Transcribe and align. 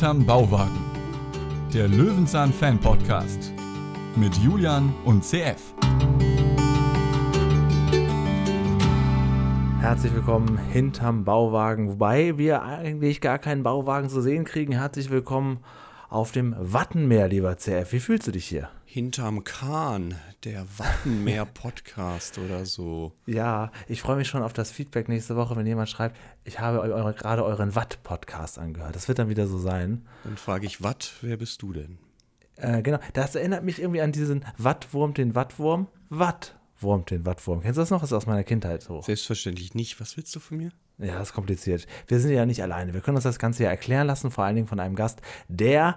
Hinterm 0.00 0.24
Bauwagen. 0.24 0.80
Der 1.74 1.86
Löwenzahn 1.86 2.54
Fan 2.54 2.80
Podcast 2.80 3.52
mit 4.16 4.34
Julian 4.38 4.94
und 5.04 5.22
CF. 5.22 5.74
Herzlich 9.78 10.14
willkommen 10.14 10.56
hinterm 10.56 11.26
Bauwagen, 11.26 11.90
wobei 11.90 12.38
wir 12.38 12.62
eigentlich 12.62 13.20
gar 13.20 13.38
keinen 13.38 13.62
Bauwagen 13.62 14.08
zu 14.08 14.22
sehen 14.22 14.44
kriegen. 14.44 14.72
Herzlich 14.72 15.10
willkommen 15.10 15.58
auf 16.08 16.32
dem 16.32 16.56
Wattenmeer, 16.58 17.28
lieber 17.28 17.58
CF. 17.58 17.92
Wie 17.92 18.00
fühlst 18.00 18.26
du 18.26 18.32
dich 18.32 18.46
hier? 18.46 18.70
Hinterm 18.92 19.44
Kahn, 19.44 20.16
der 20.42 20.66
Wattenmeer-Podcast 20.76 22.38
oder 22.38 22.66
so. 22.66 23.12
Ja, 23.24 23.70
ich 23.86 24.02
freue 24.02 24.16
mich 24.16 24.26
schon 24.26 24.42
auf 24.42 24.52
das 24.52 24.72
Feedback 24.72 25.08
nächste 25.08 25.36
Woche, 25.36 25.54
wenn 25.54 25.64
jemand 25.64 25.88
schreibt, 25.88 26.16
ich 26.42 26.58
habe 26.58 26.80
eure, 26.80 27.14
gerade 27.14 27.44
euren 27.44 27.76
Watt-Podcast 27.76 28.58
angehört. 28.58 28.96
Das 28.96 29.06
wird 29.06 29.20
dann 29.20 29.28
wieder 29.28 29.46
so 29.46 29.58
sein. 29.58 30.08
Dann 30.24 30.36
frage 30.36 30.66
ich, 30.66 30.82
Watt, 30.82 31.12
wer 31.20 31.36
bist 31.36 31.62
du 31.62 31.72
denn? 31.72 31.98
Äh, 32.56 32.82
genau, 32.82 32.98
das 33.12 33.36
erinnert 33.36 33.62
mich 33.62 33.80
irgendwie 33.80 34.00
an 34.00 34.10
diesen 34.10 34.44
Wattwurm, 34.58 35.14
den 35.14 35.36
Wattwurm. 35.36 35.86
Wattwurm, 36.08 37.04
den 37.04 37.24
Wattwurm. 37.24 37.60
Kennst 37.60 37.76
du 37.76 37.82
das 37.82 37.90
noch? 37.90 38.00
Das 38.00 38.10
ist 38.10 38.16
aus 38.16 38.26
meiner 38.26 38.42
Kindheit 38.42 38.82
so. 38.82 39.02
Selbstverständlich 39.02 39.72
nicht. 39.72 40.00
Was 40.00 40.16
willst 40.16 40.34
du 40.34 40.40
von 40.40 40.56
mir? 40.56 40.72
Ja, 40.98 41.16
das 41.16 41.28
ist 41.28 41.34
kompliziert. 41.34 41.86
Wir 42.08 42.18
sind 42.18 42.32
ja 42.32 42.44
nicht 42.44 42.60
alleine. 42.60 42.92
Wir 42.92 43.02
können 43.02 43.18
uns 43.18 43.22
das 43.22 43.38
Ganze 43.38 43.62
ja 43.62 43.70
erklären 43.70 44.08
lassen, 44.08 44.32
vor 44.32 44.42
allen 44.42 44.56
Dingen 44.56 44.66
von 44.66 44.80
einem 44.80 44.96
Gast, 44.96 45.22
der 45.46 45.96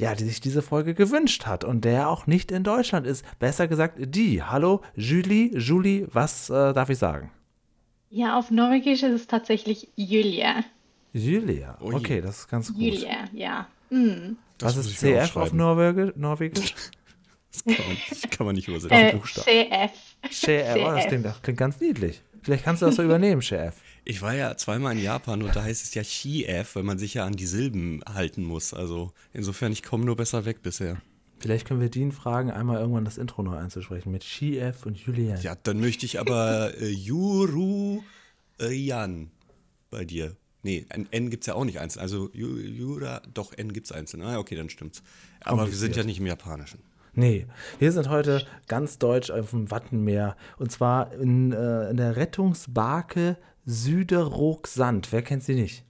ja, 0.00 0.14
die 0.14 0.24
sich 0.24 0.40
diese 0.40 0.62
Folge 0.62 0.94
gewünscht 0.94 1.44
hat 1.46 1.62
und 1.62 1.84
der 1.84 2.08
auch 2.08 2.26
nicht 2.26 2.50
in 2.50 2.64
Deutschland 2.64 3.06
ist. 3.06 3.24
Besser 3.38 3.68
gesagt, 3.68 3.98
die. 3.98 4.42
Hallo, 4.42 4.80
Julie, 4.96 5.56
Julie, 5.58 6.08
was 6.12 6.48
äh, 6.48 6.72
darf 6.72 6.88
ich 6.88 6.96
sagen? 6.96 7.30
Ja, 8.08 8.38
auf 8.38 8.50
Norwegisch 8.50 9.02
ist 9.02 9.12
es 9.12 9.26
tatsächlich 9.26 9.88
Julia. 9.96 10.64
Julia, 11.12 11.76
okay, 11.80 12.22
das 12.22 12.40
ist 12.40 12.48
ganz 12.48 12.68
gut. 12.68 12.80
Julia, 12.80 13.26
ja. 13.32 13.68
Mm. 13.90 14.36
Was 14.58 14.76
Das 14.76 14.86
ist 14.86 14.98
CF 15.00 15.36
auf. 15.36 15.52
Norwegi 15.52 16.12
Norwegisch? 16.16 16.74
Das 17.52 17.64
kann 17.64 17.84
man, 17.88 17.96
das 18.08 18.30
kann 18.30 18.46
man 18.46 18.54
nicht 18.54 18.68
übersetzen. 18.68 19.20
Äh. 19.44 19.88
CF. 19.88 19.92
Chef, 20.30 20.76
oh, 20.76 20.92
das 20.92 21.06
klingt, 21.08 21.24
das 21.24 21.42
klingt 21.42 21.58
ganz 21.58 21.80
niedlich. 21.80 22.22
Vielleicht 22.42 22.62
kannst 22.62 22.80
du 22.80 22.86
das 22.86 22.94
so 22.94 23.02
übernehmen, 23.02 23.42
Chef. 23.42 23.74
Ich 24.04 24.22
war 24.22 24.34
ja 24.34 24.56
zweimal 24.56 24.96
in 24.96 25.02
Japan 25.02 25.42
und 25.42 25.54
da 25.54 25.62
heißt 25.62 25.82
es 25.84 25.94
ja 25.94 26.02
Chi-F, 26.02 26.76
weil 26.76 26.82
man 26.82 26.98
sich 26.98 27.14
ja 27.14 27.24
an 27.26 27.34
die 27.34 27.46
Silben 27.46 28.02
halten 28.12 28.42
muss. 28.44 28.72
Also 28.74 29.12
insofern, 29.32 29.72
ich 29.72 29.82
komme 29.82 30.04
nur 30.04 30.16
besser 30.16 30.44
weg 30.44 30.62
bisher. 30.62 31.00
Vielleicht 31.38 31.66
können 31.66 31.80
wir 31.80 31.88
Dean 31.90 32.12
fragen, 32.12 32.50
einmal 32.50 32.80
irgendwann 32.80 33.04
das 33.04 33.16
Intro 33.18 33.42
neu 33.42 33.56
einzusprechen 33.56 34.10
mit 34.12 34.24
Chef 34.24 34.84
und 34.84 34.98
Julian. 34.98 35.40
Ja, 35.40 35.54
dann 35.62 35.80
möchte 35.80 36.04
ich 36.06 36.20
aber 36.20 36.72
äh, 36.80 36.88
Juru 36.88 38.02
Jan 38.60 39.30
bei 39.90 40.04
dir. 40.04 40.36
Nee, 40.62 40.84
ein 40.90 41.08
N 41.10 41.30
gibt 41.30 41.44
es 41.44 41.46
ja 41.46 41.54
auch 41.54 41.64
nicht 41.64 41.80
einzeln. 41.80 42.02
Also 42.02 42.26
Ju- 42.34 42.60
Jura, 42.60 43.22
doch, 43.32 43.56
N 43.56 43.72
gibt 43.72 43.86
es 43.86 43.92
einzeln. 43.92 44.22
Ah, 44.22 44.38
okay, 44.38 44.54
dann 44.54 44.68
stimmt's. 44.68 45.02
Aber 45.40 45.66
wir 45.66 45.76
sind 45.76 45.96
ja 45.96 46.04
nicht 46.04 46.18
im 46.18 46.26
Japanischen. 46.26 46.80
Nee, 47.14 47.46
wir 47.78 47.90
sind 47.92 48.08
heute 48.10 48.46
ganz 48.68 48.98
deutsch 48.98 49.30
auf 49.30 49.50
dem 49.50 49.70
Wattenmeer. 49.70 50.36
Und 50.58 50.70
zwar 50.70 51.12
in, 51.14 51.52
äh, 51.52 51.88
in 51.90 51.96
der 51.96 52.16
Rettungsbarke 52.16 53.38
Süderoog-Sand. 53.66 55.12
Wer 55.12 55.22
kennt 55.22 55.42
sie 55.42 55.54
nicht? 55.54 55.84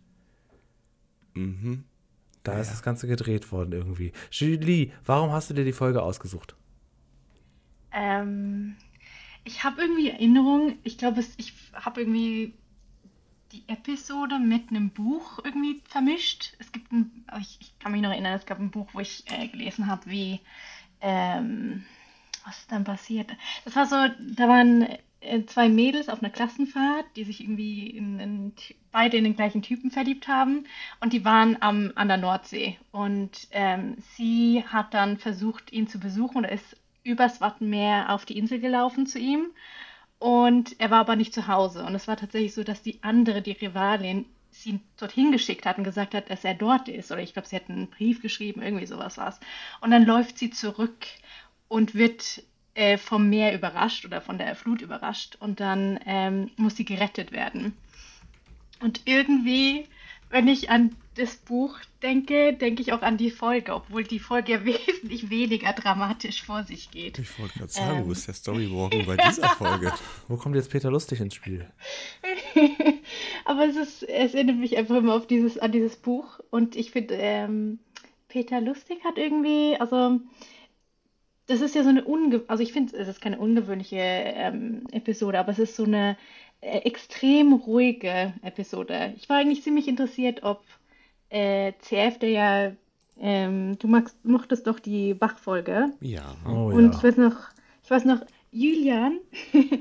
Mhm. 1.35 1.85
Da 2.43 2.59
ist 2.59 2.71
das 2.71 2.83
Ganze 2.83 3.07
gedreht 3.07 3.53
worden 3.53 3.73
irgendwie. 3.73 4.13
Julie, 4.31 4.93
warum 5.05 5.31
hast 5.33 5.51
du 5.51 5.55
dir 5.55 5.65
die 5.65 5.73
Folge 5.73 6.03
ausgesucht? 6.03 6.57
Ähm, 7.93 8.77
ich 9.45 9.63
habe 9.65 9.83
irgendwie 9.83 10.11
Erinnerung, 10.11 10.79
ich 10.83 10.97
glaube, 10.97 11.23
ich 11.37 11.53
habe 11.75 12.01
irgendwie 12.01 12.55
die 13.53 13.65
Episode 13.67 14.39
mit 14.39 14.71
einem 14.71 14.91
Buch 14.91 15.41
irgendwie 15.45 15.83
vermischt. 15.89 16.55
Es 16.59 16.73
gibt 16.73 16.93
ein, 16.93 17.25
ich, 17.41 17.59
ich 17.61 17.79
kann 17.79 17.93
mich 17.93 18.01
noch 18.01 18.11
erinnern, 18.11 18.35
es 18.35 18.47
gab 18.47 18.59
ein 18.59 18.71
Buch, 18.71 18.89
wo 18.93 19.01
ich 19.01 19.25
äh, 19.27 19.49
gelesen 19.49 19.87
habe, 19.87 20.09
wie, 20.09 20.41
ähm, 21.01 21.85
was 22.45 22.59
ist 22.59 22.73
dann 22.73 22.85
passiert? 22.85 23.31
Das 23.65 23.77
war 23.77 23.87
so, 23.87 23.97
da 23.97 24.49
waren 24.49 24.87
zwei 25.47 25.69
Mädels 25.69 26.09
auf 26.09 26.23
einer 26.23 26.33
Klassenfahrt, 26.33 27.05
die 27.17 27.25
sich 27.25 27.41
irgendwie 27.41 27.89
in, 27.89 28.19
in, 28.21 28.53
beide 28.91 29.17
in 29.17 29.25
den 29.25 29.37
gleichen 29.37 29.63
Typen 29.63 29.91
verliebt 29.91 30.29
haben 30.29 30.65
und 31.01 31.13
die 31.13 31.25
waren 31.25 31.59
am, 31.61 31.93
an 31.95 32.09
der 32.09 32.17
Nordsee 32.17 32.79
und 32.91 33.49
ähm, 33.51 33.97
sie 34.17 34.65
hat 34.67 34.95
dann 34.95 35.19
versucht, 35.19 35.73
ihn 35.73 35.89
zu 35.89 36.01
besuchen 36.01 36.39
oder 36.39 36.53
ist 36.53 36.77
übers 37.03 37.41
Wattenmeer 37.41 38.11
auf 38.11 38.25
die 38.25 38.39
Insel 38.39 38.61
gelaufen 38.61 39.07
zu 39.07 39.19
ihm 39.19 39.47
und 40.21 40.79
er 40.79 40.91
war 40.91 41.01
aber 41.01 41.17
nicht 41.17 41.33
zu 41.33 41.49
Hause. 41.49 41.83
Und 41.83 41.95
es 41.95 42.07
war 42.07 42.17
tatsächlich 42.17 42.53
so, 42.53 42.63
dass 42.63 42.83
die 42.83 43.03
andere, 43.03 43.41
die 43.41 43.53
Rivalin, 43.53 44.27
sie 44.51 44.81
dorthin 44.99 45.33
geschickt 45.33 45.65
hat 45.65 45.79
und 45.79 45.85
gesagt 45.85 46.15
hat, 46.15 46.29
dass 46.29 46.45
er 46.45 46.55
dort 46.55 46.89
ist. 46.89 47.11
Oder 47.11 47.23
ich 47.23 47.33
glaube, 47.33 47.49
sie 47.49 47.57
hat 47.57 47.71
einen 47.71 47.89
Brief 47.89 48.21
geschrieben, 48.21 48.61
irgendwie 48.61 48.87
sowas 48.87 49.17
war 49.17 49.29
es. 49.29 49.41
Und 49.81 49.91
dann 49.91 50.05
läuft 50.05 50.39
sie 50.39 50.51
zurück 50.51 51.07
und 51.69 51.95
wird 51.95 52.43
äh, 52.75 52.99
vom 52.99 53.29
Meer 53.29 53.55
überrascht 53.55 54.05
oder 54.05 54.21
von 54.21 54.39
der 54.39 54.55
Flut 54.55 54.83
überrascht. 54.83 55.37
Und 55.41 55.61
dann 55.61 55.99
ähm, 56.07 56.51
muss 56.57 56.77
sie 56.77 56.85
gerettet 56.85 57.33
werden. 57.33 57.77
Und 58.81 59.03
irgendwie, 59.05 59.87
wenn 60.31 60.49
ich 60.49 60.71
an 60.71 60.95
das 61.17 61.37
Buch 61.37 61.79
denke, 62.03 62.55
denke 62.55 62.81
ich 62.81 62.93
auch 62.93 63.03
an 63.03 63.19
die 63.19 63.31
Folge, 63.31 63.75
obwohl 63.75 64.05
die 64.05 64.19
Folge 64.19 64.53
ja 64.53 64.65
wesentlich 64.65 65.29
weniger 65.31 65.73
dramatisch 65.73 66.43
vor 66.43 66.65
sich 66.65 66.91
geht. 66.91 67.19
Ich 67.19 67.39
wollte 67.39 67.59
gerade 67.59 67.73
sagen, 67.73 67.99
Ähm. 67.99 68.07
wo 68.07 68.13
ist 68.13 68.27
der 68.27 68.35
Storybogen 68.35 69.05
bei 69.07 69.17
dieser 69.17 69.49
Folge? 69.57 69.93
Wo 70.29 70.37
kommt 70.37 70.55
jetzt 70.57 70.71
Peter 70.71 70.91
Lustig 70.91 71.21
ins 71.21 71.35
Spiel? 71.35 71.69
Aber 73.45 73.67
es 73.67 73.77
ist, 73.77 74.03
es 74.05 74.35
erinnert 74.35 74.57
mich 74.57 74.77
einfach 74.77 74.97
immer 74.97 75.15
auf 75.15 75.27
dieses, 75.27 75.59
an 75.59 75.73
dieses 75.73 75.97
Buch. 75.97 76.41
Und 76.51 76.77
ich 76.77 76.91
finde, 76.93 77.15
ähm, 77.15 77.81
Peter 78.29 78.61
Lustig 78.61 79.05
hat 79.05 79.19
irgendwie, 79.19 79.77
also 79.79 80.21
das 81.47 81.61
ist 81.61 81.75
ja 81.75 81.83
so 81.83 81.89
eine 81.89 82.05
unge, 82.05 82.43
also 82.47 82.63
ich 82.63 82.73
finde, 82.73 82.97
es 82.97 83.09
ist 83.09 83.21
keine 83.21 83.39
ungewöhnliche 83.39 83.97
ähm, 83.99 84.87
Episode, 84.93 85.39
aber 85.39 85.51
es 85.53 85.59
ist 85.59 85.77
so 85.77 85.85
eine 85.85 86.17
äh, 86.61 86.79
extrem 86.79 87.53
ruhige 87.53 88.35
Episode. 88.43 89.15
Ich 89.17 89.29
war 89.29 89.39
eigentlich 89.39 89.63
ziemlich 89.63 89.89
interessiert, 89.89 90.43
ob 90.43 90.63
äh, 91.31 91.73
CF, 91.81 92.19
der 92.19 92.31
ja, 92.31 92.73
ähm, 93.19 93.79
du 93.79 93.89
magst, 93.89 94.25
mochtest 94.25 94.67
doch 94.67 94.79
die 94.79 95.15
Bach-Folge. 95.15 95.93
Ja. 96.01 96.37
Oh 96.47 96.67
Und 96.73 96.95
ich 96.95 97.03
ja. 97.03 97.09
weiß 97.09 97.17
noch, 97.17 97.37
ich 97.83 97.91
weiß 97.91 98.05
noch, 98.05 98.21
Julian, 98.53 99.21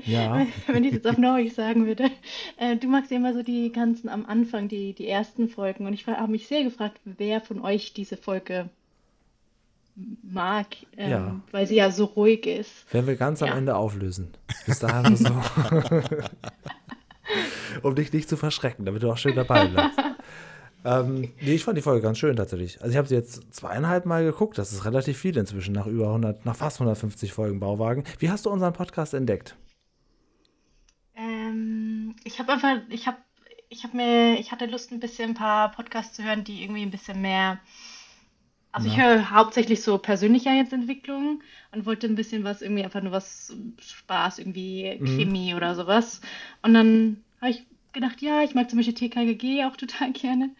Ja. 0.04 0.46
wenn 0.68 0.84
ich 0.84 0.90
es 0.90 0.96
jetzt 0.96 1.06
auf 1.06 1.18
Norwegisch 1.18 1.54
sagen 1.54 1.86
würde, 1.86 2.10
äh, 2.56 2.76
du 2.76 2.86
magst 2.86 3.10
ja 3.10 3.16
immer 3.16 3.34
so 3.34 3.42
die 3.42 3.72
ganzen 3.72 4.08
am 4.08 4.24
Anfang, 4.26 4.68
die, 4.68 4.92
die 4.92 5.08
ersten 5.08 5.48
Folgen. 5.48 5.86
Und 5.86 5.92
ich 5.92 6.06
habe 6.06 6.30
mich 6.30 6.46
sehr 6.46 6.62
gefragt, 6.62 7.00
wer 7.04 7.40
von 7.40 7.60
euch 7.60 7.92
diese 7.94 8.16
Folge 8.16 8.70
mag, 10.22 10.66
ähm, 10.96 11.10
Ja. 11.10 11.40
weil 11.50 11.66
sie 11.66 11.76
ja 11.76 11.90
so 11.90 12.04
ruhig 12.04 12.46
ist. 12.46 12.92
Werden 12.92 13.06
wir 13.06 13.16
ganz 13.16 13.42
am 13.42 13.48
Ja. 13.48 13.56
Ende 13.56 13.76
auflösen. 13.76 14.30
Bis 14.66 14.78
dahin 14.80 15.16
so. 15.16 15.28
um 17.82 17.94
dich 17.94 18.12
nicht 18.12 18.28
zu 18.28 18.36
verschrecken, 18.36 18.84
damit 18.84 19.02
du 19.02 19.10
auch 19.10 19.18
schön 19.18 19.36
dabei 19.36 19.66
bleibst. 19.68 19.98
ähm, 20.84 21.32
nee, 21.40 21.54
ich 21.54 21.64
fand 21.64 21.78
die 21.78 21.82
Folge 21.82 22.02
ganz 22.02 22.18
schön 22.18 22.36
tatsächlich. 22.36 22.80
Also 22.80 22.90
ich 22.92 22.96
habe 22.96 23.08
sie 23.08 23.14
jetzt 23.14 23.52
zweieinhalb 23.54 24.06
Mal 24.06 24.24
geguckt. 24.24 24.58
Das 24.58 24.72
ist 24.72 24.84
relativ 24.84 25.18
viel 25.18 25.36
inzwischen 25.36 25.72
nach 25.74 25.86
über 25.86 26.08
100, 26.08 26.44
nach 26.46 26.56
fast 26.56 26.78
150 26.80 27.32
Folgen 27.32 27.60
Bauwagen. 27.60 28.04
Wie 28.18 28.30
hast 28.30 28.46
du 28.46 28.50
unseren 28.50 28.72
Podcast 28.72 29.14
entdeckt? 29.14 29.56
Ähm, 31.16 32.14
ich 32.24 32.38
habe 32.38 32.52
einfach, 32.52 32.76
ich 32.88 33.06
habe, 33.06 33.18
ich 33.68 33.84
habe 33.84 33.96
mir, 33.96 34.38
ich 34.40 34.52
hatte 34.52 34.66
Lust, 34.66 34.90
ein 34.90 35.00
bisschen 35.00 35.30
ein 35.30 35.34
paar 35.34 35.70
Podcasts 35.72 36.16
zu 36.16 36.24
hören, 36.24 36.44
die 36.44 36.62
irgendwie 36.62 36.82
ein 36.82 36.90
bisschen 36.90 37.20
mehr. 37.20 37.58
Also 38.72 38.88
ich 38.88 38.96
höre 38.96 39.30
hauptsächlich 39.30 39.82
so 39.82 39.98
Persönlichkeitsentwicklung 39.98 41.42
und 41.72 41.86
wollte 41.86 42.06
ein 42.06 42.14
bisschen 42.14 42.44
was, 42.44 42.62
irgendwie 42.62 42.84
einfach 42.84 43.02
nur 43.02 43.12
was 43.12 43.56
Spaß, 43.80 44.38
irgendwie 44.38 45.00
Krimi 45.04 45.54
oder 45.54 45.74
sowas. 45.74 46.20
Und 46.62 46.74
dann 46.74 47.16
habe 47.40 47.50
ich 47.50 47.66
gedacht, 47.92 48.22
ja, 48.22 48.42
ich 48.42 48.54
mag 48.54 48.70
zum 48.70 48.78
Beispiel 48.78 48.94
TKGG 48.94 49.64
auch 49.64 49.76
total 49.76 50.12
gerne. 50.12 50.50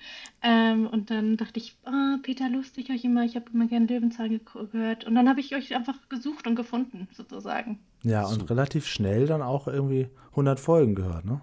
Ähm, 0.43 0.87
und 0.87 1.11
dann 1.11 1.37
dachte 1.37 1.59
ich, 1.59 1.77
ah, 1.85 2.17
Peter 2.23 2.49
Lustig, 2.49 2.91
euch 2.91 3.05
immer, 3.05 3.25
ich 3.25 3.37
habe 3.37 3.47
immer 3.53 3.67
gerne 3.67 3.87
Löwenzahn 3.87 4.41
gehört. 4.45 5.05
Und 5.05 5.15
dann 5.15 5.29
habe 5.29 5.41
ich 5.41 5.55
euch 5.55 5.75
einfach 5.75 6.09
gesucht 6.09 6.47
und 6.47 6.56
gefunden, 6.56 7.09
sozusagen. 7.13 7.79
Ja, 8.03 8.27
und 8.27 8.49
relativ 8.51 8.87
schnell 8.87 9.27
dann 9.27 9.43
auch 9.43 9.69
irgendwie 9.69 10.09
100 10.31 10.59
Folgen 10.59 10.95
gehört, 10.95 11.25
ne? 11.27 11.41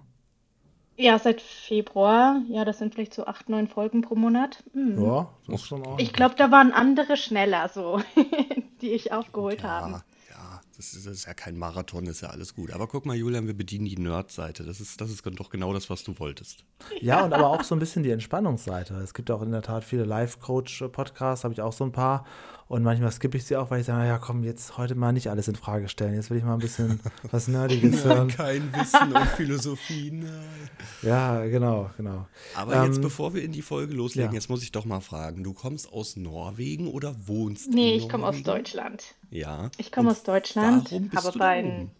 Ja, 0.99 1.19
seit 1.19 1.41
Februar. 1.41 2.41
Ja, 2.49 2.65
das 2.65 2.79
sind 2.79 2.95
vielleicht 2.95 3.13
so 3.13 3.27
acht, 3.27 3.49
neun 3.49 3.67
Folgen 3.67 4.01
pro 4.01 4.15
Monat. 4.15 4.63
Hm. 4.73 4.99
Ja, 5.01 5.29
das 5.45 5.61
ist 5.61 5.67
schon 5.67 5.85
auch. 5.85 5.99
Ich 5.99 6.11
glaube, 6.11 6.33
da 6.35 6.49
waren 6.51 6.71
andere 6.71 7.17
schneller 7.17 7.69
so, 7.69 8.01
die 8.81 8.89
ich 8.89 9.11
aufgeholt 9.11 9.63
habe. 9.63 9.91
Ja, 9.91 10.03
ja 10.31 10.61
das, 10.75 10.93
ist, 10.93 11.05
das 11.05 11.13
ist 11.13 11.25
ja 11.27 11.35
kein 11.35 11.55
Marathon, 11.55 12.07
ist 12.07 12.21
ja 12.21 12.29
alles 12.29 12.55
gut. 12.55 12.71
Aber 12.71 12.87
guck 12.87 13.05
mal, 13.05 13.15
Julian, 13.15 13.45
wir 13.45 13.55
bedienen 13.55 13.85
die 13.85 13.95
Nerd-Seite. 13.95 14.63
Das 14.63 14.81
ist, 14.81 14.99
das 14.99 15.11
ist 15.11 15.23
doch 15.23 15.51
genau 15.51 15.71
das, 15.71 15.87
was 15.91 16.03
du 16.03 16.17
wolltest. 16.17 16.63
Ja, 16.99 17.23
und 17.23 17.31
aber 17.31 17.47
auch 17.47 17.63
so 17.63 17.75
ein 17.75 17.79
bisschen 17.79 18.01
die 18.01 18.11
Entspannungsseite. 18.11 18.95
Es 18.95 19.13
gibt 19.13 19.29
auch 19.29 19.43
in 19.43 19.51
der 19.51 19.61
Tat 19.61 19.83
viele 19.83 20.03
Life-Coach-Podcasts, 20.03 21.43
habe 21.43 21.53
ich 21.53 21.61
auch 21.61 21.73
so 21.73 21.83
ein 21.83 21.91
paar. 21.91 22.25
Und 22.69 22.83
manchmal 22.83 23.11
skippe 23.13 23.37
ich 23.37 23.45
sie 23.45 23.55
auch, 23.55 23.71
weil 23.71 23.79
ich 23.79 23.85
sage, 23.87 24.05
ja 24.07 24.17
komm, 24.17 24.43
jetzt 24.43 24.77
heute 24.77 24.93
mal 24.95 25.13
nicht 25.13 25.29
alles 25.29 25.47
in 25.47 25.55
Frage 25.55 25.87
stellen. 25.87 26.15
Jetzt 26.15 26.29
will 26.29 26.37
ich 26.37 26.43
mal 26.43 26.53
ein 26.53 26.59
bisschen 26.59 26.99
was 27.31 27.47
Nerdiges 27.47 28.03
hören. 28.03 28.27
Kein 28.27 28.73
Wissen 28.73 29.13
und 29.13 29.25
Philosophie, 29.29 30.11
nein. 30.11 30.29
Ja, 31.01 31.45
genau, 31.45 31.89
genau. 31.95 32.27
Aber 32.55 32.83
jetzt, 32.85 32.97
Ähm, 32.97 33.03
bevor 33.03 33.33
wir 33.33 33.41
in 33.43 33.51
die 33.53 33.61
Folge 33.61 33.93
loslegen, 33.93 34.31
ja. 34.31 34.35
jetzt 34.35 34.49
muss 34.49 34.63
ich 34.63 34.71
doch 34.73 34.83
mal 34.83 34.99
fragen, 34.99 35.43
du 35.43 35.53
kommst 35.53 35.91
aus 35.93 36.17
Norwegen 36.17 36.87
oder 36.87 37.15
wohnst 37.27 37.69
Nee, 37.69 37.93
in 37.95 37.97
ich 38.01 38.09
komme 38.09 38.25
aus 38.25 38.35
Norwegen? 38.35 38.63
Deutschland. 38.63 39.03
Ja. 39.29 39.69
Ich 39.77 39.91
komme 39.91 40.11
aus 40.11 40.23
Deutschland, 40.23 40.91
Warum 40.91 41.09
bist 41.09 41.23
aber 41.25 41.31
du 41.31 41.39
bei 41.39 41.63
oben? 41.63 41.91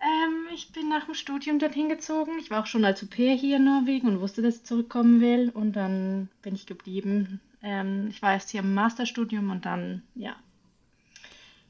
Ähm, 0.00 0.46
ich 0.54 0.72
bin 0.72 0.88
nach 0.88 1.04
dem 1.06 1.14
Studium 1.14 1.58
dorthin 1.58 1.88
gezogen. 1.88 2.32
Ich 2.40 2.50
war 2.50 2.62
auch 2.62 2.66
schon 2.66 2.84
als 2.84 3.02
Au-pair 3.02 3.34
hier 3.34 3.56
in 3.56 3.64
Norwegen 3.64 4.08
und 4.08 4.20
wusste, 4.20 4.40
dass 4.42 4.56
ich 4.56 4.64
zurückkommen 4.64 5.20
will. 5.20 5.50
Und 5.52 5.72
dann 5.74 6.28
bin 6.42 6.54
ich 6.54 6.66
geblieben. 6.66 7.40
Ähm, 7.66 8.06
ich 8.10 8.22
war 8.22 8.32
erst 8.32 8.50
hier 8.50 8.60
im 8.60 8.74
Masterstudium 8.74 9.50
und 9.50 9.66
dann, 9.66 10.02
ja, 10.14 10.36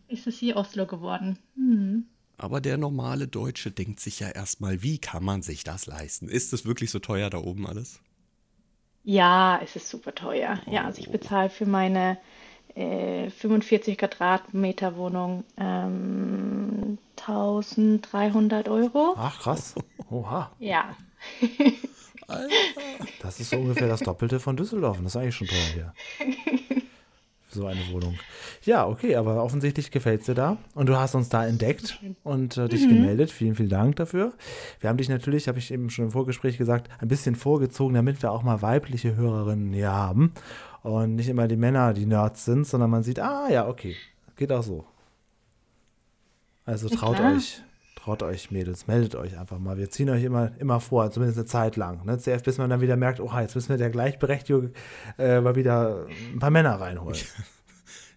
ist 0.08 0.26
es 0.26 0.38
hier 0.38 0.56
Oslo 0.56 0.86
geworden. 0.86 1.38
Hm. 1.54 2.04
Aber 2.36 2.60
der 2.60 2.76
normale 2.76 3.26
Deutsche 3.26 3.70
denkt 3.70 4.00
sich 4.00 4.20
ja 4.20 4.28
erstmal, 4.28 4.82
wie 4.82 4.98
kann 4.98 5.24
man 5.24 5.40
sich 5.40 5.64
das 5.64 5.86
leisten? 5.86 6.28
Ist 6.28 6.52
es 6.52 6.66
wirklich 6.66 6.90
so 6.90 6.98
teuer 6.98 7.30
da 7.30 7.38
oben 7.38 7.66
alles? 7.66 8.00
Ja, 9.04 9.58
es 9.64 9.74
ist 9.74 9.88
super 9.88 10.14
teuer. 10.14 10.60
Ja, 10.66 10.84
also 10.84 11.00
ich 11.00 11.10
bezahle 11.10 11.48
für 11.48 11.64
meine 11.64 12.18
äh, 12.74 13.30
45 13.30 13.96
Quadratmeter 13.96 14.96
Wohnung 14.96 15.44
ähm, 15.56 16.98
1300 17.16 18.68
Euro. 18.68 19.14
Ach, 19.16 19.40
krass. 19.40 19.74
Oha. 20.10 20.50
Ja. 20.58 20.94
Das 23.22 23.40
ist 23.40 23.50
so 23.50 23.56
ungefähr 23.56 23.88
das 23.88 24.00
Doppelte 24.00 24.40
von 24.40 24.56
Düsseldorf. 24.56 24.98
Das 24.98 25.06
ist 25.14 25.16
eigentlich 25.16 25.36
schon 25.36 25.46
teuer 25.48 25.58
hier. 25.74 25.92
So 27.48 27.64
eine 27.64 27.80
Wohnung. 27.90 28.18
Ja, 28.64 28.86
okay, 28.86 29.16
aber 29.16 29.42
offensichtlich 29.42 29.90
gefällt 29.90 30.20
es 30.20 30.26
dir 30.26 30.34
da. 30.34 30.58
Und 30.74 30.90
du 30.90 30.96
hast 30.98 31.14
uns 31.14 31.30
da 31.30 31.46
entdeckt 31.46 31.98
und 32.22 32.58
äh, 32.58 32.68
dich 32.68 32.86
gemeldet. 32.86 33.30
Vielen, 33.30 33.54
vielen 33.54 33.70
Dank 33.70 33.96
dafür. 33.96 34.34
Wir 34.80 34.90
haben 34.90 34.98
dich 34.98 35.08
natürlich, 35.08 35.48
habe 35.48 35.58
ich 35.58 35.70
eben 35.70 35.88
schon 35.88 36.06
im 36.06 36.10
Vorgespräch 36.10 36.58
gesagt, 36.58 36.90
ein 37.00 37.08
bisschen 37.08 37.34
vorgezogen, 37.34 37.94
damit 37.94 38.20
wir 38.20 38.30
auch 38.30 38.42
mal 38.42 38.60
weibliche 38.60 39.16
Hörerinnen 39.16 39.72
hier 39.72 39.90
haben. 39.92 40.32
Und 40.82 41.14
nicht 41.14 41.28
immer 41.28 41.48
die 41.48 41.56
Männer, 41.56 41.94
die 41.94 42.04
Nerds 42.04 42.44
sind, 42.44 42.66
sondern 42.66 42.90
man 42.90 43.02
sieht, 43.04 43.20
ah 43.20 43.48
ja, 43.48 43.66
okay, 43.68 43.96
geht 44.36 44.52
auch 44.52 44.62
so. 44.64 44.84
Also 46.66 46.88
Ja, 46.88 46.96
traut 46.96 47.16
klar. 47.16 47.36
euch, 47.36 47.62
traut 47.96 48.22
euch, 48.22 48.52
Mädels, 48.52 48.86
meldet 48.86 49.16
euch 49.16 49.36
einfach 49.36 49.58
mal. 49.58 49.76
Wir 49.76 49.90
ziehen 49.90 50.08
euch 50.10 50.22
immer, 50.22 50.52
immer 50.58 50.78
vor, 50.78 51.10
zumindest 51.10 51.38
eine 51.38 51.46
Zeit 51.46 51.76
lang. 51.76 52.04
Ne? 52.04 52.18
Zuerst, 52.18 52.44
bis 52.44 52.58
man 52.58 52.70
dann 52.70 52.80
wieder 52.80 52.96
merkt, 52.96 53.18
oh, 53.18 53.30
jetzt 53.40 53.56
müssen 53.56 53.70
wir 53.70 53.78
der 53.78 53.90
Gleichberechtigung 53.90 54.70
äh, 55.18 55.40
mal 55.40 55.56
wieder 55.56 56.06
ein 56.32 56.38
paar 56.38 56.50
Männer 56.50 56.80
reinholen. 56.80 57.18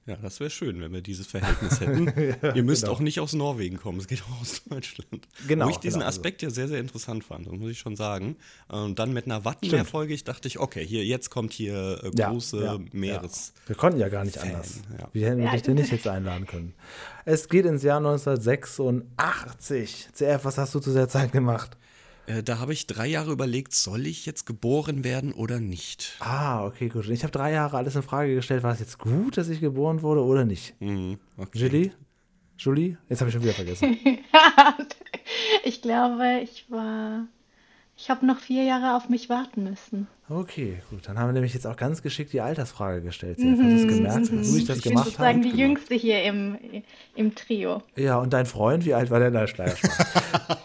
Ja, 0.10 0.16
das 0.22 0.40
wäre 0.40 0.50
schön, 0.50 0.82
wenn 0.82 0.92
wir 0.92 1.02
dieses 1.02 1.28
Verhältnis 1.28 1.80
hätten. 1.82 2.12
Ihr 2.56 2.64
müsst 2.64 2.82
genau. 2.84 2.94
auch 2.96 3.00
nicht 3.00 3.20
aus 3.20 3.34
Norwegen 3.34 3.78
kommen, 3.78 4.00
es 4.00 4.08
geht 4.08 4.24
auch 4.24 4.42
aus 4.42 4.64
Deutschland. 4.68 5.28
Genau, 5.48 5.68
Wo 5.68 5.70
ich 5.70 5.78
diesen 5.78 6.00
genau, 6.00 6.08
also- 6.08 6.20
Aspekt 6.20 6.42
ja 6.42 6.50
sehr, 6.50 6.68
sehr 6.68 6.80
interessant 6.80 7.24
fand, 7.24 7.46
das 7.46 7.54
muss 7.54 7.70
ich 7.70 7.78
schon 7.78 7.96
sagen. 7.96 8.36
Und 8.70 8.98
dann 8.98 9.14
mit 9.14 9.26
einer 9.26 9.46
Wattenmeer-Folge, 9.46 10.14
ich 10.16 10.24
dachte 10.24 10.48
ich, 10.48 10.58
okay, 10.60 10.84
hier, 10.86 11.06
jetzt 11.06 11.30
kommt 11.30 11.54
hier 11.54 12.02
äh, 12.04 12.10
Ja, 12.16 12.32
große 12.32 12.64
ja, 12.64 12.80
Meeres. 12.92 13.54
Wir 13.68 13.76
konnten 13.76 14.00
ja 14.00 14.10
gar 14.10 14.26
nicht 14.26 14.38
Fan, 14.38 14.50
anders. 14.52 14.82
ja. 15.00 15.08
Wir 15.14 15.28
hätten 15.30 15.44
Ja, 15.44 15.52
dich 15.52 15.62
denn 15.62 15.76
nicht 15.76 15.92
jetzt 15.92 16.08
einladen 16.08 16.48
können. 16.48 16.74
Es 17.26 17.48
geht 17.48 17.66
ins 17.66 17.84
Jahr 17.84 17.98
1986. 17.98 20.08
CF, 20.14 20.46
was 20.46 20.58
hast 20.58 20.74
du 20.76 20.80
zu 20.80 20.94
der 20.94 21.10
Zeit 21.10 21.32
gemacht? 21.32 21.78
Äh, 22.30 22.44
da 22.44 22.60
habe 22.60 22.74
ich 22.74 22.86
drei 22.86 23.08
Jahre 23.08 23.32
überlegt, 23.32 23.74
soll 23.74 24.06
ich 24.06 24.26
jetzt 24.28 24.46
geboren 24.46 25.04
werden 25.04 25.34
oder 25.34 25.60
nicht? 25.60 26.16
Ah, 26.20 26.64
okay, 26.66 26.88
gut. 26.90 27.10
Ich 27.10 27.24
habe 27.24 27.32
drei 27.32 27.52
Jahre 27.54 27.78
alles 27.78 27.96
in 27.96 28.04
Frage 28.04 28.36
gestellt. 28.36 28.62
War 28.62 28.72
es 28.74 28.80
jetzt 28.80 29.00
gut, 29.00 29.36
dass 29.38 29.50
ich 29.50 29.60
geboren 29.62 30.04
wurde 30.04 30.24
oder 30.24 30.46
nicht? 30.46 30.76
Mhm, 30.80 31.18
okay. 31.38 31.58
Julie? 31.58 31.92
Julie? 32.58 32.98
Jetzt 33.10 33.22
habe 33.22 33.30
ich 33.30 33.34
schon 33.34 33.44
wieder 33.44 33.54
vergessen. 33.54 33.98
Ich 35.64 35.82
glaube, 35.82 36.40
ich 36.44 36.66
war. 36.72 37.28
Ich 37.96 38.10
habe 38.10 38.26
noch 38.26 38.40
vier 38.40 38.64
Jahre 38.64 38.96
auf 38.96 39.10
mich 39.10 39.30
warten 39.30 39.64
müssen. 39.64 40.08
Okay, 40.30 40.82
gut. 40.90 41.08
Dann 41.08 41.20
haben 41.20 41.28
wir 41.30 41.34
nämlich 41.34 41.54
jetzt 41.54 41.68
auch 41.68 41.76
ganz 41.76 42.02
geschickt 42.02 42.32
die 42.34 42.42
Altersfrage 42.42 43.02
gestellt. 43.02 43.38
CF. 43.38 43.46
Hast 43.52 43.60
du 43.60 43.76
es 43.76 43.88
gemerkt, 43.88 44.32
wie 44.32 44.58
ich 44.58 44.66
das 44.66 44.78
Ich 44.78 44.84
bin 44.84 44.92
gemacht 44.92 45.06
sozusagen 45.06 45.28
habe? 45.28 45.42
die 45.42 45.50
gemacht. 45.50 45.60
Jüngste 45.60 45.96
hier 45.96 46.24
im, 46.24 46.58
im 47.16 47.36
Trio. 47.36 47.84
Ja, 47.96 48.18
und 48.18 48.32
dein 48.34 48.46
Freund, 48.46 48.86
wie 48.86 48.94
alt 48.94 49.12
war 49.12 49.20
der? 49.20 49.32
Nein, 49.32 49.48
Schleier 49.48 49.76
Spaß. 49.76 50.06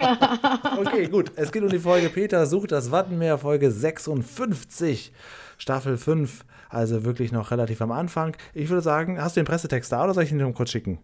Okay, 0.79 1.09
gut. 1.09 1.33
Es 1.37 1.53
geht 1.53 1.63
um 1.63 1.69
die 1.69 1.79
Folge 1.79 2.09
Peter 2.09 2.47
sucht 2.47 2.73
das 2.73 2.91
Wattenmeer, 2.91 3.39
Folge 3.39 3.71
56, 3.71 5.13
Staffel 5.59 5.97
5. 5.97 6.45
Also 6.69 7.05
wirklich 7.05 7.31
noch 7.31 7.51
relativ 7.51 7.81
am 7.83 7.93
Anfang. 7.93 8.37
Ich 8.53 8.69
würde 8.69 8.83
sagen, 8.83 9.21
hast 9.21 9.37
du 9.37 9.41
den 9.41 9.47
Pressetext 9.47 9.93
da 9.93 10.05
oder 10.05 10.15
soll 10.15 10.25
ich 10.25 10.33
ihn 10.33 10.39
nur 10.39 10.53
kurz 10.53 10.71
schicken? 10.71 10.99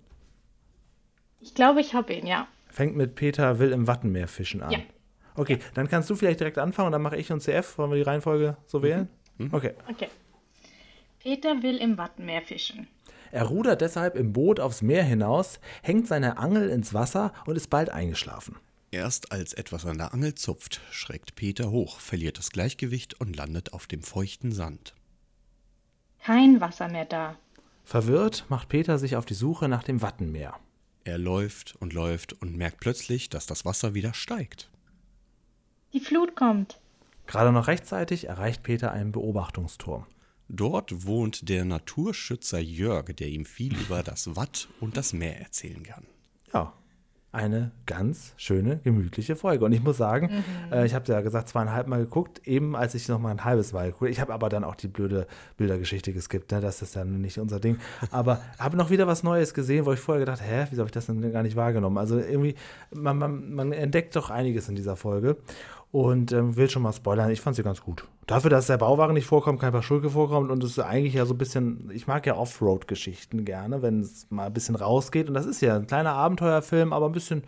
Ich 1.40 1.54
glaube, 1.54 1.80
ich 1.80 1.94
habe 1.94 2.12
ihn, 2.12 2.26
ja. 2.26 2.48
Fängt 2.68 2.96
mit 2.96 3.14
Peter 3.14 3.58
will 3.58 3.72
im 3.72 3.86
Wattenmeer 3.86 4.28
fischen 4.28 4.62
an. 4.62 4.72
Ja. 4.72 4.78
Okay, 5.36 5.58
dann 5.74 5.88
kannst 5.88 6.10
du 6.10 6.16
vielleicht 6.16 6.40
direkt 6.40 6.58
anfangen 6.58 6.86
und 6.86 6.92
dann 6.92 7.02
mache 7.02 7.16
ich 7.16 7.30
und 7.32 7.40
CF. 7.40 7.78
Wollen 7.78 7.90
wir 7.90 7.96
die 7.96 8.02
Reihenfolge 8.02 8.56
so 8.66 8.82
wählen? 8.82 9.08
Okay. 9.52 9.74
Okay. 9.88 10.08
Peter 11.20 11.62
will 11.62 11.76
im 11.76 11.96
Wattenmeer 11.96 12.42
fischen. 12.42 12.88
Er 13.32 13.44
rudert 13.44 13.80
deshalb 13.80 14.16
im 14.16 14.32
Boot 14.32 14.58
aufs 14.58 14.82
Meer 14.82 15.04
hinaus, 15.04 15.60
hängt 15.82 16.08
seine 16.08 16.38
Angel 16.38 16.68
ins 16.68 16.92
Wasser 16.94 17.32
und 17.46 17.56
ist 17.56 17.70
bald 17.70 17.90
eingeschlafen. 17.90 18.56
Erst 18.92 19.30
als 19.30 19.52
etwas 19.52 19.86
an 19.86 19.98
der 19.98 20.12
Angel 20.12 20.34
zupft, 20.34 20.80
schreckt 20.90 21.36
Peter 21.36 21.70
hoch, 21.70 22.00
verliert 22.00 22.38
das 22.38 22.50
Gleichgewicht 22.50 23.20
und 23.20 23.36
landet 23.36 23.72
auf 23.72 23.86
dem 23.86 24.02
feuchten 24.02 24.50
Sand. 24.50 24.94
Kein 26.18 26.60
Wasser 26.60 26.88
mehr 26.88 27.04
da. 27.04 27.38
Verwirrt 27.84 28.46
macht 28.48 28.68
Peter 28.68 28.98
sich 28.98 29.16
auf 29.16 29.24
die 29.24 29.34
Suche 29.34 29.68
nach 29.68 29.84
dem 29.84 30.02
Wattenmeer. 30.02 30.58
Er 31.04 31.18
läuft 31.18 31.76
und 31.76 31.92
läuft 31.92 32.32
und 32.34 32.56
merkt 32.56 32.80
plötzlich, 32.80 33.30
dass 33.30 33.46
das 33.46 33.64
Wasser 33.64 33.94
wieder 33.94 34.12
steigt. 34.12 34.70
Die 35.92 36.00
Flut 36.00 36.34
kommt. 36.34 36.80
Gerade 37.26 37.52
noch 37.52 37.68
rechtzeitig 37.68 38.24
erreicht 38.24 38.64
Peter 38.64 38.90
einen 38.90 39.12
Beobachtungsturm. 39.12 40.06
Dort 40.48 41.06
wohnt 41.06 41.48
der 41.48 41.64
Naturschützer 41.64 42.58
Jörg, 42.58 43.14
der 43.14 43.28
ihm 43.28 43.44
viel 43.44 43.76
über 43.78 44.02
das 44.02 44.34
Watt 44.34 44.68
und 44.80 44.96
das 44.96 45.12
Meer 45.12 45.40
erzählen 45.40 45.84
kann. 45.84 46.06
Ja, 46.52 46.72
eine 47.32 47.70
ganz 47.86 48.34
schöne, 48.36 48.78
gemütliche 48.82 49.36
Folge. 49.36 49.64
Und 49.64 49.72
ich 49.72 49.82
muss 49.82 49.96
sagen, 49.96 50.42
äh, 50.72 50.84
ich 50.84 50.94
habe 50.94 51.10
ja 51.12 51.20
gesagt, 51.20 51.48
zweieinhalb 51.48 51.86
Mal 51.86 52.00
geguckt, 52.00 52.46
eben 52.46 52.74
als 52.74 52.94
ich 52.94 53.08
noch 53.08 53.20
mal 53.20 53.30
ein 53.30 53.44
halbes 53.44 53.72
Mal 53.72 53.92
geguckt. 53.92 54.10
Ich 54.10 54.20
habe 54.20 54.32
aber 54.32 54.48
dann 54.48 54.64
auch 54.64 54.74
die 54.74 54.88
blöde 54.88 55.26
Bildergeschichte 55.56 56.12
geskippt, 56.12 56.50
ne? 56.50 56.60
das 56.60 56.82
ist 56.82 56.96
dann 56.96 57.20
nicht 57.20 57.38
unser 57.38 57.60
Ding. 57.60 57.78
Aber 58.10 58.40
habe 58.58 58.76
noch 58.76 58.90
wieder 58.90 59.06
was 59.06 59.22
Neues 59.22 59.54
gesehen, 59.54 59.86
wo 59.86 59.92
ich 59.92 60.00
vorher 60.00 60.24
gedacht, 60.24 60.42
hä, 60.42 60.66
wieso 60.70 60.80
habe 60.80 60.88
ich 60.88 60.92
das 60.92 61.06
denn 61.06 61.32
gar 61.32 61.44
nicht 61.44 61.56
wahrgenommen? 61.56 61.98
Also 61.98 62.18
irgendwie, 62.18 62.56
man, 62.92 63.18
man, 63.18 63.54
man 63.54 63.72
entdeckt 63.72 64.16
doch 64.16 64.30
einiges 64.30 64.68
in 64.68 64.74
dieser 64.74 64.96
Folge. 64.96 65.36
Und 65.92 66.30
ähm, 66.32 66.56
will 66.56 66.70
schon 66.70 66.82
mal 66.82 66.92
spoilern, 66.92 67.30
ich 67.30 67.40
fand 67.40 67.56
sie 67.56 67.64
ganz 67.64 67.80
gut. 67.80 68.06
Dafür, 68.26 68.48
dass 68.48 68.68
der 68.68 68.78
Bauwagen 68.78 69.14
nicht 69.14 69.26
vorkommt, 69.26 69.60
kein 69.60 69.72
paar 69.72 69.82
Schulke 69.82 70.10
vorkommt 70.10 70.50
und 70.50 70.62
es 70.62 70.72
ist 70.72 70.78
eigentlich 70.78 71.14
ja 71.14 71.26
so 71.26 71.34
ein 71.34 71.38
bisschen, 71.38 71.90
ich 71.92 72.06
mag 72.06 72.24
ja 72.26 72.36
Offroad-Geschichten 72.36 73.44
gerne, 73.44 73.82
wenn 73.82 74.00
es 74.00 74.30
mal 74.30 74.46
ein 74.46 74.52
bisschen 74.52 74.76
rausgeht. 74.76 75.26
Und 75.26 75.34
das 75.34 75.46
ist 75.46 75.60
ja 75.60 75.74
ein 75.74 75.88
kleiner 75.88 76.12
Abenteuerfilm, 76.12 76.92
aber 76.92 77.06
ein 77.06 77.12
bisschen, 77.12 77.42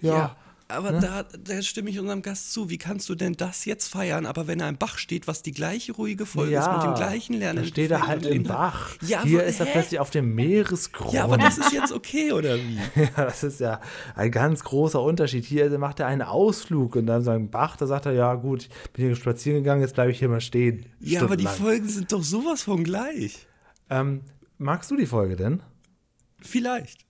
ja. 0.00 0.34
Aber 0.76 0.92
da, 1.00 1.22
da 1.22 1.62
stimme 1.62 1.90
ich 1.90 1.98
unserem 1.98 2.22
Gast 2.22 2.52
zu. 2.52 2.70
Wie 2.70 2.78
kannst 2.78 3.08
du 3.08 3.14
denn 3.14 3.34
das 3.34 3.64
jetzt 3.64 3.88
feiern? 3.88 4.26
Aber 4.26 4.46
wenn 4.46 4.60
er 4.60 4.68
im 4.68 4.76
Bach 4.76 4.98
steht, 4.98 5.26
was 5.26 5.42
die 5.42 5.52
gleiche 5.52 5.92
ruhige 5.92 6.26
Folge 6.26 6.56
ist, 6.56 6.70
mit 6.70 6.82
dem 6.82 6.94
gleichen 6.94 7.34
Lernen. 7.34 7.62
Da 7.62 7.68
steht 7.68 7.90
er 7.90 8.06
halt 8.06 8.26
im 8.26 8.42
Bach. 8.44 8.90
Ja, 9.02 9.22
Hier 9.22 9.40
aber- 9.40 9.48
ist 9.48 9.60
er 9.60 9.66
hä? 9.66 9.72
plötzlich 9.72 10.00
auf 10.00 10.10
dem 10.10 10.34
Meeresgrund. 10.34 11.12
Ja, 11.12 11.24
aber 11.24 11.38
das 11.38 11.58
ist 11.58 11.72
jetzt 11.72 11.92
okay, 11.92 12.32
oder 12.32 12.56
wie? 12.58 12.78
Ja, 12.96 13.24
das 13.24 13.42
ist 13.42 13.60
ja 13.60 13.80
ein 14.16 14.30
ganz 14.30 14.62
großer 14.64 15.00
Unterschied. 15.02 15.44
Hier 15.44 15.76
macht 15.78 16.00
er 16.00 16.06
einen 16.06 16.22
Ausflug 16.22 16.96
und 16.96 17.06
dann 17.06 17.22
so 17.22 17.30
ein 17.30 17.50
Bach, 17.50 17.76
da 17.76 17.86
sagt 17.86 18.06
er, 18.06 18.12
ja 18.12 18.34
gut, 18.34 18.68
ich 18.84 18.90
bin 18.92 19.06
hier 19.06 19.16
spazieren 19.16 19.58
gegangen, 19.62 19.80
jetzt 19.82 19.94
bleibe 19.94 20.10
ich 20.10 20.18
hier 20.18 20.28
mal 20.28 20.40
stehen. 20.40 20.86
Ja, 21.00 21.22
aber 21.22 21.36
die. 21.36 21.46
Folgen 21.46 21.88
sind 21.88 22.12
doch 22.12 22.22
sowas 22.22 22.62
von 22.62 22.82
gleich. 22.84 23.46
Ähm, 23.90 24.22
magst 24.58 24.90
du 24.90 24.96
die 24.96 25.06
Folge 25.06 25.36
denn? 25.36 25.62
Vielleicht. 26.40 27.04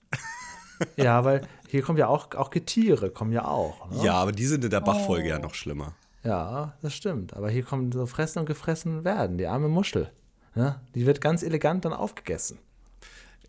Ja, 0.96 1.24
weil 1.24 1.42
hier 1.68 1.82
kommen 1.82 1.98
ja 1.98 2.08
auch, 2.08 2.34
auch 2.34 2.50
Getiere, 2.50 3.10
kommen 3.10 3.32
ja 3.32 3.46
auch. 3.46 3.90
Ne? 3.90 4.04
Ja, 4.04 4.14
aber 4.14 4.32
die 4.32 4.46
sind 4.46 4.64
in 4.64 4.70
der 4.70 4.80
Bachfolge 4.80 5.28
ja 5.28 5.38
noch 5.38 5.54
schlimmer. 5.54 5.94
Ja, 6.22 6.74
das 6.82 6.94
stimmt. 6.94 7.34
Aber 7.34 7.50
hier 7.50 7.62
kommen 7.62 7.92
so 7.92 8.06
fressen 8.06 8.40
und 8.40 8.46
gefressen 8.46 9.04
werden, 9.04 9.38
die 9.38 9.46
arme 9.46 9.68
Muschel. 9.68 10.10
Ne? 10.54 10.80
Die 10.94 11.06
wird 11.06 11.20
ganz 11.20 11.42
elegant 11.42 11.84
dann 11.84 11.92
aufgegessen. 11.92 12.58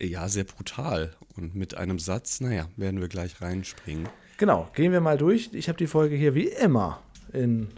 Ja, 0.02 0.28
sehr 0.28 0.44
brutal. 0.44 1.12
Und 1.38 1.56
mit 1.56 1.78
einem 1.78 2.00
Satz, 2.00 2.42
naja, 2.42 2.68
werden 2.76 3.00
wir 3.00 3.08
gleich 3.08 3.42
reinspringen. 3.42 4.10
Genau, 4.38 4.68
gehen 4.74 4.92
wir 4.92 5.00
mal 5.00 5.18
durch. 5.18 5.52
Ich 5.54 5.70
habe 5.70 5.78
die 5.78 5.88
Folge 5.88 6.16
hier 6.16 6.36
wie 6.36 6.48
immer 6.48 7.00
in 7.32 7.70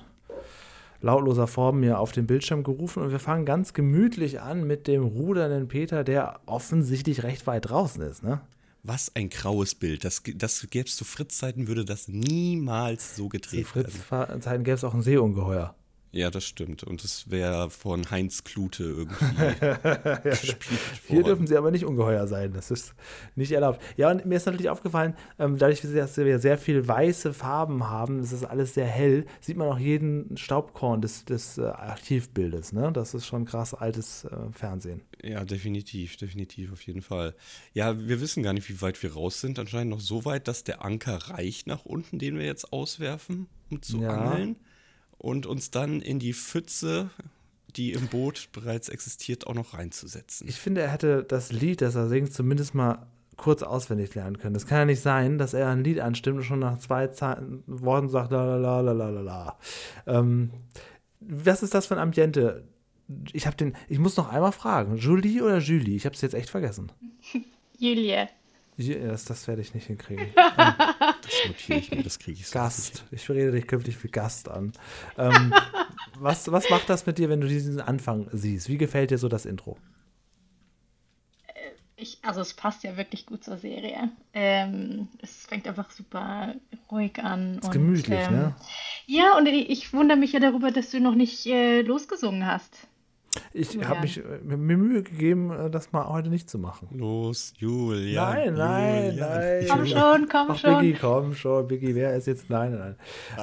lautloser 1.01 1.46
Form 1.46 1.79
mir 1.79 2.00
auf 2.00 2.12
den 2.12 2.25
Bildschirm 2.25 2.63
gerufen 2.63 3.03
und 3.03 3.12
wir 3.12 3.20
fangen 3.20 3.46
ganz 3.46 3.74
gemütlich 3.74 4.41
an 4.41 4.65
mit 4.65 4.88
dem 4.88 5.03
rudernden 5.03 5.67
Peter, 5.67 6.03
der 6.03 6.39
offensichtlich 6.48 7.22
recht 7.22 7.46
weit 7.46 7.70
draußen 7.70 8.01
ist. 8.01 8.24
Ne? 8.24 8.41
Was 8.88 9.13
ein 9.17 9.27
graues 9.27 9.75
Bild. 9.75 10.06
Das, 10.06 10.24
das 10.36 10.65
gäbe 10.70 10.88
es 10.88 10.96
zu 10.96 11.03
Fritz-Zeiten, 11.03 11.67
würde 11.67 11.84
das 11.84 12.08
niemals 12.08 13.17
so 13.17 13.24
Zu 13.24 13.29
gedreht 13.29 13.75
werden. 13.75 13.91
Fritz-Zeiten 13.91 14.63
gäbe 14.63 14.75
es 14.75 14.86
auch 14.86 14.94
ein 14.94 15.01
Seeungeheuer. 15.01 15.75
Ja, 16.17 16.31
das 16.31 16.45
stimmt. 16.45 16.83
Und 16.83 17.03
es 17.03 17.29
wäre 17.29 17.69
von 17.69 18.09
Heinz 18.09 18.43
Klute 18.43 18.83
irgendwie 18.83 19.25
gespielt 20.29 20.79
Hier 21.07 21.21
dürfen 21.21 21.45
sie 21.45 21.55
aber 21.55 21.69
nicht 21.69 21.86
ungeheuer 21.86 22.25
sein. 22.25 22.53
Das 22.53 22.71
ist 22.71 22.95
nicht 23.36 23.51
erlaubt. 23.51 23.79
Ja, 23.97 24.09
und 24.09 24.25
mir 24.25 24.36
ist 24.38 24.47
natürlich 24.47 24.69
aufgefallen, 24.69 25.15
ähm, 25.38 25.59
dadurch, 25.59 25.81
dass 25.81 26.17
wir 26.17 26.39
sehr 26.39 26.57
viel 26.57 26.88
weiße 26.88 27.36
Farben 27.36 27.88
haben, 27.88 28.17
es 28.19 28.31
ist 28.31 28.45
alles 28.45 28.74
sehr 28.74 28.88
hell, 28.88 29.27
sieht 29.41 29.57
man 29.57 29.67
auch 29.67 29.77
jeden 29.77 30.36
Staubkorn 30.38 31.01
des, 31.01 31.24
des 31.25 31.59
äh, 31.59 31.65
Archivbildes. 31.65 32.74
Ne? 32.74 32.91
Das 32.91 33.13
ist 33.13 33.27
schon 33.27 33.45
krass 33.45 33.75
altes 33.75 34.25
äh, 34.25 34.36
Fernsehen. 34.53 35.01
Ja, 35.21 35.45
definitiv, 35.45 36.17
definitiv, 36.17 36.71
auf 36.74 36.81
jeden 36.81 37.03
Fall. 37.03 37.36
Ja, 37.74 38.00
wir 38.07 38.21
wissen 38.21 38.41
gar 38.41 38.53
nicht, 38.53 38.67
wie 38.69 38.81
weit 38.81 39.03
wir 39.03 39.13
raus 39.13 39.39
sind. 39.39 39.59
Anscheinend 39.59 39.91
noch 39.91 40.00
so 40.01 40.25
weit, 40.25 40.47
dass 40.47 40.63
der 40.63 40.83
Anker 40.83 41.29
reicht 41.29 41.67
nach 41.67 41.86
unten, 41.86 42.17
den 42.17 42.39
wir 42.39 42.45
jetzt 42.45 42.74
auswerfen, 42.74 43.45
um 43.69 43.83
zu 43.83 44.00
Ja. 44.01 44.09
angeln. 44.09 44.55
Und 45.17 45.45
uns 45.45 45.71
dann 45.71 46.01
in 46.01 46.19
die 46.19 46.33
Pfütze, 46.33 47.09
die 47.75 47.93
im 47.93 48.07
Boot 48.07 48.50
bereits 48.51 48.89
existiert, 48.89 49.47
auch 49.47 49.53
noch 49.53 49.74
reinzusetzen. 49.74 50.47
Ich 50.47 50.55
finde, 50.55 50.81
er 50.81 50.91
hätte 50.91 51.24
das 51.24 51.51
Lied, 51.51 51.81
das 51.81 51.95
er 51.95 52.07
singt, 52.07 52.33
zumindest 52.33 52.75
mal 52.75 53.07
kurz 53.38 53.62
auswendig 53.63 54.13
lernen 54.15 54.38
können. 54.38 54.55
Das 54.55 54.65
kann 54.65 54.79
ja 54.79 54.86
nicht 54.86 55.01
sein, 55.01 55.38
dass 55.38 55.53
er 55.53 55.69
ein 55.69 55.83
Lied 55.83 56.00
anstimmt 56.00 56.38
und 56.38 56.43
schon 56.43 56.59
nach 56.59 56.79
zwei 56.79 57.07
Ze 57.07 57.38
Worten 57.67 58.09
sagt, 58.09 58.31
la 58.31 58.43
la 58.57 58.81
la 58.81 58.91
la 58.91 59.09
la 59.09 59.21
la. 59.21 59.59
Ähm, 60.07 60.51
was 61.19 61.63
ist 61.63 61.74
das 61.74 61.86
für 61.86 61.95
ein 61.95 62.01
Ambiente? 62.01 62.63
Ich 63.31 63.45
habe 63.47 63.55
den, 63.55 63.75
ich 63.88 64.00
muss 64.00 64.17
noch 64.17 64.29
einmal 64.29 64.51
fragen, 64.51 64.97
Julie 64.97 65.41
oder 65.41 65.59
Julie? 65.59 65.95
Ich 65.95 66.05
habe 66.05 66.15
es 66.15 66.21
jetzt 66.21 66.33
echt 66.33 66.50
vergessen. 66.50 66.91
Julia. 67.77 68.27
Das, 68.77 69.25
das 69.25 69.48
werde 69.48 69.62
ich 69.62 69.74
nicht 69.74 69.88
hinkriegen. 69.88 70.27
Das 71.27 71.46
notiere 71.46 71.79
ich 71.79 71.91
mir, 71.91 72.03
das 72.03 72.19
kriege 72.19 72.39
ich 72.39 72.48
so 72.48 72.53
Gast. 72.53 73.03
Ich 73.12 73.29
rede 73.29 73.51
dich 73.51 73.67
künftig 73.67 73.98
für 73.98 74.07
Gast 74.07 74.48
an. 74.50 74.72
Ähm, 75.17 75.53
was, 76.19 76.50
was 76.53 76.69
macht 76.69 76.89
das 76.89 77.05
mit 77.05 77.17
dir, 77.17 77.27
wenn 77.27 77.41
du 77.41 77.48
diesen 77.48 77.81
Anfang 77.81 78.29
siehst? 78.31 78.69
Wie 78.69 78.77
gefällt 78.77 79.12
dir 79.12 79.17
so 79.17 79.27
das 79.27 79.46
Intro? 79.46 79.77
Ich, 81.98 82.19
also 82.22 82.41
es 82.41 82.53
passt 82.53 82.84
ja 82.84 82.96
wirklich 82.96 83.25
gut 83.25 83.43
zur 83.43 83.57
Serie. 83.57 84.10
Ähm, 84.34 85.10
es 85.22 85.48
fängt 85.48 85.67
einfach 85.67 85.91
super 85.91 86.55
ruhig 86.91 87.19
an. 87.22 87.57
Ist 87.57 87.72
gemütlich, 87.72 88.19
ähm, 88.27 88.34
ne? 88.34 88.55
Ja, 89.07 89.36
und 89.36 89.48
ich, 89.48 89.69
ich 89.69 89.93
wundere 89.93 90.17
mich 90.17 90.31
ja 90.31 90.39
darüber, 90.39 90.72
dass 90.72 90.91
du 90.91 91.01
noch 91.01 91.15
nicht 91.15 91.46
äh, 91.48 91.81
losgesungen 91.81 92.46
hast. 92.46 92.88
Ich 93.53 93.74
Ja. 93.74 93.88
habe 93.89 94.01
mich 94.01 94.17
äh, 94.17 94.22
mir 94.43 94.57
Mühe 94.77 95.03
gegeben, 95.03 95.51
äh, 95.51 95.69
das 95.69 95.91
mal 95.91 96.07
heute 96.07 96.29
nicht 96.29 96.50
zu 96.50 96.57
machen. 96.57 96.88
Los, 96.91 97.53
Julia. 97.57 98.34
Nein, 98.34 98.53
nein, 98.55 99.05
Julia. 99.12 99.29
nein. 99.38 99.65
Komm 99.69 99.86
schon, 99.86 100.27
komm 100.29 100.48
Ach, 100.50 100.57
schon. 100.57 100.79
Biggie, 100.79 100.98
komm 101.00 101.36
schon, 101.36 101.67
Biggie, 101.67 101.93
wer 101.96 102.15
ist 102.15 102.27
jetzt? 102.27 102.50
Nein, 102.50 102.72
nein. 102.77 102.96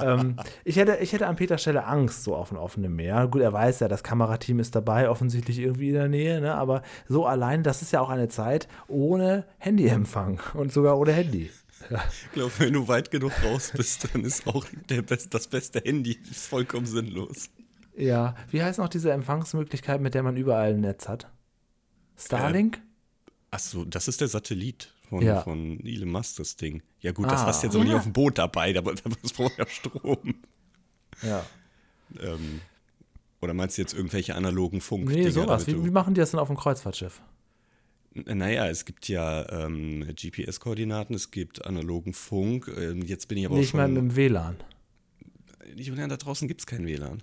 ähm, 0.03 0.37
ich, 0.65 0.77
hätte, 0.77 0.97
ich 1.01 1.13
hätte 1.13 1.27
an 1.27 1.37
Peters 1.37 1.63
Stelle 1.63 1.85
Angst, 1.87 2.25
so 2.25 2.35
auf 2.35 2.49
dem 2.49 2.59
offenen 2.59 2.95
Meer. 2.97 3.27
Gut, 3.29 3.43
er 3.43 3.53
weiß 3.53 3.81
ja, 3.81 3.89
das 3.89 4.03
Kamerateam 4.03 4.59
ist 4.59 4.75
dabei, 4.75 5.09
offensichtlich 5.09 5.59
irgendwie 5.59 5.89
in 5.89 5.95
der 5.95 6.09
Nähe, 6.09 6.41
ne? 6.41 6.55
aber 6.55 6.83
so 7.09 7.27
allein, 7.27 7.63
das 7.63 7.83
ist 7.83 7.93
ja 7.93 8.01
auch 8.01 8.11
eine 8.11 8.29
Zeit 8.29 8.69
ohne 8.89 9.45
Handyempfang 9.59 10.41
und 10.55 10.73
sogar 10.73 10.99
ohne 10.99 11.13
Handy. 11.13 11.51
Ich 11.91 12.33
glaube, 12.33 12.53
wenn 12.59 12.73
du 12.73 12.89
weit 12.89 13.11
genug 13.11 13.33
raus 13.45 13.73
bist, 13.77 14.09
dann 14.13 14.25
ist 14.25 14.47
auch 14.47 14.65
der 14.89 15.03
best, 15.03 15.35
das 15.35 15.47
beste 15.49 15.81
Handy 15.85 16.19
vollkommen 16.33 16.87
sinnlos. 16.87 17.51
Ja, 17.97 18.35
wie 18.51 18.63
heißt 18.63 18.79
noch 18.79 18.89
diese 18.89 19.13
Empfangsmöglichkeit, 19.13 20.01
mit 20.01 20.15
der 20.15 20.23
man 20.23 20.37
überall 20.37 20.71
ein 20.75 20.81
Netz 20.81 21.09
hat? 21.09 21.31
Starlink? 22.17 22.81
Achso, 23.51 23.85
das 23.85 24.09
ist 24.09 24.21
der 24.21 24.29
Satellit 24.29 24.93
von, 25.09 25.23
Ja. 25.23 25.43
von 25.43 25.79
Elon 25.85 26.09
Musk, 26.11 26.37
das 26.39 26.57
Ding. 26.57 26.83
Ja 27.01 27.13
gut, 27.13 27.27
das 27.31 27.43
Ah. 27.43 27.47
hast 27.47 27.63
du 27.63 27.67
jetzt 27.69 27.75
aber 27.77 27.85
nicht 27.85 27.93
Ja. 27.93 27.99
auf 27.99 28.05
dem 28.05 28.13
Boot 28.13 28.39
dabei, 28.39 28.73
da, 28.73 28.81
das 28.81 29.33
braucht 29.33 29.59
ja 29.59 29.67
Strom. 29.69 30.35
Ja. 31.23 31.45
Ähm, 32.21 32.61
oder 33.41 33.55
meinst 33.55 33.79
du 33.79 33.83
jetzt 33.83 33.95
irgendwelche 33.95 34.35
analogen 34.35 34.81
Funk? 34.81 35.09
Nee, 35.09 35.31
sowas. 35.31 35.67
Wie, 35.67 35.85
wie 35.85 35.91
machen 35.91 36.15
die 36.15 36.21
das 36.21 36.33
denn 36.33 36.41
auf 36.41 36.49
dem 36.49 36.57
Kreuzfahrtschiff? 36.57 37.21
Naja, 38.15 38.69
es 38.69 38.85
gibt 38.85 39.09
ja 39.09 39.49
ähm, 39.67 40.05
GPS-Koordinaten, 40.15 41.15
es 41.15 41.31
gibt 41.33 41.65
analogen 41.65 42.13
Funk. 42.13 42.69
Ähm, 42.77 43.03
jetzt 43.03 43.27
bin 43.29 43.39
ich 43.39 43.47
aber 43.47 43.55
Nee, 43.57 43.61
auch 43.61 43.65
ich 43.65 43.75
meine 43.75 43.89
mit 43.93 43.99
schon. 44.01 44.09
dem 44.11 44.17
WLAN. 44.17 44.57
Ich 45.77 45.91
meine, 45.91 46.09
da 46.09 46.17
draußen 46.17 46.47
gibt 46.49 46.61
es 46.61 46.67
kein 46.67 46.87
WLAN. 46.87 47.23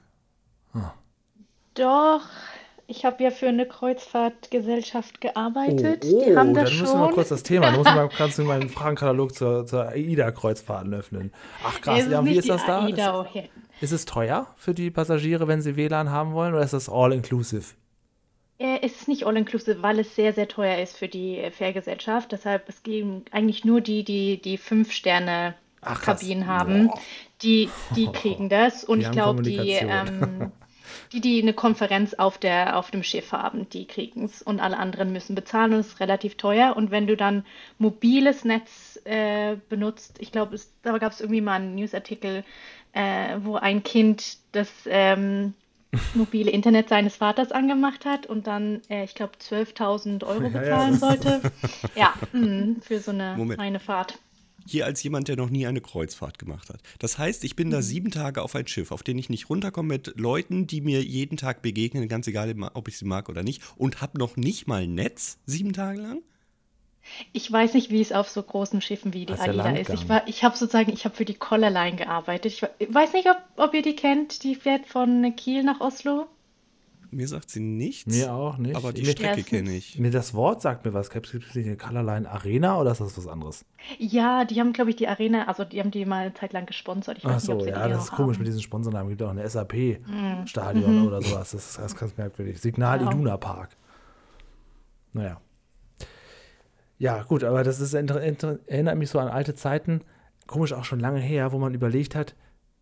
Doch, 1.75 2.21
ich 2.87 3.05
habe 3.05 3.23
ja 3.23 3.31
für 3.31 3.47
eine 3.47 3.65
Kreuzfahrtgesellschaft 3.65 5.15
Oh, 5.17 5.27
gearbeitet. 5.27 6.03
Die 6.03 6.35
haben 6.35 6.53
das 6.53 6.69
dann 6.69 6.79
müssen 6.79 6.93
wir 6.93 6.99
mal 7.07 7.13
kurz 7.13 7.29
das 7.29 7.43
Thema. 7.43 7.67
Dann 7.67 7.75
muss 7.77 7.85
mal, 7.85 8.09
kannst 8.17 8.37
du 8.37 8.43
meinen 8.43 8.69
Fragenkatalog 8.69 9.33
zur, 9.33 9.65
zur 9.65 9.87
AIDA-Kreuzfahrten 9.87 10.93
öffnen. 10.93 11.31
Ach 11.65 11.79
krass, 11.79 12.05
ja, 12.09 12.23
wie 12.25 12.35
ist 12.35 12.49
das 12.49 12.65
da? 12.65 12.83
AIDA, 12.85 13.21
Ist, 13.21 13.35
oh, 13.35 13.39
ist 13.79 13.91
es 13.91 14.05
teuer 14.05 14.47
für 14.57 14.73
die 14.73 14.91
Passagiere, 14.91 15.47
wenn 15.47 15.61
sie 15.61 15.75
WLAN 15.77 16.09
haben 16.11 16.33
wollen, 16.33 16.53
oder 16.53 16.63
ist 16.63 16.73
das 16.73 16.89
all-inclusive? 16.89 17.63
Äh, 18.59 18.79
Es 18.81 18.91
ist 18.93 19.07
nicht 19.07 19.25
all-inclusive, 19.25 19.81
weil 19.81 19.99
es 19.99 20.13
sehr, 20.15 20.33
sehr 20.33 20.49
teuer 20.49 20.77
ist 20.79 20.97
für 20.97 21.07
die 21.07 21.37
äh, 21.37 21.51
Fährgesellschaft. 21.51 22.31
Deshalb, 22.33 22.67
es 22.67 22.83
gehen 22.83 23.23
eigentlich 23.31 23.63
nur 23.63 23.79
die, 23.81 24.03
die 24.03 24.41
die 24.41 24.57
fünf 24.57 24.91
Sterne 24.91 25.55
Ach, 25.81 26.01
krass. 26.01 26.19
Kabinen 26.19 26.45
haben, 26.47 26.87
Boah. 26.87 26.99
die, 27.41 27.69
die 27.95 28.07
kriegen 28.11 28.49
das. 28.49 28.83
Und 28.83 28.99
Die 28.99 29.05
ich 29.05 29.11
glaube, 29.11 29.41
die, 29.41 29.57
ähm, 29.57 30.51
die, 31.13 31.21
die 31.21 31.41
eine 31.41 31.53
Konferenz 31.53 32.13
auf 32.13 32.37
der, 32.37 32.77
auf 32.77 32.89
dem 32.91 33.03
Schiff 33.03 33.31
haben, 33.31 33.69
die 33.69 33.85
kriegen 33.85 34.23
es. 34.25 34.41
Und 34.41 34.59
alle 34.59 34.77
anderen 34.77 35.11
müssen 35.11 35.35
bezahlen 35.35 35.73
und 35.73 35.79
es 35.79 35.87
ist 35.87 35.99
relativ 35.99 36.35
teuer. 36.37 36.75
Und 36.77 36.89
wenn 36.91 37.07
du 37.07 37.17
dann 37.17 37.45
mobiles 37.77 38.45
Netz 38.45 38.99
äh, 39.03 39.57
benutzt, 39.69 40.15
ich 40.19 40.31
glaube, 40.31 40.57
da 40.83 40.97
gab 40.97 41.11
es 41.11 41.19
irgendwie 41.21 41.41
mal 41.41 41.55
einen 41.55 41.75
Newsartikel, 41.75 42.43
äh, 42.93 43.37
wo 43.43 43.55
ein 43.55 43.83
Kind 43.83 44.37
das 44.53 44.69
ähm, 44.85 45.53
mobile 46.13 46.49
Internet 46.49 46.87
seines 46.89 47.17
Vaters 47.17 47.51
angemacht 47.51 48.05
hat 48.05 48.25
und 48.25 48.47
dann, 48.47 48.81
äh, 48.89 49.03
ich 49.03 49.13
glaube, 49.15 49.33
12.000 49.37 50.23
Euro 50.25 50.43
Ja, 50.43 50.49
ja, 50.49 50.59
bezahlen 50.59 50.91
das- 50.91 50.99
sollte. 51.01 51.41
Ja, 51.95 52.13
mh, 52.31 52.75
für 52.81 52.99
so 52.99 53.11
eine 53.11 53.35
Moment. 53.37 53.59
eine 53.59 53.79
Fahrt. 53.81 54.17
Hier 54.67 54.85
als 54.85 55.01
jemand, 55.03 55.27
der 55.27 55.35
noch 55.35 55.49
nie 55.49 55.65
eine 55.67 55.81
Kreuzfahrt 55.81 56.39
gemacht 56.39 56.69
hat. 56.69 56.81
Das 56.99 57.17
heißt, 57.17 57.43
ich 57.43 57.55
bin 57.55 57.67
Mhm. 57.67 57.71
da 57.71 57.81
sieben 57.81 58.11
Tage 58.11 58.41
auf 58.41 58.55
ein 58.55 58.67
Schiff, 58.67 58.91
auf 58.91 59.03
dem 59.03 59.17
ich 59.17 59.29
nicht 59.29 59.49
runterkomme 59.49 59.89
mit 59.89 60.19
Leuten, 60.19 60.67
die 60.67 60.81
mir 60.81 61.03
jeden 61.03 61.37
Tag 61.37 61.61
begegnen, 61.61 62.07
ganz 62.07 62.27
egal, 62.27 62.55
ob 62.73 62.87
ich 62.87 62.97
sie 62.97 63.05
mag 63.05 63.29
oder 63.29 63.43
nicht, 63.43 63.61
und 63.77 64.01
habe 64.01 64.17
noch 64.17 64.37
nicht 64.37 64.67
mal 64.67 64.87
Netz 64.87 65.37
sieben 65.45 65.73
Tage 65.73 65.99
lang. 66.01 66.21
Ich 67.33 67.51
weiß 67.51 67.73
nicht, 67.73 67.89
wie 67.89 67.99
es 67.99 68.11
auf 68.11 68.29
so 68.29 68.43
großen 68.43 68.79
Schiffen 68.81 69.13
wie 69.13 69.25
die 69.25 69.33
ja 69.33 69.39
AIDA 69.39 69.71
ist. 69.71 69.89
Ich 69.89 70.07
war, 70.07 70.27
ich 70.27 70.43
habe 70.43 70.55
sozusagen, 70.55 70.93
ich 70.93 71.03
habe 71.05 71.15
für 71.15 71.25
die 71.25 71.33
Collarline 71.33 71.97
gearbeitet. 71.97 72.53
Ich 72.53 72.93
weiß 72.93 73.13
nicht, 73.13 73.27
ob, 73.27 73.37
ob 73.57 73.73
ihr 73.73 73.81
die 73.81 73.95
kennt. 73.95 74.43
Die 74.43 74.53
fährt 74.55 74.85
von 74.85 75.35
Kiel 75.35 75.63
nach 75.63 75.79
Oslo. 75.81 76.27
Mir 77.13 77.27
sagt 77.27 77.49
sie 77.49 77.59
nichts. 77.59 78.05
Mir 78.15 78.33
auch 78.33 78.57
nicht. 78.57 78.75
Aber 78.75 78.93
die 78.93 79.01
Mir- 79.01 79.11
Strecke 79.11 79.41
Ja, 79.41 79.45
kenne 79.45 79.75
ich. 79.75 79.99
Nee, 79.99 80.11
das 80.11 80.33
Wort 80.33 80.61
sagt 80.61 80.85
mir 80.85 80.93
was. 80.93 81.09
Gibt 81.09 81.27
es 81.27 81.33
nicht 81.55 81.65
eine 81.67 81.75
Colorline 81.75 82.29
Arena 82.29 82.79
oder 82.79 82.91
ist 82.93 83.01
das 83.01 83.17
was 83.17 83.27
anderes? 83.27 83.65
Ja, 83.99 84.45
die 84.45 84.59
haben, 84.61 84.71
glaube 84.71 84.91
ich, 84.91 84.95
die 84.95 85.07
Arena, 85.09 85.47
also 85.49 85.65
die 85.65 85.81
haben 85.81 85.91
die 85.91 86.05
mal 86.05 86.21
eine 86.21 86.33
Zeit 86.33 86.53
lang 86.53 86.65
gesponsert. 86.65 87.17
Ich 87.17 87.25
Ach 87.25 87.31
weiß 87.35 87.43
nicht, 87.43 87.53
ob 87.53 87.59
so, 87.59 87.65
sie 87.65 87.71
ja, 87.71 87.85
die 87.87 87.93
das 87.93 88.05
ist 88.05 88.11
komisch 88.11 88.37
mit 88.37 88.45
haben. 88.47 88.51
diesen 88.53 88.61
Sponsornamen. 88.61 89.09
Gibt 89.09 89.21
auch 89.23 89.29
eine 89.31 89.41
Mhm. 89.41 89.47
SAP-Stadion 89.49 91.05
oder 91.07 91.21
sowas. 91.21 91.51
Das 91.51 91.69
ist 91.71 91.77
ganz, 91.77 91.95
ganz 91.97 92.17
merkwürdig. 92.17 92.61
Signal 92.61 92.99
Genau. 92.99 93.11
Iduna 93.11 93.35
Park. 93.37 93.75
Naja. 95.13 95.41
Ja, 96.97 97.23
gut, 97.23 97.43
aber 97.43 97.63
das 97.63 97.79
ist, 97.79 97.93
erinnert 97.93 98.97
mich 98.97 99.09
so 99.09 99.19
an 99.19 99.27
alte 99.27 99.55
Zeiten. 99.55 100.01
Komisch 100.47 100.71
auch 100.73 100.85
schon 100.85 100.99
lange 100.99 101.19
her, 101.19 101.51
wo 101.51 101.57
man 101.57 101.73
überlegt 101.73 102.15
hat, 102.15 102.35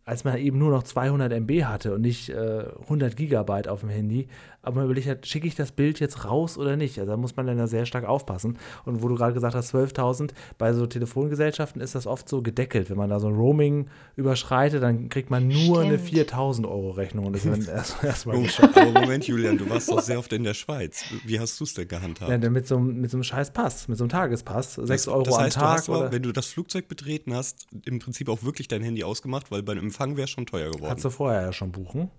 als 0.10 0.24
man 0.24 0.40
eben 0.40 0.58
nur 0.58 0.72
noch 0.72 0.82
200 0.82 1.32
MB 1.32 1.66
hatte 1.66 1.94
und 1.94 2.02
nicht 2.02 2.30
äh, 2.30 2.64
100 2.82 3.16
Gigabyte 3.16 3.68
auf 3.68 3.82
dem 3.82 3.90
Handy, 3.90 4.28
aber 4.62 4.76
man 4.78 4.86
überlegt 4.86 5.08
hat, 5.08 5.26
schicke 5.26 5.48
ich 5.48 5.56
das 5.56 5.72
Bild 5.72 6.00
jetzt 6.00 6.26
raus 6.26 6.58
oder 6.58 6.76
nicht? 6.76 7.00
Also 7.00 7.12
da 7.12 7.18
muss 7.18 7.36
man 7.36 7.48
dann 7.48 7.58
ja 7.58 7.68
sehr 7.68 7.86
stark 7.86 8.06
aufpassen. 8.06 8.58
Und 8.86 9.02
wo 9.02 9.08
du 9.08 9.16
gerade 9.16 9.34
gesagt 9.34 9.56
hast, 9.56 9.74
12.000, 9.74 10.32
bei 10.58 10.74
so 10.74 10.86
Telefongesellschaften 10.86 11.82
ist 11.82 11.96
das 11.96 12.06
oft 12.08 12.28
so 12.28 12.42
gedeckelt. 12.42 12.90
Wenn 12.90 12.98
man 12.98 13.10
da 13.10 13.20
so 13.20 13.28
ein 13.28 13.36
Roaming 13.36 13.88
überschreitet, 14.16 14.84
dann 14.84 15.10
kriegt 15.10 15.30
man 15.30 15.48
nur 15.48 15.82
eine 15.82 15.98
Stimmt. 16.00 16.32
4.000 16.32 16.66
Euro 16.68 16.92
Rechnung 16.92 17.26
und 17.28 17.34
das 17.34 17.46
ist 17.46 17.68
dann 17.68 17.76
erst- 17.76 18.04
erstmal 18.04 18.36
Oh, 18.38 18.42
geschafft. 18.42 18.78
aber 18.78 18.92
Moment, 19.02 19.26
Julian, 19.28 19.58
du 19.58 19.70
warst 19.70 19.90
doch 19.90 20.02
sehr 20.02 20.20
oft 20.20 20.32
in 20.34 20.44
der 20.44 20.54
Schweiz. 20.54 21.04
Wie 21.26 21.40
hast 21.40 21.60
du 21.60 21.64
es 21.64 21.74
denn 21.74 21.88
gehandhabt? 21.88 22.30
Ja, 22.32 22.50
mit 22.50 22.68
so, 22.68 22.78
einem- 22.78 23.00
mit 23.02 23.10
so 23.12 23.18
einem 23.18 23.24
scheiß 23.24 23.52
Pass, 23.52 23.88
mit 23.88 23.98
so 23.98 24.04
einem 24.04 24.10
Tagespass, 24.10 24.76
6 24.76 24.88
Das- 24.88 25.08
Euro 25.08 25.24
das 25.24 25.38
heißt, 25.38 25.58
am 25.58 25.62
du 25.62 25.68
Tag. 25.68 25.78
hast 25.78 25.90
aber, 25.90 26.12
wenn 26.12 26.24
du 26.24 26.32
das 26.32 26.48
Flugzeug 26.48 26.88
betreten 26.88 27.34
hast, 27.34 27.68
im 27.86 28.00
Prinzip 28.00 28.30
auch 28.30 28.44
wirklich 28.44 28.68
dein 28.68 28.82
Handy 28.82 29.04
ausgemacht, 29.04 29.52
weil 29.52 29.64
beim 29.64 29.78
Empfang 29.78 30.18
wäre 30.18 30.28
schon 30.28 30.46
teuer 30.46 30.70
geworden. 30.72 30.90
Kannst 30.90 31.06
du 31.06 31.10
vorher 31.10 31.42
ja 31.44 31.54
schon 31.54 31.72
buchen. 31.72 32.10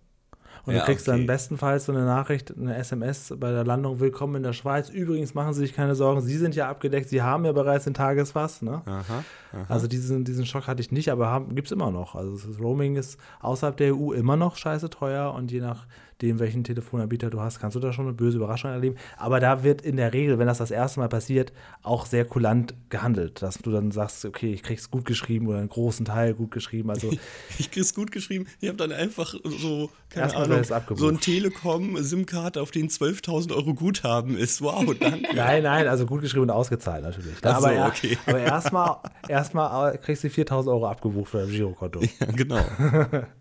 Und 0.67 0.75
Ja, 0.75 0.81
du 0.81 0.87
kriegst 0.87 1.09
okay. 1.09 1.19
dann 1.19 1.27
bestenfalls 1.27 1.87
so 1.87 1.93
eine 1.93 2.05
Nachricht, 2.05 2.55
eine 2.57 2.77
SMS 2.77 3.35
bei 3.39 3.51
der 3.51 3.65
Landung, 3.65 4.01
willkommen 4.01 4.37
in 4.37 4.43
der 4.43 4.53
Schweiz. 4.53 4.91
Übrigens 4.91 5.35
machen 5.35 5.55
Sie 5.55 5.61
sich 5.61 5.75
keine 5.75 5.95
Sorgen, 5.95 6.21
Sie 6.21 6.37
sind 6.37 6.55
ja 6.55 6.69
abgedeckt, 6.69 7.09
Sie 7.09 7.23
haben 7.23 7.45
ja 7.45 7.53
bereits 7.53 7.85
den 7.85 7.95
Tagespass. 7.95 8.63
Ne? 8.63 8.83
Aha, 8.85 9.05
aha. 9.53 9.65
Also 9.69 9.87
diesen, 9.87 10.25
diesen 10.25 10.45
Schock 10.47 10.67
hatte 10.67 10.81
ich 10.81 10.93
nicht, 10.93 11.11
aber 11.11 11.47
gibt 11.51 11.69
es 11.69 11.73
immer 11.73 11.91
noch. 11.91 12.15
Also 12.15 12.37
das 12.37 12.61
Roaming 12.61 12.97
ist 12.97 13.19
außerhalb 13.41 13.77
der 13.77 13.95
EU 13.95 14.13
immer 14.13 14.37
noch 14.37 14.57
scheiße 14.57 14.91
teuer 14.91 15.33
und 15.33 15.51
je 15.51 15.61
nach 15.61 15.87
nachdem 16.21 16.39
welchen 16.39 16.65
Telefonanbieter 16.65 17.31
du 17.31 17.41
hast, 17.41 17.61
kannst 17.61 17.77
du 17.77 17.81
da 17.81 17.95
schon 17.95 18.05
eine 18.05 18.13
böse 18.13 18.37
Überraschung 18.37 18.71
erleben. 18.71 18.97
Aber 19.17 19.41
da 19.41 19.65
wird 19.65 19.81
in 19.81 19.97
der 19.97 20.13
Regel, 20.13 20.39
wenn 20.39 20.47
das 20.47 20.59
das 20.59 20.71
erste 20.71 21.01
Mal 21.01 21.09
passiert, 21.09 21.51
auch 21.83 22.05
sehr 22.05 22.27
kulant 22.27 22.75
gehandelt, 22.91 23.41
dass 23.41 23.57
du 23.57 23.71
dann 23.71 23.91
sagst, 23.91 24.27
okay, 24.27 24.53
ich 24.53 24.63
krieg's 24.63 24.91
gut 24.91 25.07
geschrieben 25.07 25.47
oder 25.47 25.59
einen 25.59 25.71
großen 25.71 26.05
Teil 26.05 26.35
gut 26.35 26.51
geschrieben. 26.51 26.91
Also 26.91 27.11
Ich 27.59 27.71
krieg's 27.71 27.95
gut 27.95 28.13
geschrieben. 28.13 28.47
Ich 28.61 28.69
habe 28.69 28.77
dann 28.77 28.93
einfach 28.93 29.35
so, 29.45 29.89
keine 30.11 30.37
Ahnung, 30.37 30.63
so 30.95 31.09
ein 31.09 31.21
Telekom-SIM-Karte, 31.21 32.61
auf 32.61 32.71
den 32.71 32.91
12.000 32.91 33.55
Euro 33.57 33.73
Guthaben 33.73 34.37
ist. 34.37 34.61
Wow, 34.61 34.95
danke. 35.01 35.35
Nein, 35.35 35.63
nein, 35.63 35.89
also 35.89 36.05
gut 36.05 36.21
geschrieben 36.21 36.43
und 36.43 36.51
ausgezahlt 36.51 37.03
natürlich. 37.03 37.33
Ach 37.43 37.61
so, 37.61 37.67
aber 37.67 37.73
er- 37.73 37.87
okay. 37.87 38.19
aber 38.27 38.41
erstmal 38.41 38.97
erstmal 39.27 39.97
kriegst 39.97 40.23
du 40.23 40.29
4000 40.29 40.71
Euro 40.71 40.87
abgebucht 40.87 41.31
für 41.31 41.39
dein 41.39 41.49
Girokonto. 41.51 42.01
Ja, 42.03 42.27
genau. 42.27 42.61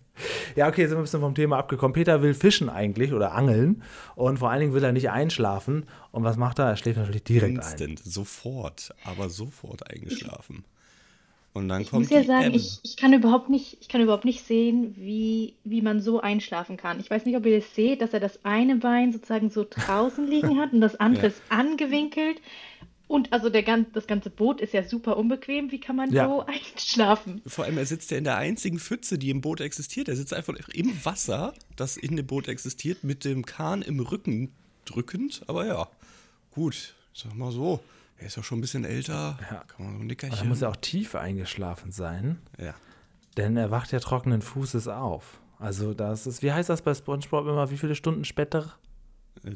Ja, 0.55 0.67
okay, 0.67 0.83
sind 0.83 0.91
wir 0.91 0.97
ein 0.99 1.03
bisschen 1.03 1.21
vom 1.21 1.35
Thema 1.35 1.57
abgekommen. 1.57 1.93
Peter 1.93 2.21
will 2.21 2.33
fischen 2.33 2.69
eigentlich 2.69 3.13
oder 3.13 3.33
angeln 3.33 3.83
und 4.15 4.39
vor 4.39 4.49
allen 4.49 4.61
Dingen 4.61 4.73
will 4.73 4.83
er 4.83 4.91
nicht 4.91 5.09
einschlafen. 5.09 5.85
Und 6.11 6.23
was 6.23 6.37
macht 6.37 6.59
er? 6.59 6.65
Er 6.65 6.77
schläft 6.77 6.97
natürlich 6.97 7.23
direkt 7.23 7.57
ein. 7.59 7.63
Instant, 7.63 7.99
sofort, 7.99 8.93
aber 9.05 9.29
sofort 9.29 9.89
eingeschlafen. 9.89 10.63
Und 11.51 11.67
dann 11.67 11.81
Ich 11.81 11.89
kommt 11.89 12.03
muss 12.03 12.11
ja 12.11 12.23
sagen, 12.23 12.53
ich, 12.53 12.79
ich, 12.83 12.95
kann 12.95 13.11
überhaupt 13.11 13.49
nicht, 13.49 13.77
ich 13.81 13.89
kann 13.89 14.01
überhaupt 14.01 14.23
nicht 14.23 14.45
sehen, 14.45 14.93
wie, 14.97 15.55
wie 15.63 15.81
man 15.81 15.99
so 15.99 16.21
einschlafen 16.21 16.77
kann. 16.77 16.99
Ich 16.99 17.09
weiß 17.09 17.25
nicht, 17.25 17.35
ob 17.35 17.45
ihr 17.45 17.59
das 17.59 17.73
seht, 17.73 18.01
dass 18.01 18.13
er 18.13 18.19
das 18.19 18.45
eine 18.45 18.75
Bein 18.75 19.11
sozusagen 19.11 19.49
so 19.49 19.65
draußen 19.67 20.27
liegen 20.27 20.59
hat 20.59 20.73
und 20.73 20.81
das 20.81 20.99
andere 20.99 21.23
Ja. 21.23 21.27
ist 21.29 21.41
angewinkelt. 21.49 22.39
Und 23.09 23.33
also 23.33 23.49
der, 23.49 23.63
gan- 23.63 23.87
das 23.93 24.05
ganze 24.07 24.29
Boot 24.29 24.61
ist 24.61 24.71
ja 24.71 24.83
super 24.87 25.17
unbequem. 25.17 25.71
Wie 25.71 25.79
kann 25.79 25.95
man 25.95 26.13
Ja. 26.13 26.27
so 26.27 26.45
einschlafen? 26.47 27.41
Vor 27.45 27.65
allem, 27.65 27.77
er 27.79 27.85
sitzt 27.87 28.11
ja 28.11 28.17
in 28.19 28.23
der 28.23 28.37
einzigen 28.37 28.79
Pfütze, 28.79 29.17
die 29.17 29.31
im 29.31 29.41
Boot 29.41 29.59
existiert. 29.61 30.07
Er 30.09 30.15
sitzt 30.15 30.31
einfach 30.33 30.57
im 30.73 30.93
Wasser, 31.03 31.53
das 31.75 31.97
in 31.97 32.15
dem 32.15 32.27
Boot 32.27 32.47
existiert, 32.47 33.03
mit 33.03 33.25
dem 33.25 33.45
Kahn 33.45 33.81
im 33.81 33.99
Rücken 33.99 34.51
drückend. 34.85 35.41
Aber 35.47 35.65
ja, 35.65 35.87
gut, 36.51 36.93
sag 37.13 37.35
mal 37.35 37.51
so. 37.51 37.79
Er 38.19 38.27
ist 38.27 38.37
ja 38.37 38.43
schon 38.43 38.59
ein 38.59 38.61
bisschen 38.61 38.85
älter. 38.85 39.39
Ja. 39.49 39.63
Kann 39.67 39.85
man 39.85 39.89
so 39.93 39.97
ein 39.97 40.01
Er 40.01 40.05
Nickerchen. 40.05 40.47
muss 40.47 40.61
ja 40.61 40.69
auch 40.69 40.75
tief 40.75 41.15
eingeschlafen 41.15 41.91
sein, 41.91 42.37
ja. 42.59 42.75
denn 43.37 43.57
er 43.57 43.71
wacht 43.71 43.91
ja 43.91 43.99
trockenen 43.99 44.41
Fußes 44.43 44.87
auf. 44.87 45.39
Also 45.57 45.93
das 45.93 46.27
ist, 46.27 46.43
wie 46.43 46.51
heißt 46.53 46.69
das 46.69 46.81
bei 46.83 46.93
SpongeBob 46.93 47.47
immer, 47.47 47.71
wie 47.71 47.77
viele 47.77 47.95
Stunden 47.95 48.23
später? 48.23 48.75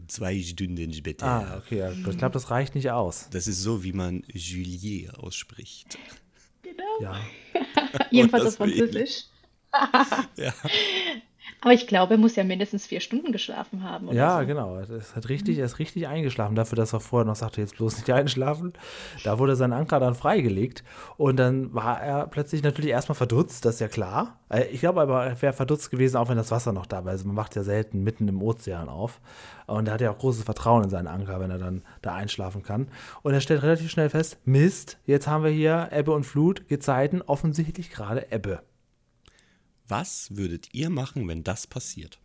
Zwei 0.08 0.42
Stunden 0.42 0.94
später. 0.94 1.26
Ah, 1.26 1.58
okay, 1.58 1.80
ja, 1.80 1.92
ich 1.92 2.04
glaube, 2.18 2.34
das 2.34 2.50
reicht 2.50 2.76
nicht 2.76 2.92
aus. 2.92 3.28
Das 3.32 3.48
ist 3.48 3.62
so, 3.62 3.84
wie 3.84 3.94
man 3.94 4.24
Juliet 4.32 5.14
ausspricht. 5.16 5.98
Genau. 6.62 7.02
Ja, 7.02 7.20
Jedenfalls 8.12 8.44
das 8.46 8.54
auf. 8.54 8.68
Französisch. 8.70 9.26
Ja. 10.38 10.54
Aber 11.62 11.74
ich 11.74 11.88
glaube, 11.88 12.16
er 12.16 12.18
muss 12.18 12.36
ja 12.36 12.44
mindestens 12.44 12.86
vier 12.86 13.00
Stunden 13.00 13.32
geschlafen 13.32 13.84
haben. 13.84 14.12
Ja 14.12 14.42
so. 14.42 14.46
genau. 14.46 14.76
Er 14.76 14.90
ist, 14.90 15.16
halt 15.16 15.30
richtig, 15.30 15.58
er 15.60 15.66
ist 15.66 15.80
richtig 15.80 16.08
eingeschlafen. 16.08 16.56
Dafür, 16.56 16.76
dass 16.76 16.92
er 16.94 17.00
vorher 17.00 17.26
noch 17.26 17.36
sagte, 17.36 17.62
jetzt 17.62 17.78
bloß 17.78 17.98
nicht 17.98 18.12
einschlafen. 18.12 18.74
Da 19.24 19.40
wurde 19.40 19.56
sein 19.56 19.72
Anker 19.72 20.00
dann 20.00 20.14
freigelegt. 20.14 20.84
Und 21.16 21.38
dann 21.38 21.74
war 21.74 22.02
er 22.02 22.28
plötzlich 22.28 22.64
natürlich 22.64 22.92
erstmal 22.92 23.16
verdutzt, 23.16 23.64
das 23.66 23.76
ist 23.76 23.80
ja 23.80 23.88
klar. 23.88 24.40
Äh, 24.50 24.66
Ich 24.74 24.82
glaube 24.82 25.02
aber, 25.02 25.26
er 25.26 25.42
wäre 25.42 25.54
verdutzt 25.54 25.90
gewesen, 25.90 26.18
auch 26.18 26.28
wenn 26.30 26.38
das 26.38 26.52
Wasser 26.52 26.74
noch 26.74 26.86
da 26.86 27.06
war. 27.06 27.12
Also 27.12 27.26
man 27.28 27.36
macht 27.36 27.56
ja 27.56 27.64
selten 27.64 28.04
mitten 28.04 28.28
im 28.28 28.42
Ozean 28.42 28.90
auf. 28.90 29.22
Und 29.66 29.88
er 29.88 29.94
hat 29.94 30.02
ja 30.02 30.12
auch 30.12 30.18
großes 30.18 30.44
Vertrauen 30.44 30.84
in 30.84 30.90
seinen 30.90 31.08
Anker, 31.08 31.40
wenn 31.40 31.50
er 31.52 31.60
dann 31.60 31.84
da 32.02 32.14
einschlafen 32.14 32.64
kann. 32.64 32.90
Und 33.22 33.34
er 33.34 33.40
stellt 33.42 33.64
relativ 33.64 33.90
schnell 33.90 34.10
fest, 34.10 34.38
Mist, 34.44 34.98
jetzt 35.06 35.28
haben 35.28 35.44
wir 35.46 35.52
hier 35.52 35.90
Ebbe 35.94 36.12
und 36.12 36.26
Flut, 36.26 36.68
Gezeiten, 36.68 37.22
offensichtlich 37.22 37.90
gerade 37.90 38.32
Ebbe. 38.32 38.62
Was 39.88 40.36
würdet 40.36 40.74
ihr 40.74 40.90
machen, 40.90 41.28
wenn 41.28 41.44
das 41.44 41.68
passiert? 41.68 42.20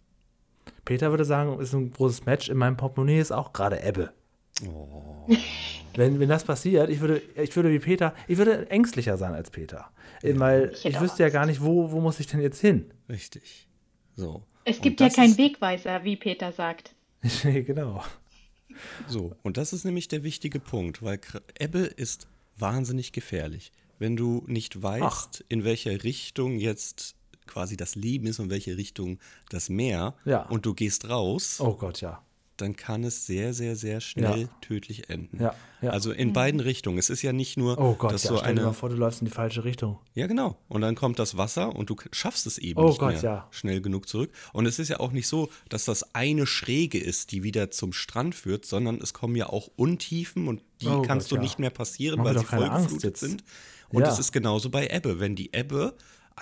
Peter 0.84 1.10
würde 1.10 1.24
sagen, 1.24 1.58
ist 1.60 1.74
ein 1.74 1.90
großes 1.90 2.24
Match. 2.24 2.48
In 2.48 2.56
meinem 2.56 2.76
Portemonnaie 2.76 3.20
ist 3.20 3.32
auch 3.32 3.52
gerade 3.52 3.82
Ebbe. 3.82 4.12
Wenn, 5.94 6.20
wenn 6.20 6.28
das 6.28 6.44
passiert, 6.44 6.90
ich 6.90 7.00
würde, 7.00 7.22
ich 7.36 7.54
würde 7.54 7.70
wie 7.70 7.78
Peter, 7.78 8.14
ich 8.26 8.38
würde 8.38 8.70
ängstlicher 8.70 9.16
sein 9.16 9.34
als 9.34 9.50
Peter. 9.50 9.90
Weil 10.22 10.72
ich, 10.82 11.00
wüsste 11.00 11.22
ja 11.22 11.28
gar 11.28 11.46
nicht, 11.46 11.62
wo, 11.62 11.90
wo 11.92 12.00
muss 12.00 12.20
ich 12.20 12.26
denn 12.26 12.40
jetzt 12.40 12.60
hin? 12.60 12.90
Richtig. 13.08 13.68
So. 14.16 14.42
Es 14.64 14.80
gibt 14.80 15.00
ja 15.00 15.08
keinen 15.08 15.30
ist- 15.32 15.38
Wegweiser, 15.38 16.04
wie 16.04 16.16
Peter 16.16 16.52
sagt. 16.52 16.94
genau. 17.42 18.04
So, 19.06 19.34
und 19.42 19.56
das 19.56 19.72
ist 19.72 19.84
nämlich 19.84 20.08
der 20.08 20.22
wichtige 20.22 20.60
Punkt, 20.60 21.02
weil 21.02 21.20
Ebbe 21.58 21.80
ist 21.80 22.28
wahnsinnig 22.56 23.12
gefährlich. 23.12 23.72
Wenn 23.98 24.16
du 24.16 24.44
nicht 24.46 24.80
weißt, 24.80 25.44
in 25.48 25.64
welcher 25.64 26.04
Richtung 26.04 26.58
jetzt 26.58 27.16
quasi 27.48 27.76
das 27.76 27.96
Leben 27.96 28.26
ist 28.28 28.38
und 28.38 28.50
welche 28.50 28.76
Richtung 28.76 29.18
das 29.50 29.68
Meer 29.68 30.14
Ja. 30.24 30.42
und 30.42 30.64
du 30.66 30.74
gehst 30.74 31.08
raus, 31.10 31.58
Oh 31.60 31.74
Gott, 31.74 32.00
ja. 32.00 32.22
dann 32.58 32.74
kann 32.76 33.04
es 33.04 33.24
sehr, 33.26 33.54
sehr, 33.54 33.76
sehr 33.76 34.00
schnell 34.00 34.42
Ja. 34.42 34.48
tödlich 34.60 35.08
enden. 35.10 35.40
Ja, 35.40 35.54
ja. 35.80 35.90
Also 35.90 36.10
in 36.10 36.32
beiden 36.32 36.58
Richtungen. 36.60 36.98
Es 36.98 37.08
ist 37.08 37.22
ja 37.22 37.32
nicht 37.32 37.56
nur, 37.56 37.78
Oh 37.78 37.94
Gott, 37.94 38.12
dass 38.12 38.24
ja. 38.24 38.30
so 38.30 38.38
Stell 38.38 38.54
dir 38.56 38.60
mal 38.62 38.66
eine. 38.68 38.74
vor, 38.74 38.88
du 38.88 38.96
läufst 38.96 39.20
in 39.22 39.26
die 39.26 39.32
falsche 39.32 39.62
Richtung. 39.62 39.98
Ja, 40.14 40.26
genau. 40.26 40.56
Und 40.68 40.80
dann 40.80 40.96
kommt 40.96 41.20
das 41.20 41.36
Wasser 41.36 41.74
und 41.76 41.88
du 41.88 41.94
schaffst 42.10 42.46
es 42.48 42.58
eben 42.58 42.80
Oh 42.80 42.88
nicht 42.88 42.98
Gott, 42.98 43.22
mehr 43.22 43.46
schnell 43.52 43.80
genug 43.80 44.08
zurück. 44.08 44.32
Und 44.52 44.66
es 44.66 44.80
ist 44.80 44.88
ja 44.88 44.98
auch 44.98 45.12
nicht 45.12 45.28
so, 45.28 45.48
dass 45.68 45.84
das 45.84 46.14
eine 46.16 46.46
Schräge 46.46 46.98
ist, 46.98 47.30
die 47.30 47.44
wieder 47.44 47.70
zum 47.70 47.92
Strand 47.92 48.34
führt, 48.34 48.64
sondern 48.66 49.00
es 49.00 49.12
kommen 49.14 49.36
ja 49.36 49.48
auch 49.48 49.68
Untiefen 49.76 50.48
und 50.48 50.62
die 50.80 50.88
Oh 50.88 51.02
kannst 51.02 51.30
Gott, 51.30 51.38
du 51.38 51.42
nicht 51.42 51.60
mehr 51.60 51.70
passieren, 51.70 52.18
Mach 52.18 52.24
weil 52.26 52.38
sie 52.38 52.44
vollgeflutet 52.44 53.16
sind. 53.16 53.44
Und 53.90 54.02
es 54.02 54.18
ist 54.18 54.32
genauso 54.32 54.68
bei 54.68 54.88
Ebbe. 54.88 55.18
Wenn 55.20 55.34
die 55.36 55.54
Ebbe 55.54 55.94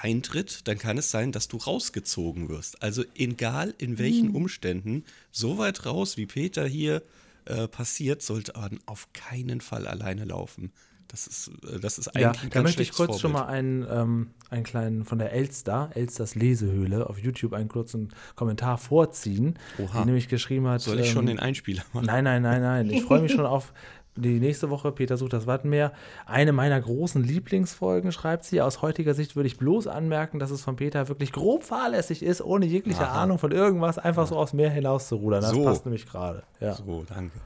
eintritt, 0.03 0.67
dann 0.69 0.79
kann 0.79 0.99
es 0.99 1.11
sein, 1.11 1.33
dass 1.33 1.49
du 1.49 1.57
rausgezogen 1.57 2.49
wirst. 2.49 2.83
Also 2.83 3.05
egal 3.15 3.75
in 3.79 3.99
welchen 3.99 4.31
Umständen, 4.31 5.05
so 5.31 5.59
weit 5.59 5.87
raus, 5.87 6.17
wie 6.17 6.27
Peter 6.27 6.67
hier 6.67 7.03
äh, 7.47 7.69
passiert, 7.69 8.23
sollte 8.23 8.53
man 8.59 8.81
auf 8.87 9.09
keinen 9.13 9.61
Fall 9.61 9.87
alleine 9.87 10.25
laufen. 10.25 10.73
Das 11.09 11.27
ist, 11.27 11.51
äh, 11.71 11.79
das 11.79 11.99
ist 11.99 12.11
Ja, 12.15 12.31
eigentlich 12.31 12.43
ein 12.45 12.51
da 12.51 12.63
möchte 12.63 12.83
ich 12.83 12.93
kurz 12.93 13.21
schon 13.21 13.33
Vorbild. 13.33 13.49
mal 13.49 13.53
einen, 13.53 13.87
ähm, 13.89 14.31
einen 14.51 14.65
kleinen 14.65 15.05
von 15.05 15.19
der 15.19 15.33
Elster, 15.33 15.91
Elsters 15.95 16.35
Lesehöhle, 16.35 17.09
auf 17.09 17.19
YouTube 17.19 17.53
einen 17.53 17.69
kurzen 17.69 18.13
Kommentar 18.35 18.79
vorziehen, 18.79 19.59
Oha. 19.79 20.01
die 20.01 20.07
nämlich 20.07 20.29
geschrieben 20.29 20.67
hat. 20.67 20.81
Soll 20.81 21.01
ich 21.01 21.11
schon 21.11 21.23
ähm, 21.23 21.37
den 21.37 21.39
Einspieler 21.39 21.85
machen? 21.93 22.07
Nein, 22.07 22.25
nein, 22.25 22.43
nein, 22.43 22.61
nein. 22.61 22.91
Ich 22.91 23.05
freue 23.05 23.21
mich 23.21 23.33
schon 23.33 23.47
auf 23.47 23.73
die 24.17 24.41
nächste 24.41 24.71
Woche. 24.71 24.93
Peter 24.93 25.17
sucht 25.17 25.33
das 25.33 25.47
Wattenmeer. 25.47 25.93
Eine 26.25 26.53
meiner 26.53 26.81
großen 26.81 27.23
Lieblingsfolgen, 27.23 28.13
schreibt 28.13 28.45
sie. 28.45 28.61
Aus 28.61 28.83
heutiger 28.83 29.15
Sicht 29.15 29.37
würde 29.37 29.47
ich 29.47 29.59
bloß 29.59 29.87
anmerken, 29.87 30.39
dass 30.39 30.51
es 30.51 30.63
von 30.63 30.77
Peter 30.77 31.09
wirklich 31.09 31.33
grob 31.33 31.63
fahrlässig 31.65 32.23
ist, 32.23 32.41
ohne 32.43 32.67
jegliche 32.67 33.07
Aha. 33.07 33.23
Ahnung 33.23 33.39
von 33.39 33.53
irgendwas, 33.53 33.99
einfach 33.99 34.27
so 34.27 34.37
aufs 34.37 34.53
Meer 34.53 34.71
hinaus 34.71 35.09
zu 35.09 35.17
rudern. 35.17 35.43
Das 35.43 35.51
So. 35.51 35.65
passt 35.65 35.85
nämlich 35.85 36.07
gerade. 36.07 36.43
Ja. 36.61 36.75
So, 36.75 37.05
danke. 37.09 37.39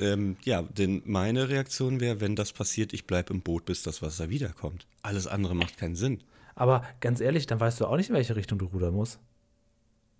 Ähm, 0.00 0.36
ja, 0.44 0.62
denn 0.62 1.02
meine 1.04 1.48
Reaktion 1.48 2.00
wäre, 2.00 2.20
wenn 2.20 2.34
das 2.36 2.52
passiert, 2.52 2.92
ich 2.92 3.06
bleibe 3.06 3.34
im 3.34 3.42
Boot, 3.42 3.64
bis 3.66 3.82
das 3.82 4.00
Wasser 4.00 4.30
wiederkommt. 4.30 4.86
Alles 5.02 5.26
andere 5.26 5.54
macht 5.54 5.76
keinen 5.76 5.96
Sinn. 5.96 6.22
Aber 6.54 6.82
ganz 7.00 7.20
ehrlich, 7.20 7.46
dann 7.46 7.60
weißt 7.60 7.80
du 7.80 7.86
auch 7.86 7.96
nicht, 7.96 8.08
in 8.10 8.14
welche 8.14 8.36
Richtung 8.36 8.58
du 8.58 8.66
rudern 8.66 8.94
musst. 8.94 9.18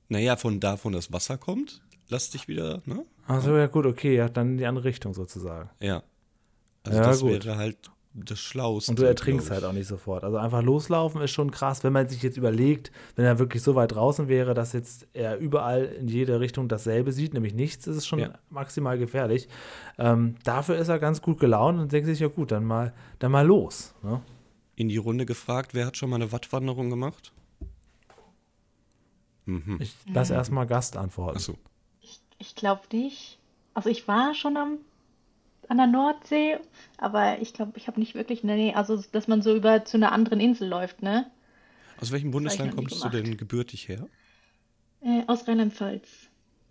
Naja, 0.08 0.36
von 0.36 0.60
da, 0.60 0.76
von 0.76 0.92
das 0.92 1.12
Wasser 1.12 1.38
kommt, 1.38 1.80
lass 2.12 2.30
dich 2.30 2.46
wieder, 2.46 2.80
ne? 2.86 3.04
Achso, 3.26 3.56
ja 3.56 3.66
gut, 3.66 3.86
okay, 3.86 4.14
ja, 4.16 4.28
dann 4.28 4.52
in 4.52 4.58
die 4.58 4.66
andere 4.66 4.84
Richtung 4.84 5.14
sozusagen. 5.14 5.70
Ja. 5.80 6.02
Also 6.84 6.98
Ja, 6.98 7.04
das 7.06 7.20
gut. 7.20 7.30
wäre 7.44 7.56
halt 7.56 7.90
das 8.14 8.38
Schlauste. 8.40 8.90
Und 8.92 8.98
du 8.98 9.04
ertrinkst 9.04 9.50
halt 9.50 9.64
auch 9.64 9.72
nicht 9.72 9.86
sofort. 9.86 10.22
Also 10.22 10.36
einfach 10.36 10.62
loslaufen 10.62 11.22
ist 11.22 11.30
schon 11.30 11.50
krass, 11.50 11.82
wenn 11.82 11.94
man 11.94 12.08
sich 12.08 12.22
jetzt 12.22 12.36
überlegt, 12.36 12.92
wenn 13.16 13.24
er 13.24 13.38
wirklich 13.38 13.62
so 13.62 13.74
weit 13.74 13.92
draußen 13.92 14.28
wäre, 14.28 14.52
dass 14.52 14.74
jetzt 14.74 15.06
er 15.14 15.38
überall 15.38 15.84
in 15.86 16.08
jede 16.08 16.38
Richtung 16.38 16.68
dasselbe 16.68 17.12
sieht, 17.12 17.32
nämlich 17.32 17.54
nichts, 17.54 17.86
ist 17.86 17.96
es 17.96 18.06
schon 18.06 18.18
Ja. 18.18 18.38
maximal 18.50 18.98
gefährlich. 18.98 19.48
Ähm, 19.98 20.34
dafür 20.44 20.76
ist 20.76 20.88
er 20.88 20.98
ganz 20.98 21.22
gut 21.22 21.40
gelaunt 21.40 21.78
und 21.80 21.90
denkt 21.90 22.06
sich, 22.06 22.20
ja 22.20 22.28
gut, 22.28 22.52
dann 22.52 22.64
mal, 22.64 22.92
dann 23.18 23.32
mal 23.32 23.46
los. 23.46 23.94
Ne? 24.02 24.20
In 24.76 24.88
die 24.88 24.98
Runde 24.98 25.24
gefragt, 25.24 25.72
wer 25.72 25.86
hat 25.86 25.96
schon 25.96 26.10
mal 26.10 26.16
eine 26.16 26.32
Wattwanderung 26.32 26.90
gemacht? 26.90 27.32
Ich 29.80 29.96
lass 30.12 30.30
erstmal 30.30 30.66
Gast 30.66 30.96
antworten. 30.96 31.36
Achso. 31.38 31.54
Ich 32.42 32.56
glaube 32.56 32.82
nicht. 32.92 33.38
Also 33.72 33.88
ich 33.88 34.08
war 34.08 34.34
schon 34.34 34.56
am, 34.56 34.78
an 35.68 35.76
der 35.76 35.86
Nordsee, 35.86 36.58
aber 36.98 37.40
ich 37.40 37.54
glaube, 37.54 37.72
ich 37.76 37.86
habe 37.86 38.00
nicht 38.00 38.14
wirklich, 38.16 38.42
nee, 38.42 38.74
also 38.74 39.00
dass 39.12 39.28
man 39.28 39.42
so 39.42 39.54
über 39.54 39.84
zu 39.84 39.96
einer 39.96 40.10
anderen 40.10 40.40
Insel 40.40 40.68
läuft, 40.68 41.02
ne? 41.02 41.30
Aus 42.00 42.10
welchem 42.10 42.32
Bundesland 42.32 42.74
kommst 42.74 43.02
du 43.04 43.08
denn 43.08 43.36
gebürtig 43.36 43.86
her? 43.88 44.08
Äh, 45.02 45.22
aus 45.28 45.46
Rheinland-Pfalz. 45.46 46.08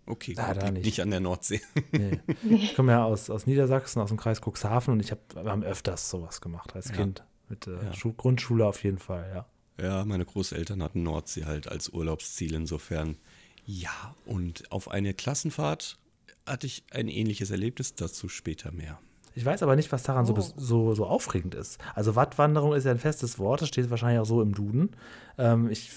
Okay, 0.04 0.34
Ah, 0.36 0.52
gut, 0.52 0.62
da 0.62 0.70
nicht. 0.70 0.84
nicht 0.84 1.00
an 1.00 1.10
der 1.10 1.20
Nordsee. 1.20 1.62
Nee. 1.92 2.20
Ich 2.50 2.74
komme 2.76 2.92
ja 2.92 3.04
aus, 3.04 3.30
aus 3.30 3.46
Niedersachsen, 3.46 4.00
aus 4.02 4.08
dem 4.10 4.18
Kreis 4.18 4.40
Cuxhaven 4.44 4.92
und 4.92 5.00
ich 5.00 5.10
hab, 5.10 5.34
wir 5.34 5.50
haben 5.50 5.62
öfters 5.62 6.10
sowas 6.10 6.42
gemacht 6.42 6.74
als 6.74 6.92
Kind. 6.92 7.24
Mit 7.48 7.66
äh, 7.66 7.82
Ja. 7.82 7.92
Schu 7.94 8.12
Grundschule 8.12 8.66
auf 8.66 8.84
jeden 8.84 8.98
Fall, 8.98 9.30
ja. 9.34 9.46
Ja, 9.82 10.04
meine 10.04 10.26
Großeltern 10.26 10.82
hatten 10.82 11.02
Nordsee 11.02 11.46
halt 11.46 11.66
als 11.66 11.88
Urlaubsziel 11.88 12.52
insofern. 12.54 13.16
Ja, 13.64 14.14
und 14.26 14.70
auf 14.72 14.90
eine 14.90 15.14
Klassenfahrt 15.14 15.98
hatte 16.46 16.66
ich 16.66 16.84
ein 16.90 17.08
ähnliches 17.08 17.50
Erlebnis, 17.50 17.94
dazu 17.94 18.28
später 18.28 18.72
mehr. 18.72 18.98
Ich 19.34 19.44
weiß 19.44 19.62
aber 19.62 19.76
nicht, 19.76 19.90
was 19.92 20.02
daran 20.02 20.26
so, 20.26 20.34
bes- 20.34 20.52
so, 20.56 20.94
so 20.94 21.06
aufregend 21.06 21.54
ist. 21.54 21.78
Also 21.94 22.16
Wattwanderung 22.16 22.74
ist 22.74 22.84
ja 22.84 22.90
ein 22.90 22.98
festes 22.98 23.38
Wort, 23.38 23.62
das 23.62 23.68
steht 23.68 23.88
wahrscheinlich 23.90 24.20
auch 24.20 24.26
so 24.26 24.42
im 24.42 24.54
Duden. 24.54 24.90
Ähm, 25.38 25.70
ich, 25.70 25.90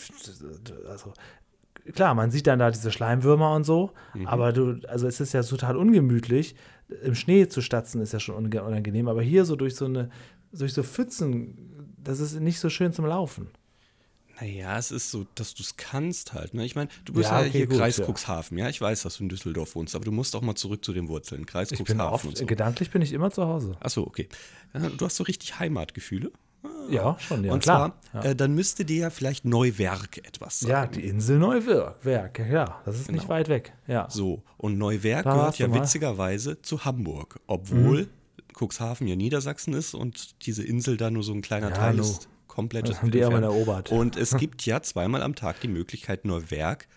also 0.87 1.11
klar, 1.93 2.15
man 2.15 2.31
sieht 2.31 2.47
dann 2.47 2.59
da 2.59 2.71
diese 2.71 2.91
Schleimwürmer 2.91 3.53
und 3.53 3.65
so, 3.65 3.91
mhm. 4.13 4.27
aber 4.27 4.53
du, 4.53 4.79
also 4.87 5.07
es 5.07 5.19
ist 5.19 5.33
ja 5.33 5.43
total 5.43 5.75
ungemütlich. 5.75 6.55
Im 7.03 7.15
Schnee 7.15 7.47
zu 7.47 7.61
statzen 7.61 7.99
ist 8.01 8.13
ja 8.13 8.19
schon 8.19 8.35
unangenehm, 8.35 9.07
aber 9.07 9.21
hier 9.21 9.43
so 9.43 9.55
durch 9.55 9.75
so 9.75 9.85
eine, 9.85 10.09
durch 10.53 10.73
so 10.73 10.83
Pfützen, 10.83 11.93
das 11.97 12.19
ist 12.19 12.39
nicht 12.39 12.59
so 12.59 12.69
schön 12.69 12.93
zum 12.93 13.05
Laufen. 13.05 13.49
Naja, 14.39 14.77
es 14.77 14.91
ist 14.91 15.11
so, 15.11 15.25
dass 15.35 15.53
du 15.53 15.63
es 15.63 15.77
kannst 15.77 16.33
halt. 16.33 16.53
Ne? 16.53 16.65
Ich 16.65 16.75
meine, 16.75 16.89
du 17.05 17.13
bist 17.13 17.29
ja, 17.29 17.39
ja 17.39 17.47
okay, 17.47 17.57
hier 17.57 17.67
gut, 17.67 17.77
Kreis 17.77 18.01
Cuxhaven. 18.01 18.57
Ja. 18.57 18.65
ja. 18.65 18.69
ich 18.69 18.81
weiß, 18.81 19.03
dass 19.03 19.17
du 19.17 19.23
in 19.23 19.29
Düsseldorf 19.29 19.75
wohnst, 19.75 19.95
aber 19.95 20.05
du 20.05 20.11
musst 20.11 20.35
auch 20.35 20.41
mal 20.41 20.55
zurück 20.55 20.83
zu 20.83 20.93
den 20.93 21.07
Wurzeln. 21.07 21.45
Kreis 21.45 21.71
ich 21.71 21.79
Cuxhaven. 21.79 21.97
Bin 21.97 22.07
oft, 22.07 22.37
so. 22.37 22.45
Gedanklich 22.45 22.91
bin 22.91 23.01
ich 23.01 23.13
immer 23.13 23.31
zu 23.31 23.45
Hause. 23.45 23.77
Achso, 23.79 24.01
okay. 24.01 24.27
Du 24.97 25.05
hast 25.05 25.15
so 25.15 25.23
richtig 25.23 25.59
Heimatgefühle. 25.59 26.31
Ja, 26.89 27.17
schon, 27.19 27.43
ja. 27.43 27.53
Und 27.53 27.63
klar. 27.63 27.99
zwar, 28.11 28.23
ja. 28.23 28.29
äh, 28.31 28.35
dann 28.35 28.53
müsste 28.53 28.85
dir 28.85 28.97
ja 28.97 29.09
vielleicht 29.09 29.45
Neuwerk 29.45 30.17
etwas 30.19 30.59
sagen. 30.59 30.71
Ja, 30.71 30.87
die 30.87 31.05
Insel 31.05 31.39
Neuwerk, 31.39 32.39
ja, 32.39 32.81
das 32.85 32.97
ist 32.97 33.07
genau. 33.07 33.19
nicht 33.19 33.29
weit 33.29 33.49
weg. 33.49 33.73
Ja. 33.87 34.07
So, 34.09 34.43
und 34.57 34.77
Neuwerk 34.77 35.23
da 35.23 35.33
gehört 35.33 35.57
ja 35.57 35.73
witzigerweise 35.73 36.61
zu 36.61 36.85
Hamburg, 36.85 37.39
obwohl 37.47 38.03
mhm. 38.03 38.09
Cuxhaven 38.59 39.07
ja 39.07 39.15
Niedersachsen 39.15 39.73
ist 39.73 39.93
und 39.93 40.45
diese 40.45 40.63
Insel 40.63 40.97
da 40.97 41.09
nur 41.09 41.23
so 41.23 41.33
ein 41.33 41.41
kleiner 41.41 41.69
ja, 41.69 41.75
Teil 41.75 41.95
no. 41.95 42.03
ist. 42.03 42.29
Komplett. 42.55 42.87
Das 42.87 43.01
haben 43.01 43.11
die 43.11 43.23
aber 43.23 43.41
erobert. 43.41 43.91
Und 43.91 44.15
es 44.15 44.37
gibt 44.37 44.65
ja 44.65 44.81
zweimal 44.81 45.21
am 45.21 45.35
Tag 45.35 45.59
die 45.59 45.67
Möglichkeit, 45.67 46.23
Neuwerk 46.23 46.87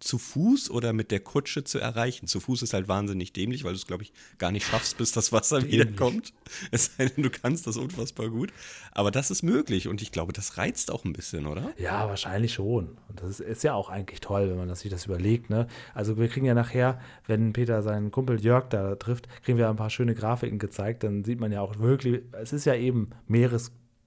zu 0.00 0.18
Fuß 0.18 0.70
oder 0.70 0.92
mit 0.92 1.10
der 1.10 1.20
Kutsche 1.20 1.62
zu 1.62 1.78
erreichen. 1.78 2.26
Zu 2.26 2.40
Fuß 2.40 2.62
ist 2.62 2.72
halt 2.72 2.88
wahnsinnig 2.88 3.32
dämlich, 3.32 3.64
weil 3.64 3.72
du 3.72 3.76
es, 3.76 3.86
glaube 3.86 4.02
ich, 4.02 4.12
gar 4.38 4.50
nicht 4.50 4.66
schaffst, 4.66 4.96
bis 4.96 5.12
das 5.12 5.30
Wasser 5.30 5.66
wiederkommt. 5.66 6.32
Es 6.70 6.96
sei 6.96 7.06
denn, 7.06 7.22
du 7.22 7.30
kannst 7.30 7.66
das 7.66 7.76
unfassbar 7.76 8.28
gut. 8.30 8.52
Aber 8.92 9.10
das 9.10 9.30
ist 9.30 9.42
möglich 9.42 9.88
und 9.88 10.00
ich 10.00 10.10
glaube, 10.10 10.32
das 10.32 10.56
reizt 10.56 10.90
auch 10.90 11.04
ein 11.04 11.12
bisschen, 11.12 11.46
oder? 11.46 11.72
Ja, 11.76 12.08
wahrscheinlich 12.08 12.54
schon. 12.54 12.96
Und 13.08 13.20
das 13.20 13.28
ist, 13.28 13.40
ist 13.40 13.62
ja 13.62 13.74
auch 13.74 13.90
eigentlich 13.90 14.20
toll, 14.20 14.48
wenn 14.48 14.56
man 14.56 14.68
das, 14.68 14.80
sich 14.80 14.90
das 14.90 15.06
überlegt. 15.06 15.50
Ne? 15.50 15.66
Also 15.94 16.16
wir 16.16 16.28
kriegen 16.28 16.46
ja 16.46 16.54
nachher, 16.54 16.98
wenn 17.26 17.52
Peter 17.52 17.82
seinen 17.82 18.10
Kumpel 18.10 18.40
Jörg 18.40 18.68
da 18.70 18.94
trifft, 18.94 19.28
kriegen 19.44 19.58
wir 19.58 19.68
ein 19.68 19.76
paar 19.76 19.90
schöne 19.90 20.14
Grafiken 20.14 20.58
gezeigt. 20.58 21.04
Dann 21.04 21.24
sieht 21.24 21.40
man 21.40 21.52
ja 21.52 21.60
auch 21.60 21.78
wirklich, 21.78 22.22
es 22.32 22.52
ist 22.52 22.64
ja 22.64 22.74
eben 22.74 23.10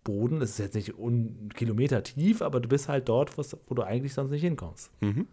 Meeresboden. 0.04 0.42
Es 0.42 0.52
ist 0.52 0.60
jetzt 0.60 0.76
nicht 0.76 0.98
un 0.98 1.50
Kilometer 1.54 2.04
tief, 2.04 2.42
aber 2.42 2.60
du 2.60 2.68
bist 2.68 2.90
halt 2.90 3.10
dort, 3.10 3.38
wo 3.38 3.74
du 3.74 3.84
eigentlich 3.84 4.14
sonst 4.14 4.32
nicht 4.32 4.42
hinkommst. 4.42 4.92
Mhm. 5.02 5.28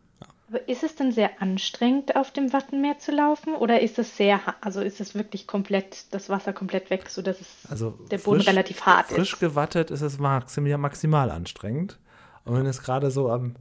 Aber 0.48 0.68
ist 0.68 0.82
es 0.82 0.96
denn 0.96 1.12
sehr 1.12 1.40
anstrengend, 1.40 2.16
auf 2.16 2.32
dem 2.32 2.52
Wattenmeer 2.52 2.98
zu 2.98 3.12
laufen? 3.12 3.54
Oder 3.54 3.80
ist 3.80 3.98
es 3.98 4.16
sehr, 4.16 4.40
also 4.60 4.80
ist 4.80 5.00
es 5.00 5.14
wirklich 5.14 5.46
komplett, 5.46 6.12
das 6.12 6.28
Wasser 6.28 6.52
komplett 6.52 6.90
weg, 6.90 7.08
sodass 7.08 7.40
es 7.40 7.70
also 7.70 7.90
der 8.10 8.18
Boden 8.18 8.38
frisch, 8.38 8.48
relativ 8.48 8.82
hart 8.82 9.06
frisch 9.06 9.18
ist? 9.18 9.28
Frisch 9.28 9.38
gewattet 9.38 9.90
ist 9.90 10.00
es 10.00 10.18
maximal, 10.18 10.78
maximal 10.78 11.30
anstrengend. 11.30 11.98
Und 12.44 12.56
wenn 12.56 12.66
es 12.66 12.82
gerade 12.82 13.10
so 13.10 13.30
am 13.30 13.54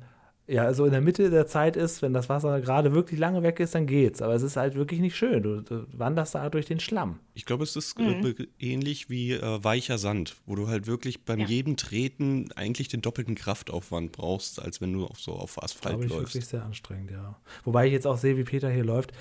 ja, 0.50 0.64
also 0.64 0.86
in 0.86 0.92
der 0.92 1.02
Mitte 1.02 1.30
der 1.30 1.46
Zeit 1.46 1.76
ist, 1.76 2.02
wenn 2.02 2.12
das 2.12 2.28
Wasser 2.28 2.60
gerade 2.60 2.94
wirklich 2.94 3.20
lange 3.20 3.44
weg 3.44 3.60
ist, 3.60 3.76
dann 3.76 3.86
geht's. 3.86 4.20
Aber 4.22 4.34
es 4.34 4.42
ist 4.42 4.58
halt 4.58 4.74
wirklich 4.74 5.00
nicht 5.00 5.16
schön. 5.16 5.44
Du, 5.44 5.62
du 5.62 5.86
wanderst 5.94 6.34
da 6.34 6.50
durch 6.50 6.66
den 6.66 6.80
Schlamm. 6.80 7.20
Ich 7.36 7.46
glaube, 7.46 7.64
es 7.64 7.76
ist 7.76 8.00
mhm. 8.00 8.34
ähnlich 8.58 9.12
wie 9.12 9.34
äh, 9.34 9.64
weicher 9.64 10.00
Sand, 10.00 10.36
wo 10.48 10.56
du 10.56 10.68
halt 10.68 10.88
wirklich 10.88 11.24
beim 11.24 11.42
ja. 11.42 11.46
jedem 11.46 11.78
Treten 11.78 12.52
eigentlich 12.56 12.88
den 12.88 13.02
doppelten 13.02 13.36
Kraftaufwand 13.36 14.12
brauchst, 14.12 14.60
als 14.60 14.82
wenn 14.82 14.92
du 14.92 15.06
auf 15.06 15.20
so 15.20 15.34
auf 15.34 15.62
Asphalt 15.62 15.94
glaube 15.94 16.06
ich 16.06 16.10
läufst. 16.12 16.34
wirklich 16.34 16.48
sehr 16.48 16.64
anstrengend, 16.64 17.12
ja. 17.12 17.40
Wobei 17.64 17.86
ich 17.86 17.94
jetzt 17.94 18.08
auch 18.08 18.18
sehe, 18.18 18.36
wie 18.36 18.44
Peter 18.44 18.72
hier 18.72 18.84
läuft. 18.84 19.12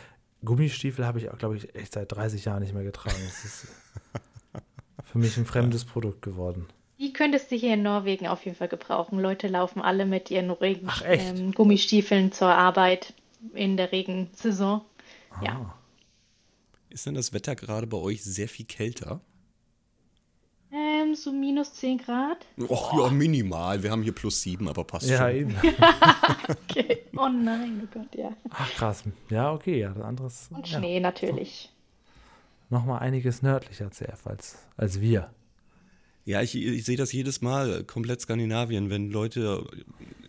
Gummistiefel 0.44 1.04
habe 1.04 1.18
ich, 1.18 1.28
glaube 1.38 1.56
ich, 1.56 1.74
echt 1.74 1.92
seit 1.92 2.10
30 2.10 2.46
Jahren 2.46 2.62
nicht 2.62 2.72
mehr 2.72 2.84
getragen. 2.84 3.16
Das 3.26 3.44
ist 3.44 3.68
für 5.04 5.18
mich 5.18 5.36
ein 5.36 5.44
fremdes 5.44 5.82
ja. 5.82 5.90
Produkt 5.92 6.22
geworden. 6.22 6.66
Die 6.98 7.12
könntest 7.12 7.50
du 7.50 7.56
hier 7.56 7.74
in 7.74 7.82
Norwegen 7.82 8.26
auf 8.26 8.44
jeden 8.44 8.56
Fall 8.56 8.68
gebrauchen. 8.68 9.20
Leute 9.20 9.46
laufen 9.46 9.80
alle 9.80 10.04
mit 10.04 10.30
ihren 10.30 10.50
Regen 10.50 10.88
ähm, 11.04 11.52
Gummistiefeln 11.52 12.32
zur 12.32 12.48
Arbeit 12.48 13.14
in 13.54 13.76
der 13.76 13.92
Regensaison. 13.92 14.80
Ah. 15.30 15.44
Ja. 15.44 15.74
Ist 16.90 17.06
denn 17.06 17.14
das 17.14 17.32
Wetter 17.32 17.54
gerade 17.54 17.86
bei 17.86 17.98
euch 17.98 18.24
sehr 18.24 18.48
viel 18.48 18.66
kälter? 18.66 19.20
Ähm, 20.70 21.14
so 21.14 21.32
minus 21.32 21.74
10 21.74 21.98
Grad. 21.98 22.44
Och 22.68 22.92
ja, 22.98 23.10
minimal. 23.10 23.82
Wir 23.82 23.90
haben 23.90 24.02
hier 24.02 24.14
plus 24.14 24.42
7, 24.42 24.68
aber 24.68 24.84
passt 24.84 25.08
ja, 25.08 25.18
schon. 25.18 25.36
Eben. 25.36 25.56
okay. 26.48 27.04
Oh 27.16 27.28
nein, 27.28 27.82
oh 27.84 27.98
Gott, 27.98 28.14
ja. 28.14 28.32
Ach 28.50 28.70
krass. 28.72 29.04
Ja, 29.30 29.52
okay, 29.52 29.80
ja, 29.80 29.92
anderes. 29.92 30.48
Und 30.50 30.66
Schnee 30.66 30.94
ja. 30.94 31.00
natürlich. 31.00 31.70
So. 32.68 32.76
Nochmal 32.76 33.00
einiges 33.00 33.42
nördlicher 33.42 33.90
CF 33.90 34.26
als, 34.26 34.58
als 34.76 35.00
wir. 35.00 35.30
Ja, 36.28 36.42
ich, 36.42 36.54
ich 36.54 36.84
sehe 36.84 36.98
das 36.98 37.10
jedes 37.12 37.40
Mal, 37.40 37.84
komplett 37.84 38.20
Skandinavien, 38.20 38.90
wenn 38.90 39.10
Leute 39.10 39.66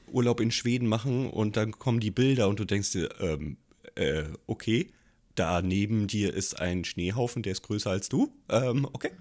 Urlaub 0.10 0.40
in 0.40 0.50
Schweden 0.50 0.88
machen 0.88 1.30
und 1.30 1.58
dann 1.58 1.74
kommen 1.74 2.00
die 2.00 2.10
Bilder 2.10 2.48
und 2.48 2.58
du 2.58 2.64
denkst 2.64 2.94
dir, 2.94 3.10
ähm, 3.20 3.58
äh, 3.96 4.24
okay, 4.48 4.88
da 5.36 5.62
neben 5.62 6.08
dir 6.08 6.34
ist 6.34 6.58
ein 6.58 6.86
Schneehaufen, 6.86 7.44
der 7.44 7.52
ist 7.52 7.64
größer 7.64 7.90
als 7.90 8.08
du. 8.08 8.32
Ähm, 8.48 8.88
okay, 8.94 9.12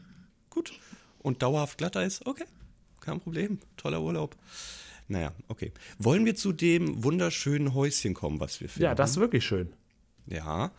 gut. 0.51 0.73
Und 1.19 1.43
dauerhaft 1.43 1.79
glatter 1.79 2.05
ist, 2.05 2.25
okay, 2.27 2.45
kein 3.01 3.19
Problem, 3.19 3.59
toller 3.77 4.01
Urlaub. 4.01 4.37
Naja, 5.09 5.33
okay. 5.49 5.73
Wollen 5.99 6.27
wir 6.27 6.37
zu 6.37 6.53
dem 6.53 7.03
wunderschönen 7.03 7.75
Häuschen 7.75 8.15
kommen, 8.15 8.39
was 8.39 8.61
wir 8.61 8.69
finden? 8.69 8.85
Ja, 8.85 8.95
das 8.95 9.11
ist 9.11 9.17
wirklich 9.17 9.45
schön. 9.45 9.73
Ja. 10.29 10.71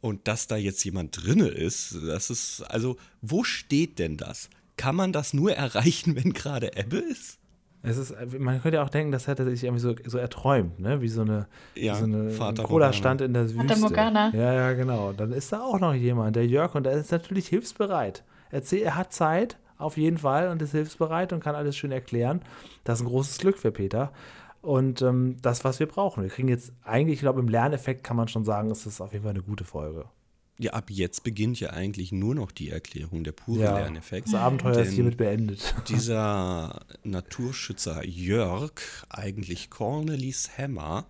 Und 0.00 0.28
dass 0.28 0.46
da 0.46 0.56
jetzt 0.56 0.84
jemand 0.84 1.24
drinne 1.24 1.48
ist, 1.48 1.96
das 2.06 2.30
ist, 2.30 2.60
also, 2.60 2.98
wo 3.20 3.42
steht 3.42 3.98
denn 3.98 4.16
das? 4.16 4.48
Kann 4.80 4.96
man 4.96 5.12
das 5.12 5.34
nur 5.34 5.52
erreichen, 5.52 6.16
wenn 6.24 6.32
gerade 6.32 6.74
Ebbe 6.74 6.96
ist? 6.96 7.38
Es 7.82 7.96
ist, 7.98 8.14
man 8.38 8.60
könnte 8.60 8.76
ja 8.76 8.82
auch 8.82 8.90
denken, 8.90 9.12
das 9.12 9.26
hätte 9.26 9.44
sich 9.48 9.64
irgendwie 9.64 9.80
so, 9.80 9.94
so 10.04 10.18
erträumt, 10.18 10.80
ne? 10.80 11.00
Wie 11.00 11.08
so 11.08 11.22
eine, 11.22 11.48
ja, 11.74 11.94
so 11.94 12.04
eine 12.04 12.30
Cola-Stand 12.62 13.22
in 13.22 13.32
der 13.32 13.44
Wüste. 13.44 13.68
Vater 13.68 13.76
Morgana. 13.78 14.30
Ja, 14.34 14.52
ja, 14.52 14.72
genau. 14.72 15.12
Dann 15.12 15.32
ist 15.32 15.52
da 15.52 15.62
auch 15.62 15.80
noch 15.80 15.94
jemand, 15.94 16.36
der 16.36 16.46
Jörg, 16.46 16.74
und 16.74 16.84
der 16.84 16.92
ist 16.92 17.10
natürlich 17.12 17.48
hilfsbereit. 17.48 18.22
Er, 18.50 18.62
er 18.72 18.96
hat 18.96 19.12
Zeit, 19.14 19.58
auf 19.78 19.96
jeden 19.96 20.18
Fall, 20.18 20.48
und 20.48 20.60
ist 20.60 20.72
hilfsbereit 20.72 21.32
und 21.32 21.40
kann 21.40 21.54
alles 21.54 21.76
schön 21.76 21.92
erklären. 21.92 22.42
Das 22.84 23.00
ist 23.00 23.06
ein 23.06 23.08
großes 23.08 23.38
Glück 23.38 23.58
für 23.58 23.72
Peter. 23.72 24.12
Und 24.60 25.00
ähm, 25.00 25.36
das, 25.40 25.64
was 25.64 25.80
wir 25.80 25.86
brauchen. 25.86 26.22
Wir 26.22 26.30
kriegen 26.30 26.48
jetzt 26.48 26.72
eigentlich, 26.84 27.14
ich 27.14 27.20
glaube, 27.20 27.40
im 27.40 27.48
Lerneffekt 27.48 28.04
kann 28.04 28.16
man 28.16 28.28
schon 28.28 28.44
sagen, 28.44 28.70
es 28.70 28.84
ist 28.84 29.00
auf 29.00 29.12
jeden 29.12 29.24
Fall 29.24 29.32
eine 29.32 29.42
gute 29.42 29.64
Folge. 29.64 30.04
Ja, 30.60 30.74
ab 30.74 30.90
jetzt 30.90 31.24
beginnt 31.24 31.58
ja 31.58 31.70
eigentlich 31.70 32.12
nur 32.12 32.34
noch 32.34 32.52
die 32.52 32.68
Erklärung, 32.68 33.24
der 33.24 33.32
pure 33.32 33.62
ja, 33.62 33.78
Lerneffekt. 33.78 34.26
Das 34.26 34.34
Abenteuer 34.34 34.74
Denn 34.74 34.84
ist 34.84 34.92
hiermit 34.92 35.16
beendet. 35.16 35.74
Dieser 35.88 36.84
Naturschützer 37.02 38.04
Jörg, 38.04 38.72
eigentlich 39.08 39.70
Cornelis 39.70 40.50
Hammer, 40.58 41.06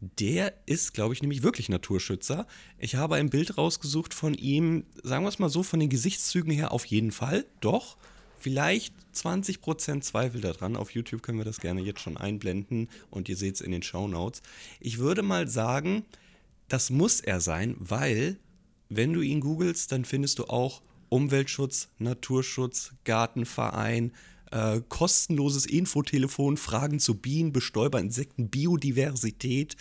der 0.00 0.54
ist, 0.66 0.94
glaube 0.94 1.14
ich, 1.14 1.22
nämlich 1.22 1.44
wirklich 1.44 1.68
Naturschützer. 1.68 2.48
Ich 2.76 2.96
habe 2.96 3.14
ein 3.14 3.30
Bild 3.30 3.56
rausgesucht 3.56 4.14
von 4.14 4.34
ihm, 4.34 4.84
sagen 5.04 5.24
wir 5.24 5.28
es 5.28 5.38
mal 5.38 5.48
so, 5.48 5.62
von 5.62 5.78
den 5.78 5.88
Gesichtszügen 5.88 6.52
her 6.52 6.72
auf 6.72 6.84
jeden 6.86 7.12
Fall, 7.12 7.46
doch. 7.60 7.96
Vielleicht 8.36 8.92
20% 9.14 10.00
Zweifel 10.00 10.40
daran. 10.40 10.74
Auf 10.74 10.90
YouTube 10.90 11.22
können 11.22 11.38
wir 11.38 11.44
das 11.44 11.60
gerne 11.60 11.82
jetzt 11.82 12.00
schon 12.00 12.16
einblenden 12.16 12.88
und 13.10 13.28
ihr 13.28 13.36
seht 13.36 13.54
es 13.54 13.60
in 13.60 13.70
den 13.70 13.84
Show 13.84 14.08
Notes. 14.08 14.42
Ich 14.80 14.98
würde 14.98 15.22
mal 15.22 15.46
sagen, 15.46 16.04
das 16.66 16.90
muss 16.90 17.20
er 17.20 17.40
sein, 17.40 17.76
weil 17.78 18.40
wenn 18.96 19.12
du 19.12 19.20
ihn 19.20 19.40
googelst, 19.40 19.92
dann 19.92 20.04
findest 20.04 20.38
du 20.38 20.44
auch 20.44 20.82
Umweltschutz, 21.08 21.88
Naturschutz, 21.98 22.92
Gartenverein, 23.04 24.12
äh, 24.50 24.80
kostenloses 24.88 25.66
Infotelefon, 25.66 26.56
Fragen 26.56 26.98
zu 26.98 27.14
Bienen, 27.14 27.52
Bestäuber, 27.52 28.00
Insekten, 28.00 28.48
Biodiversität, 28.48 29.76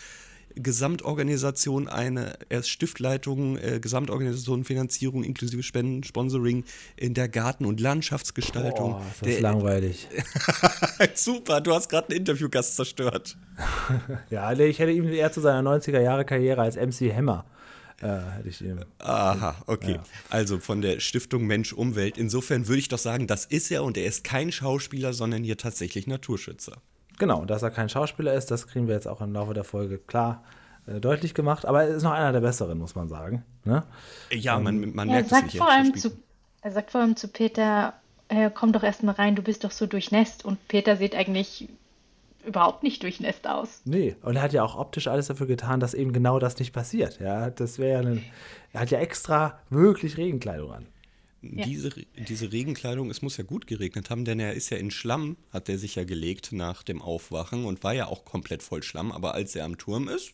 Gesamtorganisation, 0.55 1.87
eine 1.87 2.33
erst 2.49 2.69
Stiftleitung, 2.69 3.57
äh, 3.57 3.79
Gesamtorganisation, 3.79 4.65
Finanzierung 4.65 5.23
inklusive 5.23 5.63
Spenden, 5.63 6.03
Sponsoring 6.03 6.65
in 6.97 7.13
der 7.13 7.29
Garten- 7.29 7.65
und 7.65 7.79
Landschaftsgestaltung. 7.79 8.91
Boah, 8.91 9.05
ist 9.11 9.21
das 9.21 9.29
der, 9.29 9.41
langweilig. 9.41 10.07
Super, 11.15 11.61
du 11.61 11.73
hast 11.73 11.87
gerade 11.87 12.09
einen 12.09 12.19
Interviewgast 12.19 12.75
zerstört. 12.75 13.37
ja, 14.29 14.51
ich 14.51 14.79
hätte 14.79 14.91
ihm 14.91 15.07
eher 15.07 15.31
zu 15.31 15.39
seiner 15.39 15.69
90er-Jahre-Karriere 15.69 16.61
als 16.61 16.75
MC 16.75 17.13
Hammer 17.15 17.45
äh, 18.01 18.07
hätte 18.07 18.49
ich 18.49 18.61
ihm. 18.61 18.79
Aha, 18.99 19.55
okay. 19.67 19.93
Ja. 19.93 20.03
Also 20.29 20.59
von 20.59 20.81
der 20.81 20.99
Stiftung 20.99 21.45
Mensch 21.45 21.73
Umwelt. 21.73 22.17
Insofern 22.17 22.67
würde 22.67 22.79
ich 22.79 22.87
doch 22.87 22.97
sagen, 22.97 23.27
das 23.27 23.45
ist 23.45 23.71
er 23.71 23.83
und 23.83 23.97
er 23.97 24.05
ist 24.05 24.23
kein 24.23 24.51
Schauspieler, 24.51 25.13
sondern 25.13 25.43
hier 25.43 25.57
tatsächlich 25.57 26.07
Naturschützer. 26.07 26.77
Genau, 27.19 27.45
dass 27.45 27.61
er 27.61 27.69
kein 27.69 27.89
Schauspieler 27.89 28.33
ist, 28.33 28.49
das 28.49 28.67
kriegen 28.67 28.87
wir 28.87 28.95
jetzt 28.95 29.07
auch 29.07 29.21
im 29.21 29.33
Laufe 29.33 29.53
der 29.53 29.63
Folge 29.63 29.99
klar 29.99 30.43
äh, 30.87 30.99
deutlich 30.99 31.33
gemacht. 31.33 31.65
Aber 31.65 31.83
er 31.83 31.89
ist 31.89 32.03
noch 32.03 32.11
einer 32.11 32.31
der 32.31 32.41
besseren, 32.41 32.77
muss 32.77 32.95
man 32.95 33.07
sagen. 33.07 33.43
Ne? 33.63 33.83
Ja, 34.31 34.59
man, 34.59 34.81
ähm, 34.81 34.95
man 34.95 35.07
merkt 35.07 35.31
es 35.31 35.43
nicht. 35.43 35.57
Vor 35.57 35.69
allem 35.69 35.95
zu, 35.95 36.11
er 36.61 36.71
sagt 36.71 36.91
vor 36.91 37.01
allem 37.01 37.15
zu 37.15 37.27
Peter, 37.27 37.93
äh, 38.27 38.49
komm 38.53 38.71
doch 38.71 38.83
erst 38.83 39.03
mal 39.03 39.13
rein, 39.13 39.35
du 39.35 39.43
bist 39.43 39.63
doch 39.63 39.71
so 39.71 39.85
durchnässt. 39.85 40.43
Und 40.43 40.67
Peter 40.67 40.97
sieht 40.97 41.15
eigentlich 41.15 41.69
überhaupt 42.45 42.83
nicht 42.83 43.03
durchnässt 43.03 43.47
aus. 43.47 43.81
Nee, 43.85 44.15
und 44.21 44.35
er 44.35 44.41
hat 44.41 44.53
ja 44.53 44.63
auch 44.63 44.75
optisch 44.77 45.07
alles 45.07 45.27
dafür 45.27 45.47
getan, 45.47 45.79
dass 45.79 45.93
eben 45.93 46.13
genau 46.13 46.39
das 46.39 46.57
nicht 46.59 46.73
passiert. 46.73 47.19
Ja, 47.19 47.49
das 47.49 47.79
wäre 47.79 48.03
ja 48.03 48.09
ein, 48.09 48.23
er 48.73 48.81
hat 48.81 48.91
ja 48.91 48.99
extra 48.99 49.59
wirklich 49.69 50.17
Regenkleidung 50.17 50.71
an. 50.71 50.87
Ja. 51.43 51.65
diese, 51.65 51.89
diese 52.29 52.51
Regenkleidung, 52.51 53.09
es 53.09 53.23
muss 53.23 53.37
ja 53.37 53.43
gut 53.43 53.65
geregnet 53.65 54.11
haben, 54.11 54.25
denn 54.25 54.39
er 54.39 54.53
ist 54.53 54.69
ja 54.69 54.77
in 54.77 54.91
Schlamm, 54.91 55.37
hat 55.51 55.69
er 55.69 55.79
sich 55.79 55.95
ja 55.95 56.03
gelegt 56.03 56.51
nach 56.51 56.83
dem 56.83 57.01
Aufwachen 57.01 57.65
und 57.65 57.83
war 57.83 57.93
ja 57.93 58.05
auch 58.05 58.25
komplett 58.25 58.61
voll 58.61 58.83
Schlamm. 58.83 59.11
Aber 59.11 59.33
als 59.33 59.55
er 59.55 59.65
am 59.65 59.79
Turm 59.79 60.07
ist, 60.07 60.33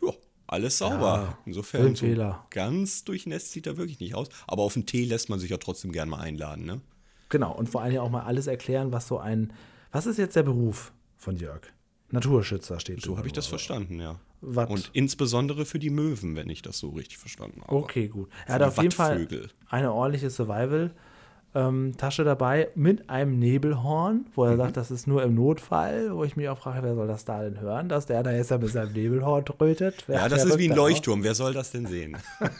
ja, 0.00 0.12
alles 0.46 0.78
sauber. 0.78 0.96
Ja, 0.96 1.38
Insofern 1.44 1.96
so 1.96 2.06
ganz 2.50 3.02
durchnässt 3.02 3.50
sieht 3.50 3.66
er 3.66 3.76
wirklich 3.76 3.98
nicht 3.98 4.14
aus. 4.14 4.28
Aber 4.46 4.62
auf 4.62 4.76
einen 4.76 4.86
Tee 4.86 5.04
lässt 5.04 5.28
man 5.28 5.40
sich 5.40 5.50
ja 5.50 5.56
trotzdem 5.56 5.90
gern 5.90 6.08
mal 6.08 6.20
einladen, 6.20 6.64
ne? 6.64 6.80
Genau, 7.30 7.52
und 7.52 7.68
vor 7.68 7.84
Dingen 7.84 7.98
auch 7.98 8.08
mal 8.08 8.22
alles 8.22 8.46
erklären, 8.46 8.92
was 8.92 9.08
so 9.08 9.18
ein. 9.18 9.52
Was 9.90 10.06
ist 10.06 10.18
jetzt 10.18 10.36
der 10.36 10.44
Beruf 10.44 10.92
von 11.18 11.36
Jörg? 11.36 11.60
Naturschützer 12.10 12.80
steht 12.80 13.02
So 13.02 13.18
habe 13.18 13.26
ich 13.26 13.34
das 13.34 13.44
oder? 13.46 13.50
verstanden, 13.58 14.00
ja. 14.00 14.16
Wat? 14.40 14.70
Und 14.70 14.88
insbesondere 14.94 15.66
für 15.66 15.78
die 15.78 15.90
Möwen, 15.90 16.36
wenn 16.36 16.48
ich 16.48 16.62
das 16.62 16.78
so 16.78 16.88
richtig 16.90 17.18
verstanden 17.18 17.60
habe. 17.62 17.74
Okay, 17.74 18.08
gut. 18.08 18.30
Er 18.46 18.54
hat 18.54 18.62
auf 18.62 18.76
jeden 18.78 18.92
Fall 18.92 19.26
eine 19.68 19.92
ordentliche 19.92 20.30
Survival-Tasche 20.30 22.24
dabei 22.24 22.68
mit 22.74 23.10
einem 23.10 23.38
Nebelhorn, 23.38 24.26
wo 24.34 24.44
Mhm. 24.44 24.50
er 24.52 24.56
sagt, 24.56 24.76
das 24.76 24.90
ist 24.90 25.06
nur 25.06 25.22
im 25.22 25.34
Notfall, 25.34 26.14
wo 26.14 26.24
ich 26.24 26.36
mich 26.36 26.48
auch 26.48 26.58
frage, 26.58 26.82
wer 26.82 26.94
soll 26.94 27.08
das 27.08 27.24
da 27.24 27.42
denn 27.42 27.60
hören, 27.60 27.88
dass 27.88 28.06
der 28.06 28.22
da 28.22 28.30
jetzt 28.32 28.50
mit 28.50 28.68
seinem 28.70 28.92
Nebelhorn 28.92 29.44
trötet? 29.44 30.04
Wer 30.06 30.16
Ja, 30.20 30.28
das 30.28 30.44
ist 30.44 30.56
wie 30.58 30.64
ein 30.68 30.70
da 30.70 30.76
auch? 30.82 30.86
Leuchtturm. 30.88 31.22
Wer 31.24 31.34
soll 31.34 31.52
das 31.52 31.70
denn 31.72 31.86
sehen? 31.86 32.16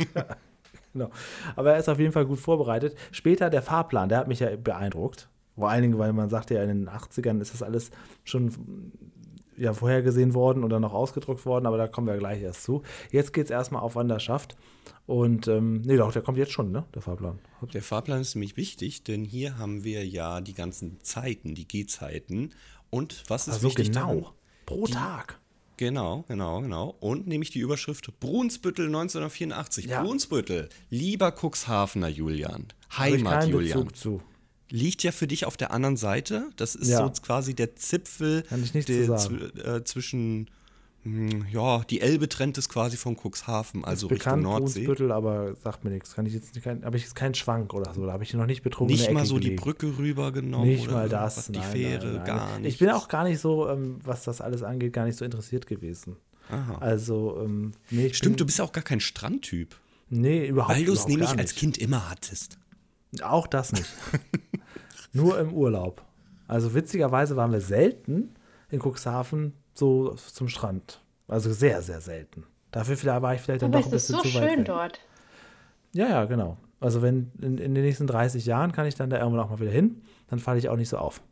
Genau. 0.94 1.10
Aber 1.54 1.72
er 1.74 1.78
ist 1.78 1.88
auf 1.90 1.98
jeden 2.00 2.12
Fall 2.12 2.24
gut 2.24 2.38
vorbereitet. 2.40 2.96
Später 3.12 3.50
der 3.50 3.60
Fahrplan, 3.62 4.08
der 4.08 4.18
hat 4.18 4.26
mich 4.26 4.40
ja 4.40 4.56
beeindruckt. 4.56 5.28
Vor 5.58 5.68
allen 5.68 5.82
Dingen, 5.82 5.98
weil 5.98 6.12
man 6.12 6.30
sagt 6.30 6.50
ja, 6.50 6.62
in 6.62 6.68
den 6.68 6.88
80ern 6.88 7.40
ist 7.40 7.52
das 7.52 7.62
alles 7.62 7.90
schon 8.24 8.52
ja, 9.56 9.72
vorhergesehen 9.72 10.34
worden 10.34 10.62
oder 10.62 10.78
noch 10.78 10.94
ausgedruckt 10.94 11.44
worden, 11.44 11.66
aber 11.66 11.76
da 11.76 11.88
kommen 11.88 12.06
wir 12.06 12.16
gleich 12.16 12.40
erst 12.40 12.62
zu. 12.62 12.82
Jetzt 13.10 13.32
geht 13.32 13.46
es 13.46 13.50
erstmal 13.50 13.82
auf 13.82 13.96
Wanderschaft. 13.96 14.56
Und 15.06 15.48
ähm, 15.48 15.80
nee, 15.82 15.96
doch, 15.96 16.12
der 16.12 16.22
kommt 16.22 16.38
jetzt 16.38 16.52
schon, 16.52 16.70
ne? 16.70 16.84
Der 16.94 17.02
Fahrplan. 17.02 17.38
Der 17.72 17.82
Fahrplan 17.82 18.20
ist 18.20 18.34
nämlich 18.34 18.56
wichtig, 18.56 19.02
denn 19.02 19.24
hier 19.24 19.58
haben 19.58 19.82
wir 19.82 20.06
ja 20.06 20.40
die 20.40 20.54
ganzen 20.54 21.00
Zeiten, 21.02 21.54
die 21.54 21.66
Gehzeiten. 21.66 22.54
Und 22.90 23.24
was 23.28 23.48
ist 23.48 23.54
Also 23.54 23.68
wichtig 23.68 23.88
genau. 23.88 24.06
daran? 24.06 24.24
Pro 24.66 24.86
Tag. 24.86 25.40
Genau, 25.78 26.24
genau, 26.28 26.60
genau. 26.60 26.96
Und 27.00 27.26
nämlich 27.26 27.50
die 27.50 27.60
Überschrift 27.60 28.12
Brunsbüttel 28.20 28.86
1984. 28.86 29.86
Ja. 29.86 30.02
Brunsbüttel, 30.02 30.68
lieber 30.90 31.32
Cuxhavener 31.32 32.08
Julian, 32.08 32.66
Heimat 32.96 33.46
Julian, 33.46 33.84
Bezug 33.86 33.96
zu. 33.96 34.22
Liegt 34.70 35.02
ja 35.02 35.12
für 35.12 35.26
dich 35.26 35.46
auf 35.46 35.56
der 35.56 35.70
anderen 35.72 35.96
Seite. 35.96 36.50
Das 36.56 36.74
ist 36.74 36.88
Ja. 36.88 36.98
so 36.98 37.22
quasi 37.22 37.54
der 37.54 37.76
Zipfel 37.76 38.44
der, 38.50 39.76
äh, 39.76 39.84
zwischen, 39.84 40.50
hm, 41.04 41.46
ja, 41.50 41.80
die 41.84 42.00
Elbe 42.00 42.28
trennt 42.28 42.58
es 42.58 42.68
quasi 42.68 42.96
von 42.96 43.16
Cuxhaven, 43.16 43.84
also 43.84 44.08
Richtung 44.08 44.18
Bekannt, 44.18 44.42
Nordsee. 44.42 44.84
Brunsbüttel, 44.84 45.12
aber 45.12 45.54
sagt 45.62 45.84
mir 45.84 45.90
nichts. 45.90 46.14
Kann 46.14 46.26
ich 46.26 46.34
jetzt 46.34 46.54
nicht, 46.54 46.66
habe 46.66 46.96
ich 46.96 47.04
jetzt 47.04 47.14
keinen 47.14 47.34
Schwank 47.34 47.72
oder 47.72 47.94
so. 47.94 48.04
Da 48.04 48.12
habe 48.12 48.24
ich 48.24 48.34
noch 48.34 48.46
nicht 48.46 48.62
betrunken. 48.62 48.94
Nicht 48.96 49.10
mal 49.12 49.24
so 49.24 49.38
die 49.38 49.52
Brücke 49.52 49.96
rübergenommen 49.98 50.68
Nicht 50.68 50.90
mal 50.90 51.08
das. 51.08 51.36
was, 51.38 51.46
die 51.46 51.52
nein, 51.52 51.70
Fähre, 51.72 52.06
nein, 52.06 52.14
nein. 52.16 52.24
gar 52.26 52.58
nicht. 52.58 52.72
Ich 52.74 52.78
bin 52.78 52.90
auch 52.90 53.08
gar 53.08 53.24
nicht 53.24 53.40
so, 53.40 53.68
ähm, 53.68 53.96
was 54.04 54.24
das 54.24 54.40
alles 54.40 54.62
angeht, 54.62 54.92
gar 54.92 55.04
nicht 55.06 55.16
so 55.16 55.24
interessiert 55.24 55.66
gewesen. 55.66 56.16
Aha. 56.50 56.78
Also, 56.78 57.40
ähm, 57.44 57.72
nee, 57.90 58.12
Stimmt, 58.12 58.36
du 58.36 58.44
bin, 58.44 58.46
bist 58.46 58.58
ja 58.58 58.64
auch 58.64 58.72
gar 58.72 58.84
kein 58.84 59.00
Strandtyp. 59.00 59.76
Nee, 60.10 60.46
überhaupt 60.46 60.74
Weil 60.74 60.84
du 60.84 60.92
es 60.92 61.00
überhaupt 61.00 61.08
nämlich 61.10 61.28
als 61.30 61.50
nicht. 61.50 61.56
Kind 61.56 61.78
immer 61.78 62.08
hattest. 62.10 62.58
Auch 63.22 63.46
das 63.46 63.72
nicht. 63.72 63.88
Nur 65.12 65.38
im 65.38 65.52
Urlaub. 65.52 66.04
Also 66.46 66.74
witzigerweise 66.74 67.36
waren 67.36 67.52
wir 67.52 67.60
selten 67.60 68.34
in 68.70 68.80
Cuxhaven 68.80 69.54
so 69.74 70.14
zum 70.14 70.48
Strand. 70.48 71.00
Also 71.26 71.52
sehr, 71.52 71.82
sehr 71.82 72.00
selten. 72.00 72.44
Dafür 72.70 72.96
vielleicht- 72.96 73.22
war 73.22 73.34
ich 73.34 73.40
vielleicht 73.40 73.62
dann 73.62 73.72
Aber 73.74 73.80
doch 73.82 73.86
es 73.86 73.92
ein 73.92 73.96
ist 73.96 74.06
bisschen 74.08 74.22
so 74.24 74.28
zu 74.30 74.34
weit 74.42 74.48
schön 74.50 74.58
weg. 74.60 74.66
dort. 74.66 75.00
Ja, 75.94 76.08
ja, 76.08 76.24
genau. 76.26 76.58
Also 76.80 77.02
wenn 77.02 77.32
in, 77.40 77.58
in 77.58 77.74
den 77.74 77.84
nächsten 77.84 78.06
30 78.06 78.44
Jahren 78.46 78.72
kann 78.72 78.86
ich 78.86 78.94
dann 78.94 79.10
da 79.10 79.18
irgendwann 79.18 79.40
auch 79.44 79.50
mal 79.50 79.58
wieder 79.60 79.70
hin, 79.70 80.02
dann 80.28 80.38
falle 80.38 80.58
ich 80.58 80.68
auch 80.68 80.76
nicht 80.76 80.90
so 80.90 80.98
auf. 80.98 81.22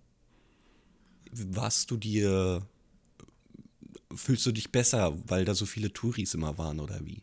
Warst 1.32 1.90
du 1.90 1.96
dir, 1.98 2.62
fühlst 4.14 4.46
du 4.46 4.52
dich 4.52 4.72
besser, 4.72 5.12
weil 5.26 5.44
da 5.44 5.54
so 5.54 5.66
viele 5.66 5.92
Touris 5.92 6.34
immer 6.34 6.56
waren 6.58 6.80
oder 6.80 7.04
wie? 7.04 7.22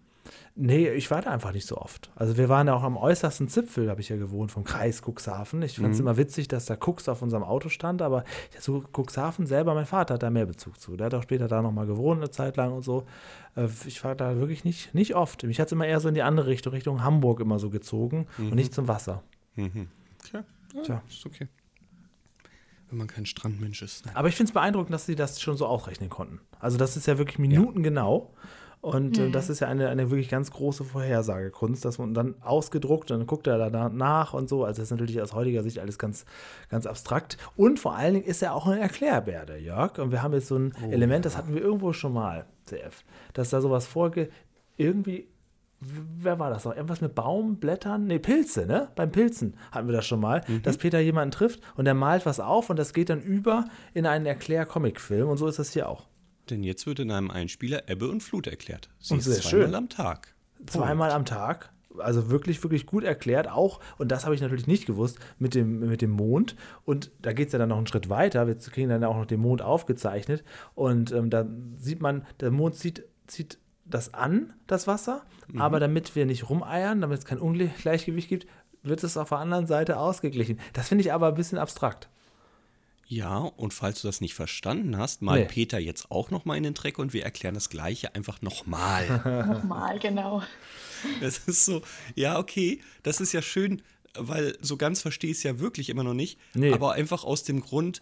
Nee, 0.56 0.90
ich 0.90 1.10
war 1.10 1.22
da 1.24 1.32
einfach 1.32 1.52
nicht 1.52 1.66
so 1.66 1.78
oft. 1.78 2.12
Also 2.16 2.38
wir 2.38 2.48
waren 2.48 2.68
ja 2.68 2.76
auch 2.76 2.84
am 2.84 2.96
äußersten 2.96 3.48
Zipfel, 3.50 3.90
habe 3.90 4.02
ich 4.02 4.10
ja 4.10 4.18
gewohnt, 4.18 4.52
vom 4.52 4.64
Kreis 4.64 5.02
Cuxhaven. 5.02 5.64
Ich 5.64 5.78
fand 5.78 5.96
es 5.96 6.00
immer 6.00 6.16
witzig, 6.16 6.48
dass 6.48 6.66
da 6.66 6.76
Cux 6.76 7.10
auf 7.10 7.24
unserem 7.24 7.42
Auto 7.42 7.70
stand, 7.70 8.04
aber 8.04 8.24
ja, 8.54 8.62
so 8.62 8.84
Cuxhaven 8.96 9.48
selber, 9.48 9.74
mein 9.74 9.88
Vater 9.88 10.14
hat 10.14 10.22
da 10.24 10.30
mehr 10.30 10.46
Bezug 10.46 10.80
zu. 10.80 10.96
Der 10.96 11.08
hat 11.08 11.16
auch 11.16 11.24
später 11.24 11.48
da 11.48 11.64
nochmal 11.64 11.88
gewohnt, 11.88 12.22
eine 12.22 12.30
Zeit 12.30 12.56
lang 12.56 12.72
und 12.72 12.84
so. 12.84 13.08
Äh, 13.56 13.68
Ich 13.88 14.04
war 14.04 14.14
da 14.14 14.38
wirklich 14.38 14.64
nicht, 14.64 14.94
nicht 14.94 15.16
oft. 15.16 15.42
Mich 15.42 15.60
hat 15.60 15.68
es 15.70 15.72
immer 15.72 15.88
eher 15.88 16.00
so 16.00 16.08
in 16.10 16.14
die 16.14 16.22
andere 16.22 16.46
Richtung, 16.46 16.74
Richtung 16.74 17.04
Hamburg 17.04 17.40
immer 17.40 17.58
so 17.58 17.72
gezogen 17.72 18.28
und 18.38 18.54
nicht 18.54 18.76
zum 18.76 18.88
Wasser. 18.88 19.24
Mhm. 19.56 19.88
Okay. 20.24 20.44
Ja, 20.76 20.82
Tja. 20.84 21.04
ist 21.10 21.26
okay. 21.26 21.48
Wenn 22.90 23.00
man 23.00 23.08
kein 23.08 23.26
Strandmensch 23.26 23.82
ist. 23.82 24.06
Nein. 24.06 24.16
Aber 24.16 24.28
ich 24.28 24.36
finde 24.36 24.52
es 24.52 24.54
beeindruckend, 24.54 24.94
dass 24.94 25.08
sie 25.08 25.16
das 25.16 25.42
schon 25.42 25.58
so 25.58 25.66
ausrechnen 25.66 26.12
konnten. 26.12 26.42
Also 26.60 26.78
das 26.78 26.96
ist 26.96 27.08
ja 27.08 27.18
wirklich 27.18 27.40
minutengenau. 27.40 28.32
Und 28.84 29.18
äh, 29.18 29.30
das 29.30 29.50
ist 29.50 29.62
ja 29.62 29.70
eine, 29.70 29.88
eine 29.88 30.12
wirklich 30.12 30.28
ganz 30.28 30.52
große 30.52 30.84
Vorhersagekunst, 30.84 31.86
dass 31.86 32.00
man 32.00 32.14
dann 32.14 32.36
ausgedruckt 32.42 33.12
und 33.12 33.20
dann 33.20 33.28
guckt 33.28 33.48
er 33.48 33.70
da 33.70 33.88
nach 33.88 34.34
und 34.34 34.50
so. 34.50 34.66
Also 34.66 34.82
das 34.82 34.88
ist 34.88 34.92
natürlich 34.92 35.22
aus 35.22 35.32
heutiger 35.34 35.64
Sicht 35.64 35.80
alles 35.80 35.98
ganz, 35.98 36.26
ganz 36.68 36.86
abstrakt. 36.86 37.38
Und 37.56 37.80
vor 37.80 37.96
allen 37.96 38.16
Dingen 38.16 38.26
ist 38.26 38.44
er 38.44 38.54
auch 38.54 38.68
ein 38.68 38.78
Erklärbär, 38.78 39.46
der 39.46 39.62
Jörg. 39.62 40.00
Und 40.00 40.12
wir 40.12 40.22
haben 40.22 40.34
jetzt 40.34 40.48
so 40.48 40.58
ein 40.58 40.74
Element, 40.92 41.24
das 41.24 41.38
hatten 41.38 41.54
wir 41.54 41.62
irgendwo 41.62 41.94
schon 41.94 42.12
mal, 42.12 42.46
CF, 42.66 43.06
dass 43.34 43.50
da 43.50 43.62
sowas 43.62 43.88
vorge... 43.88 44.30
Irgendwie 44.76 45.28
wer 45.80 46.40
war 46.40 46.50
das 46.50 46.66
noch? 46.66 46.76
Irgendwas 46.76 47.02
mit 47.02 47.14
Baumblättern? 47.14 48.08
Nee, 48.08 48.20
Pilze, 48.20 48.66
ne? 48.66 48.90
Beim 48.96 49.12
Pilzen 49.12 49.56
hatten 49.72 49.88
wir 49.88 49.94
das 49.94 50.06
schon 50.06 50.20
mal, 50.20 50.42
dass 50.64 50.78
Peter 50.78 51.00
jemanden 51.00 51.32
trifft 51.32 51.62
und 51.76 51.86
der 51.86 51.94
malt 51.94 52.26
was 52.26 52.40
auf 52.40 52.70
und 52.70 52.80
das 52.80 52.94
geht 52.94 53.10
dann 53.10 53.22
über 53.22 53.66
in 53.94 54.06
einen 54.06 54.26
Erklär-Comic-Film 54.26 55.30
und 55.30 55.38
so 55.38 55.48
ist 55.48 55.60
das 55.60 55.72
hier 55.72 55.88
auch. 55.90 56.08
Denn 56.50 56.64
jetzt 56.64 56.86
wird 56.86 57.00
in 57.00 57.12
einem 57.12 57.32
Einspieler 57.32 57.90
Ebbe 57.90 58.10
und 58.10 58.22
Flut 58.22 58.48
erklärt. 58.48 58.90
Sie 59.00 59.14
Und 59.14 59.20
ist 59.20 59.26
sehr 59.26 59.42
zweimal 59.42 59.66
schön. 59.68 59.76
am 59.76 59.90
Tag. 59.90 60.34
Zweimal 60.66 61.12
am 61.12 61.26
Tag. 61.26 61.72
Also 62.00 62.30
wirklich, 62.32 62.62
wirklich 62.64 62.86
gut 62.86 63.04
erklärt. 63.04 63.48
Auch, 63.48 63.80
und 63.98 64.12
das 64.12 64.26
habe 64.26 64.34
ich 64.34 64.42
natürlich 64.42 64.66
nicht 64.68 64.86
gewusst, 64.86 65.20
mit 65.38 65.54
dem, 65.54 65.80
mit 65.80 66.02
dem 66.02 66.10
Mond. 66.10 66.56
Und 66.86 67.12
da 67.22 67.34
geht 67.34 67.48
es 67.48 67.54
ja 67.54 67.60
dann 67.60 67.70
noch 67.70 67.78
einen 67.78 67.88
Schritt 67.88 68.10
weiter. 68.10 68.48
Wir 68.48 68.56
kriegen 68.56 68.90
dann 68.90 69.04
auch 69.04 69.16
noch 69.16 69.26
den 69.26 69.40
Mond 69.40 69.62
aufgezeichnet. 69.62 70.44
Und 70.74 71.12
ähm, 71.12 71.30
da 71.30 71.46
sieht 71.78 72.02
man, 72.02 72.26
der 72.40 72.52
Mond 72.52 72.76
zieht, 72.76 73.04
zieht 73.28 73.60
das 73.86 74.14
an, 74.14 74.54
das 74.66 74.88
Wasser. 74.88 75.24
Aber 75.58 75.80
damit 75.80 76.16
wir 76.16 76.26
nicht 76.26 76.50
rumeiern, 76.50 77.02
damit 77.02 77.20
es 77.20 77.26
kein 77.26 77.38
Ungleichgewicht 77.40 78.30
gibt, 78.30 78.48
wird 78.82 79.04
es 79.04 79.16
auf 79.18 79.30
der 79.30 79.38
anderen 79.38 79.68
Seite 79.68 79.98
ausgeglichen. 79.98 80.60
Das 80.74 80.90
finde 80.90 81.04
ich 81.04 81.14
aber 81.14 81.28
ein 81.28 81.36
bisschen 81.36 81.58
abstrakt. 81.58 82.10
Ja, 83.08 83.38
und 83.38 83.74
falls 83.74 84.02
du 84.02 84.08
das 84.08 84.22
nicht 84.22 84.34
verstanden 84.34 84.98
hast, 84.98 85.22
mal 85.22 85.40
Nee. 85.42 85.46
Peter 85.46 85.80
jetzt 85.80 86.10
auch 86.10 86.32
nochmal 86.32 86.58
in 86.58 86.64
den 86.64 86.74
Dreck 86.74 86.98
und 87.00 87.14
wir 87.14 87.24
erklären 87.24 87.54
das 87.54 87.70
Gleiche 87.70 88.16
einfach 88.16 88.42
nochmal. 88.42 89.46
Nochmal, 89.48 90.00
genau. 90.00 90.42
Das 91.20 91.40
ist 91.40 91.66
so, 91.66 91.82
ja, 92.16 92.40
okay, 92.40 92.80
das 93.04 93.20
ist 93.20 93.34
ja 93.34 93.42
schön, 93.42 93.82
weil 94.18 94.58
so 94.62 94.78
ganz 94.78 95.02
verstehe 95.02 95.32
ich 95.32 95.38
es 95.38 95.44
ja 95.44 95.60
wirklich 95.60 95.90
immer 95.90 96.04
noch 96.04 96.14
nicht. 96.14 96.40
Nee. 96.54 96.72
Aber 96.72 96.94
einfach 96.94 97.24
aus 97.24 97.44
dem 97.44 97.62
Grund, 97.62 98.02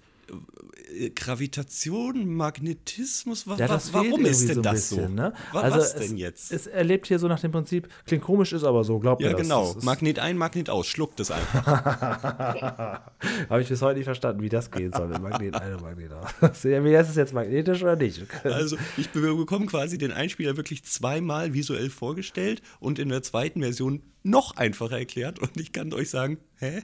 Gravitation, 1.15 2.25
Magnetismus, 2.35 3.47
wa 3.47 3.55
Ja, 3.55 3.59
wa 3.69 3.73
das 3.73 3.89
fehlt 3.89 4.11
warum 4.11 4.25
ist 4.25 4.47
denn 4.47 4.55
so 4.55 4.61
das 4.61 4.73
bisschen, 4.73 5.07
so? 5.07 5.13
Ne? 5.13 5.33
Wa 5.53 5.61
Also 5.61 5.77
was 5.77 5.93
es, 5.93 6.07
denn 6.07 6.17
jetzt? 6.17 6.51
Es 6.51 6.67
erlebt 6.67 7.07
hier 7.07 7.17
so 7.19 7.27
nach 7.27 7.39
dem 7.39 7.51
Prinzip, 7.51 7.87
klingt 8.05 8.23
komisch, 8.23 8.51
ist 8.53 8.63
aber 8.63 8.83
so, 8.83 8.99
glaubt 8.99 9.21
ja, 9.21 9.29
mir 9.29 9.33
das. 9.35 9.41
genau. 9.43 9.75
Magnet 9.83 10.19
ein, 10.19 10.37
Magnet 10.37 10.69
aus, 10.69 10.87
schluckt 10.87 11.19
es 11.19 11.31
einfach. 11.31 11.65
Habe 13.49 13.61
ich 13.61 13.69
bis 13.69 13.81
heute 13.81 13.97
nicht 13.97 14.05
verstanden, 14.05 14.41
wie 14.41 14.49
das 14.49 14.69
gehen 14.71 14.91
soll. 14.91 15.07
Magnet 15.19 15.55
ein 15.55 15.73
und 15.75 15.81
Magnet 15.81 16.11
aus. 16.13 16.63
Ja, 16.63 16.99
ist 16.99 17.09
es 17.09 17.15
jetzt 17.15 17.33
magnetisch 17.33 17.81
oder 17.81 17.95
nicht? 17.95 18.21
Also 18.43 18.77
ich 18.97 19.09
be- 19.09 19.35
bekomme 19.35 19.65
quasi 19.67 19.97
den 19.97 20.11
Einspieler 20.11 20.57
wirklich 20.57 20.83
zweimal 20.83 21.53
visuell 21.53 21.89
vorgestellt 21.89 22.61
und 22.79 22.99
in 22.99 23.09
der 23.09 23.23
zweiten 23.23 23.61
Version 23.61 24.01
noch 24.23 24.55
einfacher 24.57 24.97
erklärt. 24.99 25.39
Und 25.39 25.57
ich 25.59 25.71
kann 25.71 25.93
euch 25.93 26.09
sagen, 26.09 26.37
hä? 26.57 26.83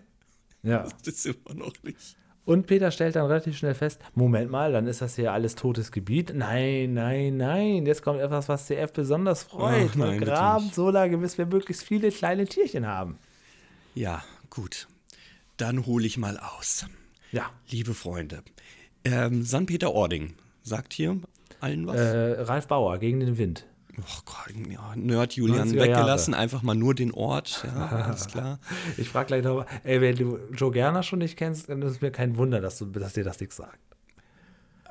Ja. 0.63 0.87
Das 1.03 1.13
ist 1.13 1.25
immer 1.27 1.55
noch 1.55 1.73
nicht. 1.83 2.17
Und 2.47 2.65
Peter 2.65 2.91
stellt 2.91 3.17
dann 3.17 3.25
relativ 3.25 3.57
schnell 3.57 3.73
fest: 3.73 3.99
Moment 4.15 4.49
mal, 4.49 4.71
dann 4.71 4.87
ist 4.87 5.01
das 5.01 5.17
hier 5.17 5.33
alles 5.33 5.55
totes 5.55 5.91
Gebiet. 5.91 6.31
Nein, 6.33 6.93
nein, 6.93 7.35
nein. 7.35 7.85
Jetzt 7.85 8.01
kommt 8.01 8.21
etwas, 8.21 8.47
was 8.47 8.67
CF 8.67 8.93
besonders 8.93 9.43
freut. 9.43 9.89
Ach, 9.91 9.95
nein, 9.95 10.21
graben 10.21 10.71
lange, 10.93 11.17
bis 11.17 11.37
wir 11.37 11.45
möglichst 11.45 11.83
viele 11.83 12.09
kleine 12.09 12.45
Tierchen 12.45 12.87
haben. 12.87 13.19
Ja, 13.95 14.23
gut. 14.49 14.87
Dann 15.57 15.85
hole 15.85 16.07
ich 16.07 16.17
mal 16.17 16.39
aus. 16.39 16.85
Ja. 17.33 17.51
Liebe 17.67 17.93
Freunde, 17.93 18.43
ähm, 19.03 19.43
Sanpeter-Ording 19.43 20.35
sagt 20.63 20.93
hier 20.93 21.19
allen 21.59 21.85
was? 21.85 21.97
Äh, 21.97 22.41
Ralf 22.43 22.67
Bauer 22.67 22.97
gegen 22.99 23.19
den 23.19 23.37
Wind. 23.37 23.65
Och 23.97 24.25
Gott, 24.25 24.53
ja, 24.69 24.93
Nerd 24.95 25.33
Julian 25.33 25.69
90er 25.69 25.79
weggelassen, 25.79 26.33
einfach 26.33 26.61
mal 26.61 26.75
nur 26.75 26.93
den 26.93 27.11
Ort, 27.11 27.65
ja, 27.65 27.87
alles 28.05 28.27
klar. 28.31 28.59
Ich 28.97 29.09
frage 29.09 29.27
gleich 29.27 29.43
nochmal: 29.43 29.65
Ey, 29.83 30.01
wenn 30.01 30.15
du 30.15 30.37
Joe 30.53 30.71
Gerner 30.71 31.01
schon 31.01 31.19
nicht 31.19 31.35
kennst, 31.35 31.69
dann 31.69 31.81
ist 31.81 31.91
es 31.93 32.01
mir 32.01 32.11
kein 32.11 32.37
Wunder, 32.37 32.61
dass, 32.61 32.77
du, 32.77 32.85
dass 32.85 33.13
dir 33.13 33.23
das 33.23 33.39
nichts 33.39 33.55
sagt. 33.55 33.79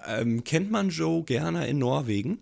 Ähm, 0.06 0.42
kennt 0.44 0.70
man 0.70 0.88
Joe 0.88 1.22
Gerner 1.22 1.66
in 1.66 1.78
Norwegen? 1.78 2.38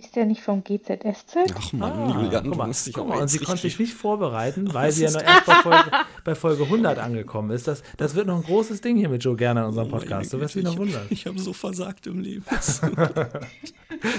Ist 0.00 0.16
der 0.16 0.24
nicht 0.24 0.40
vom 0.42 0.64
GZSZ? 0.64 1.36
Ach 1.54 1.72
Mann, 1.74 1.92
Ah, 1.92 2.08
Julian, 2.22 2.42
guck 2.44 2.52
du 2.52 2.58
mal, 2.58 2.66
musst 2.68 2.86
dich 2.86 2.94
guck 2.94 3.04
auch 3.04 3.08
mal, 3.08 3.20
und 3.22 3.28
sie 3.28 3.38
konnte 3.38 3.60
sich 3.62 3.78
nicht 3.78 3.92
vorbereiten, 3.92 4.68
weil 4.74 4.90
sie 4.92 5.04
ja 5.04 5.10
noch 5.10 5.22
erst 5.22 5.46
bei 5.46 5.54
Folge, 5.62 5.90
bei 6.24 6.34
Folge 6.34 6.62
100 6.64 6.98
angekommen 6.98 7.50
ist. 7.50 7.68
Das, 7.68 7.82
das 7.98 8.14
wird 8.14 8.26
noch 8.26 8.36
ein 8.36 8.42
großes 8.42 8.80
Ding 8.80 8.96
hier 8.96 9.08
mit 9.10 9.22
Joe 9.22 9.36
Gerner 9.36 9.62
in 9.62 9.66
unserem 9.68 9.88
Oh, 9.88 9.90
Meine 9.92 10.00
Podcast. 10.00 10.32
Du 10.32 10.40
wirst 10.40 10.54
dich 10.54 10.64
noch 10.64 10.76
wundern. 10.78 11.02
Ich, 11.10 11.20
ich 11.20 11.26
habe 11.26 11.38
so 11.38 11.52
versagt 11.52 12.06
im 12.06 12.20
Leben. 12.20 12.44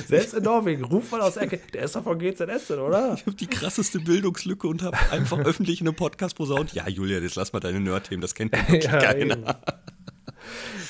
Selbst 0.08 0.34
in 0.36 0.44
Norwegen, 0.44 0.84
ruf 0.86 1.12
mal 1.12 1.22
aus 1.22 1.34
der 1.36 1.44
Ecke, 1.44 1.60
der 1.74 1.84
ist 1.84 1.96
doch 1.96 2.04
von 2.04 2.20
GZSZ, 2.20 2.72
oder? 2.72 3.13
Ich 3.15 3.26
habe 3.26 3.36
die 3.36 3.48
krasseste 3.48 4.00
Bildungslücke 4.00 4.67
und 4.67 4.84
habe 4.84 4.98
einfach 5.12 5.39
öffentlich 5.39 5.82
in 5.82 5.88
einem 5.88 5.96
Podcast 5.96 6.36
posaunt. 6.36 6.74
Ja, 6.74 6.88
Julia, 6.88 7.20
jetzt 7.20 7.36
lass 7.36 7.54
mal 7.54 7.60
deine 7.60 7.80
Nerd-Themen, 7.80 8.22
das 8.22 8.36
kennt 8.36 8.52
wirklich 8.54 8.84
Ja, 8.84 9.00
keiner. 9.00 9.38
eben. 9.38 9.46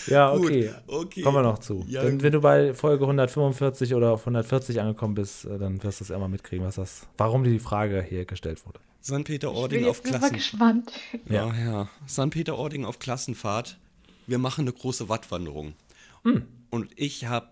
Ja, 0.08 0.36
Gut, 0.36 0.46
okay. 0.46 0.72
okay. 0.88 1.22
Kommen 1.22 1.38
wir 1.38 1.44
noch 1.44 1.60
zu. 1.60 1.84
Ja, 1.88 2.04
wenn, 2.04 2.22
wenn 2.22 2.32
du 2.32 2.42
bei 2.42 2.74
Folge 2.74 3.04
145 3.04 3.94
oder 3.96 4.12
auf 4.12 4.22
140 4.22 4.80
angekommen 4.82 5.16
bist, 5.16 5.46
äh, 5.46 5.58
dann 5.58 5.82
wirst 5.84 6.00
du 6.00 6.04
es 6.06 6.10
immer 6.10 6.28
mitkriegen, 6.28 6.66
was 6.66 6.76
das, 6.76 7.08
warum 7.18 7.44
die 7.44 7.60
Frage 7.60 8.02
hier 8.02 8.26
gestellt 8.26 8.66
wurde. 8.66 8.80
St. 9.04 9.10
Ich 9.10 9.16
bin 9.16 9.24
Peter-Ording 9.24 9.86
auf 9.86 9.98
jetzt 9.98 10.12
mal 10.12 10.20
Klassen. 10.20 10.36
gespannt. 10.36 10.92
Ja, 11.28 11.54
ja. 11.54 11.90
St. 12.08 12.30
Peter-Ording 12.30 12.86
auf 12.86 13.00
Klassenfahrt. 13.00 13.78
Wir 14.28 14.38
machen 14.38 14.62
eine 14.62 14.74
große 14.74 15.10
Wattwanderung. 15.10 15.74
Und 16.70 16.92
ich 16.96 17.26
habe, 17.26 17.50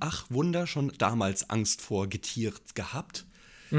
ach 0.00 0.24
Wunder, 0.30 0.66
schon 0.66 0.90
damals 0.98 1.50
Angst 1.50 1.82
vor 1.82 2.08
Getier 2.08 2.52
gehabt. 2.74 3.25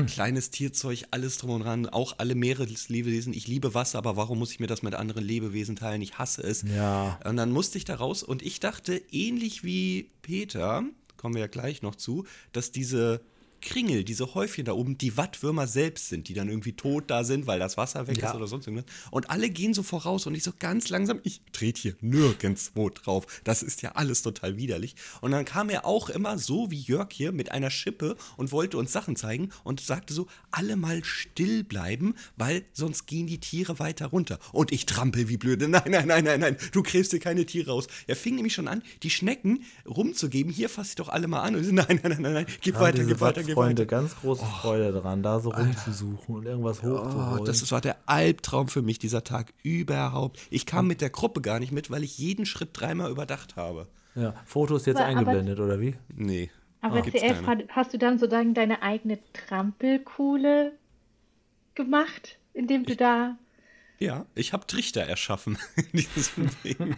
Kleines 0.08 0.50
Tierzeug, 0.50 1.06
alles 1.12 1.38
drum 1.38 1.52
und 1.52 1.62
dran, 1.62 1.88
auch 1.88 2.16
alle 2.18 2.36
Meereslebewesen. 2.36 3.34
Ich 3.34 3.48
liebe 3.48 3.74
Wasser, 3.74 3.98
aber 3.98 4.18
warum 4.18 4.40
muss 4.40 4.52
ich 4.52 4.60
mir 4.60 4.68
das 4.68 4.82
mit 4.82 4.96
anderen 4.96 5.24
Lebewesen 5.24 5.76
teilen? 5.76 6.02
Ich 6.02 6.18
hasse 6.18 6.44
es. 6.44 6.64
Ja. 6.64 7.20
Und 7.26 7.38
dann 7.38 7.52
musste 7.52 7.78
ich 7.78 7.86
da 7.86 7.96
raus 7.96 8.24
und 8.24 8.42
ich 8.42 8.60
dachte, 8.60 9.02
ähnlich 9.12 9.64
wie 9.64 10.10
Peter, 10.22 10.84
kommen 11.16 11.36
wir 11.36 11.42
ja 11.42 11.48
gleich 11.48 11.82
noch 11.82 11.96
zu, 11.96 12.26
dass 12.52 12.72
diese 12.72 13.22
Kringel, 13.62 14.04
diese 14.04 14.34
Häufchen 14.34 14.66
da 14.66 14.74
oben, 14.74 14.98
die 14.98 15.18
Wattwürmer 15.18 15.68
selbst 15.68 16.10
sind, 16.10 16.28
die 16.28 16.34
dann 16.34 16.50
irgendwie 16.50 16.74
tot 16.74 17.06
da 17.08 17.24
sind, 17.24 17.48
weil 17.48 17.60
das 17.60 17.78
Wasser 17.78 18.08
weg 18.08 18.18
Ja. 18.22 18.30
ist 18.30 18.36
oder 18.36 18.48
sonst 18.48 18.68
irgendwas. 18.68 18.92
Und 19.12 19.30
alle 19.30 19.50
gehen 19.50 19.74
so 19.74 19.84
voraus 19.84 20.26
und 20.28 20.36
ich 20.36 20.44
so 20.44 20.52
ganz 20.58 20.90
langsam, 20.90 21.20
ich 21.24 21.42
trete 21.52 21.82
hier 21.82 21.96
nirgendwo 22.02 22.90
drauf. 22.90 23.26
Das 23.44 23.64
ist 23.64 23.82
ja 23.82 23.94
alles 23.94 24.22
total 24.22 24.58
widerlich. 24.58 24.96
Und 25.22 25.32
dann 25.32 25.46
kam 25.46 25.70
er 25.70 25.86
auch 25.86 26.10
immer 26.10 26.38
so 26.38 26.72
wie 26.72 26.80
Jörg 26.80 27.10
hier 27.12 27.32
mit 27.32 27.52
einer 27.52 27.70
Schippe 27.70 28.16
und 28.38 28.52
wollte 28.52 28.78
uns 28.78 28.92
Sachen 28.92 29.16
zeigen 29.16 29.50
und 29.64 29.80
sagte 29.82 30.14
so, 30.14 30.28
alle 30.52 30.76
mal 30.76 31.04
still 31.04 31.64
bleiben, 31.64 32.16
weil 32.36 32.66
sonst 32.74 33.08
gehen 33.08 33.28
die 33.28 33.40
Tiere 33.40 33.80
weiter 33.80 34.08
runter. 34.08 34.40
Und 34.52 34.72
ich 34.72 34.86
trampel 34.86 35.30
wie 35.30 35.38
blöde. 35.38 35.68
Nein, 35.78 35.84
nein, 35.92 36.08
nein, 36.08 36.24
nein, 36.24 36.40
nein, 36.40 36.58
du 36.72 36.82
gräbst 36.84 37.12
dir 37.14 37.20
keine 37.20 37.46
Tiere 37.46 37.72
aus. 37.74 37.88
Er 38.08 38.16
fing 38.16 38.36
nämlich 38.36 38.54
schon 38.54 38.68
an, 38.68 38.82
die 39.04 39.10
Schnecken 39.10 39.64
rumzugeben. 39.86 40.52
Hier 40.52 40.70
fass 40.70 40.90
ich 40.90 40.96
doch 40.96 41.10
alle 41.10 41.28
mal 41.28 41.42
an. 41.42 41.56
Und 41.56 41.62
ich 41.62 41.68
so, 41.68 41.74
nein, 41.74 41.86
nein, 42.02 42.12
nein, 42.12 42.22
nein, 42.22 42.34
nein, 42.34 42.46
gib 42.62 42.76
Haben 42.76 42.82
weiter, 42.84 43.04
gib 43.06 43.20
weiter, 43.20 43.44
Freunde 43.54 43.86
ganz 43.86 44.16
große 44.20 44.46
Freude 44.46 44.92
dran, 44.94 45.24
da 45.24 45.40
so 45.40 45.50
rumzusuchen 45.50 46.36
und 46.36 46.46
irgendwas 46.46 46.84
Oh, 46.84 46.90
hochzuholen. 46.90 47.46
das 47.46 47.62
ist- 47.62 47.72
war 47.72 47.82
der 47.82 47.98
Albtraum 48.06 48.68
für 48.68 48.82
mich, 48.82 49.00
dieser 49.00 49.24
Tag 49.24 49.54
überhaupt. 49.64 50.40
Ich 50.50 50.66
kam 50.66 50.88
mit 50.88 51.02
der 51.02 51.10
Gruppe 51.10 51.42
gar 51.42 51.60
nicht 51.60 51.72
mit, 51.72 51.90
weil 51.92 52.04
ich 52.04 52.18
jeden 52.18 52.46
Schritt 52.46 52.70
dreimal 52.74 53.12
überdacht 53.12 53.56
habe. 53.56 53.88
ja, 54.16 54.34
Fotos 54.46 54.86
jetzt 54.86 54.98
Aber- 54.98 55.06
aber- 55.10 55.18
eingeblendet, 55.20 55.60
oder 55.60 55.80
wie? 55.80 55.96
Nee. 56.16 56.50
Aber 56.82 57.02
gibt's 57.02 57.20
zuerst 57.22 57.44
hast 57.70 57.94
du 57.94 57.98
dann 57.98 58.18
sozusagen 58.20 58.54
deine 58.54 58.82
eigene 58.82 59.20
Trampelkuhle 59.34 60.72
gemacht, 61.76 62.38
indem 62.54 62.86
du 62.86 62.96
da. 62.96 63.36
Ja, 64.00 64.28
ich 64.36 64.54
habe 64.54 64.68
Trichter 64.68 65.02
erschaffen 65.02 65.58
in 65.92 66.06
diesem 66.16 66.50
Ding. 66.64 66.96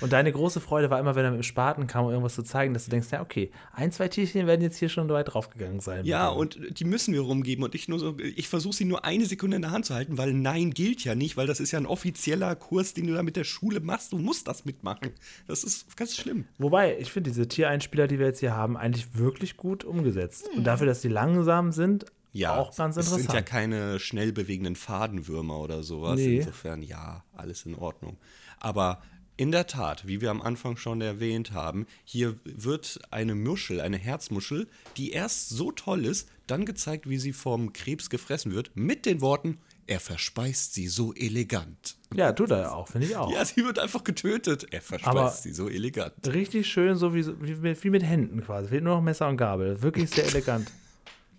Und 0.00 0.12
deine 0.12 0.30
große 0.30 0.60
Freude 0.60 0.90
war 0.90 1.00
immer, 1.00 1.16
wenn 1.16 1.24
er 1.24 1.32
mit 1.32 1.40
dem 1.40 1.44
Spaten 1.44 1.88
kam, 1.88 2.04
um 2.04 2.10
irgendwas 2.10 2.36
zu 2.36 2.44
zeigen, 2.44 2.72
dass 2.72 2.84
du 2.84 2.90
denkst, 2.90 3.08
ja, 3.10 3.20
okay, 3.20 3.50
ein, 3.72 3.90
zwei 3.90 4.06
Tierchen 4.06 4.46
werden 4.46 4.60
jetzt 4.62 4.76
hier 4.76 4.88
schon 4.88 5.08
weit 5.08 5.34
draufgegangen 5.34 5.80
sein. 5.80 6.04
Ja, 6.04 6.28
und 6.28 6.58
die 6.78 6.84
müssen 6.84 7.12
wir 7.12 7.20
rumgeben 7.20 7.64
und 7.64 7.74
ich 7.74 7.88
nur 7.88 7.98
so, 7.98 8.16
ich 8.18 8.48
versuche 8.48 8.74
sie 8.74 8.84
nur 8.84 9.04
eine 9.04 9.26
Sekunde 9.26 9.56
in 9.56 9.62
der 9.62 9.72
Hand 9.72 9.86
zu 9.86 9.94
halten, 9.94 10.18
weil 10.18 10.32
Nein 10.34 10.70
gilt 10.70 11.02
ja 11.04 11.16
nicht, 11.16 11.36
weil 11.36 11.48
das 11.48 11.58
ist 11.58 11.72
ja 11.72 11.80
ein 11.80 11.86
offizieller 11.86 12.54
Kurs, 12.54 12.94
den 12.94 13.08
du 13.08 13.14
da 13.14 13.24
mit 13.24 13.36
der 13.36 13.44
Schule 13.44 13.80
machst. 13.80 14.12
Du 14.12 14.18
musst 14.18 14.46
das 14.46 14.64
mitmachen. 14.64 15.10
Das 15.48 15.64
ist 15.64 15.96
ganz 15.96 16.16
schlimm. 16.16 16.44
Wobei, 16.58 16.96
ich 16.98 17.10
finde 17.10 17.30
diese 17.30 17.48
Tiereinspieler, 17.48 18.06
die 18.06 18.20
wir 18.20 18.26
jetzt 18.26 18.40
hier 18.40 18.54
haben, 18.54 18.76
eigentlich 18.76 19.16
wirklich 19.16 19.56
gut 19.56 19.84
umgesetzt. 19.84 20.48
Und 20.56 20.64
dafür, 20.64 20.86
dass 20.86 21.00
die 21.00 21.08
langsam 21.08 21.72
sind, 21.72 22.06
Ja, 22.32 22.56
auch 22.56 22.74
ganz 22.74 22.96
es 22.96 23.06
interessant. 23.06 23.30
sind 23.30 23.34
ja 23.34 23.42
keine 23.42 24.00
schnell 24.00 24.32
bewegenden 24.32 24.74
Fadenwürmer 24.76 25.58
oder 25.58 25.82
sowas. 25.82 26.16
Nee. 26.16 26.38
Insofern, 26.38 26.82
ja, 26.82 27.24
alles 27.34 27.66
in 27.66 27.74
Ordnung. 27.74 28.16
Aber 28.58 29.02
in 29.36 29.50
der 29.50 29.66
Tat, 29.66 30.06
wie 30.06 30.20
wir 30.20 30.30
am 30.30 30.40
Anfang 30.42 30.76
schon 30.76 31.00
erwähnt 31.00 31.52
haben, 31.52 31.86
hier 32.04 32.38
wird 32.44 33.00
eine 33.10 33.34
Muschel, 33.34 33.80
eine 33.80 33.96
Herzmuschel, 33.98 34.68
die 34.96 35.10
erst 35.12 35.48
so 35.50 35.72
toll 35.72 36.04
ist, 36.04 36.28
dann 36.46 36.64
gezeigt, 36.64 37.08
wie 37.08 37.18
sie 37.18 37.32
vom 37.32 37.72
Krebs 37.72 38.08
gefressen 38.10 38.52
wird, 38.52 38.70
mit 38.74 39.04
den 39.06 39.20
Worten, 39.20 39.58
er 39.86 40.00
verspeist 40.00 40.74
sie 40.74 40.86
so 40.86 41.12
elegant. 41.14 41.96
ja, 42.14 42.32
tut 42.32 42.50
er 42.50 42.74
auch, 42.74 42.88
finde 42.88 43.08
ich 43.08 43.16
auch. 43.16 43.32
Ja, 43.32 43.44
sie 43.44 43.64
wird 43.64 43.78
einfach 43.78 44.04
getötet. 44.04 44.66
Er 44.70 44.80
verspeist 44.80 45.16
Aber- 45.16 45.30
sie 45.32 45.52
so 45.52 45.68
elegant. 45.68 46.12
Richtig 46.26 46.68
schön, 46.68 46.94
so 46.96 47.14
wie, 47.14 47.26
wie, 47.42 47.54
mit- 47.56 47.82
wie 47.84 47.90
mit 47.90 48.02
Händen 48.04 48.42
quasi. 48.42 48.68
Fehlt 48.68 48.84
nur 48.84 48.94
noch 48.96 49.02
Messer 49.02 49.28
und 49.28 49.38
Gabel. 49.38 49.82
Wirklich 49.82 50.08
sehr 50.10 50.24
elegant 50.26 50.70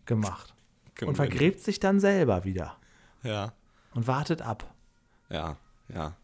gemacht. 0.05 0.53
Können 0.95 1.09
Und 1.09 1.15
vergräbt 1.15 1.59
sich 1.61 1.79
dann 1.79 1.99
selber 1.99 2.43
wieder. 2.43 2.77
Ja, 3.23 3.53
Und 3.93 4.07
wartet 4.07 4.41
ab. 4.41 4.73
ja, 5.29 5.57
ja. 5.89 6.15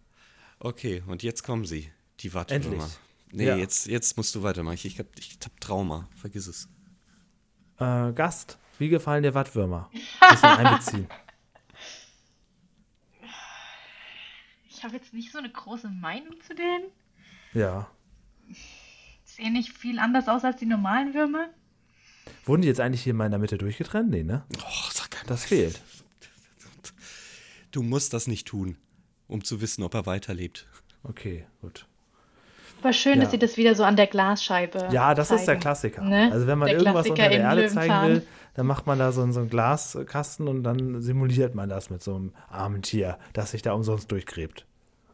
Okay, 0.59 1.01
und 1.07 1.23
jetzt 1.23 1.43
kommen 1.43 1.65
sie, 1.65 1.89
die 2.19 2.33
Wattwürmer. 2.33 2.65
Endlich. 2.83 2.99
Nee, 3.31 3.45
Ja. 3.45 3.55
jetzt, 3.55 3.85
jetzt 3.87 4.17
musst 4.17 4.35
du 4.35 4.43
weitermachen. 4.43 4.73
Ich, 4.75 4.85
ich, 4.85 4.99
hab, 4.99 5.05
ich 5.17 5.37
hab 5.43 5.59
Trauma, 5.61 6.07
vergiss 6.15 6.47
es. 6.47 6.67
Äh, 7.77 8.11
Gast, 8.13 8.57
wie 8.77 8.89
gefallen 8.89 9.23
dir 9.23 9.33
Wattwürmer? 9.33 9.89
Bisschen 10.29 10.49
einbeziehen. 10.49 11.07
Ich 14.69 14.83
habe 14.83 14.95
jetzt 14.95 15.13
nicht 15.13 15.31
so 15.31 15.37
eine 15.37 15.49
große 15.51 15.89
Meinung 15.89 16.35
zu 16.41 16.55
denen. 16.55 16.85
Ja. 17.53 17.89
Sehen 19.25 19.53
nicht 19.53 19.71
viel 19.77 19.99
anders 19.99 20.27
aus 20.27 20.43
als 20.43 20.57
die 20.57 20.65
normalen 20.65 21.13
Würmer. 21.13 21.49
Wurden 22.45 22.61
die 22.61 22.67
jetzt 22.67 22.79
eigentlich 22.79 23.03
hier 23.03 23.13
mal 23.13 23.25
in 23.25 23.31
der 23.31 23.39
Mitte 23.39 23.57
durchgetrennt? 23.57 24.09
Nee, 24.09 24.23
ne? 24.23 24.43
Oh, 24.57 24.89
sag 24.91 25.11
kein 25.11 25.27
Das 25.27 25.45
fehlt. 25.45 25.81
Du 27.71 27.83
musst 27.83 28.13
das 28.13 28.27
nicht 28.27 28.47
tun, 28.47 28.77
um 29.27 29.43
zu 29.43 29.61
wissen, 29.61 29.83
ob 29.83 29.93
er 29.93 30.05
weiterlebt. 30.05 30.67
Okay, 31.03 31.45
gut. 31.61 31.85
Aber 32.81 32.93
schön, 32.93 33.15
Ja. 33.15 33.21
dass 33.23 33.31
sie 33.31 33.37
das 33.39 33.57
wieder 33.57 33.75
so 33.75 33.83
an 33.83 33.95
der 33.95 34.07
Glasscheibe. 34.07 34.87
Ja, 34.91 35.13
das 35.13 35.29
ist 35.31 35.39
der 35.39 35.45
zeigen. 35.45 35.59
Klassiker. 35.59 36.01
Ne? 36.01 36.31
Also 36.31 36.47
wenn 36.47 36.57
man 36.57 36.67
Der 36.69 36.77
irgendwas 36.77 37.05
Klassiker 37.05 37.25
unter 37.25 37.29
der 37.29 37.39
Erde 37.41 37.67
zeigen 37.67 38.07
will, 38.07 38.27
dann 38.55 38.65
macht 38.65 38.87
man 38.87 38.97
da 38.97 39.11
so, 39.11 39.21
einen- 39.21 39.33
so 39.33 39.41
einen 39.41 39.49
Glaskasten 39.49 40.47
und 40.47 40.63
dann 40.63 41.01
simuliert 41.01 41.55
man 41.55 41.69
das 41.69 41.89
mit 41.89 42.01
so 42.01 42.15
einem 42.15 42.33
armen 42.47 42.81
Tier, 42.81 43.19
das 43.33 43.51
sich 43.51 43.61
da 43.61 43.73
umsonst 43.73 44.11
durchgräbt. 44.11 44.65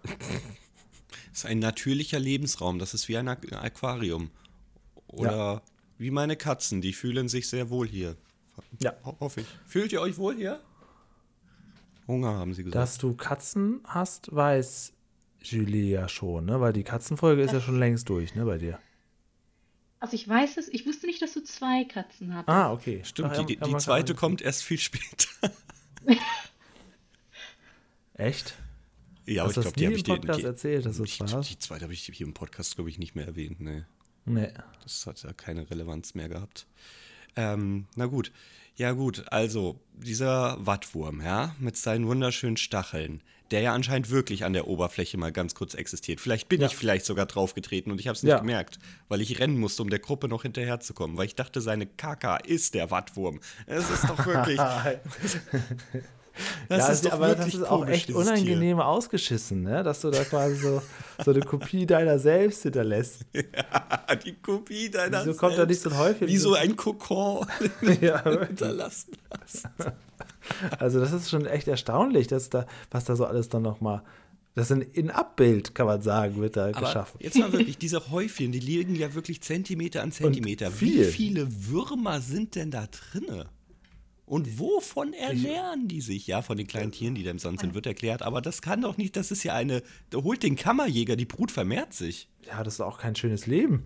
Das 0.03 0.13
ist 1.33 1.45
ein 1.45 1.59
natürlicher 1.59 2.19
Lebensraum. 2.19 2.77
Das 2.79 2.93
ist 2.93 3.07
wie 3.09 3.17
ein 3.17 3.27
Aqu- 3.27 3.55
Aquarium. 3.55 4.29
Oder 5.07 5.61
wie 5.97 6.11
meine 6.11 6.35
Katzen, 6.35 6.81
die 6.81 6.93
fühlen 6.93 7.27
sich 7.29 7.47
sehr 7.47 7.69
wohl 7.69 7.87
hier. 7.87 8.15
Ja. 8.79 8.93
Ho 9.03 9.15
hoffe 9.19 9.41
ich. 9.41 9.47
Fühlt 9.65 9.91
ihr 9.91 10.01
euch 10.01 10.17
wohl 10.17 10.35
hier? 10.35 10.61
Hunger, 12.07 12.33
haben 12.35 12.53
sie 12.53 12.63
gesagt. 12.63 12.75
Dass 12.81 12.97
du 12.97 13.15
Katzen 13.15 13.81
hast, 13.85 14.33
weiß 14.33 14.93
Julie 15.41 15.91
ja 15.91 16.07
schon, 16.07 16.45
ne? 16.45 16.61
Weil 16.61 16.73
die 16.73 16.83
Katzenfolge 16.83 17.41
ist 17.41 17.53
ja 17.53 17.61
schon 17.61 17.79
längst 17.79 18.09
durch, 18.09 18.35
ne, 18.35 18.45
bei 18.45 18.57
dir. 18.57 18.79
Also 19.99 20.15
ich 20.15 20.27
weiß 20.27 20.57
es, 20.57 20.67
ich 20.67 20.85
wusste 20.85 21.07
nicht, 21.07 21.21
dass 21.21 21.33
du 21.33 21.43
zwei 21.43 21.83
Katzen 21.85 22.33
hattest. 22.33 22.49
Ah, 22.49 22.71
okay. 22.71 23.01
Stimmt, 23.03 23.31
Ach, 23.33 23.45
die, 23.45 23.57
die 23.57 23.71
man 23.71 23.79
zweite 23.79 24.13
kommt 24.13 24.41
erst 24.41 24.63
viel 24.63 24.77
später. 24.77 25.27
Echt? 28.13 28.55
ja, 29.25 29.43
aber 29.43 29.49
Hast 29.49 29.57
ich 29.57 29.63
glaube, 29.63 29.77
die 29.77 29.85
habe 29.85 29.93
im 29.93 29.97
ich 29.97 30.03
dir. 30.03 30.13
Podcast 30.15 30.39
Die, 30.39 30.45
erzählt, 30.45 30.85
dass 30.85 30.97
die, 30.97 31.19
warst? 31.19 31.49
die 31.49 31.59
zweite 31.59 31.83
habe 31.83 31.93
ich 31.93 32.03
hier 32.03 32.25
im 32.27 32.33
Podcast, 32.33 32.75
glaube 32.75 32.89
ich, 32.89 32.99
nicht 32.99 33.15
mehr 33.15 33.25
erwähnt. 33.25 33.59
Nee. 33.59 33.83
Nee. 34.25 34.49
Das 34.83 35.05
hat 35.05 35.21
ja 35.23 35.33
keine 35.33 35.69
Relevanz 35.69 36.13
mehr 36.15 36.29
gehabt. 36.29 36.65
Ähm, 37.35 37.87
na 37.95 38.05
gut. 38.05 38.31
Ja, 38.77 38.91
gut, 38.91 39.23
also 39.31 39.79
dieser 39.93 40.57
Wattwurm, 40.65 41.21
ja, 41.21 41.55
mit 41.59 41.77
seinen 41.77 42.07
wunderschönen 42.07 42.57
Stacheln, 42.57 43.21
der 43.51 43.61
ja 43.61 43.73
anscheinend 43.73 44.09
wirklich 44.09 44.43
an 44.43 44.51
der 44.51 44.67
Oberfläche 44.67 45.17
mal 45.17 45.31
ganz 45.31 45.55
kurz 45.55 45.75
existiert. 45.75 46.19
Vielleicht 46.19 46.49
bin 46.49 46.59
Ja. 46.59 46.67
ich 46.67 46.75
vielleicht 46.75 47.05
sogar 47.05 47.25
draufgetreten 47.25 47.89
und 47.91 48.01
ich 48.01 48.07
habe 48.07 48.17
es 48.17 48.23
nicht 48.23 48.31
Ja. 48.31 48.39
gemerkt, 48.39 48.79
weil 49.07 49.21
ich 49.21 49.39
rennen 49.39 49.57
musste, 49.57 49.81
um 49.81 49.89
der 49.89 49.99
Gruppe 49.99 50.27
noch 50.27 50.41
hinterherzukommen, 50.41 51.15
weil 51.15 51.27
ich 51.27 51.35
dachte, 51.35 51.61
seine 51.61 51.85
Kaka 51.85 52.35
ist 52.37 52.73
der 52.73 52.91
Wattwurm. 52.91 53.39
Es 53.65 53.89
ist 53.89 54.03
doch 54.09 54.25
wirklich. 54.25 54.59
Das 56.69 56.79
ja, 56.79 56.87
ist 56.93 57.05
doch 57.05 57.11
aber 57.13 57.35
das 57.35 57.53
ist 57.53 57.63
auch 57.63 57.87
echt 57.87 58.11
unangenehm 58.11 58.79
ausgeschissen, 58.79 59.61
ne? 59.61 59.83
Dass 59.83 60.01
du 60.01 60.09
da 60.11 60.23
quasi 60.23 60.55
so, 60.55 60.81
so 61.23 61.31
eine 61.31 61.41
Kopie 61.41 61.85
deiner 61.85 62.19
selbst 62.19 62.63
hinterlässt. 62.63 63.21
Tier. 63.33 63.45
Die 64.25 64.33
Kopie 64.33 64.89
deiner 64.89 65.25
Wieso 65.25 65.37
kommt 65.37 65.57
da 65.57 65.65
nicht 65.65 65.81
selbst. 65.81 65.95
so 65.97 66.01
ein 66.01 66.09
Häufchen? 66.09 66.27
Wie 66.27 66.37
so 66.37 66.53
ein 66.55 66.75
Kokon 66.75 67.45
Ja, 68.01 68.23
hinterlassen 68.23 69.13
hast. 69.39 69.67
Also 70.79 70.99
das 70.99 71.11
ist 71.11 71.29
schon 71.29 71.45
echt 71.45 71.67
erstaunlich, 71.67 72.27
dass 72.27 72.49
da, 72.49 72.65
was 72.91 73.05
da 73.05 73.15
so 73.15 73.25
alles 73.25 73.49
dann 73.49 73.61
nochmal 73.63 74.01
Das 74.55 74.69
ist 74.69 74.71
ein 74.77 74.81
In-Up-Bild, 74.81 75.73
kann 75.75 75.85
man 75.87 76.01
sagen, 76.01 76.41
wird 76.41 76.55
da 76.57 76.67
Aber 76.67 76.81
geschaffen. 76.81 77.19
jetzt 77.21 77.37
mal 77.37 77.51
wirklich, 77.51 77.77
diese 77.77 78.09
Häufchen, 78.11 78.51
die 78.51 78.59
liegen 78.59 78.95
ja 78.95 79.13
wirklich 79.13 79.41
Zentimeter 79.41 80.01
an 80.03 80.11
Zentimeter. 80.11 80.71
Wie 80.81 80.91
viel. 80.91 81.05
viele 81.05 81.47
Würmer 81.67 82.21
sind 82.21 82.55
denn 82.55 82.71
da 82.71 82.87
drinne? 82.87 83.47
Und 84.25 84.59
wovon 84.59 85.13
ernähren 85.13 85.87
die 85.87 86.01
sich? 86.01 86.25
Ja, 86.25 86.41
von 86.41 86.57
den 86.57 86.65
kleinen 86.65 86.91
Tieren, 86.91 87.13
die 87.15 87.23
da 87.23 87.29
im 87.31 87.37
Sand 87.39 87.59
sind, 87.59 87.75
wird 87.75 87.85
erklärt. 87.85 88.23
Aber 88.23 88.41
das 88.41 88.61
kann 88.63 88.81
doch 88.81 88.97
nicht, 88.97 89.15
das 89.15 89.29
ist 89.31 89.43
ja 89.43 89.53
eine, 89.53 89.83
da 90.09 90.17
holt 90.23 90.41
den 90.41 90.55
Kammerjäger, 90.55 91.15
die 91.15 91.25
Brut 91.25 91.51
vermehrt 91.51 91.93
sich. 91.93 92.27
Ja, 92.47 92.63
das 92.63 92.75
ist 92.75 92.81
auch 92.81 92.97
kein 92.97 93.15
schönes 93.15 93.45
Leben. 93.47 93.83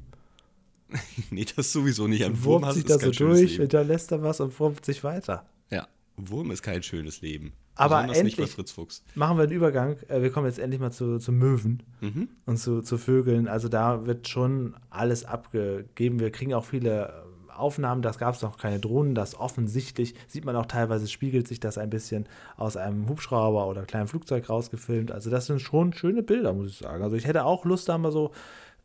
Nee, 1.29 1.45
das 1.55 1.71
sowieso 1.71 2.07
nicht. 2.07 2.23
Ein 2.23 2.43
Wurm 2.43 2.63
Wurmt 2.63 2.65
hast- 2.67 2.75
sich 2.75 2.85
ist 2.85 2.89
da 2.91 2.97
kein 2.97 3.07
so 3.09 3.13
schönes 3.13 3.39
durch, 3.39 3.51
Leben. 3.51 3.61
hinterlässt 3.63 4.11
er 4.11 4.23
was 4.23 4.39
und 4.39 4.59
wurmt 4.59 4.83
sich 4.85 5.03
weiter. 5.03 5.45
Ja, 5.69 5.87
Wurm 6.17 6.49
ist 6.51 6.63
kein 6.63 6.81
schönes 6.83 7.21
Leben. 7.21 7.53
Aber 7.75 7.97
Besonders 8.01 8.23
nicht 8.23 8.37
bei 8.37 8.41
endlich- 8.43 8.55
Fritz 8.55 8.71
Fuchs. 8.71 9.03
Machen 9.15 9.37
wir 9.37 9.43
einen 9.43 9.51
Übergang. 9.53 9.97
Äh, 10.09 10.21
Wir 10.21 10.31
kommen 10.31 10.47
jetzt 10.47 10.59
endlich 10.59 10.81
mal 10.81 10.91
zu, 10.91 11.19
zu 11.19 11.31
Möwen 11.31 11.83
Mhm. 12.01 12.29
und 12.45 12.57
zu, 12.57 12.81
zu 12.81 12.97
Vögeln. 12.97 13.47
Also 13.47 13.69
da 13.69 14.05
wird 14.05 14.27
schon 14.27 14.75
alles 14.89 15.23
abgegeben. 15.25 16.19
Wir 16.19 16.31
kriegen 16.31 16.53
auch 16.53 16.65
viele 16.65 17.23
Aufnahmen. 17.59 18.01
Das 18.01 18.17
gab 18.17 18.35
es 18.35 18.41
noch 18.41 18.57
keine 18.57 18.79
Drohnen. 18.79 19.13
Das 19.15 19.35
offensichtlich 19.39 20.15
sieht 20.27 20.45
man 20.45 20.55
auch 20.55 20.65
teilweise, 20.65 21.07
spiegelt 21.07 21.47
sich 21.47 21.59
das 21.59 21.77
ein 21.77 21.89
bisschen 21.89 22.27
aus 22.57 22.77
einem 22.77 23.07
Hubschrauber 23.09 23.67
oder 23.67 23.83
kleinen 23.83 24.07
Flugzeug 24.07 24.49
rausgefilmt. 24.49 25.11
Also 25.11 25.29
das 25.29 25.45
sind 25.47 25.59
schon 25.61 25.93
schöne 25.93 26.23
Bilder, 26.23 26.53
muss 26.53 26.71
ich 26.71 26.77
sagen. 26.77 27.03
Also 27.03 27.15
ich 27.15 27.25
hätte 27.27 27.45
auch 27.45 27.65
Lust, 27.65 27.89
da 27.89 27.97
mal 27.97 28.11
so, 28.11 28.31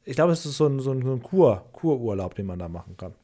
ich 0.04 0.16
glaube, 0.16 0.32
es 0.32 0.44
ist 0.44 0.56
so 0.56 0.66
ein, 0.66 0.80
so 0.80 0.90
ein, 0.90 1.02
so 1.02 1.12
ein 1.12 1.22
Kur, 1.22 1.64
Kururlaub, 1.72 2.34
den 2.34 2.46
man 2.46 2.58
da 2.58 2.68
machen 2.68 2.96
kann. 2.96 3.14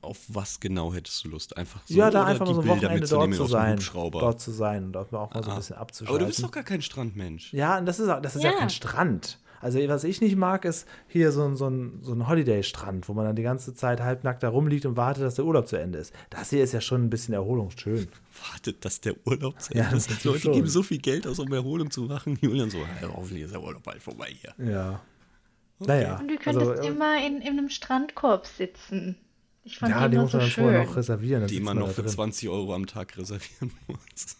Auf 0.00 0.18
was 0.26 0.58
genau 0.58 0.92
hättest 0.92 1.24
du 1.24 1.28
Lust? 1.28 1.56
Einfach 1.56 1.80
so 1.86 1.94
ja, 1.94 2.10
da 2.10 2.24
einfach 2.24 2.44
mal 2.44 2.50
die 2.50 2.54
so 2.54 2.60
ein 2.62 2.66
Bilder 2.66 2.88
Wochenende 2.88 3.06
dort 3.06 3.28
mitzunehmen 3.28 3.34
zu 3.36 3.46
sein. 3.46 3.72
Hubschrauber? 3.74 4.18
Dort 4.20 4.40
zu 4.40 4.50
sein 4.50 4.84
und 4.86 4.96
auch 4.96 5.10
mal, 5.12 5.18
auch 5.20 5.32
mal 5.32 5.44
so 5.44 5.50
ein 5.50 5.54
Ah. 5.54 5.58
bisschen 5.58 5.76
Aber 5.76 5.82
abzuschalten. 5.82 6.18
du 6.20 6.26
bist 6.26 6.42
doch 6.42 6.50
gar 6.50 6.64
kein 6.64 6.82
Strandmensch. 6.82 7.52
Ja, 7.52 7.78
und 7.78 7.86
das 7.86 8.00
ist, 8.00 8.08
auch- 8.08 8.20
das 8.20 8.34
ist 8.34 8.42
ja. 8.42 8.50
Ja. 8.50 8.58
kein 8.58 8.70
Strand. 8.70 9.38
Also, 9.62 9.78
was 9.88 10.04
ich 10.04 10.20
nicht 10.20 10.36
mag, 10.36 10.64
ist 10.66 10.86
hier 11.08 11.32
so 11.32 11.44
ein, 11.44 11.56
so 11.56 11.68
ein, 11.70 12.00
so 12.02 12.12
ein 12.12 12.28
Holiday-Strand, 12.28 13.08
wo 13.08 13.14
man 13.14 13.24
dann 13.24 13.36
die 13.36 13.42
ganze 13.42 13.74
Zeit 13.74 14.00
halbnackt 14.00 14.42
da 14.42 14.48
rumliegt 14.48 14.84
und 14.84 14.96
wartet, 14.96 15.22
dass 15.22 15.36
der 15.36 15.44
Urlaub 15.46 15.68
zu 15.68 15.76
Ende 15.76 15.98
ist. 16.00 16.12
Das 16.30 16.50
hier 16.50 16.62
ist 16.64 16.72
ja 16.72 16.80
schon 16.80 17.04
ein 17.04 17.10
bisschen 17.10 17.32
erholungsschön. 17.32 18.08
Wartet, 18.50 18.84
dass 18.84 19.00
der 19.00 19.14
Urlaub 19.24 19.60
zu 19.60 19.72
Ja, 19.72 19.84
Ende 19.84 19.94
das 19.94 20.06
ist. 20.08 20.10
ist 20.18 20.24
Leute 20.24 20.40
schon. 20.40 20.52
geben 20.52 20.66
so 20.66 20.82
viel 20.82 20.98
Geld 20.98 21.26
aus, 21.26 21.38
um 21.38 21.50
Erholung 21.52 21.90
zu 21.90 22.02
machen. 22.02 22.36
Julian 22.42 22.68
so, 22.70 22.78
"Ja, 22.78 23.08
hoffentlich 23.14 23.44
ist 23.44 23.54
der 23.54 23.62
Urlaub 23.62 23.82
bald 23.84 24.02
vorbei 24.02 24.28
hier. 24.30 24.52
Ja. 24.72 25.00
Naja. 25.78 26.18
Und 26.18 26.28
du 26.28 26.36
könntest 26.36 26.68
also, 26.68 26.82
äh, 26.82 26.86
immer 26.88 27.26
in, 27.26 27.36
in 27.40 27.48
einem 27.58 27.68
Strandkorb 27.70 28.46
sitzen. 28.46 29.16
Ich 29.64 29.78
fand 29.78 29.92
ja, 29.92 30.04
die 30.08 30.10
die 30.10 30.14
immer 30.16 30.22
muss 30.24 30.32
so 30.32 30.38
man 30.38 30.44
dann 30.46 30.50
schön. 30.50 30.64
vorher 30.64 30.84
noch 30.84 30.96
reservieren. 30.96 31.46
Die 31.46 31.60
man 31.60 31.78
noch 31.78 31.90
für 31.90 32.02
drin. 32.02 32.10
20 32.10 32.48
Euro 32.48 32.74
am 32.74 32.86
Tag 32.86 33.16
reservieren 33.16 33.70
muss. 33.86 34.36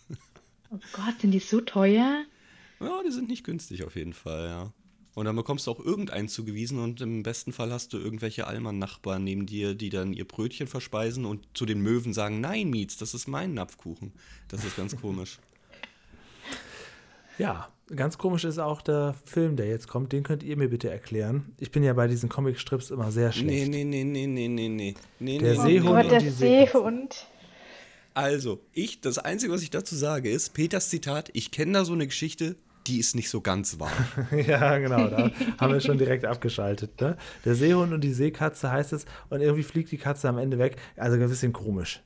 Oh 0.71 0.79
Gott, 0.93 1.21
sind 1.21 1.31
die 1.31 1.39
so 1.39 1.61
teuer? 1.61 2.25
Ja, 2.81 3.03
die 3.07 3.13
sind 3.13 3.29
nicht 3.29 3.45
günstig 3.45 3.85
auf 3.85 3.95
jeden 3.95 4.13
Fall, 4.15 4.49
ja. 4.49 4.73
Und 5.15 5.27
dann 5.27 5.37
bekommst 5.37 5.67
du 5.67 5.71
auch 5.71 5.81
irgendeinen 5.81 6.29
zugewiesen 6.29 6.79
und 6.79 7.01
im 7.03 7.23
besten 7.23 7.53
Fall 7.53 7.71
hast 7.71 7.93
du 7.93 7.99
irgendwelche 7.99 8.47
Allmann-Nachbarn 8.47 9.23
neben 9.23 9.45
dir, 9.45 9.75
die 9.75 9.91
dann 9.91 10.15
ihr 10.15 10.27
Brötchen 10.27 10.67
verspeisen 10.67 11.27
und 11.27 11.47
zu 11.53 11.67
den 11.67 11.81
Möwen 11.81 12.15
sagen, 12.15 12.41
nein, 12.41 12.71
Mietz, 12.71 12.97
das 12.97 13.13
ist 13.13 13.29
mein 13.29 13.53
Napfkuchen. 13.53 14.13
Das 14.49 14.65
ist 14.65 14.77
ganz 14.77 14.97
komisch. 15.01 15.39
Ja, 17.39 17.71
ganz 17.97 18.19
komisch 18.19 18.45
ist 18.45 18.59
auch 18.59 18.83
der 18.83 19.15
Film, 19.25 19.57
der 19.57 19.67
jetzt 19.67 19.89
kommt. 19.89 20.13
Den 20.13 20.23
könnt 20.23 20.43
ihr 20.43 20.57
mir 20.59 20.69
bitte 20.69 20.91
erklären. 20.91 21.55
Ich 21.59 21.71
bin 21.71 21.83
ja 21.83 21.95
bei 21.95 22.07
diesen 22.07 22.29
Comicstrips 22.29 22.91
immer 22.91 23.11
sehr 23.11 23.33
schlecht. 23.33 23.71
nee, 23.71 23.85
nee, 23.85 24.05
nee, 24.05 24.27
nee, 24.27 24.49
nee, 24.49 24.69
nee. 24.69 24.95
nee 25.19 25.39
Der 25.39 25.55
nee, 25.55 25.61
Seehund 25.61 25.89
und 25.89 25.95
Gott, 25.95 26.05
die 26.05 26.09
der 26.25 26.33
Seekatze. 26.33 26.73
Seehund. 26.73 27.27
Also, 28.15 28.61
ich, 28.73 29.01
das 29.01 29.19
Einzige, 29.19 29.53
was 29.53 29.63
ich 29.63 29.71
dazu 29.71 29.97
sage, 29.97 30.31
ist, 30.31 30.53
Peters 30.53 30.91
Zitat, 30.91 31.31
ich 31.33 31.51
kenne 31.51 31.73
da 31.73 31.85
so 31.85 31.95
eine 31.95 32.07
Geschichte, 32.07 32.57
die 32.87 32.99
ist 32.99 33.15
nicht 33.15 33.29
so 33.31 33.41
ganz 33.41 33.79
wahr. 33.79 33.93
Ja, 34.47 34.79
genau, 34.79 35.09
da 35.09 35.31
haben 35.59 35.73
wir 35.73 35.81
schon 35.81 35.99
direkt 35.99 36.25
abgeschaltet. 36.25 37.01
Ne? 37.01 37.17
Der 37.45 37.55
Seehund 37.55 37.93
und 37.93 38.03
die 38.03 38.13
Seekatze 38.13 38.71
heißt 38.71 38.93
es 38.93 39.05
und 39.31 39.41
irgendwie 39.41 39.63
fliegt 39.63 39.91
die 39.93 39.99
Katze 39.99 40.29
am 40.29 40.39
Ende 40.39 40.59
weg. 40.59 40.77
Also 40.97 41.17
ein 41.17 41.29
bisschen 41.29 41.53
komisch. 41.53 42.01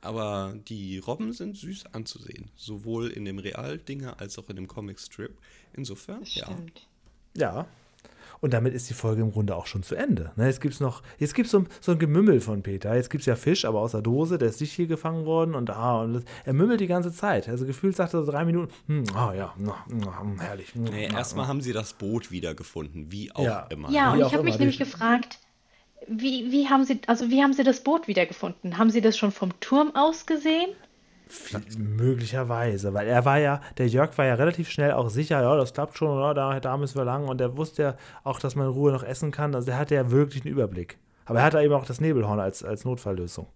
Aber 0.00 0.54
die 0.68 0.98
Robben 0.98 1.32
sind 1.32 1.56
süß 1.56 1.86
anzusehen. 1.92 2.50
Sowohl 2.56 3.08
in 3.08 3.24
dem 3.24 3.38
Realdinger 3.38 4.20
als 4.20 4.38
auch 4.38 4.48
in 4.50 4.56
dem 4.56 4.68
Comicstrip. 4.68 5.38
Insofern, 5.72 6.20
Das 6.20 6.34
ja. 6.34 6.44
stimmt. 6.44 6.86
Ja. 7.36 7.66
Und 8.44 8.52
damit 8.52 8.74
ist 8.74 8.90
die 8.90 8.92
Folge 8.94 9.22
im 9.22 9.32
Grunde 9.32 9.56
auch 9.56 9.64
schon 9.64 9.82
zu 9.82 9.94
Ende. 9.94 10.30
Ne, 10.36 10.44
jetzt 10.44 10.60
gibt 10.60 10.74
es 10.74 10.80
noch, 10.80 11.00
jetzt 11.18 11.34
gibt 11.34 11.46
es 11.46 11.52
so, 11.52 11.64
so 11.80 11.92
ein 11.92 11.98
Gemümmel 11.98 12.42
von 12.42 12.62
Peter. 12.62 12.94
Jetzt 12.94 13.08
gibt 13.08 13.22
es 13.22 13.26
ja 13.26 13.36
Fisch, 13.36 13.64
aber 13.64 13.80
aus 13.80 13.92
der 13.92 14.02
Dose, 14.02 14.36
der 14.36 14.50
ist 14.50 14.60
nicht 14.60 14.72
hier 14.72 14.86
gefangen 14.86 15.24
worden 15.24 15.54
und, 15.54 15.70
ah, 15.70 16.02
und 16.02 16.12
das, 16.12 16.24
er 16.44 16.52
mümmelt 16.52 16.78
die 16.80 16.86
ganze 16.86 17.10
Zeit. 17.10 17.48
Also 17.48 17.64
gefühlt 17.64 17.96
sagt 17.96 18.12
er 18.12 18.22
so 18.22 18.30
drei 18.30 18.44
Minuten, 18.44 18.70
hm, 18.86 19.04
ah 19.14 19.32
ja, 19.32 19.54
na, 19.56 19.76
na, 19.88 20.42
herrlich. 20.42 20.74
Nee, 20.74 21.08
na, 21.10 21.16
erstmal 21.20 21.46
haben 21.46 21.62
sie 21.62 21.72
das 21.72 21.94
Boot 21.94 22.30
wiedergefunden, 22.30 23.10
wie 23.10 23.32
auch 23.34 23.42
Ja. 23.46 23.66
immer. 23.70 23.88
Ja, 23.90 24.12
Wie 24.12 24.20
und 24.20 24.26
ich 24.26 24.34
habe 24.34 24.44
mich 24.44 24.58
nämlich 24.58 24.76
gefragt, 24.76 25.38
wie, 26.06 26.52
wie 26.52 26.68
haben 26.68 26.84
Sie, 26.84 27.00
also 27.06 27.30
wie 27.30 27.42
haben 27.42 27.54
Sie 27.54 27.64
das 27.64 27.82
Boot 27.82 28.08
wiedergefunden? 28.08 28.76
Haben 28.76 28.90
Sie 28.90 29.00
das 29.00 29.16
schon 29.16 29.32
vom 29.32 29.58
Turm 29.60 29.96
aus 29.96 30.26
gesehen? 30.26 30.68
Viel- 31.28 31.60
Möglicherweise, 31.78 32.94
weil 32.94 33.06
er 33.08 33.24
war 33.24 33.38
ja, 33.38 33.60
der 33.78 33.88
Jörg 33.88 34.16
war 34.18 34.26
ja 34.26 34.34
relativ 34.34 34.70
schnell 34.70 34.92
auch 34.92 35.10
sicher, 35.10 35.40
ja, 35.42 35.56
das 35.56 35.72
klappt 35.72 35.98
schon, 35.98 36.18
ja, 36.18 36.34
da, 36.34 36.60
da 36.60 36.76
müssen 36.76 36.96
wir 36.96 37.04
lang. 37.04 37.26
Und 37.28 37.40
er 37.40 37.56
wusste 37.56 37.82
ja 37.82 37.96
auch, 38.22 38.38
dass 38.40 38.54
man 38.54 38.66
in 38.66 38.72
Ruhe 38.72 38.92
noch 38.92 39.02
essen 39.02 39.30
kann. 39.30 39.54
Also 39.54 39.66
der 39.66 39.78
hatte 39.78 39.94
ja 39.94 40.10
wirklich 40.10 40.44
einen 40.44 40.52
Überblick. 40.52 40.98
Aber 41.24 41.38
er 41.38 41.46
hatte 41.46 41.60
eben 41.62 41.74
auch 41.74 41.86
das 41.86 42.00
Nebelhorn 42.00 42.40
als, 42.40 42.62
als 42.62 42.84
Notfalllösung. 42.84 43.46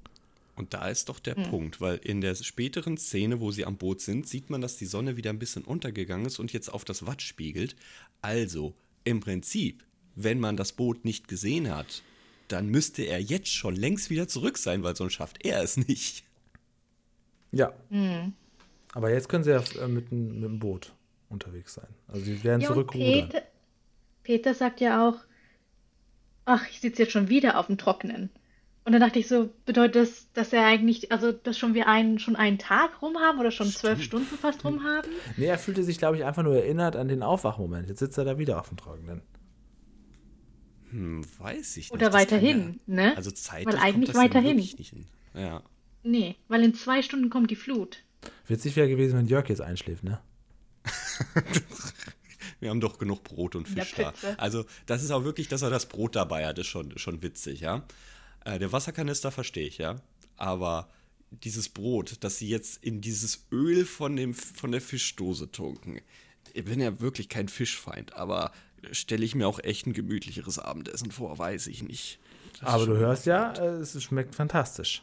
Und 0.57 0.75
da 0.75 0.89
ist 0.89 1.09
doch 1.09 1.21
der 1.21 1.37
Punkt, 1.37 1.81
weil 1.81 1.99
in 1.99 2.21
der 2.21 2.35
späteren 2.35 2.97
Szene, 2.97 3.41
wo 3.41 3.53
sie 3.53 3.65
am 3.65 3.77
Boot 3.77 4.01
sind, 4.01 4.27
sieht 4.27 4.51
man, 4.51 4.61
dass 4.61 4.77
die 4.77 4.87
Sonne 4.87 5.17
wieder 5.17 5.31
ein 5.31 5.39
bisschen 5.39 5.63
untergegangen 5.63 6.27
ist 6.27 6.41
und 6.41 6.53
jetzt 6.53 6.69
auf 6.73 6.85
das 6.85 7.07
Watt 7.07 7.23
spiegelt. 7.23 7.77
Also, 8.23 8.75
im 9.05 9.21
Prinzip, 9.21 9.85
wenn 10.17 10.41
man 10.41 10.57
das 10.57 10.73
Boot 10.73 11.05
nicht 11.05 11.29
gesehen 11.29 11.73
hat, 11.73 12.03
dann 12.49 12.71
müsste 12.71 13.03
er 13.03 13.21
jetzt 13.21 13.53
schon 13.53 13.77
längst 13.77 14.11
wieder 14.11 14.27
zurück 14.27 14.59
sein, 14.59 14.83
weil 14.83 14.97
sonst 14.97 15.13
schafft 15.13 15.45
er 15.45 15.63
es 15.63 15.77
nicht. 15.77 16.25
Ja. 17.53 17.73
Aber 18.95 19.11
jetzt 19.11 19.29
können 19.29 19.45
sie 19.45 19.51
ja 19.51 19.63
äh, 19.83 19.89
mit, 19.89 20.11
dem- 20.11 20.35
mit 20.41 20.45
dem 20.45 20.59
Boot 20.59 20.93
unterwegs 21.29 21.75
sein. 21.75 21.89
Also 22.07 22.21
sie 22.25 22.43
werden 22.45 22.61
Ja, 22.63 22.69
zurückrudern. 22.69 23.29
Peter, 23.29 23.43
Peter 24.23 24.55
sagt 24.55 24.81
ja 24.81 25.09
auch, 25.09 25.17
ach, 26.45 26.67
ich 26.71 26.81
sitze 26.81 27.03
jetzt 27.03 27.13
schon 27.13 27.29
wieder 27.29 27.59
auf 27.59 27.67
dem 27.67 27.79
Trockenen. 27.79 28.31
Und 28.85 28.93
dann 28.93 29.03
dachte 29.03 29.19
ich 29.19 29.29
so, 29.29 29.51
bedeutet 29.67 29.97
das, 29.97 30.33
dass 30.33 30.53
er 30.55 30.65
eigentlich, 30.65 31.13
also 31.13 31.31
dass 31.31 31.59
schon 31.59 31.75
wir 31.75 31.89
einen, 31.89 32.19
schon 32.19 32.37
einen 32.37 32.57
Tag 32.59 33.03
rum 33.03 33.19
haben 33.19 33.39
oder 33.39 33.51
schon 33.51 33.67
zwölf 33.69 34.03
Stunden 34.03 34.37
fast 34.39 34.65
rum 34.65 34.83
haben? 34.83 35.09
Nee, 35.37 35.45
er 35.45 35.59
fühlte 35.59 35.83
sich, 35.85 35.99
glaube 35.99 36.17
ich, 36.17 36.25
einfach 36.25 36.43
nur 36.43 36.57
erinnert 36.57 36.97
an 36.97 37.09
den 37.09 37.23
Aufwachmoment. 37.23 37.87
Jetzt 37.89 37.99
sitzt 37.99 38.17
er 38.17 38.25
da 38.25 38.39
wieder 38.39 38.59
auf 38.59 38.69
dem 38.69 38.79
Trockenen. 38.79 39.21
Hm, 40.91 41.23
weiß 41.39 41.77
ich 41.77 41.77
nicht. 41.77 41.93
Oder 41.93 42.07
Das 42.07 42.15
weiterhin, 42.15 42.81
ja, 42.87 42.95
ne? 42.95 43.17
Also 43.17 43.31
zeitlich 43.31 43.67
Weil 43.67 43.75
kommt 43.75 43.85
eigentlich 43.85 44.15
weiterhin. 44.17 44.57
wirklich 44.57 44.79
nicht 44.79 44.91
hin. 44.91 45.07
Ja. 45.35 45.63
Nee, 46.03 46.37
weil 46.49 46.63
in 46.65 46.75
zwei 46.75 47.03
Stunden 47.03 47.31
kommt 47.31 47.51
die 47.51 47.57
Flut. 47.57 47.99
Witzig 48.47 48.77
wäre 48.77 48.89
gewesen, 48.89 49.19
wenn 49.19 49.27
Jörg 49.27 49.49
jetzt 49.49 49.61
einschläft, 49.61 50.05
ne? 50.05 50.21
Wir 52.61 52.71
haben 52.71 52.81
doch 52.81 52.99
genug 52.99 53.23
Brot 53.23 53.55
und 53.55 53.69
Fisch 53.69 53.95
da. 53.95 54.13
Also, 54.37 54.65
das 54.87 55.03
ist 55.03 55.11
auch 55.11 55.25
wirklich, 55.25 55.49
dass 55.49 55.63
er 55.63 55.71
das 55.71 55.87
Brot 55.87 56.17
dabei 56.17 56.47
hat, 56.47 56.59
ist 56.59 56.67
schon, 56.67 56.99
schon 56.99 57.23
witzig, 57.23 57.61
ja. 57.61 57.85
Äh, 58.45 58.59
der 58.59 58.73
Wasserkanister 58.73 59.31
verstehe 59.31 59.69
ich, 59.69 59.79
ja. 59.79 59.97
Aber 60.37 60.89
dieses 61.31 61.69
Brot, 61.69 62.17
das 62.21 62.39
sie 62.39 62.49
jetzt 62.49 62.83
in 62.83 63.01
dieses 63.01 63.47
Öl 63.53 63.85
von, 63.85 64.17
dem, 64.17 64.35
von 64.35 64.73
der 64.73 64.81
Fischdose 64.81 65.53
tunken. 65.53 66.01
Ich 66.55 66.65
bin 66.65 66.81
ja 66.81 67.01
wirklich 67.01 67.29
kein 67.29 67.49
Fischfeind, 67.49 68.15
aber 68.15 68.53
stelle 68.93 69.25
ich 69.25 69.35
mir 69.35 69.47
auch 69.47 69.61
echt 69.61 69.87
ein 69.87 69.93
gemütlicheres 69.93 70.59
Abendessen 70.59 71.11
vor, 71.11 71.39
weiß 71.39 71.67
ich 71.67 71.83
nicht. 71.83 72.19
Das 72.61 72.71
Aber 72.71 72.87
du 72.87 72.97
hörst 72.97 73.27
ja, 73.27 73.53
äh, 73.53 73.81
es 73.81 74.03
schmeckt 74.03 74.35
fantastisch. 74.35 75.03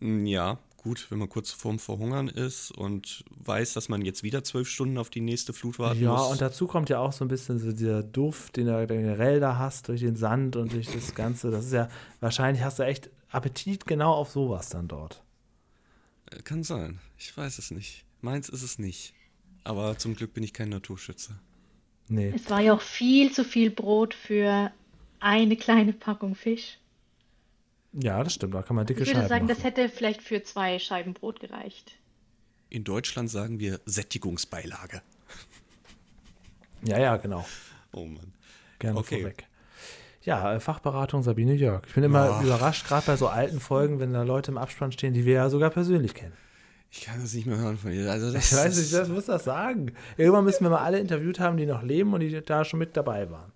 Mm, 0.00 0.26
Ja, 0.26 0.58
gut, 0.76 1.06
wenn 1.10 1.18
man 1.18 1.28
kurz 1.28 1.50
vorm 1.50 1.78
Verhungern 1.78 2.28
ist 2.28 2.70
und 2.70 3.24
weiß, 3.30 3.72
dass 3.74 3.88
man 3.88 4.02
jetzt 4.02 4.22
wieder 4.22 4.44
zwölf 4.44 4.68
Stunden 4.68 4.98
auf 4.98 5.08
die 5.10 5.20
nächste 5.22 5.52
Flut 5.52 5.78
warten 5.78 6.02
Ja, 6.02 6.12
muss. 6.12 6.30
und 6.32 6.40
dazu 6.40 6.66
kommt 6.66 6.88
ja 6.90 6.98
auch 6.98 7.12
so 7.12 7.24
ein 7.24 7.28
bisschen 7.28 7.58
so 7.58 7.72
dieser 7.72 8.02
Duft, 8.02 8.56
den 8.56 8.66
du 8.66 8.86
generell 8.86 9.40
da 9.40 9.56
hast, 9.58 9.88
durch 9.88 10.00
den 10.00 10.16
Sand 10.16 10.56
und 10.56 10.72
durch 10.72 10.88
das 10.92 11.14
Ganze. 11.14 11.50
Das 11.50 11.64
ist 11.66 11.72
ja, 11.72 11.88
wahrscheinlich 12.20 12.62
hast 12.62 12.78
du 12.78 12.82
echt 12.84 13.08
Appetit 13.30 13.86
genau 13.86 14.12
auf 14.12 14.30
sowas 14.30 14.68
dann 14.68 14.86
dort. 14.88 15.22
Äh, 16.30 16.42
Kann 16.42 16.62
sein. 16.62 17.00
Ich 17.18 17.36
weiß 17.36 17.58
es 17.58 17.70
nicht. 17.70 18.04
Meins 18.20 18.48
ist 18.48 18.62
es 18.62 18.78
nicht. 18.78 19.14
Aber 19.64 19.96
zum 19.98 20.14
Glück 20.14 20.34
bin 20.34 20.42
ich 20.44 20.52
kein 20.52 20.68
Naturschützer. 20.68 21.40
Nee. 22.08 22.32
Es 22.36 22.50
war 22.50 22.60
ja 22.60 22.74
auch 22.74 22.82
viel 22.82 23.32
zu 23.32 23.44
viel 23.44 23.70
Brot 23.70 24.12
für 24.12 24.70
eine 25.20 25.56
kleine 25.56 25.94
Packung 25.94 26.34
Fisch. 26.34 26.78
Ja, 27.96 28.22
das 28.24 28.34
stimmt, 28.34 28.54
da 28.54 28.62
kann 28.62 28.76
man 28.76 28.86
dicke 28.86 29.02
Ich 29.02 29.08
würde 29.08 29.20
Scheiben 29.20 29.28
sagen, 29.28 29.46
machen. 29.46 29.54
das 29.56 29.64
hätte 29.64 29.88
vielleicht 29.88 30.22
für 30.22 30.42
zwei 30.42 30.78
Scheiben 30.78 31.14
Brot 31.14 31.40
gereicht. 31.40 31.92
In 32.70 32.82
Deutschland 32.84 33.30
sagen 33.30 33.60
wir 33.60 33.80
Sättigungsbeilage. 33.86 35.00
Ja, 36.82 36.98
ja, 36.98 37.16
genau. 37.16 37.46
Oh 37.92 38.04
Mann. 38.04 38.32
Gerne 38.78 38.98
Okay. 38.98 39.20
vorweg. 39.20 39.44
Ja, 40.22 40.54
äh, 40.54 40.60
Fachberatung 40.60 41.22
Sabine 41.22 41.54
Jörg. 41.54 41.82
Ich 41.86 41.94
bin 41.94 42.02
immer 42.04 42.38
Ach. 42.38 42.42
überrascht, 42.42 42.86
gerade 42.86 43.06
bei 43.06 43.16
so 43.16 43.28
alten 43.28 43.60
Folgen, 43.60 44.00
wenn 44.00 44.12
da 44.12 44.22
Leute 44.22 44.50
im 44.50 44.58
Abspann 44.58 44.90
stehen, 44.90 45.14
die 45.14 45.24
wir 45.24 45.34
ja 45.34 45.50
sogar 45.50 45.70
persönlich 45.70 46.14
kennen. 46.14 46.32
Ich 46.90 47.02
kann 47.02 47.20
das 47.20 47.34
nicht 47.34 47.46
mehr 47.46 47.58
hören 47.58 47.76
von 47.78 47.90
dir. 47.90 48.10
Also 48.10 48.30
das 48.32 48.50
Ich 48.52 48.58
weiß 48.58 48.76
nicht, 48.78 48.92
was 48.92 49.08
muss 49.08 49.26
das 49.26 49.44
sagen? 49.44 49.92
Irgendwann 50.16 50.44
müssen 50.44 50.64
wir 50.64 50.70
mal 50.70 50.78
alle 50.82 50.98
interviewt 50.98 51.40
haben, 51.40 51.56
die 51.56 51.66
noch 51.66 51.82
leben 51.82 52.12
und 52.12 52.20
die 52.20 52.40
da 52.42 52.64
schon 52.64 52.78
mit 52.78 52.96
dabei 52.96 53.30
waren. 53.30 53.52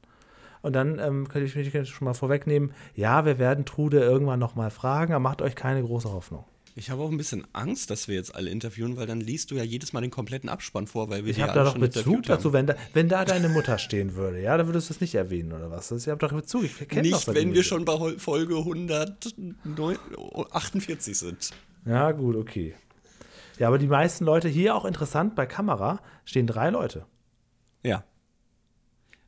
Und 0.63 0.75
dann 0.75 0.99
ähm, 0.99 1.29
könnte 1.29 1.47
ich 1.47 1.55
mich 1.55 1.89
schon 1.89 2.05
mal 2.05 2.15
vorwegnehmen, 2.15 2.73
ja, 2.95 3.25
wir 3.25 3.39
werden 3.39 3.65
Trude 3.65 4.01
irgendwann 4.01 4.39
noch 4.39 4.55
mal 4.55 4.71
fragen, 4.71 5.13
aber 5.13 5.21
macht 5.21 5.43
euch 5.43 5.55
keine 5.55 5.83
große 5.83 6.13
Hoffnung. 6.13 6.45
Ich 6.79 6.91
habe 6.91 7.03
auch 7.03 7.11
ein 7.11 7.17
bisschen 7.17 7.45
Angst, 7.53 7.91
dass 7.91 8.07
wir 8.07 8.15
jetzt 8.15 8.37
alle 8.37 8.51
interviewen, 8.51 8.97
weil 8.97 9.09
dann 9.09 9.21
liest 9.21 9.51
du 9.51 9.57
ja 9.57 9.65
jedes 9.65 9.93
Mal 9.93 10.01
den 10.01 10.13
kompletten 10.13 10.49
Abspann 10.49 10.87
vor, 10.87 11.11
weil 11.11 11.25
wir 11.25 11.33
Ich 11.33 11.43
alle 11.43 11.53
da 11.53 11.65
doch 11.65 11.77
Bezug 11.77 12.23
dazu, 12.23 12.53
wenn 12.53 12.69
da, 12.69 12.77
wenn 12.93 13.09
da 13.09 13.25
deine 13.25 13.49
Mutter 13.49 13.79
stehen 13.79 14.15
würde, 14.15 14.41
ja, 14.41 14.57
dann 14.57 14.69
würdest 14.69 14.89
du 14.89 14.95
es 14.95 15.01
nicht 15.01 15.17
erwähnen 15.17 15.53
oder 15.53 15.73
was? 15.73 15.91
Ich 15.91 16.07
habe 16.07 16.21
doch 16.21 16.33
Bezug, 16.33 16.63
ich 16.63 16.79
kenne 16.87 17.03
doch 17.03 17.17
Nicht, 17.17 17.27
Sabine 17.27 17.47
wenn 17.47 17.55
wir 17.55 17.65
schon 17.65 17.85
bei 17.85 17.99
Folge 18.19 18.59
148 18.59 21.19
sind. 21.19 21.51
Ja, 21.85 22.13
gut, 22.13 22.37
okay. 22.37 22.77
Ja, 23.59 23.67
aber 23.67 23.79
die 23.79 23.89
meisten 23.89 24.25
Leute 24.25 24.49
hier 24.49 24.77
auch 24.77 24.85
interessant, 24.85 25.35
bei 25.35 25.47
Kamera 25.47 26.01
stehen 26.25 26.47
drei 26.47 26.71
Leute. 26.71 27.07
Ja. 27.83 28.05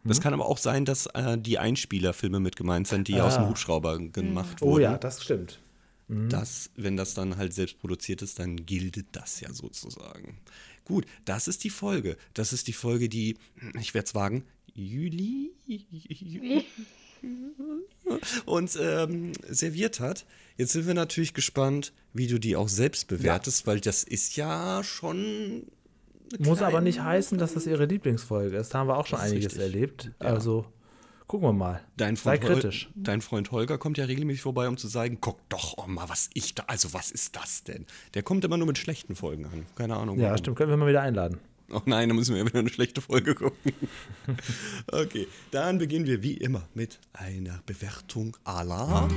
Das 0.05 0.17
Hm? 0.19 0.23
kann 0.23 0.35
aber 0.35 0.47
auch 0.47 0.59
sein, 0.59 0.85
dass 0.85 1.07
äh, 1.07 1.37
die 1.39 1.59
Einspielerfilme 1.59 2.41
mit 2.41 2.57
gemeint 2.57 2.89
sind, 2.89 3.09
die 3.09 3.21
aus 3.21 3.35
dem 3.37 3.49
Hubschrauber 3.49 3.99
gemacht 3.99 4.59
Oh 4.63 4.67
wurden. 4.73 4.83
ja, 4.83 4.99
das 4.99 5.23
stimmt. 5.23 5.59
Das, 6.29 6.71
wenn 6.75 6.97
das 6.97 7.15
dann 7.15 7.37
halt 7.37 7.53
selbst 7.55 7.79
produziert 7.79 8.21
ist, 8.23 8.39
dann 8.41 8.67
gilt 8.67 9.05
das 9.13 9.41
ja 9.41 9.53
sozusagen. 9.53 10.39
Gut, 10.85 11.07
das 11.25 11.47
ist 11.47 11.63
die 11.63 11.71
Folge. 11.71 12.17
Das 12.35 12.53
ist 12.53 12.67
die 12.67 12.73
Folge, 12.73 13.09
die, 13.09 13.37
ich 13.79 13.95
werde 13.95 14.07
es 14.07 14.15
wagen, 14.17 14.43
Juli 14.75 15.53
uns 18.47 18.77
ähm, 18.77 19.33
serviert 19.49 20.01
hat. 20.01 20.27
Jetzt 20.57 20.73
sind 20.73 20.87
wir 20.87 20.95
natürlich 20.95 21.35
gespannt, 21.35 21.93
wie 22.13 22.27
du 22.27 22.39
die 22.41 22.57
auch 22.57 22.69
selbst 22.69 23.07
bewertest, 23.09 23.67
weil 23.67 23.81
das 23.81 24.03
ist 24.03 24.37
ja 24.37 24.83
schon. 24.83 25.65
Muss 26.39 26.63
aber 26.63 26.81
nicht 26.81 27.01
heißen, 27.03 27.39
dass 27.39 27.55
das 27.55 27.67
ihre 27.67 27.87
Lieblingsfolge 27.87 28.57
ist. 28.57 28.73
Da 28.75 28.79
haben 28.81 28.89
wir 28.89 28.97
auch 28.97 29.07
schon 29.07 29.19
einiges 29.19 29.47
richtig. 29.57 29.61
erlebt. 29.63 30.11
Also 30.19 30.65
gucken 31.27 31.49
wir 31.49 31.53
mal. 31.53 31.81
Dein 31.97 32.17
Sei 32.17 32.37
Freund, 32.39 32.45
Hol- 32.45 32.55
kritisch. 32.61 32.91
dein 32.95 33.21
Freund 33.21 33.51
Holger 33.53 33.79
kommt 33.79 33.99
ja 33.99 34.05
regelmäßig 34.05 34.43
vorbei, 34.43 34.69
um 34.69 34.77
zu 34.77 34.89
sagen, 34.89 35.19
guck 35.21 35.39
doch 35.49 35.75
oh 35.79 35.87
mal, 35.89 36.09
was 36.09 36.31
ich 36.35 36.55
da, 36.55 36.65
also 36.67 36.93
was 36.93 37.11
ist 37.11 37.37
das 37.37 37.65
denn? 37.65 37.87
Der 38.15 38.23
kommt 38.23 38.45
immer 38.45 38.57
nur 38.57 38.67
mit 38.67 38.79
schlechten 38.79 39.17
Folgen 39.17 39.45
an. 39.47 39.67
Keine 39.77 39.97
Ahnung. 39.97 40.19
Ja, 40.19 40.27
warum. 40.27 40.39
stimmt. 40.39 40.57
Können 40.57 40.71
wir 40.71 40.77
mal 40.77 40.89
wieder 40.89 41.03
einladen. 41.03 41.39
Oh 41.73 41.83
nein, 41.87 42.09
da 42.09 42.15
müssen 42.17 42.35
wir 42.35 42.45
wieder 42.45 42.59
eine 42.59 42.69
schlechte 42.69 43.01
Folge 43.01 43.37
gucken. 43.37 43.73
okay, 44.93 45.29
dann 45.53 45.79
beginnen 45.79 46.05
wir 46.05 46.21
wie 46.23 46.35
immer 46.35 46.63
mit 46.75 46.99
einer 47.13 47.61
Bewertung 47.65 48.37
à 48.45 48.65
la. 48.65 49.09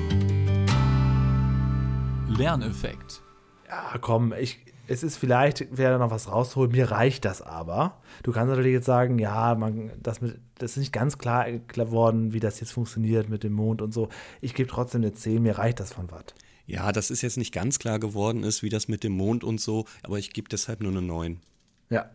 Lerneffekt. 2.30 3.22
Ja, 3.68 3.97
komm, 3.99 4.34
ich, 4.34 4.59
es 4.88 5.04
ist 5.04 5.18
vielleicht, 5.18 5.66
wer 5.72 5.92
da 5.92 5.98
noch 5.98 6.12
was 6.12 6.30
rausholt, 6.30 6.72
mir 6.72 6.92
reicht 6.92 7.26
das 7.26 7.42
aber. 7.42 8.02
Du 8.24 8.32
kannst 8.32 8.50
natürlich 8.50 8.74
jetzt 8.74 8.86
sagen, 8.86 9.18
ja, 9.20 9.56
man, 9.56 9.92
das, 10.02 10.22
mit, 10.22 10.40
das 10.56 10.72
ist 10.72 10.78
nicht 10.78 10.94
ganz 10.94 11.18
klar 11.18 11.52
geworden, 11.52 12.34
wie 12.34 12.40
das 12.40 12.60
jetzt 12.60 12.72
funktioniert 12.72 13.30
mit 13.30 13.44
dem 13.44 13.54
Mond 13.54 13.82
und 13.82 13.94
so. 13.94 14.10
Ich 14.42 14.54
gebe 14.54 14.70
trotzdem 14.70 15.02
eine 15.02 15.14
10, 15.14 15.42
mir 15.42 15.58
reicht 15.58 15.80
das 15.80 15.94
von 15.94 16.12
was. 16.12 16.26
Ja, 16.66 16.92
das 16.92 17.12
ist 17.12 17.22
jetzt 17.22 17.38
nicht 17.38 17.54
ganz 17.54 17.80
klar 17.80 18.00
geworden 18.00 18.44
ist, 18.44 18.64
wie 18.64 18.70
das 18.70 18.88
mit 18.88 19.04
dem 19.04 19.14
Mond 19.14 19.44
und 19.44 19.60
so, 19.60 19.86
aber 20.02 20.18
ich 20.20 20.32
gebe 20.32 20.50
deshalb 20.50 20.82
nur 20.82 20.92
eine 20.92 21.02
9. 21.02 21.40
Ja. 21.90 22.10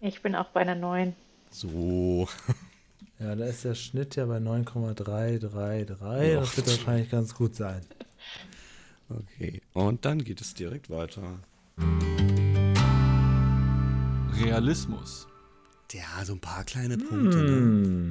Ich 0.00 0.22
bin 0.22 0.34
auch 0.34 0.48
bei 0.48 0.60
einer 0.60 0.74
9. 0.74 1.14
So. 1.50 2.28
Ja, 3.20 3.34
da 3.34 3.46
ist 3.46 3.64
der 3.64 3.74
Schnitt 3.74 4.14
ja 4.14 4.26
bei 4.26 4.38
9,333. 4.38 6.32
Ja. 6.32 6.38
Das 6.38 6.56
wird 6.56 6.68
wahrscheinlich 6.68 7.10
ganz 7.10 7.34
gut 7.34 7.56
sein. 7.56 7.80
Okay, 9.08 9.60
und 9.72 10.04
dann 10.04 10.22
geht 10.22 10.40
es 10.40 10.54
direkt 10.54 10.88
weiter. 10.88 11.40
Realismus. 14.40 15.26
Ja, 15.92 16.24
so 16.24 16.34
ein 16.34 16.40
paar 16.40 16.64
kleine 16.64 16.98
Punkte, 16.98 17.38
ne? 17.38 17.56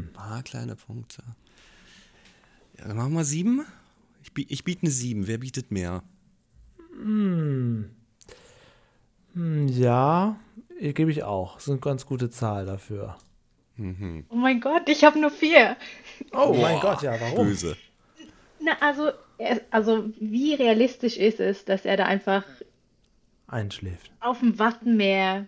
Ein 0.08 0.10
paar 0.14 0.42
kleine 0.44 0.76
Punkte. 0.76 1.24
Ja, 2.78 2.88
dann 2.88 2.98
machen 2.98 3.14
wir 3.14 3.24
sieben. 3.24 3.66
Ich, 4.24 4.52
ich 4.52 4.64
biete 4.64 4.84
eine 4.84 4.92
sieben. 4.92 5.28
Wer 5.28 5.38
bietet 5.38 5.72
mehr? 5.72 6.04
Hm, 7.00 7.90
Ja, 9.68 10.38
gebe 10.80 11.12
ich 11.12 11.24
auch. 11.24 11.56
Das 11.56 11.64
ist 11.64 11.70
eine 11.70 11.80
ganz 11.80 12.06
gute 12.06 12.30
Zahl 12.30 12.66
dafür. 12.66 13.18
Oh 13.80 14.36
mein 14.36 14.60
Gott, 14.60 14.90
ich 14.90 15.04
habe 15.04 15.20
nur 15.20 15.30
4. 15.30 15.78
Oh 16.34 16.58
mein 16.60 16.80
Gott, 16.80 17.04
ja, 17.04 17.20
warum? 17.22 17.46
Böse. 17.48 17.78
Na, 18.60 18.72
also, 18.82 19.12
also 19.70 20.10
wie 20.20 20.56
realistisch 20.56 21.16
ist 21.18 21.40
es, 21.40 21.64
dass 21.64 21.86
er 21.86 21.96
da 21.96 22.06
einfach 22.06 22.44
Einschläft. 23.48 24.12
auf 24.20 24.40
dem 24.40 24.60
Wattenmeer, 24.60 25.48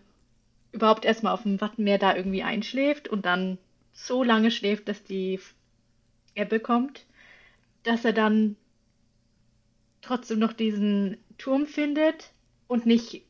überhaupt 0.71 1.05
erstmal 1.05 1.33
auf 1.33 1.43
dem 1.43 1.59
Wattenmeer 1.61 1.97
da 1.97 2.15
irgendwie 2.15 2.43
einschläft 2.43 3.07
und 3.07 3.25
dann 3.25 3.57
so 3.93 4.23
lange 4.23 4.51
schläft, 4.51 4.87
dass 4.87 5.03
die 5.03 5.39
Ebbe 6.35 6.59
kommt, 6.59 7.05
dass 7.83 8.05
er 8.05 8.13
dann 8.13 8.55
trotzdem 10.01 10.39
noch 10.39 10.53
diesen 10.53 11.17
Turm 11.37 11.65
findet 11.65 12.31
und 12.67 12.85
nicht, 12.85 13.23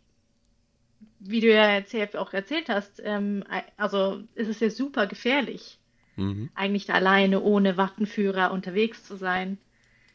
wie 1.20 1.42
du 1.42 1.52
ja 1.52 1.64
erzählt, 1.66 2.16
auch 2.16 2.34
erzählt 2.34 2.70
hast, 2.70 3.02
ähm, 3.04 3.44
also 3.78 4.24
es 4.36 4.48
ist 4.48 4.62
ja 4.62 4.70
super 4.70 5.08
gefährlich, 5.08 5.80
Mhm. 6.18 6.50
eigentlich 6.54 6.86
da 6.86 6.94
alleine 6.96 7.42
ohne 7.42 7.78
Wattenführer 7.78 8.52
unterwegs 8.52 9.04
zu 9.06 9.16
sein. 9.16 9.58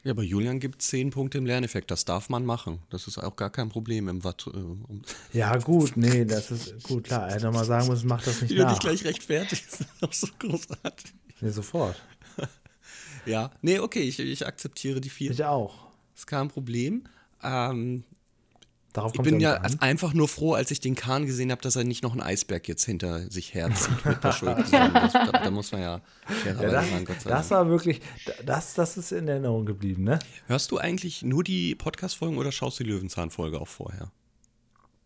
Ja, 0.05 0.11
aber 0.11 0.21
Julian 0.21 0.59
gibt 0.59 0.83
zehn 0.83 1.09
Punkte 1.09 1.39
im 1.39 1.47
Lerneffekt. 1.47 1.89
Das 1.89 2.05
darf 2.05 2.29
man 2.29 2.45
machen. 2.45 2.77
Das 2.91 3.07
ist 3.07 3.17
auch 3.17 3.35
gar 3.35 3.49
kein 3.49 3.69
Problem 3.69 4.07
im 4.07 4.23
Watt. 4.23 4.45
Äh, 4.53 5.37
Ja, 5.37 5.57
gut, 5.57 5.97
nee, 5.97 6.23
das 6.25 6.51
ist 6.51 6.83
gut, 6.83 7.05
klar. 7.05 7.27
Er 7.27 7.33
hätte 7.33 7.51
mal 7.51 7.65
sagen 7.65 7.87
müssen, 7.87 8.07
mach 8.07 8.23
das 8.23 8.39
nicht 8.41 8.51
wie 8.51 8.55
dich 8.55 8.63
nach. 8.63 8.79
gleich 8.79 9.03
rechtfertigst. 9.03 9.79
Das 9.79 9.81
ist 9.95 10.03
auch 10.03 10.13
so 10.13 10.27
großartig. 10.37 11.11
Nee, 11.41 11.49
sofort. 11.49 11.99
Ja, 13.25 13.49
nee, 13.63 13.79
okay, 13.79 14.01
ich, 14.03 14.19
ich 14.19 14.45
akzeptiere 14.45 15.01
die 15.01 15.09
vier. 15.09 15.31
Ich 15.31 15.43
auch. 15.43 15.87
Ist 16.15 16.27
kein 16.27 16.49
Problem. 16.49 17.05
Ähm, 17.41 18.03
Darauf 18.95 19.13
ich 19.13 19.21
bin 19.21 19.39
ja 19.39 19.55
an. 19.55 19.77
einfach 19.81 20.13
nur 20.13 20.27
froh, 20.27 20.53
als 20.53 20.71
ich 20.71 20.79
den 20.79 20.95
Kahn 20.95 21.25
gesehen 21.25 21.51
habe, 21.51 21.61
dass 21.61 21.75
er 21.75 21.83
nicht 21.83 22.01
noch 22.01 22.13
einen 22.13 22.21
Eisberg 22.21 22.67
jetzt 22.67 22.85
hinter 22.85 23.29
sich 23.29 23.53
herzieht 23.53 24.05
mit 24.05 24.23
der 24.23 24.31
Schuld. 24.31 24.57
zusammen. 24.65 24.93
Das, 24.93 25.11
da, 25.13 25.25
da 25.31 25.51
muss 25.51 25.71
man 25.71 25.81
ja 25.81 26.01
fairerweise 26.25 26.65
Ja, 26.65 26.71
das, 26.81 26.89
sagen, 26.89 27.05
Gott 27.05 27.21
sei 27.21 27.29
das 27.29 27.49
Dank. 27.49 27.61
war 27.61 27.69
wirklich, 27.69 28.01
das, 28.45 28.73
das 28.73 28.97
ist 28.97 29.11
in 29.11 29.27
Erinnerung 29.27 29.65
geblieben, 29.65 30.03
ne? 30.05 30.19
Hörst 30.47 30.71
du 30.71 30.77
eigentlich 30.77 31.23
nur 31.23 31.43
die 31.43 31.75
Podcast-Folgen 31.75 32.37
oder 32.37 32.51
schaust 32.51 32.79
du 32.79 32.83
die 32.85 32.89
Löwenzahn-Folge 32.91 33.59
auch 33.59 33.67
vorher? 33.67 34.11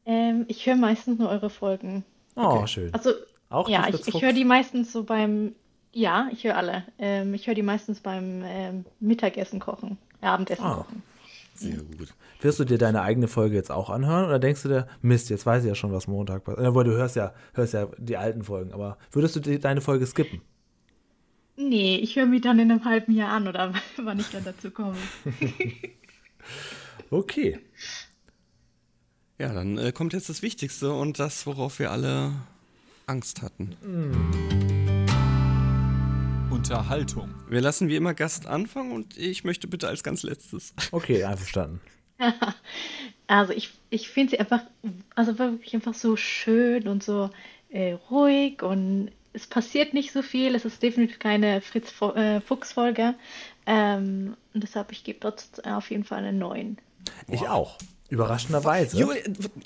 Ähm, 0.05 0.45
ich 0.47 0.65
höre 0.65 0.75
meistens 0.75 1.19
nur 1.19 1.29
eure 1.29 1.49
Folgen. 1.49 2.03
Oh, 2.35 2.65
schön. 2.67 2.93
Also, 2.93 3.11
Auch 3.49 3.65
die 3.65 3.73
ja, 3.73 3.87
ich, 3.89 4.07
ich 4.07 4.21
höre 4.21 4.33
die 4.33 4.45
meistens 4.45 4.91
so 4.91 5.03
beim, 5.03 5.53
ja, 5.93 6.29
ich 6.31 6.43
höre 6.43 6.55
alle. 6.57 6.83
Ähm, 6.99 7.33
ich 7.33 7.47
höre 7.47 7.55
die 7.55 7.63
meistens 7.63 7.99
beim 7.99 8.43
ähm, 8.45 8.85
Mittagessen 8.99 9.59
kochen, 9.59 9.97
Abendessen 10.21 10.63
Ah. 10.63 10.75
kochen. 10.75 11.03
Sehr 11.59 11.77
gut. 11.77 12.13
Wirst 12.41 12.59
du 12.59 12.63
dir 12.63 12.77
deine 12.77 13.01
eigene 13.01 13.27
Folge 13.27 13.55
jetzt 13.55 13.71
auch 13.71 13.89
anhören 13.89 14.25
oder 14.25 14.39
denkst 14.39 14.63
du 14.63 14.69
dir, 14.69 14.87
Mist, 15.01 15.29
jetzt 15.29 15.45
weiß 15.45 15.63
ich 15.63 15.69
ja 15.69 15.75
schon, 15.75 15.91
was 15.91 16.07
Montag 16.07 16.43
passiert? 16.43 16.67
Obwohl, 16.67 16.85
du 16.85 16.91
hörst 16.91 17.15
ja, 17.15 17.33
hörst 17.53 17.73
ja 17.73 17.87
die 17.97 18.17
alten 18.17 18.43
Folgen, 18.43 18.71
aber 18.71 18.97
würdest 19.11 19.35
du 19.35 19.39
die, 19.39 19.59
deine 19.59 19.81
Folge 19.81 20.05
skippen? 20.05 20.41
Nee, 21.57 21.97
ich 21.97 22.15
höre 22.15 22.25
mich 22.25 22.41
dann 22.41 22.59
in 22.59 22.71
einem 22.71 22.85
halben 22.85 23.13
Jahr 23.13 23.31
an 23.31 23.47
oder 23.47 23.73
wann 23.97 24.19
ich 24.19 24.29
dann 24.31 24.43
dazu 24.45 24.71
komme. 24.71 24.95
Okay. 27.11 27.59
Ja, 29.39 29.53
dann 29.53 29.77
äh, 29.77 29.91
kommt 29.91 30.13
jetzt 30.13 30.29
das 30.29 30.41
Wichtigste 30.41 30.93
und 30.93 31.19
das, 31.19 31.47
worauf 31.47 31.79
wir 31.79 31.91
alle 31.91 32.33
Angst 33.07 33.41
hatten. 33.41 33.75
Unterhaltung. 36.51 37.33
Wir 37.47 37.61
lassen 37.61 37.89
wie 37.89 37.95
immer 37.95 38.13
Gast 38.13 38.47
anfangen 38.47 38.91
und 38.91 39.17
ich 39.17 39.43
möchte 39.43 39.67
bitte 39.67 39.87
als 39.87 40.03
ganz 40.03 40.23
letztes. 40.23 40.73
Okay, 40.91 41.23
einverstanden. 41.23 41.81
Also 43.27 43.53
ich, 43.53 43.69
ich 43.91 44.09
finde 44.09 44.31
sie 44.31 44.39
einfach, 44.39 44.61
also 45.13 45.37
wirklich 45.37 45.75
einfach 45.75 45.93
so 45.93 46.15
schön 46.15 46.87
und 46.87 47.03
so 47.03 47.29
äh, 47.69 47.93
ruhig 48.09 48.63
und 48.63 49.11
es 49.33 49.45
passiert 49.45 49.93
nicht 49.93 50.11
so 50.11 50.23
viel. 50.23 50.55
Es 50.55 50.65
ist 50.65 50.81
definitiv 50.81 51.19
keine 51.19 51.61
Fritz 51.61 51.93
äh, 52.01 52.41
Fuchs-Folge. 52.41 53.13
Ähm, 53.67 54.35
und 54.55 54.63
deshalb, 54.63 54.91
ich 54.91 55.03
gebe 55.03 55.19
dort 55.19 55.43
auf 55.63 55.91
jeden 55.91 56.05
Fall 56.05 56.19
eine 56.19 56.33
9. 56.33 56.79
Ich 57.27 57.47
auch. 57.47 57.77
Überraschenderweise. 58.09 59.07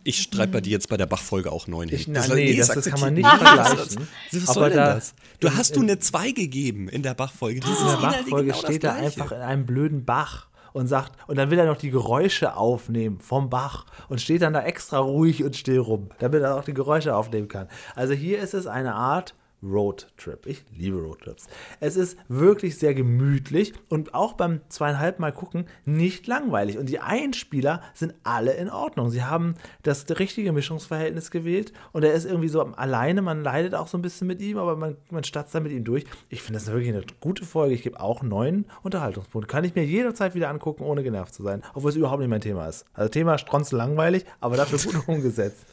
Ich 0.04 0.22
streite 0.22 0.52
bei 0.52 0.62
dir 0.62 0.72
jetzt 0.72 0.90
bei 0.90 0.98
der 0.98 1.06
Bach-Folge 1.06 1.52
auch 1.52 1.68
9 1.68 1.90
hin. 1.90 1.98
Ich- 2.00 2.08
nein, 2.08 2.24
soll- 2.24 2.36
nee, 2.36 2.56
das- 2.58 2.68
das 2.70 2.86
kann 2.86 3.00
man 3.00 3.14
nicht 3.14 3.26
Was- 3.26 3.38
vergleichen. 3.42 4.08
Was 4.32 4.44
Aber 4.50 4.54
soll 4.54 4.70
denn 4.70 4.78
da- 4.78 4.94
das? 4.96 5.14
Du 5.40 5.48
in- 5.48 5.58
hast 5.58 5.76
du 5.76 5.80
in- 5.82 5.90
eine 5.90 6.00
2 6.00 6.32
gegeben 6.32 6.90
in 6.90 7.04
der 7.04 7.14
Bach-Folge. 7.14 7.62
Das 7.62 7.80
in 7.80 7.88
der 7.88 7.94
Bachfolge 7.98 8.48
genau 8.48 8.62
das 8.62 8.70
steht 8.70 8.84
er 8.84 8.96
einfach 8.96 9.32
in 9.32 9.40
einem 9.42 9.66
blöden 9.66 10.06
Bach 10.06 10.48
und 10.74 10.88
sagt, 10.88 11.14
und 11.28 11.38
dann 11.38 11.52
will 11.52 11.60
er 11.60 11.66
noch 11.68 11.78
die 11.78 11.92
Geräusche 11.92 12.56
aufnehmen 12.58 13.20
vom 13.22 13.50
Bach 13.50 13.86
und 14.10 14.20
steht 14.20 14.42
dann 14.42 14.54
da 14.54 14.64
extra 14.64 14.98
ruhig 15.00 15.44
und 15.44 15.56
still 15.56 15.80
rum, 15.80 16.10
damit 16.20 16.42
er 16.42 16.56
auch 16.58 16.64
die 16.66 16.74
Geräusche 16.74 17.16
aufnehmen 17.16 17.48
kann. 17.48 17.68
Also 17.96 18.14
hier 18.14 18.40
ist 18.40 18.54
es 18.54 18.68
eine 18.68 18.94
Art 18.96 19.36
Roadtrip. 19.64 20.46
Ich 20.46 20.66
liebe 20.76 20.98
Roadtrips. 20.98 21.48
Es 21.80 21.96
ist 21.96 22.18
wirklich 22.28 22.78
sehr 22.78 22.94
gemütlich 22.94 23.74
und 23.90 24.14
auch 24.14 24.34
beim 24.34 24.62
zweieinhalb 24.70 25.20
Mal 25.20 25.32
gucken 25.32 25.66
nicht 25.86 26.28
langweilig. 26.28 26.78
Und 26.78 26.90
die 26.90 27.00
Einspieler 27.00 27.82
sind 27.94 28.14
alle 28.24 28.54
in 28.54 28.70
Ordnung. 28.70 29.10
Sie 29.10 29.24
haben 29.24 29.56
das 29.84 30.06
richtige 30.20 30.52
Mischungsverhältnis 30.52 31.32
gewählt 31.32 31.74
und 31.92 32.04
er 32.04 32.14
ist 32.14 32.26
irgendwie 32.26 32.50
so 32.50 32.62
alleine. 32.62 33.22
Man 33.22 33.44
leidet 33.44 33.76
auch 33.76 33.88
so 33.88 33.98
ein 33.98 34.02
bisschen 34.02 34.28
mit 34.28 34.42
ihm, 34.42 34.58
aber 34.58 34.76
man, 34.76 34.98
man 35.10 35.24
statzt 35.24 35.56
da 35.56 35.60
mit 35.60 35.72
ihm 35.72 35.84
durch. 35.84 36.06
Ich 36.30 36.42
finde 36.42 36.60
das 36.60 36.68
wirklich 36.68 36.90
eine 36.90 37.04
gute 37.20 37.46
Folge. 37.46 37.76
Ich 37.76 37.84
gebe 37.84 38.00
auch 38.00 38.22
neun 38.24 38.66
Unterhaltungspunkte. 38.82 39.50
Kann 39.50 39.64
ich 39.64 39.76
mir 39.76 39.86
jederzeit 39.86 40.36
wieder 40.36 40.50
angucken, 40.50 40.84
ohne 40.84 41.04
genervt 41.04 41.34
zu 41.34 41.44
sein, 41.44 41.64
obwohl 41.74 41.92
es 41.92 41.96
überhaupt 41.96 42.20
nicht 42.20 42.30
mein 42.30 42.42
Thema 42.42 42.68
ist. 42.68 42.86
Also 42.94 43.10
Thema 43.10 43.38
stronzen 43.38 43.78
langweilig, 43.78 44.26
aber 44.40 44.58
dafür 44.58 44.80
gut 44.80 45.04
umgesetzt. 45.08 45.73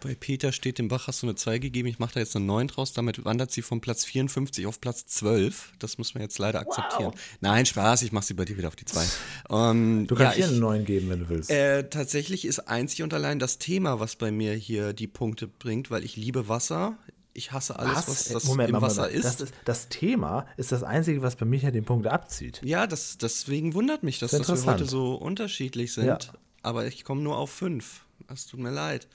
Bei 0.00 0.14
Peter 0.14 0.52
steht 0.52 0.78
dem 0.78 0.88
Bach 0.88 1.06
hast 1.06 1.22
du 1.22 1.26
eine 1.26 1.34
2 1.34 1.58
gegeben. 1.58 1.88
Ich 1.88 1.98
mache 1.98 2.14
da 2.14 2.20
jetzt 2.20 2.34
eine 2.34 2.44
9 2.46 2.68
draus. 2.68 2.92
Damit 2.92 3.24
wandert 3.24 3.50
sie 3.50 3.62
von 3.62 3.80
Platz 3.80 4.04
54 4.04 4.66
auf 4.66 4.80
Platz 4.80 5.06
12. 5.06 5.72
Das 5.78 5.98
muss 5.98 6.14
man 6.14 6.22
jetzt 6.22 6.38
leider 6.38 6.60
akzeptieren. 6.60 7.12
Wow. 7.12 7.20
Nein, 7.40 7.66
Spaß. 7.66 8.02
Ich 8.02 8.12
mache 8.12 8.24
sie 8.24 8.34
bei 8.34 8.44
dir 8.44 8.56
wieder 8.56 8.68
auf 8.68 8.76
die 8.76 8.86
2. 8.86 9.04
Ähm, 9.50 10.06
du 10.06 10.14
kannst 10.14 10.38
ja, 10.38 10.46
hier 10.46 10.52
eine 10.52 10.58
9 10.58 10.84
geben, 10.84 11.10
wenn 11.10 11.20
du 11.20 11.28
willst. 11.28 11.50
Äh, 11.50 11.88
tatsächlich 11.90 12.46
ist 12.46 12.60
einzig 12.60 13.02
und 13.02 13.12
allein 13.12 13.38
das 13.38 13.58
Thema, 13.58 14.00
was 14.00 14.16
bei 14.16 14.30
mir 14.30 14.54
hier 14.54 14.92
die 14.92 15.06
Punkte 15.06 15.46
bringt, 15.46 15.90
weil 15.90 16.04
ich 16.04 16.16
liebe 16.16 16.48
Wasser. 16.48 16.96
Ich 17.32 17.52
hasse 17.52 17.78
alles, 17.78 17.96
was, 17.96 18.08
was 18.08 18.28
das 18.28 18.44
Moment, 18.44 18.70
im 18.70 18.80
Wasser 18.80 19.08
ist. 19.08 19.24
Das, 19.24 19.40
ist. 19.40 19.54
das, 19.64 19.88
Thema 19.88 20.46
ist 20.56 20.72
das 20.72 20.82
Einzige, 20.82 21.22
was 21.22 21.36
bei 21.36 21.46
mir 21.46 21.60
hier 21.60 21.70
den 21.70 21.84
Punkt 21.84 22.06
abzieht. 22.06 22.60
Ja, 22.64 22.86
das, 22.88 23.18
deswegen 23.18 23.74
wundert 23.74 24.02
mich, 24.02 24.18
dass, 24.18 24.32
das 24.32 24.46
dass 24.46 24.64
wir 24.64 24.72
heute 24.72 24.86
so 24.86 25.14
unterschiedlich 25.14 25.92
sind. 25.92 26.06
Ja. 26.06 26.18
Aber 26.62 26.86
ich 26.86 27.04
komme 27.04 27.22
nur 27.22 27.38
auf 27.38 27.50
5. 27.50 28.04
Es 28.28 28.46
tut 28.46 28.60
mir 28.60 28.70
leid 28.70 29.06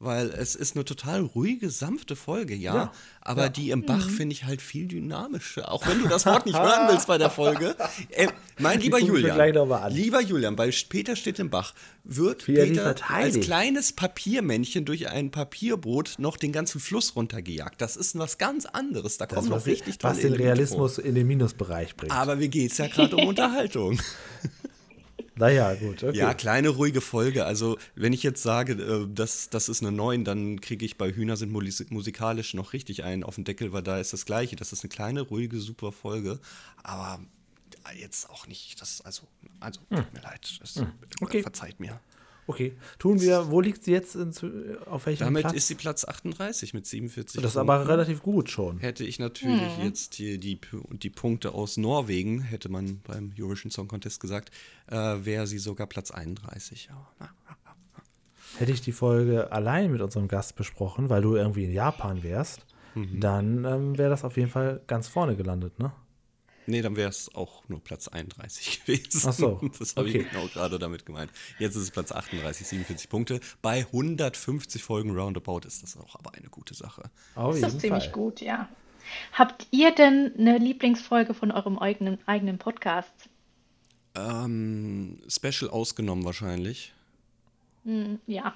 weil 0.00 0.30
es 0.30 0.54
ist 0.54 0.74
eine 0.74 0.86
total 0.86 1.20
ruhige, 1.20 1.68
sanfte 1.68 2.16
Folge, 2.16 2.54
ja. 2.54 2.74
ja 2.74 2.92
aber 3.20 3.44
ja. 3.44 3.48
die 3.50 3.70
im 3.70 3.84
Bach 3.84 4.06
mhm. 4.06 4.10
finde 4.10 4.32
ich 4.32 4.44
halt 4.44 4.62
viel 4.62 4.88
dynamischer. 4.88 5.70
Auch 5.70 5.86
wenn 5.86 6.00
du 6.00 6.08
das 6.08 6.24
Wort 6.24 6.46
nicht 6.46 6.58
hören 6.58 6.88
willst 6.88 7.06
bei 7.06 7.18
der 7.18 7.28
Folge. 7.28 7.76
Äh, 8.08 8.28
mein 8.58 8.80
lieber 8.80 8.98
Julian, 8.98 9.92
lieber 9.92 10.22
Julian, 10.22 10.56
bei 10.56 10.70
Peter 10.88 11.16
steht 11.16 11.38
im 11.38 11.50
Bach, 11.50 11.74
wird 12.02 12.48
Wie 12.48 12.54
Peter 12.54 12.96
als 13.10 13.40
kleines 13.40 13.92
Papiermännchen 13.92 14.86
durch 14.86 15.10
ein 15.10 15.30
Papierboot 15.30 16.14
noch 16.16 16.38
den 16.38 16.52
ganzen 16.52 16.80
Fluss 16.80 17.14
runtergejagt. 17.14 17.78
Das 17.82 17.96
ist 17.96 18.18
was 18.18 18.38
ganz 18.38 18.64
anderes. 18.64 19.18
Da 19.18 19.26
kommt 19.26 19.50
noch 19.50 19.66
richtig 19.66 19.98
Was 20.00 20.20
den 20.20 20.32
Realismus 20.32 20.94
vor. 20.94 21.04
in 21.04 21.14
den 21.14 21.26
Minusbereich 21.26 21.94
bringt. 21.94 22.12
Aber 22.12 22.40
geht 22.48 22.72
es 22.72 22.78
ja 22.78 22.86
gerade 22.86 23.16
um 23.16 23.26
Unterhaltung. 23.28 24.00
Naja, 25.40 25.74
gut. 25.74 26.04
Okay. 26.04 26.16
Ja, 26.16 26.34
kleine, 26.34 26.68
ruhige 26.68 27.00
Folge. 27.00 27.44
Also, 27.44 27.78
wenn 27.94 28.12
ich 28.12 28.22
jetzt 28.22 28.42
sage, 28.42 28.74
äh, 28.74 29.06
das, 29.12 29.50
das 29.50 29.68
ist 29.68 29.82
eine 29.82 29.90
9, 29.90 30.24
dann 30.24 30.60
kriege 30.60 30.84
ich 30.84 30.98
bei 30.98 31.12
Hühner 31.12 31.36
sind 31.36 31.50
musikalisch 31.52 32.54
noch 32.54 32.72
richtig 32.72 33.04
einen 33.04 33.24
auf 33.24 33.34
den 33.34 33.44
Deckel, 33.44 33.72
weil 33.72 33.82
da 33.82 33.98
ist 33.98 34.12
das 34.12 34.26
Gleiche. 34.26 34.56
Das 34.56 34.72
ist 34.72 34.84
eine 34.84 34.90
kleine, 34.90 35.22
ruhige, 35.22 35.58
super 35.58 35.92
Folge. 35.92 36.38
Aber 36.82 37.20
jetzt 37.98 38.28
auch 38.30 38.46
nicht, 38.46 38.80
das, 38.80 39.00
also, 39.00 39.22
also, 39.58 39.80
hm. 39.88 39.96
tut 39.96 40.14
mir 40.14 40.20
leid. 40.20 40.58
Das, 40.60 40.76
hm. 40.76 40.92
okay. 41.20 41.42
Verzeiht 41.42 41.80
mir. 41.80 41.98
Okay, 42.50 42.72
tun 42.98 43.20
wir, 43.20 43.48
wo 43.52 43.60
liegt 43.60 43.84
sie 43.84 43.92
jetzt, 43.92 44.16
in, 44.16 44.32
auf 44.86 45.06
welchem 45.06 45.22
Damit 45.22 45.42
Platz? 45.42 45.54
ist 45.54 45.68
sie 45.68 45.76
Platz 45.76 46.04
38 46.04 46.74
mit 46.74 46.84
47 46.84 47.40
Das 47.40 47.52
ist 47.52 47.56
aber 47.56 47.86
relativ 47.86 48.24
gut 48.24 48.50
schon. 48.50 48.78
Hätte 48.78 49.04
ich 49.04 49.20
natürlich 49.20 49.76
hm. 49.76 49.84
jetzt 49.84 50.18
die, 50.18 50.38
die, 50.38 50.58
die 50.90 51.10
Punkte 51.10 51.54
aus 51.54 51.76
Norwegen, 51.76 52.40
hätte 52.40 52.68
man 52.68 53.02
beim 53.06 53.32
Eurovision 53.38 53.70
Song 53.70 53.86
Contest 53.86 54.18
gesagt, 54.18 54.50
äh, 54.88 54.96
wäre 54.96 55.46
sie 55.46 55.58
sogar 55.58 55.86
Platz 55.86 56.10
31. 56.10 56.88
Ja. 56.90 57.30
Hätte 58.58 58.72
ich 58.72 58.80
die 58.80 58.90
Folge 58.90 59.52
allein 59.52 59.92
mit 59.92 60.00
unserem 60.00 60.26
Gast 60.26 60.56
besprochen, 60.56 61.08
weil 61.08 61.22
du 61.22 61.36
irgendwie 61.36 61.66
in 61.66 61.72
Japan 61.72 62.24
wärst, 62.24 62.66
mhm. 62.96 63.20
dann 63.20 63.64
ähm, 63.64 63.96
wäre 63.96 64.10
das 64.10 64.24
auf 64.24 64.36
jeden 64.36 64.50
Fall 64.50 64.80
ganz 64.88 65.06
vorne 65.06 65.36
gelandet, 65.36 65.78
ne? 65.78 65.92
Nee, 66.70 66.82
dann 66.82 66.94
wäre 66.94 67.08
es 67.08 67.34
auch 67.34 67.68
nur 67.68 67.82
Platz 67.82 68.06
31 68.06 68.84
gewesen. 68.86 69.28
Ach 69.28 69.32
so. 69.32 69.60
Das 69.78 69.96
habe 69.96 70.08
okay. 70.08 70.18
ich 70.18 70.30
genau 70.30 70.46
gerade 70.46 70.78
damit 70.78 71.04
gemeint. 71.04 71.32
Jetzt 71.58 71.74
ist 71.74 71.82
es 71.82 71.90
Platz 71.90 72.12
38, 72.12 72.66
47 72.66 73.08
Punkte. 73.08 73.40
Bei 73.60 73.80
150 73.80 74.82
Folgen 74.82 75.10
Roundabout 75.10 75.66
ist 75.66 75.82
das 75.82 75.96
auch 75.96 76.14
aber 76.14 76.34
eine 76.34 76.48
gute 76.48 76.74
Sache. 76.74 77.10
Auf 77.34 77.56
ist 77.56 77.64
das 77.64 77.78
ziemlich 77.78 78.04
Fall. 78.04 78.12
gut, 78.12 78.40
ja. 78.40 78.68
Habt 79.32 79.66
ihr 79.72 79.92
denn 79.92 80.32
eine 80.38 80.58
Lieblingsfolge 80.58 81.34
von 81.34 81.50
eurem 81.50 81.76
eigenen, 81.76 82.18
eigenen 82.26 82.58
Podcast? 82.58 83.28
Ähm, 84.14 85.18
Special 85.28 85.70
ausgenommen 85.70 86.24
wahrscheinlich. 86.24 86.92
Hm, 87.84 88.20
ja. 88.28 88.54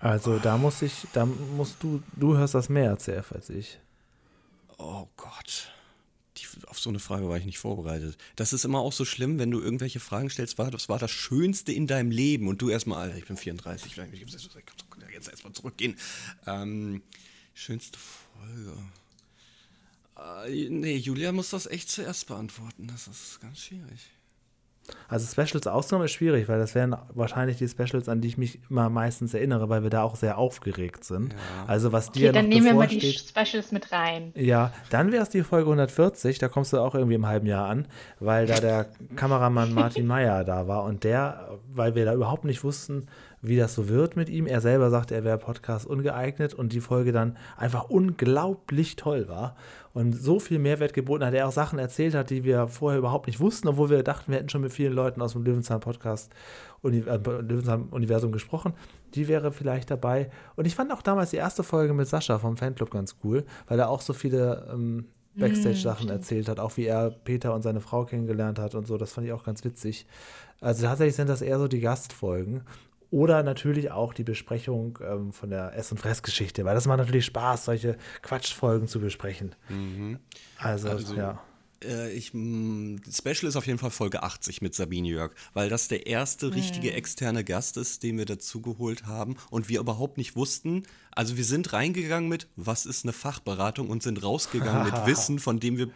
Also 0.00 0.38
da 0.40 0.58
muss 0.58 0.82
ich, 0.82 1.06
da 1.12 1.24
musst 1.24 1.82
du, 1.82 2.02
du 2.16 2.36
hörst 2.36 2.54
das 2.54 2.68
mehr 2.68 2.98
CF 2.98 3.30
als 3.32 3.48
ich. 3.48 3.78
Oh 4.78 5.06
Gott 5.16 5.70
auf 6.66 6.78
so 6.78 6.90
eine 6.90 6.98
Frage 6.98 7.28
war 7.28 7.36
ich 7.36 7.44
nicht 7.44 7.58
vorbereitet. 7.58 8.16
Das 8.36 8.52
ist 8.52 8.64
immer 8.64 8.80
auch 8.80 8.92
so 8.92 9.04
schlimm, 9.04 9.38
wenn 9.38 9.50
du 9.50 9.60
irgendwelche 9.60 10.00
Fragen 10.00 10.30
stellst, 10.30 10.58
war, 10.58 10.70
das 10.70 10.88
war 10.88 10.98
das 10.98 11.10
Schönste 11.10 11.72
in 11.72 11.86
deinem 11.86 12.10
Leben 12.10 12.48
und 12.48 12.62
du 12.62 12.70
erstmal, 12.70 13.02
Alter, 13.02 13.18
ich 13.18 13.26
bin 13.26 13.36
34, 13.36 13.96
ich 14.12 14.24
muss 14.24 14.48
jetzt 15.16 15.28
erstmal 15.28 15.52
zurückgehen. 15.52 15.96
Ähm, 16.46 17.02
schönste 17.54 17.98
Folge. 17.98 18.72
Äh, 20.16 20.68
nee, 20.68 20.96
Julia 20.96 21.32
muss 21.32 21.50
das 21.50 21.66
echt 21.66 21.90
zuerst 21.90 22.26
beantworten. 22.26 22.86
Das 22.86 23.08
ist 23.08 23.40
ganz 23.40 23.60
schwierig. 23.60 24.10
Also 25.08 25.26
Specials 25.26 25.66
auszunehmen 25.66 26.06
ist 26.06 26.12
schwierig, 26.12 26.48
weil 26.48 26.58
das 26.58 26.74
wären 26.74 26.96
wahrscheinlich 27.14 27.58
die 27.58 27.68
Specials, 27.68 28.08
an 28.08 28.20
die 28.20 28.28
ich 28.28 28.38
mich 28.38 28.60
immer 28.70 28.90
meistens 28.90 29.34
erinnere, 29.34 29.68
weil 29.68 29.82
wir 29.82 29.90
da 29.90 30.02
auch 30.02 30.16
sehr 30.16 30.38
aufgeregt 30.38 31.04
sind. 31.04 31.32
Ja. 31.32 31.38
Also 31.66 31.92
was 31.92 32.08
okay, 32.08 32.18
dir 32.18 32.32
dann 32.32 32.48
nehmen 32.48 32.66
wir 32.66 32.74
mal 32.74 32.86
die 32.86 33.00
Specials 33.00 33.72
mit 33.72 33.92
rein. 33.92 34.32
Ja, 34.34 34.72
dann 34.90 35.12
wäre 35.12 35.22
es 35.22 35.28
die 35.28 35.42
Folge 35.42 35.66
140, 35.66 36.38
da 36.38 36.48
kommst 36.48 36.72
du 36.72 36.78
auch 36.78 36.94
irgendwie 36.94 37.14
im 37.14 37.26
halben 37.26 37.46
Jahr 37.46 37.68
an, 37.68 37.86
weil 38.20 38.46
da 38.46 38.60
der 38.60 38.86
Kameramann 39.14 39.72
Martin 39.72 40.06
Meyer 40.08 40.44
da 40.44 40.66
war 40.66 40.84
und 40.84 41.04
der, 41.04 41.58
weil 41.72 41.94
wir 41.94 42.04
da 42.04 42.14
überhaupt 42.14 42.44
nicht 42.44 42.64
wussten, 42.64 43.06
wie 43.42 43.56
das 43.56 43.74
so 43.74 43.88
wird 43.88 44.16
mit 44.16 44.28
ihm. 44.28 44.46
Er 44.46 44.60
selber 44.60 44.90
sagte, 44.90 45.14
er 45.14 45.24
wäre 45.24 45.38
Podcast 45.38 45.86
ungeeignet 45.86 46.54
und 46.54 46.72
die 46.72 46.80
Folge 46.80 47.12
dann 47.12 47.36
einfach 47.56 47.84
unglaublich 47.88 48.96
toll 48.96 49.28
war 49.28 49.56
und 49.96 50.12
so 50.12 50.38
viel 50.38 50.58
Mehrwert 50.58 50.92
geboten 50.92 51.24
hat. 51.24 51.32
Er 51.32 51.48
auch 51.48 51.52
Sachen 51.52 51.78
erzählt 51.78 52.14
hat, 52.14 52.28
die 52.28 52.44
wir 52.44 52.68
vorher 52.68 52.98
überhaupt 52.98 53.28
nicht 53.28 53.40
wussten, 53.40 53.66
obwohl 53.66 53.88
wir 53.88 54.02
dachten, 54.02 54.30
wir 54.30 54.38
hätten 54.38 54.50
schon 54.50 54.60
mit 54.60 54.70
vielen 54.70 54.92
Leuten 54.92 55.22
aus 55.22 55.32
dem 55.32 55.42
Löwenzahn-Podcast, 55.42 56.34
äh, 56.84 56.88
Löwenzahn-Universum 56.88 58.30
gesprochen. 58.30 58.74
Die 59.14 59.26
wäre 59.26 59.52
vielleicht 59.52 59.90
dabei. 59.90 60.28
Und 60.54 60.66
ich 60.66 60.74
fand 60.74 60.92
auch 60.92 61.00
damals 61.00 61.30
die 61.30 61.38
erste 61.38 61.62
Folge 61.62 61.94
mit 61.94 62.08
Sascha 62.08 62.38
vom 62.38 62.58
Fanclub 62.58 62.90
ganz 62.90 63.16
cool, 63.24 63.46
weil 63.68 63.78
er 63.78 63.88
auch 63.88 64.02
so 64.02 64.12
viele 64.12 64.68
ähm, 64.70 65.06
Backstage-Sachen 65.34 66.08
mm, 66.08 66.10
erzählt 66.10 66.50
hat, 66.50 66.60
auch 66.60 66.76
wie 66.76 66.84
er 66.84 67.08
Peter 67.08 67.54
und 67.54 67.62
seine 67.62 67.80
Frau 67.80 68.04
kennengelernt 68.04 68.58
hat 68.58 68.74
und 68.74 68.86
so. 68.86 68.98
Das 68.98 69.14
fand 69.14 69.26
ich 69.26 69.32
auch 69.32 69.44
ganz 69.44 69.64
witzig. 69.64 70.06
Also 70.60 70.84
tatsächlich 70.84 71.16
sind 71.16 71.30
das 71.30 71.40
eher 71.40 71.58
so 71.58 71.68
die 71.68 71.80
Gastfolgen. 71.80 72.64
Oder 73.16 73.42
natürlich 73.42 73.90
auch 73.90 74.12
die 74.12 74.24
Besprechung 74.24 74.98
ähm, 75.02 75.32
von 75.32 75.48
der 75.48 75.74
Ess- 75.74 75.90
und 75.90 75.96
Fressgeschichte, 75.96 76.66
weil 76.66 76.74
das 76.74 76.86
macht 76.86 76.98
natürlich 76.98 77.24
Spaß, 77.24 77.64
solche 77.64 77.96
Quatschfolgen 78.20 78.88
zu 78.88 79.00
besprechen. 79.00 79.54
Mhm. 79.70 80.18
Also, 80.58 80.90
also, 80.90 81.14
ja. 81.14 81.42
Äh, 81.82 82.12
ich, 82.12 82.34
mh, 82.34 83.00
Special 83.10 83.48
ist 83.48 83.56
auf 83.56 83.66
jeden 83.66 83.78
Fall 83.78 83.88
Folge 83.88 84.22
80 84.22 84.60
mit 84.60 84.74
Sabine 84.74 85.08
Jörg, 85.08 85.32
weil 85.54 85.70
das 85.70 85.88
der 85.88 86.06
erste 86.06 86.54
richtige 86.54 86.92
externe 86.92 87.42
Gast 87.42 87.78
ist, 87.78 88.02
den 88.02 88.18
wir 88.18 88.26
dazugeholt 88.26 89.06
haben 89.06 89.36
und 89.48 89.70
wir 89.70 89.80
überhaupt 89.80 90.18
nicht 90.18 90.36
wussten. 90.36 90.82
Also 91.10 91.38
wir 91.38 91.44
sind 91.44 91.72
reingegangen 91.72 92.28
mit, 92.28 92.48
was 92.56 92.84
ist 92.84 93.06
eine 93.06 93.14
Fachberatung 93.14 93.88
und 93.88 94.02
sind 94.02 94.22
rausgegangen 94.22 94.84
mit 94.84 94.94
Wissen, 95.06 95.38
von 95.38 95.58
dem 95.58 95.78
wir 95.78 95.88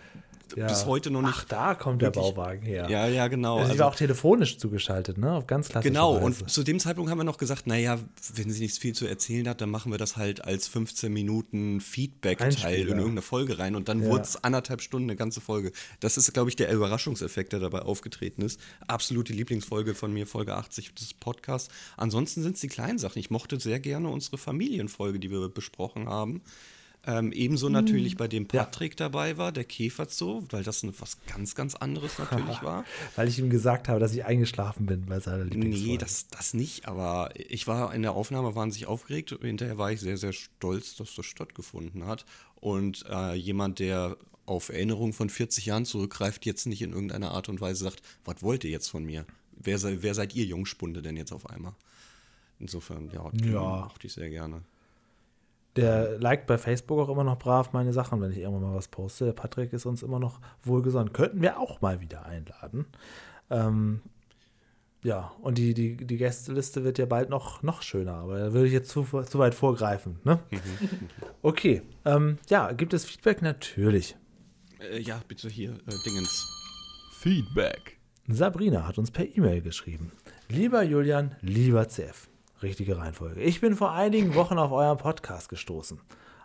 ja. 0.56 0.66
bis 0.66 0.86
heute 0.86 1.10
noch 1.10 1.22
nicht. 1.22 1.34
Ach, 1.36 1.44
da 1.44 1.74
kommt 1.74 2.00
wirklich, 2.00 2.24
der 2.24 2.32
Bauwagen 2.32 2.62
her. 2.62 2.88
Ja, 2.88 3.06
ja, 3.06 3.28
genau. 3.28 3.54
Also, 3.54 3.66
sie 3.66 3.70
also, 3.72 3.80
war 3.80 3.88
auch 3.88 3.94
telefonisch 3.94 4.58
zugeschaltet, 4.58 5.18
ne? 5.18 5.32
Auf 5.32 5.46
ganz 5.46 5.68
klassische 5.68 5.92
Genau, 5.92 6.16
Weise. 6.16 6.24
und 6.24 6.50
zu 6.50 6.62
dem 6.62 6.78
Zeitpunkt 6.78 7.10
haben 7.10 7.18
wir 7.18 7.24
noch 7.24 7.38
gesagt, 7.38 7.66
naja, 7.66 7.98
wenn 8.34 8.50
sie 8.50 8.62
nichts 8.62 8.78
viel 8.78 8.94
zu 8.94 9.06
erzählen 9.06 9.48
hat, 9.48 9.60
dann 9.60 9.70
machen 9.70 9.92
wir 9.92 9.98
das 9.98 10.16
halt 10.16 10.44
als 10.44 10.68
15 10.68 11.12
Minuten 11.12 11.80
Feedback-Teil 11.80 12.80
in 12.80 12.88
irgendeine 12.88 13.22
Folge 13.22 13.58
rein 13.58 13.76
und 13.76 13.88
dann 13.88 14.02
ja. 14.02 14.08
wurde 14.08 14.22
es 14.24 14.42
anderthalb 14.42 14.82
Stunden 14.82 15.08
eine 15.08 15.16
ganze 15.16 15.40
Folge. 15.40 15.72
Das 16.00 16.16
ist, 16.16 16.32
glaube 16.32 16.50
ich, 16.50 16.56
der 16.56 16.72
Überraschungseffekt, 16.72 17.52
der 17.52 17.60
dabei 17.60 17.80
aufgetreten 17.82 18.42
ist. 18.42 18.60
Absolute 18.86 19.32
Lieblingsfolge 19.32 19.94
von 19.94 20.12
mir, 20.12 20.26
Folge 20.26 20.54
80 20.54 20.94
des 20.94 21.14
Podcasts. 21.14 21.72
Ansonsten 21.96 22.42
sind 22.42 22.54
es 22.54 22.60
die 22.60 22.68
kleinen 22.68 22.98
Sachen. 22.98 23.18
Ich 23.18 23.30
mochte 23.30 23.58
sehr 23.60 23.80
gerne 23.80 24.08
unsere 24.08 24.38
Familienfolge, 24.38 25.18
die 25.18 25.30
wir 25.30 25.48
besprochen 25.48 26.08
haben. 26.08 26.42
Ähm, 27.06 27.32
ebenso 27.32 27.68
mhm. 27.68 27.72
natürlich 27.72 28.16
bei 28.16 28.28
dem 28.28 28.46
Patrick 28.46 28.92
ja. 28.92 29.08
dabei 29.08 29.38
war, 29.38 29.52
der 29.52 29.64
Käferzoo, 29.64 30.44
weil 30.50 30.62
das 30.62 30.84
was 31.00 31.16
ganz, 31.26 31.54
ganz 31.54 31.74
anderes 31.74 32.18
natürlich 32.18 32.62
war. 32.62 32.84
weil 33.16 33.28
ich 33.28 33.38
ihm 33.38 33.48
gesagt 33.48 33.88
habe, 33.88 34.00
dass 34.00 34.12
ich 34.12 34.24
eingeschlafen 34.24 34.84
bin 34.84 35.06
bei 35.06 35.18
seiner 35.18 35.44
Lieblingsfolge. 35.44 35.92
Nee, 35.92 35.96
das, 35.96 36.28
das 36.28 36.52
nicht, 36.52 36.86
aber 36.86 37.30
ich 37.34 37.66
war 37.66 37.94
in 37.94 38.02
der 38.02 38.12
Aufnahme 38.12 38.54
wahnsinnig 38.54 38.86
aufgeregt. 38.86 39.34
Hinterher 39.40 39.78
war 39.78 39.92
ich 39.92 40.00
sehr, 40.00 40.18
sehr 40.18 40.34
stolz, 40.34 40.96
dass 40.96 41.14
das 41.14 41.24
stattgefunden 41.24 42.06
hat. 42.06 42.26
Und 42.56 43.06
äh, 43.08 43.34
jemand, 43.34 43.78
der 43.78 44.18
auf 44.44 44.68
Erinnerungen 44.68 45.14
von 45.14 45.30
40 45.30 45.66
Jahren 45.66 45.86
zurückgreift, 45.86 46.44
jetzt 46.44 46.66
nicht 46.66 46.82
in 46.82 46.92
irgendeiner 46.92 47.30
Art 47.30 47.48
und 47.48 47.60
Weise 47.60 47.84
sagt, 47.84 48.02
was 48.24 48.42
wollt 48.42 48.64
ihr 48.64 48.70
jetzt 48.70 48.88
von 48.88 49.04
mir? 49.04 49.24
Wer, 49.52 49.80
wer 50.02 50.14
seid 50.14 50.34
ihr 50.34 50.44
Jungspunde 50.44 51.00
denn 51.00 51.16
jetzt 51.16 51.32
auf 51.32 51.48
einmal? 51.48 51.74
Insofern, 52.58 53.10
ja, 53.10 53.30
ja. 53.44 53.84
mochte 53.84 54.06
ich 54.06 54.12
sehr 54.12 54.28
gerne. 54.28 54.62
Der 55.76 56.18
liked 56.18 56.46
bei 56.46 56.58
Facebook 56.58 56.98
auch 56.98 57.08
immer 57.08 57.24
noch 57.24 57.38
brav 57.38 57.72
meine 57.72 57.92
Sachen, 57.92 58.20
wenn 58.20 58.32
ich 58.32 58.38
irgendwann 58.38 58.70
mal 58.70 58.76
was 58.76 58.88
poste. 58.88 59.26
Der 59.26 59.32
Patrick 59.32 59.72
ist 59.72 59.86
uns 59.86 60.02
immer 60.02 60.18
noch 60.18 60.40
wohlgesonnen. 60.62 61.12
Könnten 61.12 61.42
wir 61.42 61.60
auch 61.60 61.80
mal 61.80 62.00
wieder 62.00 62.26
einladen. 62.26 62.86
Ähm, 63.50 64.00
ja, 65.02 65.32
und 65.40 65.56
die, 65.56 65.72
die, 65.72 65.96
die 65.96 66.16
Gästeliste 66.16 66.84
wird 66.84 66.98
ja 66.98 67.06
bald 67.06 67.30
noch, 67.30 67.62
noch 67.62 67.82
schöner, 67.82 68.14
aber 68.14 68.38
da 68.38 68.52
würde 68.52 68.66
ich 68.66 68.72
jetzt 68.72 68.90
zu, 68.90 69.04
zu 69.04 69.38
weit 69.38 69.54
vorgreifen. 69.54 70.18
Ne? 70.24 70.40
okay, 71.42 71.82
ähm, 72.04 72.38
ja, 72.48 72.72
gibt 72.72 72.92
es 72.92 73.04
Feedback? 73.04 73.40
Natürlich. 73.40 74.16
Äh, 74.80 75.00
ja, 75.00 75.20
bitte 75.26 75.48
hier, 75.48 75.70
äh, 75.70 75.94
Dingens. 76.04 76.46
Feedback. 77.20 77.98
Sabrina 78.28 78.86
hat 78.86 78.98
uns 78.98 79.10
per 79.10 79.26
E-Mail 79.36 79.62
geschrieben. 79.62 80.12
Lieber 80.48 80.82
Julian, 80.82 81.34
lieber 81.40 81.88
CF. 81.88 82.29
Richtige 82.62 82.98
Reihenfolge. 82.98 83.40
Ich 83.40 83.60
bin 83.60 83.74
vor 83.74 83.92
einigen 83.92 84.34
Wochen 84.34 84.58
auf 84.58 84.70
euren 84.70 84.98
Podcast 84.98 85.48
gestoßen. 85.48 86.00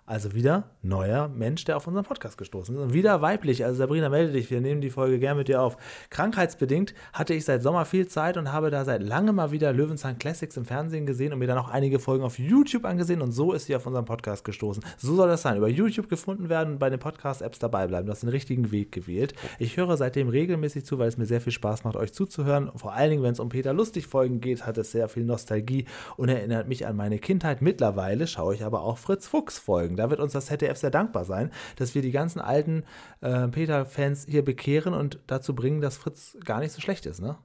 Also 0.08 0.36
wieder 0.36 0.70
neuer 0.84 1.28
Mensch, 1.30 1.66
der 1.66 1.78
auf 1.78 1.88
unseren 1.88 2.06
Podcast 2.06 2.38
gestoßen 2.38 2.76
ist. 2.76 2.82
Und 2.82 2.94
wieder 2.94 3.24
weiblich. 3.24 3.66
Also 3.66 3.78
Sabrina, 3.78 4.10
melde 4.10 4.34
dich, 4.34 4.52
wir 4.52 4.62
nehmen 4.62 4.80
die 4.80 4.92
Folge 4.92 5.18
gern 5.18 5.36
mit 5.36 5.48
dir 5.48 5.64
auf. 5.64 5.78
Krankheitsbedingt 6.12 6.94
hatte 7.12 7.34
ich 7.34 7.44
seit 7.44 7.64
Sommer 7.64 7.86
viel 7.86 8.08
Zeit 8.08 8.38
und 8.38 8.52
habe 8.52 8.70
da 8.70 8.86
seit 8.86 9.02
langem 9.02 9.38
mal 9.38 9.50
wieder 9.50 9.74
Löwenzahn 9.74 10.20
Classics 10.20 10.58
im 10.58 10.66
Fernsehen 10.66 11.08
gesehen 11.08 11.34
und 11.34 11.40
mir 11.40 11.48
dann 11.48 11.58
auch 11.58 11.70
einige 11.70 11.98
Folgen 11.98 12.24
auf 12.24 12.38
YouTube 12.38 12.86
angesehen 12.86 13.24
und 13.24 13.32
so 13.32 13.52
ist 13.52 13.66
sie 13.66 13.76
auf 13.76 13.88
unseren 13.88 14.06
Podcast 14.06 14.46
gestoßen. 14.46 14.84
So 14.98 15.16
soll 15.16 15.28
das 15.28 15.42
sein. 15.42 15.58
Über 15.58 15.70
YouTube 15.70 16.08
gefunden 16.08 16.50
werden 16.50 16.74
und 16.74 16.80
bei 16.80 16.92
den 16.92 17.00
Podcast-Apps 17.00 17.58
dabei 17.58 17.88
bleiben. 17.88 18.06
Du 18.06 18.12
hast 18.12 18.22
den 18.22 18.30
richtigen 18.30 18.72
Weg 18.72 18.92
gewählt. 18.92 19.34
Ich 19.58 19.76
höre 19.76 19.98
seitdem 19.98 20.30
regelmäßig 20.30 20.86
zu, 20.86 21.00
weil 21.00 21.08
es 21.08 21.18
mir 21.18 21.26
sehr 21.26 21.42
viel 21.42 21.52
Spaß 21.54 21.84
macht, 21.84 21.96
euch 21.96 22.14
zuzuhören. 22.14 22.70
Vor 22.76 22.94
allen 22.94 23.10
Dingen, 23.10 23.24
wenn 23.24 23.32
es 23.32 23.40
um 23.40 23.50
Peter 23.50 23.74
Lustig-Folgen 23.74 24.40
geht, 24.40 24.68
hat 24.68 24.78
es 24.78 24.92
sehr 24.92 25.10
viel 25.10 25.26
Nostalgie 25.26 25.86
und 26.16 26.30
erinnert 26.30 26.68
mich 26.68 26.86
an 26.86 26.96
meine 26.96 27.18
Kindheit. 27.18 27.64
Mittlerweile 27.64 28.28
schaue 28.28 28.54
ich 28.54 28.64
aber 28.64 28.82
auch 28.82 29.00
Fritz 29.00 29.28
Fuchs-Folgen. 29.28 29.95
Da 29.96 30.10
wird 30.10 30.20
uns 30.20 30.34
das 30.34 30.48
ZDF 30.48 30.78
sehr 30.78 30.92
dankbar 30.92 31.26
sein, 31.26 31.52
dass 31.76 31.96
wir 31.96 32.02
die 32.02 32.12
ganzen 32.12 32.40
alten 32.40 32.84
äh, 33.22 33.48
Peter-Fans 33.48 34.26
hier 34.30 34.44
bekehren 34.44 34.94
und 34.94 35.20
dazu 35.28 35.56
bringen, 35.56 35.82
dass 35.82 35.98
Fritz 35.98 36.38
gar 36.44 36.60
nicht 36.60 36.72
so 36.72 36.82
schlecht 36.82 37.06
ist, 37.06 37.22
ne? 37.22 37.38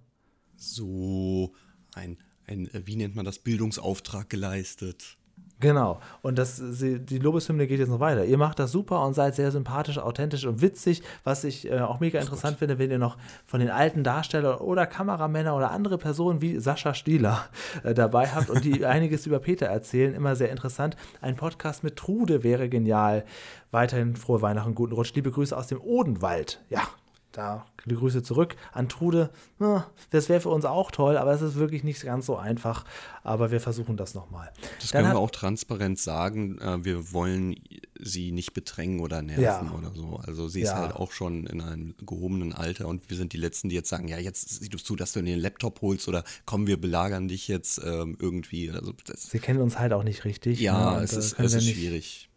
So 0.56 1.54
ein, 1.94 2.18
ein, 2.46 2.66
äh, 2.74 2.82
wie 2.84 2.96
nennt 2.96 3.16
man 3.16 3.24
das, 3.24 3.38
Bildungsauftrag 3.38 4.28
geleistet. 4.28 5.16
Genau. 5.60 6.00
Und 6.22 6.38
das, 6.38 6.60
die 6.60 7.18
Lobeshymne 7.18 7.66
geht 7.66 7.78
jetzt 7.78 7.90
noch 7.90 8.00
weiter. 8.00 8.24
Ihr 8.24 8.38
macht 8.38 8.58
das 8.58 8.72
super 8.72 9.04
und 9.04 9.12
seid 9.12 9.34
sehr 9.34 9.50
sympathisch, 9.50 9.98
authentisch 9.98 10.46
und 10.46 10.62
witzig, 10.62 11.02
was 11.22 11.44
ich 11.44 11.70
äh, 11.70 11.80
auch 11.80 12.00
mega 12.00 12.18
interessant 12.18 12.58
finde, 12.58 12.78
wenn 12.78 12.90
ihr 12.90 12.98
noch 12.98 13.18
von 13.46 13.60
den 13.60 13.70
alten 13.70 14.02
Darstellern 14.02 14.58
oder 14.58 14.86
Kameramänner 14.86 15.54
oder 15.54 15.70
andere 15.70 15.98
Personen 15.98 16.40
wie 16.40 16.58
Sascha 16.58 16.94
Stieler 16.94 17.44
äh, 17.84 17.92
dabei 17.92 18.28
habt 18.28 18.48
und 18.48 18.64
die 18.64 18.86
einiges 18.86 19.26
über 19.26 19.38
Peter 19.38 19.66
erzählen. 19.66 20.14
Immer 20.14 20.34
sehr 20.34 20.50
interessant. 20.50 20.96
Ein 21.20 21.36
Podcast 21.36 21.84
mit 21.84 21.96
Trude 21.96 22.42
wäre 22.42 22.70
genial. 22.70 23.24
Weiterhin 23.70 24.16
frohe 24.16 24.40
Weihnachten, 24.40 24.74
guten 24.74 24.94
Rutsch. 24.94 25.14
Liebe 25.14 25.30
Grüße 25.30 25.56
aus 25.56 25.66
dem 25.66 25.80
Odenwald. 25.80 26.60
Ja, 26.70 26.82
da 27.32 27.66
die 27.86 27.94
Grüße 27.94 28.22
zurück 28.22 28.56
an 28.72 28.88
Trude. 28.88 29.30
Das 30.10 30.28
wäre 30.28 30.40
für 30.40 30.48
uns 30.50 30.64
auch 30.64 30.90
toll, 30.90 31.16
aber 31.16 31.32
es 31.32 31.42
ist 31.42 31.56
wirklich 31.56 31.84
nicht 31.84 32.02
ganz 32.02 32.26
so 32.26 32.36
einfach. 32.36 32.84
Aber 33.22 33.50
wir 33.50 33.60
versuchen 33.60 33.96
das 33.96 34.14
nochmal. 34.14 34.50
Das 34.80 34.90
Dann 34.90 35.02
können 35.02 35.14
wir 35.14 35.20
auch 35.20 35.30
transparent 35.30 35.98
sagen. 35.98 36.58
Äh, 36.58 36.84
wir 36.84 37.12
wollen 37.12 37.56
sie 37.98 38.32
nicht 38.32 38.54
bedrängen 38.54 39.00
oder 39.00 39.22
nerven 39.22 39.68
ja. 39.68 39.74
oder 39.76 39.92
so. 39.94 40.20
Also 40.26 40.48
sie 40.48 40.62
ist 40.62 40.68
ja. 40.68 40.76
halt 40.76 40.94
auch 40.94 41.12
schon 41.12 41.46
in 41.46 41.60
einem 41.60 41.94
gehobenen 42.04 42.52
Alter 42.52 42.88
und 42.88 43.08
wir 43.10 43.16
sind 43.16 43.32
die 43.32 43.36
Letzten, 43.36 43.68
die 43.68 43.74
jetzt 43.74 43.88
sagen, 43.88 44.08
ja, 44.08 44.18
jetzt 44.18 44.48
siehst 44.48 44.72
du 44.72 44.78
zu, 44.78 44.96
dass 44.96 45.12
du 45.12 45.22
den 45.22 45.38
Laptop 45.38 45.82
holst 45.82 46.08
oder 46.08 46.24
komm, 46.46 46.66
wir 46.66 46.80
belagern 46.80 47.28
dich 47.28 47.48
jetzt 47.48 47.80
ähm, 47.84 48.16
irgendwie. 48.18 48.70
Also 48.70 48.94
sie 49.16 49.38
kennen 49.38 49.60
uns 49.60 49.78
halt 49.78 49.92
auch 49.92 50.02
nicht 50.02 50.24
richtig. 50.24 50.60
Ja, 50.60 50.96
ne? 50.96 51.04
es 51.04 51.12
ist, 51.12 51.38
es 51.38 51.54
ist 51.54 51.68
schwierig. 51.68 52.29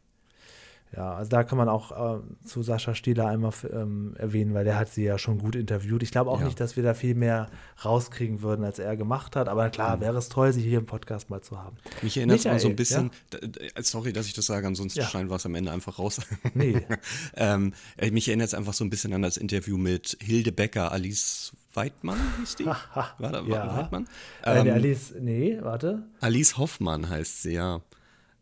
Ja, 0.96 1.16
also 1.16 1.30
da 1.30 1.44
kann 1.44 1.58
man 1.58 1.70
auch 1.70 2.18
äh, 2.18 2.22
zu 2.46 2.62
Sascha 2.62 2.94
Stieler 2.94 3.28
einmal 3.28 3.52
ähm, 3.72 4.14
erwähnen, 4.18 4.54
weil 4.54 4.64
der 4.64 4.78
hat 4.78 4.90
sie 4.90 5.04
ja 5.04 5.18
schon 5.18 5.40
gut 5.40 5.56
interviewt. 5.56 6.04
Ich 6.04 6.12
glaube 6.12 6.30
auch 6.30 6.40
ja. 6.40 6.46
nicht, 6.46 6.60
dass 6.60 6.76
wir 6.76 6.84
da 6.84 6.94
viel 6.94 7.16
mehr 7.16 7.50
rauskriegen 7.84 8.44
würden, 8.44 8.64
als 8.64 8.78
er 8.78 8.96
gemacht 8.96 9.36
hat. 9.36 9.50
Aber 9.50 9.70
klar, 9.72 9.98
mhm. 9.98 10.02
wäre 10.02 10.18
es 10.18 10.30
toll, 10.30 10.54
sie 10.54 10.62
hier 10.62 10.78
im 10.78 10.86
Podcast 10.86 11.32
mal 11.32 11.42
zu 11.42 11.58
haben. 11.58 11.78
Mich 12.04 12.18
erinnert 12.18 12.40
es 12.40 12.46
mal 12.46 12.60
so 12.60 12.68
ein 12.68 12.76
bisschen, 12.76 13.10
ja? 13.34 13.84
sorry, 13.84 14.14
dass 14.14 14.28
ich 14.28 14.34
das 14.34 14.46
sage, 14.46 14.68
ansonsten 14.68 15.00
ja. 15.00 15.06
schneiden 15.08 15.32
wir 15.32 15.36
es 15.36 15.46
am 15.46 15.56
Ende 15.56 15.72
einfach 15.72 15.98
raus. 16.00 16.22
Nee. 16.56 16.86
ähm, 17.36 17.74
äh, 17.98 18.12
mich 18.12 18.28
erinnert 18.28 18.50
es 18.50 18.54
einfach 18.54 18.74
so 18.74 18.84
ein 18.84 18.90
bisschen 18.90 19.14
an 19.14 19.24
das 19.24 19.38
Interview 19.38 19.78
mit 19.78 20.18
Hilde 20.22 20.52
Becker, 20.52 20.92
Alice 20.92 21.54
Weidmann 21.74 22.20
hieß 22.40 22.56
die? 22.58 22.66
War 22.66 23.16
da 23.20 23.42
ja. 23.42 23.78
Weidmann? 23.78 24.08
Ähm, 24.44 24.68
äh, 24.68 24.72
Alice, 24.72 25.14
nee, 25.20 25.58
warte. 25.62 26.04
Alice 26.20 26.58
Hoffmann 26.58 27.10
heißt 27.10 27.44
sie, 27.44 27.54
ja. 27.54 27.82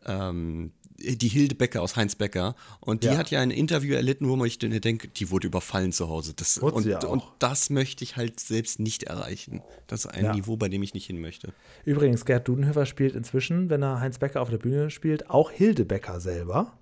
Ähm, 0.05 0.71
die 1.01 1.27
Hilde 1.27 1.55
Becker 1.55 1.81
aus 1.81 1.95
Heinz 1.95 2.15
Becker. 2.15 2.55
Und 2.79 3.03
die 3.03 3.07
ja. 3.07 3.17
hat 3.17 3.31
ja 3.31 3.39
ein 3.39 3.51
Interview 3.51 3.95
erlitten, 3.95 4.27
wo 4.27 4.35
man 4.35 4.47
ich 4.47 4.59
denke, 4.59 5.07
die 5.07 5.29
wurde 5.29 5.47
überfallen 5.47 5.91
zu 5.91 6.09
Hause. 6.09 6.33
Das, 6.35 6.57
und, 6.57 6.85
und, 7.03 7.23
das 7.39 7.69
möchte 7.69 8.03
ich 8.03 8.17
halt 8.17 8.39
selbst 8.39 8.79
nicht 8.79 9.03
erreichen. 9.03 9.61
Das 9.87 10.05
ist 10.05 10.11
ein 10.11 10.25
ja. 10.25 10.33
Niveau, 10.33 10.57
bei 10.57 10.69
dem 10.69 10.83
ich 10.83 10.93
nicht 10.93 11.05
hin 11.05 11.19
möchte. 11.19 11.53
Übrigens, 11.85 12.25
Gerd 12.25 12.47
Dudenhöfer 12.47 12.85
spielt 12.85 13.15
inzwischen, 13.15 13.69
wenn 13.69 13.81
er 13.83 13.99
Heinz 13.99 14.19
Becker 14.19 14.41
auf 14.41 14.49
der 14.49 14.57
Bühne 14.57 14.89
spielt, 14.89 15.29
auch 15.29 15.51
Hilde 15.51 15.85
Becker 15.85 16.19
selber. 16.19 16.73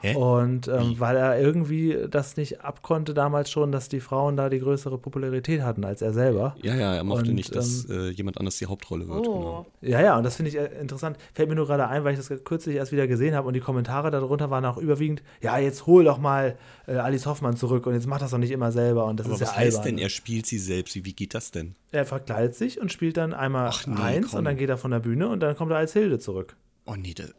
Hä? 0.00 0.14
Und 0.14 0.68
ähm, 0.68 0.96
weil 0.98 1.16
er 1.16 1.40
irgendwie 1.40 1.96
das 2.10 2.36
nicht 2.36 2.60
abkonnte 2.60 3.14
damals 3.14 3.50
schon, 3.50 3.72
dass 3.72 3.88
die 3.88 4.00
Frauen 4.00 4.36
da 4.36 4.48
die 4.48 4.60
größere 4.60 4.98
Popularität 4.98 5.62
hatten 5.62 5.84
als 5.84 6.02
er 6.02 6.12
selber. 6.12 6.54
Ja, 6.62 6.74
ja, 6.74 6.94
er 6.94 7.04
mochte 7.04 7.30
und, 7.30 7.34
nicht, 7.34 7.54
dass 7.54 7.88
ähm, 7.88 7.98
äh, 7.98 8.08
jemand 8.10 8.38
anders 8.38 8.56
die 8.58 8.66
Hauptrolle 8.66 9.08
wird. 9.08 9.26
Oh. 9.26 9.32
Genau. 9.32 9.66
Ja, 9.80 10.00
ja, 10.00 10.16
und 10.16 10.24
das 10.24 10.36
finde 10.36 10.50
ich 10.50 10.56
äh, 10.58 10.66
interessant. 10.80 11.16
Fällt 11.34 11.48
mir 11.48 11.54
nur 11.54 11.66
gerade 11.66 11.88
ein, 11.88 12.04
weil 12.04 12.12
ich 12.18 12.24
das 12.24 12.44
kürzlich 12.44 12.76
erst 12.76 12.92
wieder 12.92 13.06
gesehen 13.06 13.34
habe 13.34 13.48
und 13.48 13.54
die 13.54 13.60
Kommentare 13.60 14.10
darunter 14.10 14.50
waren 14.50 14.64
auch 14.64 14.76
überwiegend, 14.76 15.22
ja, 15.40 15.58
jetzt 15.58 15.86
hol 15.86 16.04
doch 16.04 16.18
mal 16.18 16.56
äh, 16.86 16.96
Alice 16.96 17.26
Hoffmann 17.26 17.56
zurück 17.56 17.86
und 17.86 17.94
jetzt 17.94 18.06
macht 18.06 18.22
das 18.22 18.30
doch 18.30 18.38
nicht 18.38 18.50
immer 18.50 18.72
selber 18.72 19.06
und 19.06 19.18
das 19.18 19.26
Aber 19.26 19.36
ist 19.36 19.40
was 19.42 19.50
ja 19.50 19.56
heißt 19.56 19.78
albern. 19.78 19.96
denn, 19.96 20.04
er 20.04 20.08
spielt 20.10 20.46
sie 20.46 20.58
selbst? 20.58 20.94
Wie, 20.94 21.04
wie 21.04 21.12
geht 21.14 21.34
das 21.34 21.50
denn? 21.50 21.74
Er 21.92 22.04
verkleidet 22.04 22.54
sich 22.54 22.80
und 22.80 22.92
spielt 22.92 23.16
dann 23.16 23.32
einmal 23.32 23.68
Ach, 23.72 23.86
nee, 23.86 24.00
eins 24.00 24.30
komm. 24.30 24.40
und 24.40 24.44
dann 24.44 24.56
geht 24.56 24.68
er 24.68 24.76
von 24.76 24.90
der 24.90 25.00
Bühne 25.00 25.28
und 25.28 25.40
dann 25.40 25.56
kommt 25.56 25.70
er 25.70 25.78
als 25.78 25.92
Hilde 25.92 26.18
zurück. 26.18 26.56
Oh 26.84 26.94
nee, 26.96 27.14
das, 27.14 27.32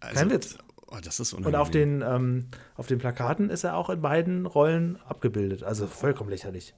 also, 0.00 0.14
Kein 0.14 0.30
Witz. 0.30 0.58
Oh, 0.90 0.96
das 1.02 1.20
ist 1.20 1.34
Und 1.34 1.54
auf 1.54 1.70
den, 1.70 2.02
ähm, 2.02 2.46
auf 2.76 2.86
den 2.86 2.98
Plakaten 2.98 3.50
ist 3.50 3.64
er 3.64 3.76
auch 3.76 3.90
in 3.90 4.00
beiden 4.00 4.46
Rollen 4.46 4.98
abgebildet. 5.06 5.62
Also 5.62 5.86
vollkommen 5.86 6.30
lächerlich. 6.30 6.74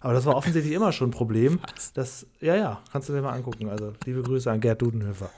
Aber 0.00 0.12
das 0.12 0.26
war 0.26 0.36
offensichtlich 0.36 0.74
immer 0.74 0.92
schon 0.92 1.08
ein 1.08 1.12
Problem. 1.12 1.58
Was? 1.74 1.92
Das, 1.92 2.26
ja, 2.40 2.56
ja, 2.56 2.82
kannst 2.92 3.08
du 3.08 3.14
dir 3.14 3.22
mal 3.22 3.32
angucken. 3.32 3.68
Also 3.68 3.94
liebe 4.04 4.22
Grüße 4.22 4.50
an 4.50 4.60
Gerd 4.60 4.82
Dudenhöfer. 4.82 5.30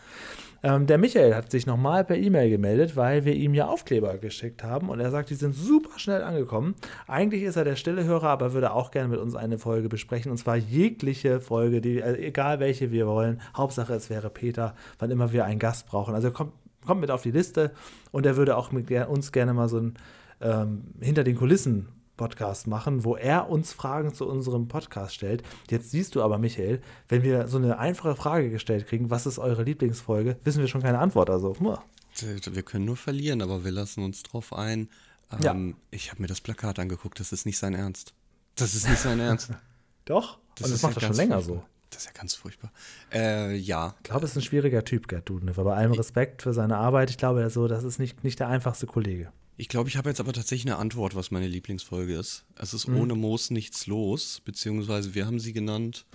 Ähm, 0.63 0.87
der 0.87 0.99
Michael 0.99 1.35
hat 1.35 1.51
sich 1.51 1.67
nochmal 1.67 2.05
per 2.05 2.19
E-Mail 2.19 2.51
gemeldet, 2.51 2.95
weil 2.95 3.25
wir 3.25 3.35
ihm 3.35 3.55
ja 3.55 3.67
Aufkleber 3.67 4.19
geschickt 4.19 4.63
haben 4.63 4.91
und 4.91 5.01
er 5.01 5.11
sagt, 5.11 5.31
die 5.31 5.35
sind 5.35 5.55
super 5.55 5.99
schnell 5.99 6.23
angekommen. 6.23 6.75
Eigentlich 7.07 7.45
ist 7.45 7.57
er 7.57 7.65
der 7.65 7.77
stille 7.77 8.05
Hörer, 8.05 8.29
aber 8.29 8.53
würde 8.53 8.73
auch 8.73 8.91
gerne 8.91 9.09
mit 9.09 9.21
uns 9.21 9.35
eine 9.35 9.59
Folge 9.59 9.89
besprechen 9.89 10.31
und 10.31 10.37
zwar 10.37 10.57
jegliche 10.57 11.41
Folge, 11.41 11.81
die, 11.81 12.03
also 12.03 12.21
egal 12.21 12.61
welche 12.61 12.91
wir 12.91 13.07
wollen. 13.07 13.41
Hauptsache 13.57 13.95
es 13.95 14.11
wäre 14.11 14.29
Peter, 14.29 14.75
wann 14.99 15.11
immer 15.11 15.33
wir 15.33 15.47
einen 15.47 15.59
Gast 15.59 15.87
brauchen. 15.87 16.15
Also 16.15 16.31
kommt 16.31 16.53
kommt 16.85 17.01
mit 17.01 17.11
auf 17.11 17.23
die 17.23 17.31
Liste 17.31 17.73
und 18.11 18.27
er 18.27 18.37
würde 18.37 18.57
auch 18.57 18.73
mit 18.73 18.91
uns 18.91 19.33
gerne 19.33 19.55
mal 19.55 19.69
so 19.69 19.79
ein 19.79 19.95
ähm, 20.41 20.83
Hinter 21.01 21.25
den 21.25 21.37
Kulissen 21.37 21.89
Podcast 22.21 22.67
machen, 22.67 23.03
wo 23.05 23.17
er 23.17 23.49
uns 23.49 23.73
Fragen 23.73 24.13
zu 24.13 24.29
unserem 24.29 24.69
Podcast 24.69 25.15
stellt. 25.15 25.43
Jetzt 25.71 25.91
siehst 25.91 26.15
du 26.15 26.23
aber, 26.23 26.37
Michael, 26.37 26.83
wenn 27.09 27.23
wir 27.23 27.49
so 27.49 27.57
eine 27.57 27.79
einfache 27.79 28.15
Frage 28.15 28.51
gestellt 28.51 28.87
kriegen, 28.87 29.09
was 29.09 29.25
ist 29.25 29.39
eure 29.39 29.63
Lieblingsfolge, 29.63 30.37
wissen 30.45 30.61
wir 30.61 30.69
schon 30.69 30.83
keine 30.83 30.99
Antwort. 30.99 31.31
Also, 31.31 31.57
muah. 31.61 31.83
wir 32.21 32.63
können 32.63 32.85
nur 32.85 32.99
verlieren, 32.99 33.41
aber 33.41 33.65
wir 33.65 33.71
lassen 33.71 34.05
uns 34.05 34.23
drauf 34.23 34.53
ein. 34.53 34.91
Ähm, 35.33 35.69
ja. 35.71 35.77
Ich 35.91 36.11
habe 36.11 36.21
mir 36.21 36.29
das 36.29 36.43
Plakat 36.43 36.79
angeguckt, 36.79 37.19
das 37.21 37.33
ist 37.33 37.47
nicht 37.47 37.57
sein 37.57 37.73
Ernst. 37.73 38.13
Das 38.57 38.75
ist 38.75 38.87
nicht 38.87 39.01
sein 39.01 39.19
Ernst. 39.19 39.53
Doch, 40.05 40.39
das, 40.57 40.67
und 40.67 40.73
das 40.75 40.83
macht 40.83 40.97
ja 40.97 41.03
er 41.03 41.07
schon 41.07 41.17
länger 41.17 41.41
so. 41.41 41.63
Das 41.91 42.03
ist 42.03 42.07
ja 42.07 42.13
ganz 42.13 42.35
furchtbar. 42.35 42.73
Äh, 43.13 43.57
ja. 43.57 43.95
Ich 43.99 44.05
glaube, 44.05 44.25
es 44.25 44.33
ist 44.33 44.37
ein 44.37 44.43
schwieriger 44.43 44.85
Typ, 44.85 45.09
Gerd 45.09 45.29
Dudenhoff. 45.29 45.59
Aber 45.59 45.75
allem 45.75 45.93
Respekt 45.93 46.43
für 46.43 46.55
seine 46.55 46.77
Arbeit. 46.77 47.11
Ich 47.11 47.19
glaube, 47.19 47.49
so, 47.51 47.67
das 47.67 47.85
ist 47.85 47.99
nicht, 47.99 48.23
nicht 48.25 48.39
der 48.39 48.49
einfachste 48.49 48.87
Kollege. 48.87 49.33
Ich 49.57 49.69
glaube, 49.69 49.89
ich 49.89 49.97
habe 49.97 50.09
jetzt 50.09 50.21
aber 50.21 50.33
tatsächlich 50.33 50.73
eine 50.73 50.81
Antwort, 50.81 51.15
was 51.15 51.31
meine 51.31 51.47
Lieblingsfolge 51.47 52.15
ist. 52.15 52.45
Es 52.57 52.73
ist 52.73 52.89
mhm. 52.89 53.01
ohne 53.01 53.15
Moos 53.15 53.51
nichts 53.51 53.87
los, 53.87 54.41
beziehungsweise 54.45 55.15
wir 55.15 55.27
haben 55.27 55.39
sie 55.39 55.53
genannt. 55.53 56.07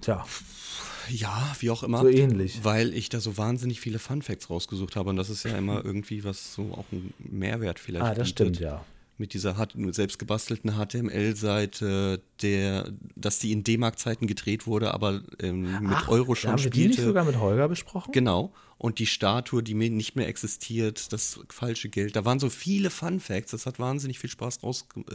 Tja. 0.00 0.24
Ja, 1.08 1.54
wie 1.60 1.70
auch 1.70 1.84
immer. 1.84 2.00
So 2.00 2.08
ähnlich. 2.08 2.64
Weil 2.64 2.92
ich 2.92 3.08
da 3.08 3.20
so 3.20 3.36
wahnsinnig 3.36 3.80
viele 3.80 4.00
Fun 4.00 4.22
Facts 4.22 4.50
rausgesucht 4.50 4.96
habe 4.96 5.10
und 5.10 5.16
das 5.16 5.30
ist 5.30 5.44
ja 5.44 5.56
immer 5.56 5.84
irgendwie 5.84 6.24
was 6.24 6.54
so 6.54 6.72
auch 6.72 6.86
ein 6.90 7.14
Mehrwert 7.18 7.78
vielleicht. 7.78 8.04
Ah, 8.04 8.14
das 8.14 8.28
bietet. 8.28 8.56
stimmt, 8.56 8.60
ja 8.60 8.84
mit 9.18 9.32
dieser 9.34 9.56
selbst 9.92 10.18
gebastelten 10.18 10.72
HTML-Seite, 10.72 12.22
der, 12.42 12.92
dass 13.14 13.38
die 13.38 13.52
in 13.52 13.64
D-Mark-Zeiten 13.64 14.26
gedreht 14.26 14.66
wurde, 14.66 14.92
aber 14.94 15.22
ähm, 15.40 15.62
mit 15.80 15.92
Ach, 15.92 16.08
Euro 16.08 16.34
schon 16.34 16.50
haben 16.52 16.58
spielte. 16.58 16.76
Haben 16.76 16.82
wir 16.82 16.82
die 16.82 16.96
nicht 16.98 17.06
sogar 17.06 17.24
mit 17.24 17.38
Holger 17.38 17.68
besprochen? 17.68 18.12
Genau. 18.12 18.52
und 18.78 18.98
die 18.98 19.06
Statue, 19.06 19.62
die 19.62 19.72
mir 19.72 19.88
nicht 19.88 20.16
mehr 20.16 20.28
existiert, 20.28 21.10
das 21.12 21.40
falsche 21.48 21.88
Geld. 21.88 22.14
Da 22.14 22.26
waren 22.26 22.38
so 22.38 22.50
viele 22.50 22.90
Fun 22.90 23.20
Facts, 23.20 23.52
das 23.52 23.64
hat 23.64 23.78
wahnsinnig 23.78 24.18
viel 24.18 24.28
Spaß 24.28 24.62
raus, 24.62 24.86
äh, 25.10 25.14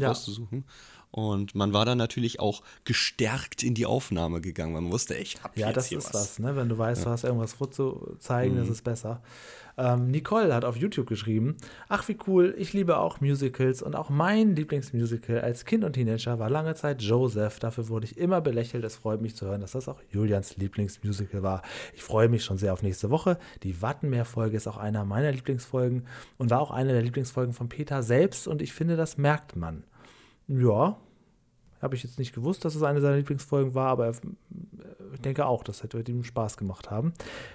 Ja. 0.00 0.08
rauszusuchen. 0.10 0.64
Und 1.12 1.54
man 1.56 1.72
war 1.72 1.84
dann 1.84 1.98
natürlich 1.98 2.38
auch 2.38 2.62
gestärkt 2.84 3.62
in 3.64 3.74
die 3.74 3.86
Aufnahme 3.86 4.40
gegangen, 4.40 4.74
weil 4.74 4.82
man 4.82 4.92
wusste, 4.92 5.14
ich 5.14 5.42
hab 5.42 5.56
Ja, 5.58 5.66
jetzt 5.68 5.76
das 5.76 5.86
hier 5.88 5.98
ist 5.98 6.14
was, 6.14 6.38
ne? 6.38 6.54
Wenn 6.54 6.68
du 6.68 6.78
weißt, 6.78 7.04
du 7.04 7.10
hast 7.10 7.24
irgendwas 7.24 7.52
vorzuzeigen, 7.54 8.54
Mhm. 8.56 8.60
das 8.60 8.68
ist 8.68 8.84
besser. 8.84 9.20
Ähm, 9.78 10.08
Nicole 10.10 10.52
hat 10.54 10.64
auf 10.64 10.76
YouTube 10.76 11.08
geschrieben: 11.08 11.56
Ach, 11.88 12.06
wie 12.08 12.16
cool, 12.26 12.54
ich 12.58 12.72
liebe 12.74 12.98
auch 12.98 13.20
Musicals 13.20 13.82
und 13.82 13.96
auch 13.96 14.10
mein 14.10 14.54
Lieblingsmusical 14.54 15.40
als 15.40 15.64
Kind 15.64 15.84
und 15.84 15.94
Teenager 15.94 16.38
war 16.38 16.50
lange 16.50 16.74
Zeit 16.74 17.00
Joseph. 17.02 17.58
Dafür 17.60 17.88
wurde 17.88 18.04
ich 18.06 18.18
immer 18.18 18.40
belächelt. 18.40 18.84
Es 18.84 18.96
freut 18.96 19.20
mich 19.22 19.36
zu 19.36 19.46
hören, 19.46 19.62
dass 19.62 19.72
das 19.72 19.88
auch 19.88 20.00
Julians 20.10 20.56
Lieblingsmusical 20.58 21.42
war. 21.42 21.62
Ich 21.94 22.02
freue 22.02 22.28
mich 22.28 22.44
schon 22.44 22.58
sehr 22.58 22.72
auf 22.72 22.82
nächste 22.82 23.10
Woche. 23.10 23.38
Die 23.62 23.80
Wattenmeer-Folge 23.80 24.56
ist 24.56 24.66
auch 24.68 24.76
einer 24.76 25.04
meiner 25.04 25.32
Lieblingsfolgen 25.32 26.06
und 26.36 26.50
war 26.50 26.60
auch 26.60 26.70
eine 26.72 26.92
der 26.92 27.02
Lieblingsfolgen 27.02 27.54
von 27.54 27.68
Peter 27.68 28.02
selbst 28.02 28.46
und 28.48 28.60
ich 28.62 28.72
finde, 28.72 28.96
das 28.96 29.16
merkt 29.18 29.56
man. 29.56 29.84
Ja, 30.50 30.98
habe 31.80 31.94
ich 31.94 32.02
jetzt 32.02 32.18
nicht 32.18 32.34
gewusst, 32.34 32.64
dass 32.64 32.74
es 32.74 32.82
eine 32.82 33.00
seiner 33.00 33.16
Lieblingsfolgen 33.16 33.74
war, 33.74 33.88
aber 33.88 34.08
äh, 34.08 34.14
ich 35.14 35.20
denke 35.20 35.46
auch, 35.46 35.62
das 35.62 35.82
hätte 35.82 36.00
ihm 36.00 36.24
Spaß 36.24 36.56
gemacht 36.56 36.90
haben. 36.90 37.12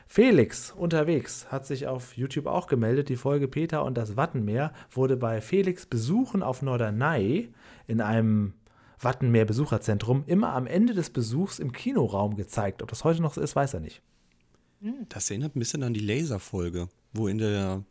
Felix 0.08 0.72
unterwegs 0.72 1.52
hat 1.52 1.66
sich 1.66 1.88
auf 1.88 2.18
YouTube 2.18 2.48
auch 2.48 2.68
gemeldet. 2.68 3.10
Die 3.10 3.18
Folge 3.18 3.48
Peter 3.48 3.84
und 3.84 3.98
das 3.98 4.16
Wattenmeer 4.16 4.74
wurde 4.92 5.18
bei 5.18 5.42
Felix 5.42 5.86
Besuchen 5.86 6.42
auf 6.42 6.62
Norderney 6.62 7.50
in 7.86 8.02
einem 8.02 8.54
Wattenmeer-Besucherzentrum 9.00 10.24
immer 10.26 10.54
am 10.54 10.68
Ende 10.68 10.94
des 10.94 11.10
Besuchs 11.10 11.60
im 11.60 11.72
Kinoraum 11.72 12.36
gezeigt. 12.36 12.82
Ob 12.82 12.90
das 12.90 13.04
heute 13.04 13.22
noch 13.22 13.34
so 13.34 13.42
ist, 13.42 13.56
weiß 13.56 13.74
er 13.74 13.82
nicht. 13.82 14.02
Das 15.10 15.30
erinnert 15.30 15.56
ein 15.56 15.60
bisschen 15.60 15.84
an 15.84 15.94
die 15.94 16.00
Laser-Folge, 16.00 16.88
wo 17.14 17.28
in 17.28 17.40
der 17.40 17.84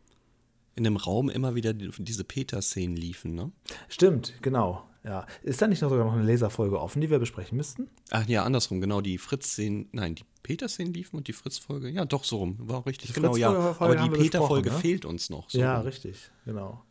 in 0.77 0.83
dem 0.83 0.97
Raum 0.97 1.29
immer 1.29 1.55
wieder 1.55 1.73
die, 1.73 1.89
diese 1.99 2.25
Peter-Szenen 2.25 2.97
liefen, 2.97 3.33
ne? 3.33 3.51
Stimmt, 3.87 4.33
genau. 4.41 4.83
Ja. 5.05 5.25
Ist 5.43 5.61
da 5.61 5.67
nicht 5.67 5.81
noch 5.81 5.89
sogar 5.89 6.05
noch 6.05 6.13
eine 6.13 6.23
Laserfolge 6.23 6.79
offen, 6.81 6.99
die 6.99 7.09
wir 7.11 7.19
besprechen 7.19 7.57
müssten? 7.57 7.89
Ach 8.09 8.25
ja, 8.27 8.43
andersrum, 8.43 8.81
genau, 8.81 9.01
die 9.01 9.19
Fritz-Szenen, 9.19 9.87
nein, 9.91 10.15
die 10.15 10.23
Peter-Szenen 10.41 10.93
liefen 10.93 11.17
und 11.17 11.27
die 11.27 11.33
Fritz-Folge, 11.33 11.89
ja, 11.89 12.05
doch, 12.05 12.23
so 12.23 12.37
rum, 12.37 12.57
war 12.59 12.79
auch 12.79 12.85
richtig, 12.87 13.09
Die 13.09 13.13
genau, 13.13 13.35
ja. 13.35 13.75
Aber 13.79 13.95
die 13.95 14.09
Peter-Folge 14.09 14.71
ne? 14.71 14.77
fehlt 14.77 15.05
uns 15.05 15.29
noch. 15.29 15.49
So 15.49 15.59
ja, 15.59 15.77
rum. 15.77 15.85
richtig, 15.85 16.31
genau. 16.45 16.83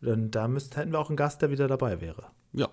Dann 0.00 0.30
da 0.30 0.48
müsst, 0.48 0.76
hätten 0.76 0.92
wir 0.92 0.98
auch 0.98 1.10
einen 1.10 1.16
Gast, 1.16 1.42
der 1.42 1.50
wieder 1.50 1.68
dabei 1.68 2.00
wäre. 2.00 2.26
Ja, 2.52 2.68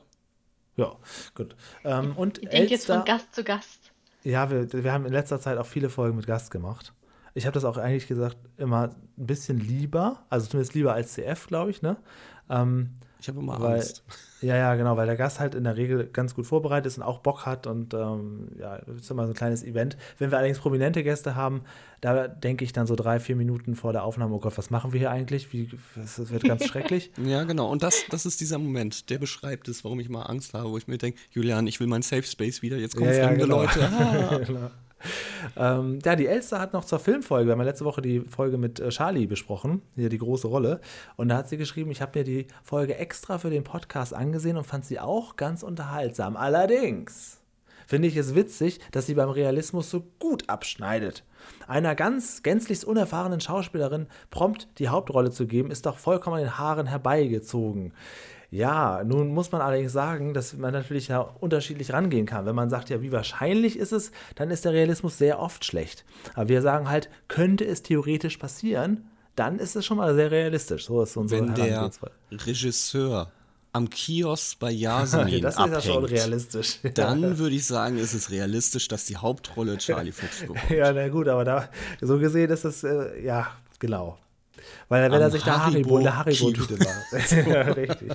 Ja, 0.78 0.96
gut. 1.36 1.56
Ähm, 1.84 2.16
und 2.16 2.40
Ich 2.40 2.50
denke 2.50 2.72
jetzt 2.72 2.88
von 2.88 3.06
Gast 3.06 3.36
zu 3.36 3.44
Gast. 3.44 3.92
Ja, 4.24 4.50
wir, 4.50 4.72
wir 4.72 4.92
haben 4.92 5.06
in 5.06 5.14
letzter 5.14 5.40
Zeit 5.40 5.58
auch 5.58 5.66
viele 5.66 5.90
Folgen 5.90 6.18
mit 6.18 6.26
Gast 6.26 6.50
gemacht. 6.50 6.94
Ich 7.38 7.46
habe 7.46 7.54
das 7.54 7.66
auch 7.66 7.78
eigentlich 7.78 8.08
gesagt 8.08 8.36
immer 8.58 8.90
ein 9.16 9.28
bisschen 9.28 9.60
lieber, 9.60 10.24
also 10.28 10.48
zumindest 10.48 10.74
lieber 10.74 10.94
als 10.94 11.14
CF, 11.14 11.46
glaube 11.46 11.70
ich, 11.70 11.84
ne? 11.84 11.96
Ähm, 12.50 12.96
ich 13.20 13.28
habe 13.28 13.40
immer 13.40 13.62
weil, 13.62 13.76
Angst. 13.76 14.04
ja, 14.42 14.56
ja, 14.56 14.74
genau, 14.74 14.98
weil 14.98 15.06
der 15.06 15.18
Gast 15.18 15.40
halt 15.40 15.54
in 15.54 15.64
der 15.64 15.78
Regel 15.78 16.08
ganz 16.08 16.34
gut 16.34 16.48
vorbereitet 16.48 16.88
ist 16.88 16.98
und 16.98 17.04
auch 17.04 17.20
Bock 17.20 17.46
hat 17.46 17.68
und 17.68 17.94
ähm, 17.94 18.48
ja, 18.60 18.80
das 18.80 19.02
ist 19.02 19.12
immer 19.12 19.26
so 19.26 19.34
ein 19.34 19.36
kleines 19.36 19.64
Event. 19.64 19.98
Wenn 20.18 20.32
wir 20.32 20.40
allerdings 20.40 20.58
prominente 20.58 21.04
Gäste 21.04 21.36
haben, 21.36 21.62
da 22.02 22.28
denke 22.28 22.66
ich 22.66 22.74
dann 22.74 22.88
so 22.88 22.96
drei, 22.96 23.20
vier 23.20 23.36
Minuten 23.36 23.76
vor 23.76 23.94
der 23.94 24.04
Aufnahme, 24.04 24.34
oh 24.34 24.40
Gott, 24.40 24.58
was 24.58 24.72
machen 24.72 24.92
wir 24.92 25.00
hier 25.00 25.12
eigentlich? 25.12 25.54
Wie, 25.54 25.70
das 25.96 26.32
wird 26.32 26.44
ganz 26.44 26.66
schrecklich. 26.68 27.12
Ja, 27.24 27.44
genau. 27.44 27.70
Und 27.70 27.84
das, 27.84 28.04
das 28.10 28.26
ist 28.26 28.42
dieser 28.42 28.58
Moment, 28.58 29.12
der 29.12 29.20
beschreibt 29.20 29.68
es, 29.68 29.84
warum 29.84 30.00
ich 30.00 30.10
mal 30.10 30.24
Angst 30.24 30.56
habe, 30.56 30.72
wo 30.72 30.78
ich 30.80 30.88
mir 30.88 30.98
denke, 30.98 31.20
Julian, 31.30 31.68
ich 31.68 31.80
will 31.80 31.86
meinen 31.86 32.02
Safe 32.02 32.24
Space 32.24 32.64
wieder, 32.64 32.78
jetzt 32.78 32.96
kommen 32.96 33.12
Ja, 33.12 33.16
ja, 33.16 33.28
fremde 33.28 33.44
genau. 33.44 33.62
Leute. 33.62 33.80
Ah. 33.98 34.38
Genau. 34.40 34.72
Ähm, 35.56 36.00
ja, 36.04 36.16
die 36.16 36.28
Elster 36.28 36.60
hat 36.60 36.74
noch 36.74 36.84
zur 36.84 37.00
Filmfolge, 37.00 37.48
wir 37.48 37.52
haben 37.54 37.60
ja 37.60 37.66
letzte 37.66 37.86
Woche 37.86 38.02
die 38.02 38.22
Folge 38.22 38.58
mit 38.58 38.80
äh, 38.80 38.90
Charlie 38.90 39.28
besprochen, 39.28 39.82
hier 39.96 40.10
die 40.10 40.18
große 40.18 40.48
Rolle. 40.48 40.82
Und 41.16 41.30
da 41.30 41.38
hat 41.38 41.50
sie 41.50 41.58
geschrieben, 41.58 41.92
ich 41.92 42.02
habe 42.02 42.20
mir 42.20 42.26
die 42.26 42.48
Folge 42.64 42.98
extra 42.98 43.38
für 43.38 43.50
den 43.50 43.64
Podcast 43.64 44.14
angesehen 44.14 44.58
und 44.58 44.66
fand 44.66 44.86
sie 44.86 45.00
auch 45.00 45.36
ganz 45.36 45.64
unterhaltsam. 45.64 46.36
Allerdings 46.36 47.40
finde 47.88 48.08
ich 48.08 48.18
es 48.18 48.36
witzig, 48.36 48.80
dass 48.92 49.06
sie 49.06 49.14
beim 49.16 49.30
Realismus 49.30 49.90
so 49.90 50.04
gut 50.20 50.50
abschneidet. 50.50 51.24
Einer 51.68 51.96
ganz 51.96 52.44
gänzlich 52.44 52.86
unerfahrenen 52.86 53.40
Schauspielerin 53.40 54.08
prompt 54.30 54.68
die 54.80 54.90
Hauptrolle 54.90 55.32
zu 55.32 55.48
geben, 55.48 55.72
ist 55.72 55.86
doch 55.86 55.98
vollkommen 55.98 56.38
an 56.38 56.44
den 56.44 56.58
Haaren 56.58 56.88
herbeigezogen. 56.88 57.94
Ja, 58.50 59.04
nun 59.04 59.34
muss 59.34 59.52
man 59.52 59.62
allerdings 59.62 59.92
sagen, 59.92 60.34
dass 60.34 60.54
man 60.54 60.72
natürlich 60.72 61.10
ja 61.10 61.20
unterschiedlich 61.20 61.92
rangehen 61.92 62.26
kann. 62.26 62.46
Wenn 62.46 62.56
man 62.56 62.70
sagt, 62.70 62.90
ja, 62.90 63.02
wie 63.02 63.12
wahrscheinlich 63.12 63.78
ist 63.78 63.92
es, 63.92 64.12
dann 64.36 64.52
ist 64.52 64.64
der 64.64 64.74
Realismus 64.74 65.18
sehr 65.18 65.40
oft 65.40 65.66
schlecht. 65.66 66.06
Aber 66.34 66.48
wir 66.48 66.62
sagen 66.62 66.90
halt, 66.90 67.10
könnte 67.28 67.66
es 67.66 67.84
theoretisch 67.84 68.38
passieren, 68.38 69.10
dann 69.36 69.60
ist 69.60 69.76
es 69.76 69.86
schon 69.86 69.98
mal 69.98 70.16
sehr 70.16 70.32
realistisch. 70.32 70.86
So 70.86 71.02
ist 71.02 71.18
unsere 71.18 71.48
Wenn 71.48 71.56
der. 71.56 71.92
Regisseur 72.32 73.32
am 73.74 73.90
Kiosk 73.90 74.60
bei 74.60 74.72
Yasemin 74.72 75.42
Das 75.42 75.56
ist 75.56 75.60
ja 75.60 75.82
schon 75.82 76.04
abhängt, 76.04 76.12
realistisch. 76.12 76.80
dann 76.96 77.38
würde 77.38 77.56
ich 77.56 77.66
sagen, 77.66 77.98
ist 77.98 78.14
es 78.14 78.32
realistisch, 78.32 78.88
dass 78.88 79.06
die 79.06 79.18
Hauptrolle 79.18 79.78
Charlie 79.78 80.12
Fuchs 80.12 80.42
bekommt. 80.48 80.70
Ja, 80.70 80.92
na 80.94 81.08
gut, 81.10 81.28
aber 81.28 81.44
da, 81.44 81.70
so 82.02 82.18
gesehen 82.18 82.50
ist 82.50 82.66
es, 82.66 82.84
äh, 82.84 83.24
ja, 83.24 83.48
genau. 83.80 84.18
Weil 84.90 85.04
wenn 85.04 85.14
Am 85.14 85.22
er 85.22 85.32
sich 85.32 85.44
der 85.44 85.66
Haribo 85.66 85.98
in 85.98 86.04
der 86.04 86.18
Haribo-Tüte 86.18 86.80
war. 86.80 87.48
ja, 87.54 87.62
richtig. 87.72 88.12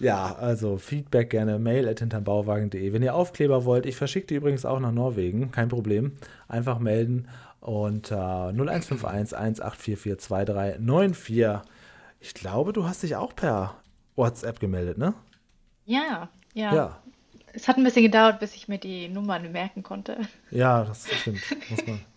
Ja, 0.00 0.34
also 0.34 0.76
Feedback 0.76 1.30
gerne, 1.30 1.58
mail 1.58 1.88
at 1.88 2.00
hinternbauwagen.de. 2.00 2.92
Wenn 2.92 3.02
ihr 3.02 3.14
Aufkleber 3.14 3.64
wollt, 3.64 3.86
ich 3.86 3.96
verschicke 3.96 4.26
die 4.26 4.34
übrigens 4.34 4.64
auch 4.64 4.80
nach 4.80 4.92
Norwegen, 4.92 5.50
kein 5.50 5.68
Problem. 5.68 6.12
Einfach 6.48 6.78
melden 6.78 7.28
und 7.60 8.10
äh, 8.10 8.14
0151 8.14 9.36
1844 9.36 10.18
2394. 10.18 11.62
Ich 12.20 12.34
glaube, 12.34 12.72
du 12.72 12.86
hast 12.86 13.02
dich 13.02 13.16
auch 13.16 13.34
per 13.34 13.76
WhatsApp 14.16 14.60
gemeldet, 14.60 14.98
ne? 14.98 15.14
Ja, 15.86 16.28
ja, 16.54 16.74
Ja. 16.74 16.98
Es 17.56 17.68
hat 17.68 17.76
ein 17.76 17.84
bisschen 17.84 18.02
gedauert, 18.02 18.40
bis 18.40 18.54
ich 18.56 18.66
mir 18.66 18.78
die 18.78 19.08
Nummern 19.08 19.52
merken 19.52 19.84
konnte. 19.84 20.18
Ja, 20.50 20.82
das 20.84 21.06
stimmt. 21.08 21.40
Muss 21.70 21.86
man. 21.86 22.00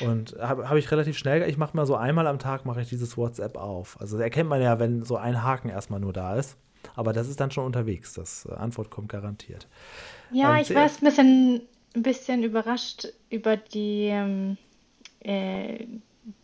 Und 0.00 0.36
habe 0.40 0.68
hab 0.68 0.76
ich 0.76 0.90
relativ 0.90 1.16
schnell, 1.16 1.48
ich 1.48 1.56
mache 1.56 1.76
mal 1.76 1.86
so 1.86 1.96
einmal 1.96 2.26
am 2.26 2.38
Tag, 2.38 2.64
mache 2.64 2.80
ich 2.80 2.88
dieses 2.88 3.16
WhatsApp 3.16 3.56
auf. 3.56 4.00
Also 4.00 4.18
erkennt 4.18 4.48
man 4.48 4.60
ja, 4.60 4.78
wenn 4.78 5.02
so 5.04 5.16
ein 5.16 5.42
Haken 5.42 5.68
erstmal 5.68 6.00
nur 6.00 6.12
da 6.12 6.36
ist. 6.36 6.56
Aber 6.94 7.12
das 7.12 7.28
ist 7.28 7.40
dann 7.40 7.50
schon 7.50 7.64
unterwegs. 7.64 8.14
Das 8.14 8.46
äh, 8.46 8.54
Antwort 8.54 8.90
kommt 8.90 9.08
garantiert. 9.08 9.66
Ja, 10.30 10.54
Ähm, 10.54 10.62
ich 10.62 10.74
war 10.74 10.82
ein 10.84 10.90
bisschen, 11.00 11.62
ein 11.94 12.02
bisschen 12.02 12.42
überrascht 12.42 13.08
über 13.30 13.56
die 13.56 14.08
ähm, 14.10 14.56
äh, 15.20 15.84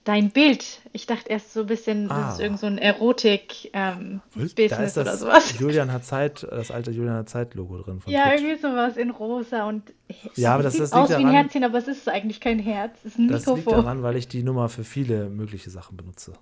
dein 0.04 0.30
Bild. 0.30 0.80
Ich 0.92 1.06
dachte 1.06 1.28
erst 1.28 1.52
so 1.52 1.60
ein 1.60 1.66
bisschen, 1.66 2.10
Ah. 2.10 2.26
das 2.26 2.34
ist 2.34 2.40
irgend 2.40 2.58
so 2.60 2.66
ein 2.66 2.78
Erotik 2.78 3.70
ähm, 3.72 4.20
das 4.34 4.96
oder 4.96 5.16
sowas. 5.16 5.58
Julian 5.58 5.92
hat 5.92 6.04
Zeit, 6.04 6.46
das 6.48 6.70
alte 6.70 6.90
Julian 6.90 7.16
hat 7.16 7.28
Zeit-Logo 7.28 7.78
drin 7.78 8.00
von 8.00 8.12
Ja, 8.12 8.28
Twitch. 8.28 8.42
irgendwie 8.42 8.60
sowas 8.60 8.96
in 8.96 9.10
rosa 9.10 9.68
und 9.68 9.92
Ja, 10.36 10.54
aber 10.54 10.62
das- 10.62 10.74
sieht 10.74 10.82
das 10.82 10.90
liegt 10.92 11.02
aus 11.02 11.10
wie 11.10 11.14
ein 11.14 11.22
daran- 11.22 11.34
Herzchen, 11.34 11.64
aber 11.64 11.78
es 11.78 11.88
ist 11.88 12.08
eigentlich 12.08 12.40
kein 12.40 12.58
Herz, 12.58 12.96
es 13.00 13.12
ist 13.12 13.18
ein 13.18 13.28
Das 13.28 13.46
liegt 13.46 13.56
Mikrofon. 13.58 13.82
daran, 13.84 14.02
weil 14.02 14.16
ich 14.16 14.28
die 14.28 14.42
Nummer 14.42 14.68
für 14.68 14.84
viele 14.84 15.28
mögliche 15.28 15.70
Sachen 15.70 15.96
benutze. 15.96 16.32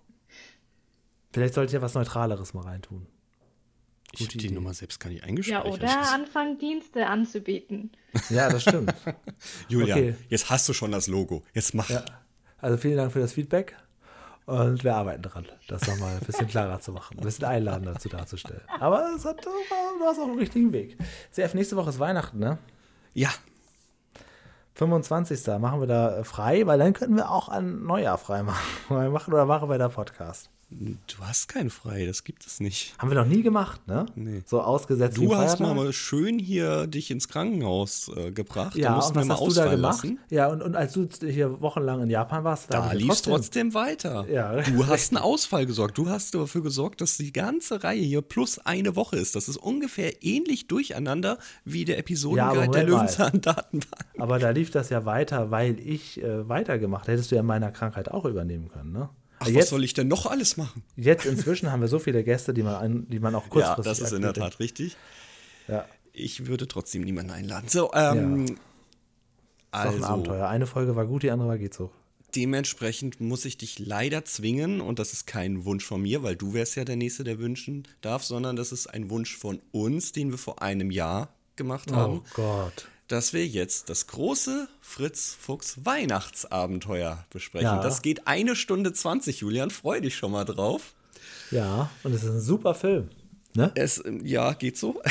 Vielleicht 1.32 1.54
sollte 1.54 1.70
ich 1.70 1.74
ja 1.74 1.82
was 1.82 1.94
Neutraleres 1.94 2.54
mal 2.54 2.62
reintun. 2.64 3.06
Ich 4.12 4.22
habe 4.22 4.32
die 4.38 4.46
Idee. 4.46 4.54
Nummer 4.54 4.74
selbst 4.74 4.98
gar 4.98 5.08
nicht 5.10 5.22
Ja, 5.22 5.28
eingespeichert. 5.28 5.72
oder 5.72 6.12
anfangen 6.12 6.58
Dienste 6.58 7.06
anzubieten. 7.06 7.92
Ja, 8.28 8.50
das 8.50 8.62
stimmt. 8.62 8.92
Julian, 9.68 9.98
Okay. 9.98 10.14
jetzt 10.28 10.50
hast 10.50 10.68
du 10.68 10.72
schon 10.72 10.90
das 10.90 11.06
Logo. 11.06 11.44
Jetzt 11.54 11.74
mach. 11.74 11.88
Ja. 11.88 12.04
Also 12.60 12.76
vielen 12.76 12.96
Dank 12.96 13.12
für 13.12 13.20
das 13.20 13.32
Feedback. 13.32 13.76
Und 14.46 14.82
wir 14.82 14.96
arbeiten 14.96 15.22
dran, 15.22 15.46
das 15.68 15.86
nochmal 15.86 16.14
ein 16.14 16.26
bisschen 16.26 16.48
klarer 16.48 16.80
zu 16.80 16.92
machen, 16.92 17.18
ein 17.18 17.22
bisschen 17.22 17.44
einladender 17.44 17.92
dazu 17.92 18.08
darzustellen. 18.08 18.62
Aber 18.80 19.12
es 19.14 19.24
hat, 19.24 19.44
du 19.44 19.50
warst 20.04 20.18
auf 20.18 20.26
dem 20.26 20.38
richtigen 20.38 20.72
Weg. 20.72 20.98
CF, 21.30 21.54
nächste 21.54 21.76
Woche 21.76 21.90
ist 21.90 22.00
Weihnachten, 22.00 22.38
ne? 22.38 22.58
Ja, 23.14 23.28
25. 24.74 25.46
machen 25.60 25.80
wir 25.80 25.86
da 25.86 26.24
frei, 26.24 26.66
weil 26.66 26.78
dann 26.78 26.94
könnten 26.94 27.16
wir 27.16 27.30
auch 27.30 27.48
an 27.48 27.84
Neujahr 27.84 28.18
frei 28.18 28.42
machen. 28.44 29.12
machen 29.12 29.32
oder 29.32 29.46
machen 29.46 29.68
wir 29.68 29.78
da 29.78 29.88
Podcast. 29.88 30.50
Du 30.70 31.16
hast 31.20 31.48
keinen 31.48 31.68
frei, 31.70 32.06
das 32.06 32.24
gibt 32.24 32.46
es 32.46 32.60
nicht. 32.60 32.94
Haben 32.98 33.10
wir 33.10 33.16
noch 33.16 33.26
nie 33.26 33.42
gemacht, 33.42 33.86
ne? 33.88 34.06
Nee. 34.14 34.42
So 34.46 34.60
ausgesetzt 34.62 35.16
Du 35.16 35.34
hast 35.34 35.58
Feiertag. 35.58 35.76
mal 35.76 35.92
schön 35.92 36.38
hier 36.38 36.86
dich 36.86 37.10
ins 37.10 37.28
Krankenhaus 37.28 38.10
äh, 38.16 38.30
gebracht. 38.30 38.76
ja, 38.76 38.90
da 38.98 39.06
und 39.06 39.14
wir 39.14 39.20
was 39.20 39.26
mal 39.26 39.34
hast 39.40 39.46
du 39.48 39.52
da 39.54 39.70
gemacht? 39.70 40.04
lassen. 40.04 40.18
Ja, 40.30 40.46
und, 40.48 40.62
und 40.62 40.76
als 40.76 40.92
du 40.92 41.08
hier 41.26 41.60
wochenlang 41.60 42.02
in 42.02 42.10
Japan 42.10 42.44
warst, 42.44 42.72
Da 42.72 42.92
ich 42.92 43.00
lief 43.00 43.10
es 43.12 43.22
trotzdem. 43.22 43.70
trotzdem 43.70 43.74
weiter. 43.74 44.26
Ja, 44.30 44.60
du 44.62 44.86
hast 44.86 45.12
einen 45.12 45.22
Ausfall 45.22 45.66
gesorgt. 45.66 45.98
Du 45.98 46.08
hast 46.08 46.34
dafür 46.34 46.62
gesorgt, 46.62 47.00
dass 47.00 47.16
die 47.16 47.32
ganze 47.32 47.82
Reihe 47.82 48.00
hier 48.02 48.22
plus 48.22 48.58
eine 48.60 48.94
Woche 48.96 49.16
ist. 49.16 49.34
Das 49.36 49.48
ist 49.48 49.56
ungefähr 49.56 50.22
ähnlich 50.22 50.68
durcheinander 50.68 51.38
wie 51.64 51.84
der 51.84 51.96
Ja, 51.96 52.00
Episodenguide 52.00 52.52
der 52.54 52.66
Moment 52.66 52.90
mal. 52.90 52.96
Löwenzahn-Datenbank. 53.00 54.04
Aber 54.18 54.38
da 54.38 54.50
lief 54.50 54.70
das 54.70 54.90
ja 54.90 55.04
weiter, 55.04 55.50
weil 55.50 55.78
ich 55.80 56.22
äh, 56.22 56.48
weitergemacht. 56.48 57.08
Hättest 57.08 57.30
du 57.30 57.34
ja 57.34 57.40
in 57.40 57.46
meiner 57.46 57.70
Krankheit 57.72 58.10
auch 58.10 58.24
übernehmen 58.24 58.68
können, 58.68 58.92
ne? 58.92 59.08
Ach, 59.40 59.46
jetzt, 59.48 59.56
was 59.64 59.68
soll 59.70 59.84
ich 59.84 59.94
denn 59.94 60.08
noch 60.08 60.26
alles 60.26 60.56
machen? 60.56 60.82
jetzt 60.96 61.26
inzwischen 61.26 61.72
haben 61.72 61.80
wir 61.80 61.88
so 61.88 61.98
viele 61.98 62.22
Gäste, 62.24 62.54
die 62.54 62.62
man, 62.62 62.74
an, 62.76 63.06
die 63.08 63.18
man 63.18 63.34
auch 63.34 63.44
Ja, 63.44 63.48
kurzfristig 63.50 63.84
das 63.84 64.00
ist 64.00 64.12
in 64.12 64.22
der. 64.22 64.32
Tat 64.34 64.60
richtig. 64.60 64.96
Ja. 65.68 65.84
Ich 66.12 66.46
würde 66.46 66.66
trotzdem 66.68 67.02
niemanden 67.02 67.30
einladen. 67.32 67.68
So, 67.68 67.90
ähm, 67.94 68.46
Das 68.46 68.50
ist 68.50 68.56
doch 69.72 69.80
ein 69.80 69.92
Also, 69.92 70.04
Abenteuer. 70.04 70.48
Eine 70.48 70.66
Folge 70.66 70.96
war 70.96 71.06
gut, 71.06 71.22
die 71.22 71.30
andere 71.30 71.48
war 71.48 71.58
geht 71.58 71.72
so. 71.74 71.90
dementsprechend 72.36 73.20
muss 73.20 73.44
ich 73.44 73.56
dich 73.58 73.78
leider 73.78 74.24
zwingen, 74.24 74.80
und 74.80 74.98
das 74.98 75.12
ist 75.12 75.26
kein 75.26 75.64
Wunsch 75.64 75.84
von 75.84 76.02
mir, 76.02 76.22
weil 76.22 76.36
du 76.36 76.52
wärst 76.52 76.76
ja 76.76 76.84
der 76.84 76.96
Nächste, 76.96 77.24
der 77.24 77.38
wünschen 77.38 77.88
darf, 78.02 78.22
sondern 78.24 78.56
das 78.56 78.70
ist 78.72 78.86
ein 78.88 79.10
Wunsch 79.10 79.36
von 79.36 79.60
uns, 79.72 80.12
den 80.12 80.30
wir 80.30 80.38
vor 80.38 80.62
einem 80.62 80.90
Jahr 80.90 81.28
gemacht 81.56 81.90
haben, 81.92 82.18
Oh 82.24 82.28
Gott. 82.34 82.88
Dass 83.10 83.32
wir 83.32 83.46
jetzt 83.46 83.90
das 83.90 84.06
große 84.06 84.68
Fritz 84.80 85.36
Fuchs 85.38 85.84
Weihnachtsabenteuer 85.84 87.26
besprechen. 87.30 87.66
Ja. 87.66 87.82
Das 87.82 88.02
geht 88.02 88.28
eine 88.28 88.54
Stunde 88.54 88.92
20, 88.92 89.40
Julian, 89.40 89.70
freu 89.70 90.00
dich 90.00 90.14
schon 90.16 90.30
mal 90.30 90.44
drauf. 90.44 90.94
Ja, 91.50 91.90
und 92.04 92.14
es 92.14 92.22
ist 92.22 92.30
ein 92.30 92.40
super 92.40 92.74
Film. 92.74 93.08
Ne? 93.54 93.72
Es, 93.74 94.04
ähm, 94.04 94.24
ja, 94.24 94.52
geht 94.52 94.78
so. 94.78 95.02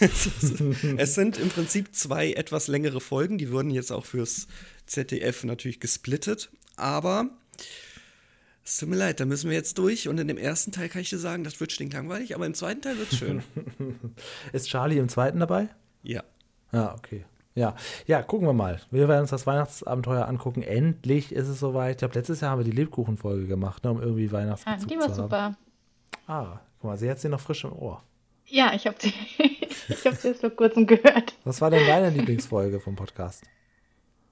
es 0.96 1.14
sind 1.16 1.38
im 1.38 1.48
Prinzip 1.48 1.92
zwei 1.92 2.32
etwas 2.32 2.68
längere 2.68 3.00
Folgen, 3.00 3.36
die 3.36 3.50
wurden 3.50 3.70
jetzt 3.70 3.90
auch 3.90 4.04
fürs 4.04 4.46
ZDF 4.86 5.42
natürlich 5.42 5.80
gesplittet, 5.80 6.50
aber 6.76 7.30
es 8.64 8.76
tut 8.76 8.90
mir 8.90 8.96
leid, 8.96 9.18
da 9.18 9.24
müssen 9.24 9.50
wir 9.50 9.56
jetzt 9.56 9.76
durch 9.76 10.06
und 10.06 10.18
in 10.18 10.28
dem 10.28 10.38
ersten 10.38 10.70
Teil 10.70 10.88
kann 10.88 11.02
ich 11.02 11.10
dir 11.10 11.18
sagen, 11.18 11.42
das 11.42 11.58
wird 11.58 11.72
stinklangweilig, 11.72 12.36
aber 12.36 12.46
im 12.46 12.54
zweiten 12.54 12.80
Teil 12.80 12.96
wird 12.96 13.12
es 13.12 13.18
schön. 13.18 13.42
Ist 14.52 14.68
Charlie 14.68 14.98
im 14.98 15.08
zweiten 15.08 15.40
dabei? 15.40 15.68
ja. 16.04 16.22
Ja, 16.72 16.94
okay. 16.94 17.24
Ja, 17.54 17.74
ja, 18.06 18.22
gucken 18.22 18.46
wir 18.46 18.52
mal. 18.52 18.80
Wir 18.90 19.08
werden 19.08 19.22
uns 19.22 19.30
das 19.30 19.46
Weihnachtsabenteuer 19.46 20.26
angucken. 20.28 20.62
Endlich 20.62 21.32
ist 21.32 21.48
es 21.48 21.58
soweit. 21.58 21.92
Ich 21.92 21.98
glaube, 21.98 22.14
letztes 22.14 22.40
Jahr 22.40 22.52
haben 22.52 22.60
wir 22.60 22.64
die 22.64 22.70
Lebkuchenfolge 22.76 23.46
gemacht, 23.46 23.82
ne, 23.84 23.90
um 23.90 24.00
irgendwie 24.00 24.28
Ah, 24.28 24.32
Weihnachtsbezug 24.32 24.88
die 24.88 24.96
war 24.98 25.02
zu 25.02 25.08
haben. 25.08 25.16
super. 25.16 25.54
Ah, 26.28 26.60
guck 26.80 26.90
mal, 26.90 26.96
sie 26.96 27.10
hat 27.10 27.18
sie 27.18 27.28
noch 27.28 27.40
frisch 27.40 27.64
im 27.64 27.72
Ohr. 27.72 28.02
Ja, 28.46 28.72
ich 28.74 28.86
habe 28.86 28.96
sie, 29.00 29.12
ich 29.88 30.04
hab 30.06 30.14
sie 30.14 30.28
jetzt 30.28 30.40
vor 30.40 30.50
kurzem 30.50 30.86
gehört. 30.86 31.34
Was 31.44 31.60
war 31.60 31.70
denn 31.70 31.86
deine 31.86 32.10
Lieblingsfolge 32.10 32.78
vom 32.80 32.94
Podcast? 32.96 33.44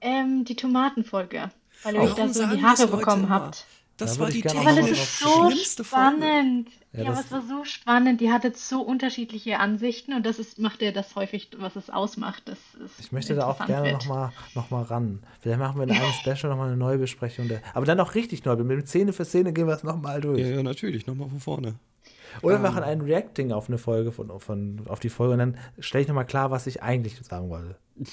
Ähm, 0.01 0.45
die 0.45 0.55
Tomatenfolge. 0.55 1.49
Weil 1.83 1.95
ihr 1.95 2.01
euch 2.01 2.13
da 2.13 2.27
so 2.29 2.45
die 2.47 2.61
Haare 2.63 2.87
bekommen 2.87 3.25
immer? 3.25 3.35
habt. 3.35 3.65
Das 3.99 4.15
Da 4.15 4.21
war 4.21 4.29
die 4.29 4.43
es 4.43 4.53
mal 4.53 4.63
technisch 4.75 4.91
ist 5.01 5.19
so 5.19 5.49
schlimmste 5.49 5.83
Folge. 5.83 6.15
spannend. 6.17 6.69
Ja, 6.93 6.99
Ja, 7.03 7.05
das- 7.11 7.17
aber 7.17 7.25
es 7.25 7.31
war 7.31 7.57
so 7.57 7.65
spannend. 7.65 8.21
Die 8.21 8.31
hatte 8.31 8.51
so 8.55 8.81
unterschiedliche 8.81 9.59
Ansichten 9.59 10.13
und 10.13 10.25
das 10.25 10.39
ist, 10.39 10.57
macht 10.57 10.81
ja 10.81 10.91
das 10.91 11.15
häufig, 11.15 11.49
was 11.57 11.75
es 11.75 11.89
ausmacht. 11.89 12.43
Das 12.45 12.57
ist 12.83 12.99
Ich 12.99 13.11
möchte 13.11 13.35
da 13.35 13.45
auch 13.47 13.63
gerne 13.65 13.91
nochmal 13.93 14.31
noch 14.55 14.71
mal 14.71 14.83
ran. 14.83 15.19
Vielleicht 15.41 15.59
machen 15.59 15.77
wir 15.77 15.83
in 15.83 15.91
einem 15.91 16.11
Special 16.13 16.49
nochmal 16.49 16.67
eine 16.69 16.77
neue 16.77 16.97
Besprechung. 16.97 17.47
Der, 17.47 17.61
aber 17.73 17.85
dann 17.85 17.99
auch 17.99 18.15
richtig 18.15 18.43
neu. 18.45 18.55
Mit 18.55 18.69
dem 18.71 18.85
Szene 18.85 19.13
für 19.13 19.25
Szene 19.25 19.53
gehen 19.53 19.67
wir 19.67 19.75
es 19.75 19.83
nochmal 19.83 20.21
durch. 20.21 20.39
Ja, 20.39 20.47
ja, 20.47 20.63
natürlich, 20.63 21.05
nochmal 21.05 21.29
von 21.29 21.39
vorne. 21.39 21.75
Oder 22.43 22.61
wir 22.61 22.69
machen 22.69 22.83
ein 22.83 23.01
Reacting 23.01 23.51
auf 23.51 23.69
eine 23.69 23.79
Folge 23.79 24.11
von, 24.11 24.39
von 24.39 24.81
auf 24.87 24.99
die 24.99 25.09
Folge 25.09 25.33
und 25.33 25.39
dann 25.39 25.57
stelle 25.79 26.03
ich 26.03 26.07
nochmal 26.07 26.25
klar, 26.27 26.51
was 26.51 26.67
ich 26.67 26.81
eigentlich 26.83 27.17
sagen 27.27 27.49
wollte. 27.49 27.75
Du 27.95 28.05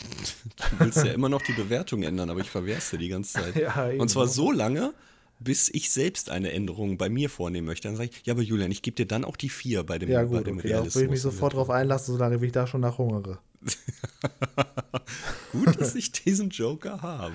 willst 0.79 1.05
ja 1.05 1.13
immer 1.13 1.29
noch 1.29 1.43
die 1.43 1.53
Bewertung 1.53 2.03
ändern, 2.03 2.31
aber 2.31 2.41
ich 2.41 2.51
verwehr's 2.51 2.91
dir 2.91 2.99
die 2.99 3.09
ganze 3.09 3.35
Zeit. 3.35 3.55
Ja. 3.57 3.89
Und 3.99 4.09
zwar 4.09 4.27
so 4.27 4.51
lange, 4.51 4.93
bis 5.39 5.69
ich 5.73 5.91
selbst 5.91 6.31
eine 6.31 6.53
Änderung 6.53 6.97
bei 6.99 7.09
mir 7.09 7.29
vornehmen 7.29 7.67
möchte. 7.67 7.89
Dann 7.89 7.97
sage 7.97 8.11
ich, 8.13 8.27
ja, 8.27 8.33
aber 8.35 8.43
Julian, 8.43 8.71
ich 8.71 8.83
gebe 8.83 8.95
dir 8.95 9.07
dann 9.07 9.25
auch 9.25 9.37
die 9.37 9.49
vier 9.51 9.83
bei 9.83 9.99
dem, 9.99 10.09
Ja, 10.09 10.23
bei 10.23 10.39
gut, 10.39 10.47
dem 10.47 10.59
okay. 10.59 10.69
Da 10.71 10.85
würde 10.85 11.05
ich 11.05 11.11
mich 11.11 11.21
sofort 11.21 11.55
drauf 11.55 11.71
einlassen, 11.71 12.15
solange 12.15 12.41
wie 12.41 12.47
ich 12.47 12.53
da 12.53 12.67
schon 12.67 12.81
nachhungere. 12.81 13.39
Gut, 15.53 15.81
dass 15.81 15.95
ich 15.95 16.13
diesen 16.13 16.51
Joker 16.51 17.03
habe. 17.03 17.35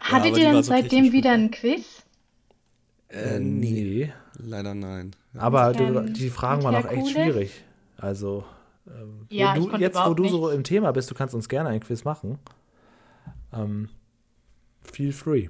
Hattet 0.00 0.36
die 0.36 0.40
ihr 0.40 0.52
dann 0.52 0.62
so 0.62 0.70
seitdem 0.70 1.12
wieder 1.12 1.32
ein 1.32 1.50
Quiz? 1.50 1.84
Äh, 3.08 3.38
nee, 3.40 4.12
leider 4.38 4.74
nein. 4.74 5.14
Aber 5.36 5.72
du, 5.72 6.02
die 6.10 6.30
Fragen 6.30 6.62
waren 6.62 6.74
auch 6.74 6.86
echt 6.86 7.02
Kuhle? 7.02 7.10
schwierig. 7.10 7.64
Also, 7.96 8.44
ähm, 8.86 9.26
Ja, 9.30 9.54
du, 9.54 9.70
jetzt, 9.76 9.98
wo 9.98 10.14
du 10.14 10.28
so 10.28 10.40
nichts. 10.46 10.54
im 10.56 10.64
Thema 10.64 10.92
bist, 10.92 11.10
du 11.10 11.14
kannst 11.14 11.34
uns 11.34 11.48
gerne 11.48 11.68
ein 11.70 11.80
Quiz 11.80 12.04
machen. 12.04 12.38
Ähm, 13.52 13.88
feel 14.92 15.12
free. 15.12 15.48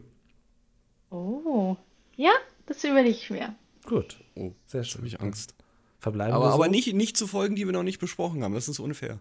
Oh. 1.11 1.77
Ja, 2.17 2.33
das 2.67 2.83
überlege 2.85 3.11
ich 3.17 3.31
mir. 3.31 3.55
Gut. 3.87 4.23
Oh, 4.37 4.53
Sehr 4.67 4.85
schön. 4.85 4.99
habe 5.01 5.09
ich 5.09 5.21
Angst. 5.21 5.55
Verbleiben 5.99 6.33
Aber, 6.35 6.47
wir 6.47 6.49
so. 6.51 6.55
aber 6.55 6.69
nicht, 6.69 6.93
nicht 6.95 7.17
zu 7.17 7.27
Folgen, 7.27 7.57
die 7.57 7.67
wir 7.67 7.73
noch 7.73 7.83
nicht 7.83 7.99
besprochen 7.99 8.43
haben. 8.43 8.55
Das 8.55 8.69
ist 8.69 8.79
unfair. 8.81 9.19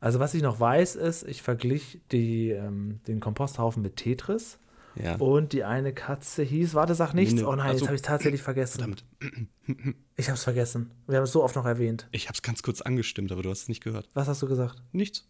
Also, 0.00 0.18
was 0.20 0.34
ich 0.34 0.42
noch 0.42 0.60
weiß, 0.60 0.96
ist, 0.96 1.22
ich 1.24 1.42
verglich 1.42 2.00
die, 2.12 2.50
ähm, 2.50 3.00
den 3.06 3.20
Komposthaufen 3.20 3.82
mit 3.82 3.96
Tetris. 3.96 4.58
Ja. 4.96 5.16
Und 5.16 5.52
die 5.52 5.64
eine 5.64 5.92
Katze 5.92 6.42
hieß, 6.44 6.74
warte, 6.74 6.94
sag 6.94 7.14
nichts. 7.14 7.34
Mine- 7.34 7.48
Oh 7.48 7.56
nein, 7.56 7.66
Ach 7.68 7.72
jetzt 7.72 7.82
habe 7.82 7.94
ich 7.94 8.00
es 8.00 8.06
tatsächlich 8.06 8.42
vergessen. 8.42 8.78
Verdammt. 8.78 9.04
Ich 10.16 10.28
habe 10.28 10.36
es 10.36 10.44
vergessen. 10.44 10.92
Wir 11.08 11.16
haben 11.16 11.24
es 11.24 11.32
so 11.32 11.42
oft 11.42 11.56
noch 11.56 11.64
erwähnt. 11.66 12.06
Ich 12.12 12.28
habe 12.28 12.34
es 12.34 12.42
ganz 12.42 12.62
kurz 12.62 12.80
angestimmt, 12.82 13.32
aber 13.32 13.42
du 13.42 13.50
hast 13.50 13.62
es 13.62 13.68
nicht 13.68 13.82
gehört. 13.82 14.08
Was 14.14 14.28
hast 14.28 14.40
du 14.42 14.46
gesagt? 14.46 14.80
Nichts. 14.92 15.26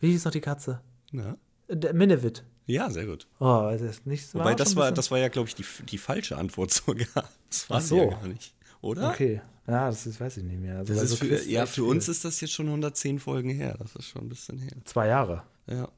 Wie 0.00 0.10
hieß 0.10 0.24
noch 0.24 0.32
die 0.32 0.40
Katze? 0.40 0.80
Na? 1.12 1.36
Äh, 1.68 1.76
Der 1.76 1.94
Minevit. 1.94 2.42
Ja, 2.66 2.90
sehr 2.90 3.06
gut. 3.06 3.26
Oh, 3.38 3.68
das 3.70 3.80
ist 3.80 4.06
nicht 4.06 4.34
Wobei, 4.34 4.54
das 4.54 4.74
war, 4.76 4.84
bisschen- 4.86 4.94
das 4.96 5.10
war 5.10 5.18
ja, 5.18 5.28
glaube 5.28 5.48
ich, 5.48 5.54
die, 5.54 5.64
die 5.88 5.98
falsche 5.98 6.36
Antwort 6.36 6.72
sogar. 6.72 7.06
Das 7.48 7.70
war 7.70 7.80
sie 7.80 7.96
ja 7.96 8.04
so. 8.04 8.10
gar 8.10 8.26
nicht. 8.26 8.54
Oder? 8.80 9.10
Okay. 9.10 9.40
Ja, 9.68 9.88
das 9.88 10.06
ist, 10.06 10.20
weiß 10.20 10.36
ich 10.36 10.44
nicht 10.44 10.60
mehr. 10.60 10.78
Also, 10.78 10.94
Das 10.94 11.02
ist 11.04 11.10
so 11.10 11.16
für, 11.16 11.28
Quiz 11.28 11.46
ja, 11.46 11.66
für 11.66 11.84
uns 11.84 12.08
ist 12.08 12.24
das 12.24 12.40
jetzt 12.40 12.52
schon 12.52 12.66
110 12.66 13.18
Folgen 13.18 13.50
her. 13.50 13.76
Das 13.78 13.96
ist 13.96 14.08
schon 14.08 14.22
ein 14.22 14.28
bisschen 14.28 14.58
her. 14.58 14.70
Zwei 14.84 15.08
Jahre. 15.08 15.42
Ja. 15.66 15.88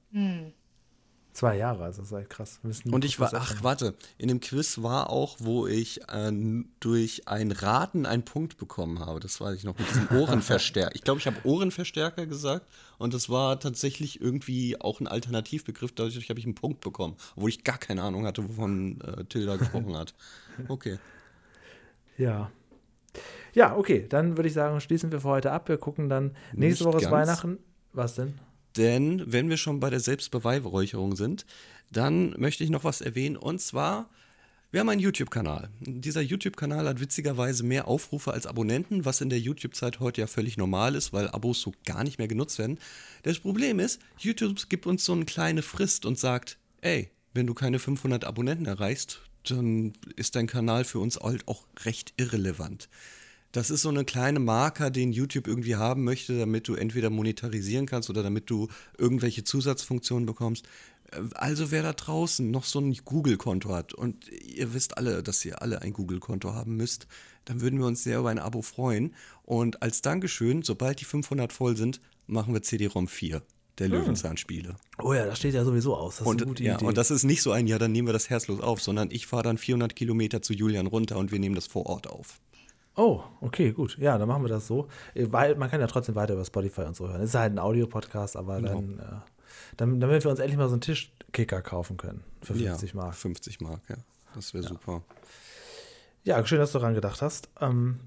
Zwei 1.33 1.57
Jahre, 1.57 1.85
also 1.85 2.03
das 2.03 2.11
ist 2.11 2.19
echt 2.19 2.31
krass. 2.31 2.61
Und 2.91 3.05
ich 3.05 3.21
war, 3.21 3.33
ach 3.33 3.63
warte, 3.63 3.95
in 4.17 4.27
dem 4.27 4.41
Quiz 4.41 4.83
war 4.83 5.11
auch, 5.11 5.37
wo 5.39 5.69
ich 5.69 6.01
äh, 6.09 6.33
durch 6.81 7.29
ein 7.29 7.53
Raten 7.53 8.07
einen 8.07 8.25
Punkt 8.25 8.57
bekommen 8.57 8.99
habe. 8.99 9.21
Das 9.21 9.41
weiß 9.41 9.55
ich 9.55 9.63
noch 9.63 9.79
mit 9.79 9.89
diesem 9.89 10.09
Ohrenverstärker. 10.19 10.95
Ich 10.97 11.03
glaube, 11.03 11.21
ich 11.21 11.27
habe 11.27 11.37
Ohrenverstärker 11.45 12.27
gesagt 12.27 12.67
und 12.99 13.15
das 13.15 13.29
war 13.29 13.61
tatsächlich 13.61 14.21
irgendwie 14.21 14.81
auch 14.81 14.99
ein 15.01 15.07
Alternativbegriff. 15.07 15.93
Dadurch 15.93 16.29
habe 16.29 16.41
ich 16.41 16.45
einen 16.45 16.57
Punkt 16.57 16.81
bekommen, 16.81 17.17
obwohl 17.37 17.51
ich 17.51 17.63
gar 17.63 17.79
keine 17.79 18.03
Ahnung 18.03 18.27
hatte, 18.27 18.49
wovon 18.49 19.01
äh, 19.03 19.25
Tilda 19.25 19.57
gesprochen 19.57 19.97
hat. 19.97 20.15
Okay. 20.67 20.99
Ja. 22.19 22.51
Ja, 23.55 23.77
okay. 23.77 24.07
Dann 24.09 24.37
würde 24.37 24.49
ich 24.49 24.55
sagen, 24.55 24.81
schließen 24.81 25.13
wir 25.13 25.21
für 25.21 25.29
heute 25.29 25.53
ab. 25.53 25.69
Wir 25.69 25.79
gucken 25.79 26.09
dann 26.09 26.33
nächste 26.53 26.85
Nicht 26.85 26.95
Woche 26.95 27.05
ist. 27.05 27.11
Weihnachten. 27.13 27.59
Was 27.93 28.17
denn? 28.17 28.41
Denn 28.79 29.25
wenn 29.27 29.51
wir 29.51 29.57
schon 29.57 29.81
bei 29.81 29.91
der 29.91 30.01
Selbstbeweihräucherung 30.01 31.17
sind, 31.17 31.45
dann 31.91 32.31
möchte 32.39 32.63
ich 32.63 32.71
noch 32.71 32.85
was 32.85 33.01
erwähnen. 33.01 33.37
Und 33.37 33.61
zwar, 33.61 34.09
wir 34.71 34.81
haben 34.81 34.89
einen 34.89 35.01
YouTube-Kanal. 35.01 35.69
Dieser 35.81 36.21
YouTube-Kanal 36.21 36.87
hat 36.87 37.01
witzigerweise 37.01 37.65
mehr 37.65 37.89
Aufrufe 37.89 38.33
als 38.33 38.47
Abonnenten, 38.47 39.05
was 39.05 39.21
in 39.21 39.31
der 39.31 39.41
YouTube-Zeit 39.41 39.99
heute 39.99 40.21
ja 40.21 40.27
völlig 40.29 40.57
normal 40.57 40.95
ist, 40.95 41.13
weil 41.13 41.29
Abos 41.29 41.61
so 41.61 41.73
gar 41.85 42.05
nicht 42.05 42.19
mehr 42.19 42.29
genutzt 42.29 42.59
werden. 42.59 42.79
Das 43.25 43.41
Problem 43.41 43.81
ist, 43.81 44.01
YouTube 44.17 44.69
gibt 44.69 44.87
uns 44.87 45.05
so 45.05 45.13
eine 45.13 45.25
kleine 45.25 45.63
Frist 45.63 46.07
und 46.07 46.17
sagt, 46.17 46.57
ey, 46.81 47.11
wenn 47.35 47.49
du 47.49 47.55
keine 47.55 47.81
500 47.81 48.25
Abonnenten 48.25 48.67
erreichst, 48.67 49.23
dann 49.45 49.93
ist 50.15 50.37
dein 50.37 50.47
Kanal 50.47 50.85
für 50.85 51.01
uns 51.01 51.17
halt 51.17 51.49
auch 51.49 51.67
recht 51.85 52.15
irrelevant. 52.17 52.89
Das 53.53 53.71
ist 53.71 53.83
so 53.83 53.89
eine 53.89 54.05
kleine 54.05 54.41
Marker, 54.41 54.91
den 54.91 55.11
YouTube 55.13 55.47
irgendwie 55.47 55.77
haben 55.77 56.05
möchte, 56.05 56.39
damit 56.39 56.69
du 56.69 56.75
entweder 56.75 57.09
monetarisieren 57.11 57.87
kannst 57.87 58.11
oder 58.11 58.23
damit 58.23 58.51
du 58.51 58.69
irgendwelche 58.99 59.43
Zusatzfunktionen 59.45 60.27
bekommst. 60.27 60.67
Äh, 61.13 61.21
Also 61.35 61.71
wer 61.71 61.83
da 61.83 61.93
draußen 61.95 62.51
noch 62.51 62.65
so 62.65 62.79
ein 62.81 62.95
Google-Konto 63.05 63.71
hat 63.75 63.95
und 63.95 64.29
ihr 64.29 64.75
wisst 64.75 64.99
alle, 64.99 65.23
dass 65.23 65.45
ihr 65.45 65.63
alle 65.63 65.81
ein 65.83 65.93
Google-Konto 65.95 66.53
haben 66.55 66.77
müsst, 66.77 67.07
dann 67.47 67.61
würden 67.63 67.79
wir 67.79 67.87
uns 67.87 68.03
sehr 68.05 68.19
über 68.19 68.29
ein 68.29 68.39
Abo 68.39 68.61
freuen. 68.61 69.15
Und 69.45 69.83
als 69.83 70.03
Dankeschön, 70.03 70.63
sobald 70.63 71.01
die 71.01 71.07
500 71.07 71.51
voll 71.53 71.77
sind, 71.77 72.01
machen 72.27 72.53
wir 72.53 72.63
CD-ROM 72.63 73.09
4 73.09 73.41
der 73.79 73.89
Löwenzahn-Spiele. 73.89 74.75
Oh 75.01 75.15
ja, 75.15 75.25
das 75.25 75.39
steht 75.39 75.55
ja 75.55 75.65
sowieso 75.65 75.97
aus. 75.97 76.17
Das 76.17 76.27
ist 76.27 76.27
eine 76.33 76.43
Und, 76.43 76.49
gute 76.49 76.65
ja, 76.65 76.75
Idee. 76.75 76.85
und 76.85 76.99
das 76.99 77.11
ist 77.11 77.23
nicht 77.25 77.41
so 77.43 77.53
ein, 77.53 77.67
ja, 77.69 77.79
dann 77.79 77.93
nehmen 77.93 78.09
wir 78.09 78.13
das 78.13 78.29
herzlos 78.29 78.61
auf, 78.61 78.83
sondern 78.83 79.11
ich 79.11 79.27
fahre 79.27 79.45
dann 79.45 79.57
400 79.57 79.95
Kilometer 79.97 80.43
zu 80.43 80.53
Julian 80.53 80.87
runter 80.89 81.17
und 81.17 81.31
wir 81.33 81.39
nehmen 81.39 81.55
das 81.55 81.69
vor 81.69 81.87
Ort 81.87 82.09
auf. 82.09 82.41
Oh, 82.99 83.23
okay, 83.41 83.73
gut. 83.73 83.97
Ja, 83.99 84.19
dann 84.19 84.29
machen 84.29 84.43
wir 84.43 84.49
das 84.49 84.67
so. 84.67 84.89
Äh, 85.15 85.27
Weil 85.31 85.55
man 85.55 85.71
kann 85.71 85.81
ja 85.81 85.87
trotzdem 85.87 86.15
weiter 86.15 86.35
über 86.35 86.45
Spotify 86.45 86.83
und 86.83 86.97
so 86.97 87.09
hören. 87.09 87.23
Es 87.23 87.31
ist 87.31 87.35
halt 87.35 87.53
ein 87.53 87.59
Audiopodcast, 87.59 88.37
aber 88.37 88.57
Genau. 88.57 88.75
dann, 88.75 88.99
äh, 88.99 89.03
dann, 89.77 90.01
damit 90.01 90.25
wir 90.25 90.31
uns 90.31 90.41
endlich 90.41 90.59
mal 90.59 90.69
so 90.69 90.75
einen 90.75 90.83
Tischkicker 90.83 91.63
kaufen 91.63 91.97
können. 91.97 92.23
Für 92.43 92.55
50 92.55 92.91
ja, 92.93 92.97
Mark. 92.97 93.15
50 93.15 93.61
Mark, 93.61 93.81
ja. 93.89 93.97
Das 94.35 94.53
wäre 94.53 94.65
super. 94.65 95.03
Ja, 96.25 96.45
schön, 96.45 96.59
dass 96.59 96.73
du 96.73 96.79
daran 96.79 96.95
gedacht 96.95 97.23
hast. 97.23 97.49
Ähm, 97.61 98.01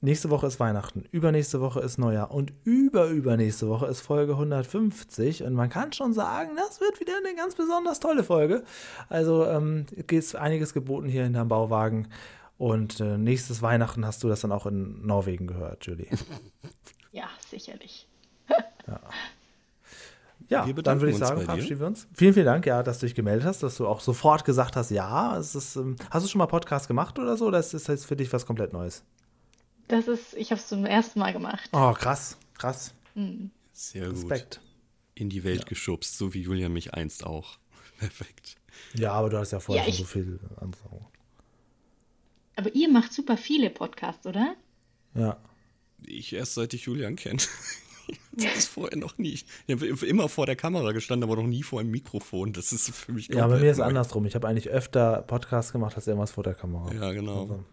nächste 0.00 0.30
Woche 0.30 0.46
ist 0.46 0.58
Weihnachten, 0.58 1.04
übernächste 1.12 1.60
Woche 1.60 1.80
ist 1.80 1.98
Neujahr 1.98 2.30
und 2.32 2.52
überübernächste 2.64 3.68
Woche 3.68 3.86
ist 3.86 4.00
Folge 4.00 4.32
150. 4.32 5.44
Und 5.44 5.54
man 5.54 5.70
kann 5.70 5.92
schon 5.92 6.12
sagen, 6.12 6.50
das 6.56 6.80
wird 6.80 6.98
wieder 7.00 7.12
eine 7.24 7.36
ganz 7.36 7.54
besonders 7.54 8.00
tolle 8.00 8.24
Folge. 8.24 8.64
Also 9.08 9.46
ähm, 9.46 9.86
ist 10.10 10.34
einiges 10.34 10.74
geboten 10.74 11.08
hier 11.08 11.24
hinterm 11.24 11.48
Bauwagen. 11.48 12.08
Und 12.58 13.00
äh, 13.00 13.16
nächstes 13.16 13.62
Weihnachten 13.62 14.04
hast 14.04 14.22
du 14.24 14.28
das 14.28 14.40
dann 14.40 14.52
auch 14.52 14.66
in 14.66 15.06
Norwegen 15.06 15.46
gehört, 15.46 15.86
Julie. 15.86 16.08
Ja, 17.10 17.30
sicherlich. 17.48 18.06
Ja, 20.50 20.66
Wir 20.66 20.74
dann 20.74 21.00
würde 21.00 21.12
ich 21.12 21.18
sagen, 21.18 21.42
verabschieden 21.42 21.80
wir 21.80 21.86
uns. 21.88 22.06
Vielen, 22.14 22.32
vielen 22.32 22.46
Dank, 22.46 22.64
ja, 22.66 22.82
dass 22.82 23.00
du 23.00 23.06
dich 23.06 23.14
gemeldet 23.14 23.46
hast, 23.46 23.62
dass 23.62 23.76
du 23.76 23.86
auch 23.86 24.00
sofort 24.00 24.44
gesagt 24.44 24.76
hast, 24.76 24.90
ja. 24.90 25.36
Es 25.36 25.54
ist, 25.54 25.76
ähm, 25.76 25.96
hast 26.10 26.24
du 26.24 26.30
schon 26.30 26.38
mal 26.38 26.46
Podcast 26.46 26.88
gemacht 26.88 27.18
oder 27.18 27.36
so? 27.36 27.46
Oder 27.46 27.58
ist 27.58 27.74
das 27.74 27.86
jetzt 27.86 28.06
für 28.06 28.16
dich 28.16 28.32
was 28.32 28.46
komplett 28.46 28.72
Neues? 28.72 29.04
Das 29.88 30.06
ist, 30.08 30.34
ich 30.34 30.50
habe 30.50 30.60
es 30.60 30.68
zum 30.68 30.84
ersten 30.86 31.18
Mal 31.18 31.32
gemacht. 31.32 31.68
Oh, 31.72 31.92
krass, 31.92 32.38
krass. 32.56 32.94
Sehr 33.72 34.06
gut. 34.08 34.16
Respekt. 34.16 34.60
in 35.14 35.28
die 35.28 35.44
Welt 35.44 35.66
geschubst, 35.66 36.16
so 36.16 36.32
wie 36.34 36.42
Julian 36.42 36.72
mich 36.72 36.94
einst 36.94 37.24
auch. 37.26 37.58
Perfekt. 37.98 38.56
Ja, 38.94 39.12
aber 39.12 39.28
du 39.30 39.38
hast 39.38 39.50
ja 39.50 39.60
vorher 39.60 39.84
Ja, 39.84 39.90
schon 39.92 40.04
so 40.04 40.10
viel 40.10 40.40
andere. 40.60 41.00
Aber 42.58 42.74
ihr 42.74 42.88
macht 42.90 43.12
super 43.12 43.36
viele 43.36 43.70
Podcasts, 43.70 44.26
oder? 44.26 44.56
Ja. 45.14 45.36
Ich 46.04 46.32
erst 46.32 46.54
seit 46.54 46.74
ich 46.74 46.84
Julian 46.86 47.14
kenne. 47.16 47.38
Das 48.32 48.56
ist 48.56 48.68
vorher 48.68 48.96
noch 48.96 49.18
nie. 49.18 49.34
Ich 49.34 49.44
habe 49.68 49.86
immer 50.06 50.30
vor 50.30 50.46
der 50.46 50.56
Kamera 50.56 50.92
gestanden, 50.92 51.28
aber 51.28 51.36
noch 51.42 51.46
nie 51.48 51.62
vor 51.62 51.80
einem 51.80 51.90
Mikrofon. 51.90 52.54
Das 52.54 52.72
ist 52.72 52.88
für 52.94 53.12
mich 53.12 53.28
Ja, 53.28 53.46
bei 53.46 53.58
mir 53.60 53.70
ist 53.70 53.76
neu. 53.78 53.84
andersrum. 53.84 54.24
Ich 54.24 54.34
habe 54.34 54.48
eigentlich 54.48 54.70
öfter 54.70 55.20
Podcasts 55.26 55.72
gemacht 55.72 55.94
als 55.94 56.06
irgendwas 56.06 56.30
vor 56.30 56.42
der 56.42 56.54
Kamera. 56.54 56.90
Ja, 56.94 57.12
genau. 57.12 57.42
Also, 57.42 57.64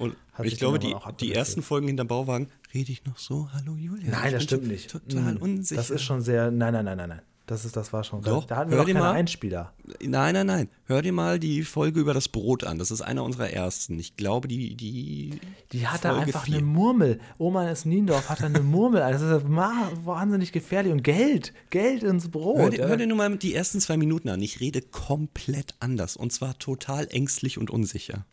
Und 0.00 0.16
Hat 0.32 0.46
ich 0.46 0.58
glaube, 0.58 0.80
die, 0.80 0.96
die 1.20 1.32
ersten 1.32 1.62
Folgen 1.62 1.86
hinterm 1.86 2.08
Bauwagen, 2.08 2.48
rede 2.74 2.90
ich 2.90 3.04
noch 3.04 3.18
so, 3.18 3.50
hallo 3.52 3.76
Julian. 3.76 4.10
nein, 4.10 4.32
das 4.32 4.42
stimmt 4.44 4.66
nicht. 4.66 4.90
Total 4.90 5.34
Mhm. 5.34 5.42
unsicher. 5.42 5.80
Das 5.80 5.90
ist 5.90 6.02
schon 6.02 6.22
sehr. 6.22 6.50
Nein, 6.50 6.72
nein, 6.72 6.84
nein, 6.84 6.96
nein, 6.96 7.08
nein. 7.10 7.22
Das, 7.48 7.64
ist, 7.64 7.76
das 7.76 7.92
war 7.92 8.04
schon. 8.04 8.22
Doch, 8.22 8.44
da 8.44 8.56
hatten 8.56 8.70
wir 8.70 8.76
hör 8.76 8.82
noch 8.82 8.86
dir 8.86 8.92
keine 8.94 9.04
mal. 9.06 9.12
Einspieler. 9.14 9.72
Nein, 10.00 10.34
nein, 10.34 10.46
nein. 10.46 10.68
Hör 10.86 11.02
dir 11.02 11.12
mal 11.12 11.38
die 11.40 11.62
Folge 11.62 11.98
über 11.98 12.14
das 12.14 12.28
Brot 12.28 12.62
an. 12.62 12.78
Das 12.78 12.90
ist 12.90 13.00
einer 13.00 13.24
unserer 13.24 13.50
ersten. 13.50 13.98
Ich 13.98 14.16
glaube, 14.16 14.46
die. 14.48 14.76
Die, 14.76 15.40
Die 15.72 15.86
hatte 15.88 16.08
Folge 16.08 16.26
einfach 16.26 16.44
vier. 16.44 16.58
eine 16.58 16.66
Murmel. 16.66 17.18
Oma 17.38 17.68
in 17.68 17.76
Niendorf 17.90 18.28
hatte 18.28 18.44
eine 18.46 18.60
Murmel. 18.60 19.00
Das 19.00 19.22
ist 19.22 19.44
wahnsinnig 19.48 20.52
gefährlich. 20.52 20.92
Und 20.92 21.02
Geld. 21.02 21.52
Geld 21.70 22.02
ins 22.02 22.28
Brot. 22.30 22.58
Hör, 22.58 22.70
dir- 22.70 22.80
ja. 22.80 22.86
hör 22.86 22.96
dir 22.96 23.06
nur 23.06 23.16
mal 23.16 23.36
die 23.36 23.54
ersten 23.54 23.80
zwei 23.80 23.96
Minuten 23.96 24.28
an. 24.28 24.40
Ich 24.42 24.60
rede 24.60 24.82
komplett 24.82 25.74
anders. 25.80 26.16
Und 26.16 26.32
zwar 26.32 26.58
total 26.58 27.08
ängstlich 27.10 27.58
und 27.58 27.70
unsicher. 27.70 28.26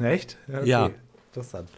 Echt? 0.00 0.36
okay. 0.48 0.68
Ja. 0.68 0.90
Interessant. 1.28 1.70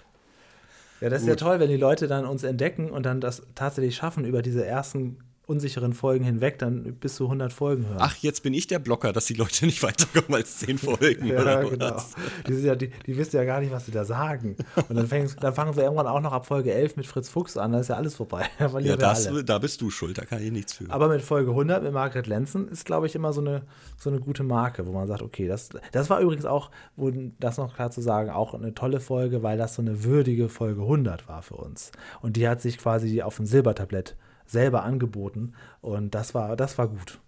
Ja, 1.00 1.10
das 1.10 1.22
ist 1.22 1.28
ja 1.28 1.36
toll, 1.36 1.60
wenn 1.60 1.68
die 1.68 1.76
Leute 1.76 2.08
dann 2.08 2.24
uns 2.24 2.42
entdecken 2.42 2.90
und 2.90 3.04
dann 3.04 3.20
das 3.20 3.42
tatsächlich 3.54 3.94
schaffen, 3.96 4.24
über 4.24 4.40
diese 4.42 4.64
ersten 4.64 5.18
unsicheren 5.46 5.92
Folgen 5.92 6.24
hinweg 6.24 6.58
dann 6.58 6.96
bis 6.96 7.16
zu 7.16 7.24
100 7.24 7.52
Folgen 7.52 7.86
hören. 7.86 7.98
Ach, 8.00 8.16
jetzt 8.16 8.42
bin 8.42 8.52
ich 8.52 8.66
der 8.66 8.80
Blocker, 8.80 9.12
dass 9.12 9.26
die 9.26 9.34
Leute 9.34 9.64
nicht 9.64 9.80
weiterkommen 9.82 10.34
als 10.34 10.58
zehn 10.58 10.76
Folgen. 10.76 11.26
ja, 11.26 11.40
oder 11.40 11.64
genau. 11.64 12.02
Die, 12.48 12.54
ja, 12.54 12.74
die, 12.74 12.90
die 13.06 13.16
wissen 13.16 13.36
ja 13.36 13.44
gar 13.44 13.60
nicht, 13.60 13.70
was 13.70 13.86
sie 13.86 13.92
da 13.92 14.04
sagen. 14.04 14.56
Und 14.88 14.96
dann, 14.96 15.08
dann 15.40 15.54
fangen 15.54 15.76
wir 15.76 15.84
irgendwann 15.84 16.08
auch 16.08 16.20
noch 16.20 16.32
ab 16.32 16.46
Folge 16.46 16.74
11 16.74 16.96
mit 16.96 17.06
Fritz 17.06 17.28
Fuchs 17.28 17.56
an, 17.56 17.72
da 17.72 17.80
ist 17.80 17.88
ja 17.88 17.96
alles 17.96 18.16
vorbei. 18.16 18.46
Da 18.58 18.78
Ja, 18.80 18.96
das, 18.96 19.30
da 19.44 19.58
bist 19.58 19.80
du 19.80 19.90
schuld. 19.90 20.18
Da 20.18 20.24
kann 20.24 20.42
ich 20.42 20.50
nichts 20.50 20.72
für. 20.74 20.90
Aber 20.90 21.08
mit 21.08 21.22
Folge 21.22 21.50
100 21.50 21.82
mit 21.82 21.92
Margret 21.92 22.26
Lenzen 22.26 22.68
ist, 22.68 22.84
glaube 22.84 23.06
ich, 23.06 23.14
immer 23.14 23.32
so 23.32 23.40
eine, 23.40 23.62
so 23.96 24.10
eine 24.10 24.18
gute 24.18 24.42
Marke, 24.42 24.86
wo 24.86 24.92
man 24.92 25.06
sagt, 25.06 25.22
okay, 25.22 25.46
das, 25.46 25.68
das 25.92 26.10
war 26.10 26.20
übrigens 26.20 26.44
auch, 26.44 26.70
wo 26.96 27.12
das 27.38 27.58
noch 27.58 27.74
klar 27.74 27.90
zu 27.90 28.00
sagen, 28.00 28.30
auch 28.30 28.54
eine 28.54 28.74
tolle 28.74 29.00
Folge, 29.00 29.42
weil 29.42 29.58
das 29.58 29.74
so 29.74 29.82
eine 29.82 30.04
würdige 30.04 30.48
Folge 30.48 30.82
100 30.82 31.28
war 31.28 31.42
für 31.42 31.54
uns. 31.54 31.92
Und 32.20 32.36
die 32.36 32.48
hat 32.48 32.60
sich 32.60 32.78
quasi 32.78 33.22
auf 33.22 33.36
dem 33.36 33.46
Silbertablett 33.46 34.16
selber 34.46 34.82
angeboten 34.84 35.54
und 35.80 36.14
das 36.14 36.34
war, 36.34 36.56
das 36.56 36.78
war 36.78 36.88
gut. 36.88 37.18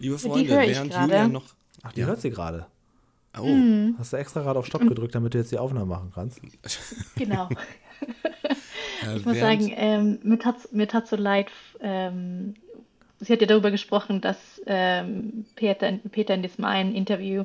Liebe 0.00 0.16
die 0.16 0.28
Freunde, 0.28 0.48
während. 0.50 0.94
Julian 0.94 1.32
noch. 1.32 1.44
Ach, 1.82 1.92
die 1.92 2.00
Ja. 2.00 2.06
hört 2.06 2.20
sie 2.20 2.30
gerade. 2.30 2.66
Oh, 3.38 3.46
Hast 3.98 4.14
du 4.14 4.16
extra 4.16 4.40
gerade 4.42 4.58
auf 4.58 4.64
Stopp 4.66 4.88
gedrückt, 4.88 5.14
damit 5.14 5.34
du 5.34 5.38
jetzt 5.38 5.52
die 5.52 5.58
Aufnahme 5.58 5.84
machen 5.86 6.10
kannst? 6.14 6.40
Genau. 7.16 7.48
äh, 9.02 9.16
Ich 9.18 9.24
muss 9.26 9.34
während- 9.34 9.62
sagen, 9.62 9.72
ähm, 9.76 10.18
mir 10.22 10.38
tat 10.38 10.72
mir 10.72 10.88
tat 10.88 11.06
so 11.06 11.16
leid. 11.16 11.48
Ähm, 11.80 12.54
sie 13.20 13.32
hat 13.32 13.40
ja 13.42 13.46
darüber 13.46 13.70
gesprochen, 13.70 14.20
dass 14.22 14.38
ähm, 14.66 15.44
Peter, 15.54 15.92
Peter 16.10 16.34
in 16.34 16.42
diesem 16.42 16.64
einen 16.64 16.94
Interview, 16.94 17.44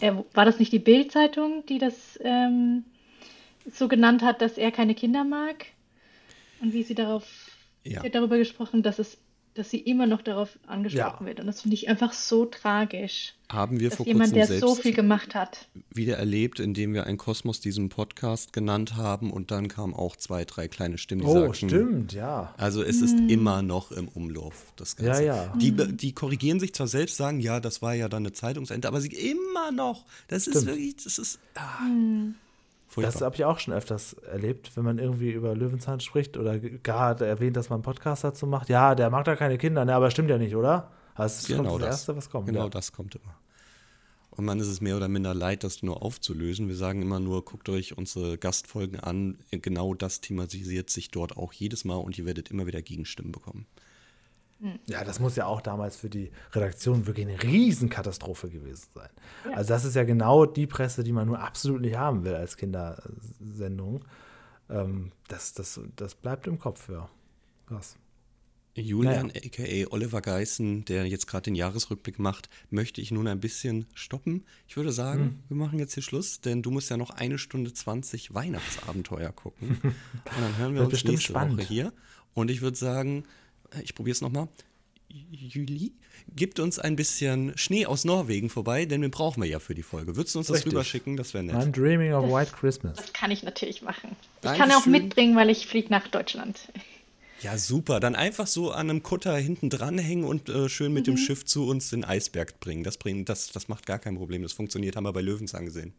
äh, 0.00 0.12
war 0.34 0.44
das 0.44 0.58
nicht 0.60 0.72
die 0.72 0.78
Bild-Zeitung, 0.78 1.64
die 1.68 1.78
das 1.78 2.18
ähm, 2.22 2.84
so 3.72 3.88
genannt 3.88 4.22
hat, 4.22 4.40
dass 4.40 4.56
er 4.58 4.70
keine 4.70 4.94
Kinder 4.94 5.24
mag? 5.24 5.66
Und 6.60 6.72
wie 6.72 6.82
sie 6.84 6.94
darauf, 6.94 7.24
Ja. 7.84 8.00
sie 8.00 8.06
hat 8.06 8.14
darüber 8.14 8.38
gesprochen, 8.38 8.82
dass 8.82 8.98
es, 8.98 9.18
dass 9.54 9.70
sie 9.70 9.78
immer 9.78 10.06
noch 10.08 10.20
darauf 10.22 10.58
angesprochen 10.66 11.18
Ja. 11.20 11.26
wird. 11.26 11.38
Und 11.38 11.46
das 11.46 11.60
finde 11.62 11.74
ich 11.76 11.88
einfach 11.88 12.12
so 12.12 12.44
tragisch, 12.44 13.34
haben 13.48 13.78
wir 13.78 13.90
dass 13.90 13.98
vor 13.98 14.06
jemand, 14.06 14.32
kurzem 14.32 14.36
der 14.38 14.46
selbst 14.48 14.60
so 14.62 14.74
viel 14.74 14.92
gemacht 14.94 15.36
hat. 15.36 15.68
wieder 15.94 16.16
erlebt, 16.16 16.58
indem 16.58 16.92
wir 16.92 17.06
ein 17.06 17.18
Kosmos 17.18 17.60
diesen 17.60 17.88
Podcast 17.88 18.52
genannt 18.52 18.96
haben 18.96 19.30
und 19.30 19.52
dann 19.52 19.68
kamen 19.68 19.94
auch 19.94 20.16
zwei, 20.16 20.44
drei 20.44 20.66
kleine 20.66 20.98
Stimmen, 20.98 21.20
die 21.20 21.28
Oh, 21.28 21.34
sagten, 21.52 21.68
stimmt, 21.68 22.12
ja. 22.14 22.52
Also 22.56 22.82
es 22.82 23.00
ist 23.00 23.16
immer 23.30 23.62
noch 23.62 23.92
im 23.92 24.08
Umlauf, 24.08 24.72
das 24.74 24.96
Ganze. 24.96 25.24
Ja, 25.24 25.44
ja. 25.44 25.54
Die, 25.56 25.70
die 25.96 26.12
korrigieren 26.12 26.58
sich 26.58 26.72
zwar 26.74 26.88
selbst, 26.88 27.16
sagen, 27.16 27.38
ja, 27.38 27.60
das 27.60 27.80
war 27.80 27.94
ja 27.94 28.08
dann 28.08 28.22
eine 28.24 28.32
Zeitungsende, 28.32 28.88
aber 28.88 29.00
sie 29.00 29.08
immer 29.12 29.70
noch. 29.70 30.04
Das 30.26 30.48
ist 30.48 30.54
Stimmt. 30.62 30.66
wirklich, 30.66 30.96
das 30.96 31.18
ist 31.18 31.38
ah, 31.54 31.78
Das 31.86 32.34
furchtbar. 32.94 33.26
habe 33.26 33.36
ich 33.36 33.44
auch 33.44 33.58
schon 33.58 33.74
öfters 33.74 34.14
erlebt, 34.14 34.76
wenn 34.76 34.84
man 34.84 34.98
irgendwie 34.98 35.30
über 35.30 35.54
Löwenzahn 35.54 36.00
spricht 36.00 36.36
oder 36.36 36.58
gerade 36.58 37.26
erwähnt, 37.26 37.56
dass 37.56 37.70
man 37.70 37.78
einen 37.78 37.82
Podcast 37.82 38.24
dazu 38.24 38.46
macht. 38.46 38.68
Ja, 38.68 38.94
der 38.94 39.10
mag 39.10 39.24
da 39.24 39.36
keine 39.36 39.58
Kinder, 39.58 39.84
ne, 39.84 39.94
aber 39.94 40.10
stimmt 40.10 40.30
ja 40.30 40.38
nicht, 40.38 40.56
oder? 40.56 40.90
Das 41.16 41.40
ist 41.40 41.46
genau 41.46 41.70
kommt 41.70 41.82
das 41.82 41.88
das. 41.88 41.96
Erste, 42.00 42.16
was 42.16 42.30
kommt. 42.30 42.46
Genau 42.46 42.64
ja. 42.64 42.68
das 42.68 42.92
kommt 42.92 43.14
immer. 43.14 43.34
Und 44.30 44.46
man 44.46 44.58
ist 44.58 44.66
es 44.66 44.80
mehr 44.80 44.96
oder 44.96 45.06
minder 45.06 45.32
leid, 45.32 45.62
das 45.62 45.82
nur 45.84 46.02
aufzulösen. 46.02 46.66
Wir 46.66 46.74
sagen 46.74 47.02
immer 47.02 47.20
nur, 47.20 47.44
guckt 47.44 47.68
euch 47.68 47.96
unsere 47.96 48.36
Gastfolgen 48.36 48.98
an. 48.98 49.38
Genau 49.52 49.94
das 49.94 50.20
thematisiert 50.20 50.90
sich 50.90 51.12
dort 51.12 51.36
auch 51.36 51.52
jedes 51.52 51.84
Mal 51.84 51.96
und 51.96 52.18
ihr 52.18 52.26
werdet 52.26 52.50
immer 52.50 52.66
wieder 52.66 52.82
Gegenstimmen 52.82 53.30
bekommen. 53.30 53.66
Ja, 54.86 55.04
das 55.04 55.20
muss 55.20 55.36
ja 55.36 55.46
auch 55.46 55.60
damals 55.60 55.96
für 55.96 56.08
die 56.08 56.30
Redaktion 56.52 57.06
wirklich 57.06 57.26
eine 57.26 57.42
Riesenkatastrophe 57.42 58.48
gewesen 58.48 58.86
sein. 58.94 59.10
Also 59.52 59.68
das 59.68 59.84
ist 59.84 59.94
ja 59.94 60.04
genau 60.04 60.46
die 60.46 60.66
Presse, 60.66 61.04
die 61.04 61.12
man 61.12 61.26
nur 61.26 61.38
absolut 61.38 61.82
nicht 61.82 61.96
haben 61.96 62.24
will 62.24 62.34
als 62.34 62.56
Kindersendung. 62.56 64.04
Ähm, 64.70 65.12
das, 65.28 65.52
das, 65.52 65.80
das 65.96 66.14
bleibt 66.14 66.46
im 66.46 66.58
Kopf, 66.58 66.88
ja. 66.88 67.08
Krass. 67.66 67.96
Julian, 68.76 69.30
aka 69.30 69.86
Oliver 69.92 70.20
Geißen, 70.20 70.84
der 70.86 71.06
jetzt 71.06 71.28
gerade 71.28 71.44
den 71.44 71.54
Jahresrückblick 71.54 72.18
macht, 72.18 72.48
möchte 72.70 73.00
ich 73.00 73.12
nun 73.12 73.28
ein 73.28 73.38
bisschen 73.38 73.86
stoppen. 73.94 74.44
Ich 74.66 74.76
würde 74.76 74.90
sagen, 74.92 75.20
Hm. 75.20 75.38
wir 75.48 75.56
machen 75.56 75.78
jetzt 75.78 75.94
hier 75.94 76.02
Schluss, 76.02 76.40
denn 76.40 76.60
du 76.62 76.72
musst 76.72 76.90
ja 76.90 76.96
noch 76.96 77.10
eine 77.10 77.38
Stunde 77.38 77.72
20 77.72 78.34
Weihnachtsabenteuer 78.34 79.30
gucken. 79.30 79.78
Und 79.82 79.94
dann 80.40 80.56
hören 80.58 80.74
wir 80.74 80.82
uns 80.82 81.04
nächste 81.04 81.20
spannend. 81.28 81.58
Woche 81.58 81.68
hier. 81.68 81.92
Und 82.32 82.50
ich 82.50 82.62
würde 82.62 82.76
sagen, 82.76 83.24
ich 83.82 83.94
probiere 83.94 84.12
es 84.14 84.20
nochmal. 84.20 84.48
Juli, 85.30 85.92
gibt 86.34 86.58
uns 86.58 86.78
ein 86.80 86.96
bisschen 86.96 87.56
Schnee 87.56 87.86
aus 87.86 88.04
Norwegen 88.04 88.50
vorbei, 88.50 88.84
denn 88.84 89.02
den 89.02 89.10
brauchen 89.12 89.42
wir 89.42 89.48
ja 89.48 89.60
für 89.60 89.74
die 89.74 89.82
Folge. 89.84 90.16
Würdest 90.16 90.34
du 90.34 90.40
uns 90.40 90.48
das 90.48 90.56
Richtig. 90.56 90.72
rüberschicken? 90.72 91.16
Das 91.16 91.34
wäre 91.34 91.44
nett. 91.44 91.54
I'm 91.56 91.70
dreaming 91.70 92.12
of 92.12 92.24
White 92.32 92.52
Christmas. 92.58 92.96
Das 92.96 93.12
kann 93.12 93.30
ich 93.30 93.42
natürlich 93.44 93.82
machen. 93.82 94.10
Ich 94.12 94.40
Dankeschön. 94.40 94.68
kann 94.70 94.76
auch 94.80 94.86
mitbringen, 94.86 95.36
weil 95.36 95.50
ich 95.50 95.66
fliege 95.66 95.88
nach 95.90 96.08
Deutschland. 96.08 96.68
Ja, 97.42 97.58
super. 97.58 98.00
Dann 98.00 98.16
einfach 98.16 98.46
so 98.46 98.72
an 98.72 98.88
einem 98.90 99.02
Kutter 99.02 99.36
hinten 99.36 99.68
dranhängen 99.70 100.24
und 100.24 100.48
äh, 100.48 100.68
schön 100.68 100.92
mit 100.92 101.06
Mhm. 101.06 101.12
dem 101.12 101.16
Schiff 101.18 101.44
zu 101.44 101.66
uns 101.68 101.90
den 101.90 102.02
Eisberg 102.04 102.58
bringen. 102.58 102.82
Das, 102.82 102.96
bringen 102.96 103.24
das, 103.24 103.52
das 103.52 103.68
macht 103.68 103.86
gar 103.86 103.98
kein 103.98 104.16
Problem. 104.16 104.42
Das 104.42 104.52
funktioniert, 104.54 104.96
haben 104.96 105.04
wir 105.04 105.12
bei 105.12 105.20
Löwenzahn 105.22 105.64
gesehen. 105.66 105.92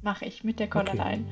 Mache 0.00 0.24
ich 0.24 0.44
mit 0.44 0.60
der 0.60 0.68
Collarline. 0.70 1.26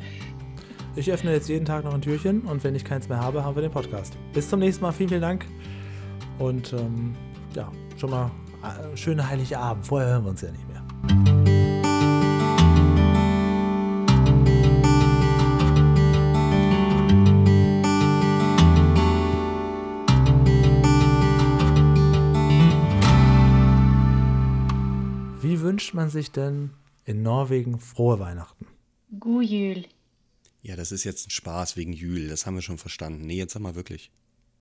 Ich 0.98 1.12
öffne 1.12 1.30
jetzt 1.30 1.46
jeden 1.50 1.66
Tag 1.66 1.84
noch 1.84 1.92
ein 1.92 2.00
Türchen 2.00 2.40
und 2.40 2.64
wenn 2.64 2.74
ich 2.74 2.82
keins 2.82 3.06
mehr 3.10 3.20
habe, 3.20 3.44
haben 3.44 3.54
wir 3.54 3.60
den 3.60 3.70
Podcast. 3.70 4.16
Bis 4.32 4.48
zum 4.48 4.60
nächsten 4.60 4.82
Mal. 4.82 4.92
Vielen, 4.92 5.10
vielen 5.10 5.20
Dank. 5.20 5.44
Und 6.38 6.72
ähm, 6.72 7.14
ja, 7.54 7.70
schon 7.98 8.08
mal 8.08 8.30
äh, 8.62 8.96
schöne 8.96 9.28
heilige 9.28 9.58
Abend. 9.58 9.86
Vorher 9.86 10.08
hören 10.08 10.24
wir 10.24 10.30
uns 10.30 10.40
ja 10.40 10.50
nicht 10.50 10.66
mehr. 10.66 10.82
Wie 25.42 25.60
wünscht 25.60 25.92
man 25.92 26.08
sich 26.08 26.32
denn 26.32 26.70
in 27.04 27.22
Norwegen 27.22 27.80
frohe 27.80 28.18
Weihnachten? 28.18 28.64
Gujül. 29.20 29.84
Ja, 30.66 30.74
das 30.74 30.90
ist 30.90 31.04
jetzt 31.04 31.28
ein 31.28 31.30
Spaß 31.30 31.76
wegen 31.76 31.92
Jül. 31.92 32.26
Das 32.26 32.44
haben 32.44 32.56
wir 32.56 32.62
schon 32.62 32.76
verstanden. 32.76 33.24
Nee, 33.24 33.36
jetzt 33.36 33.52
sag 33.52 33.62
mal 33.62 33.76
wirklich. 33.76 34.10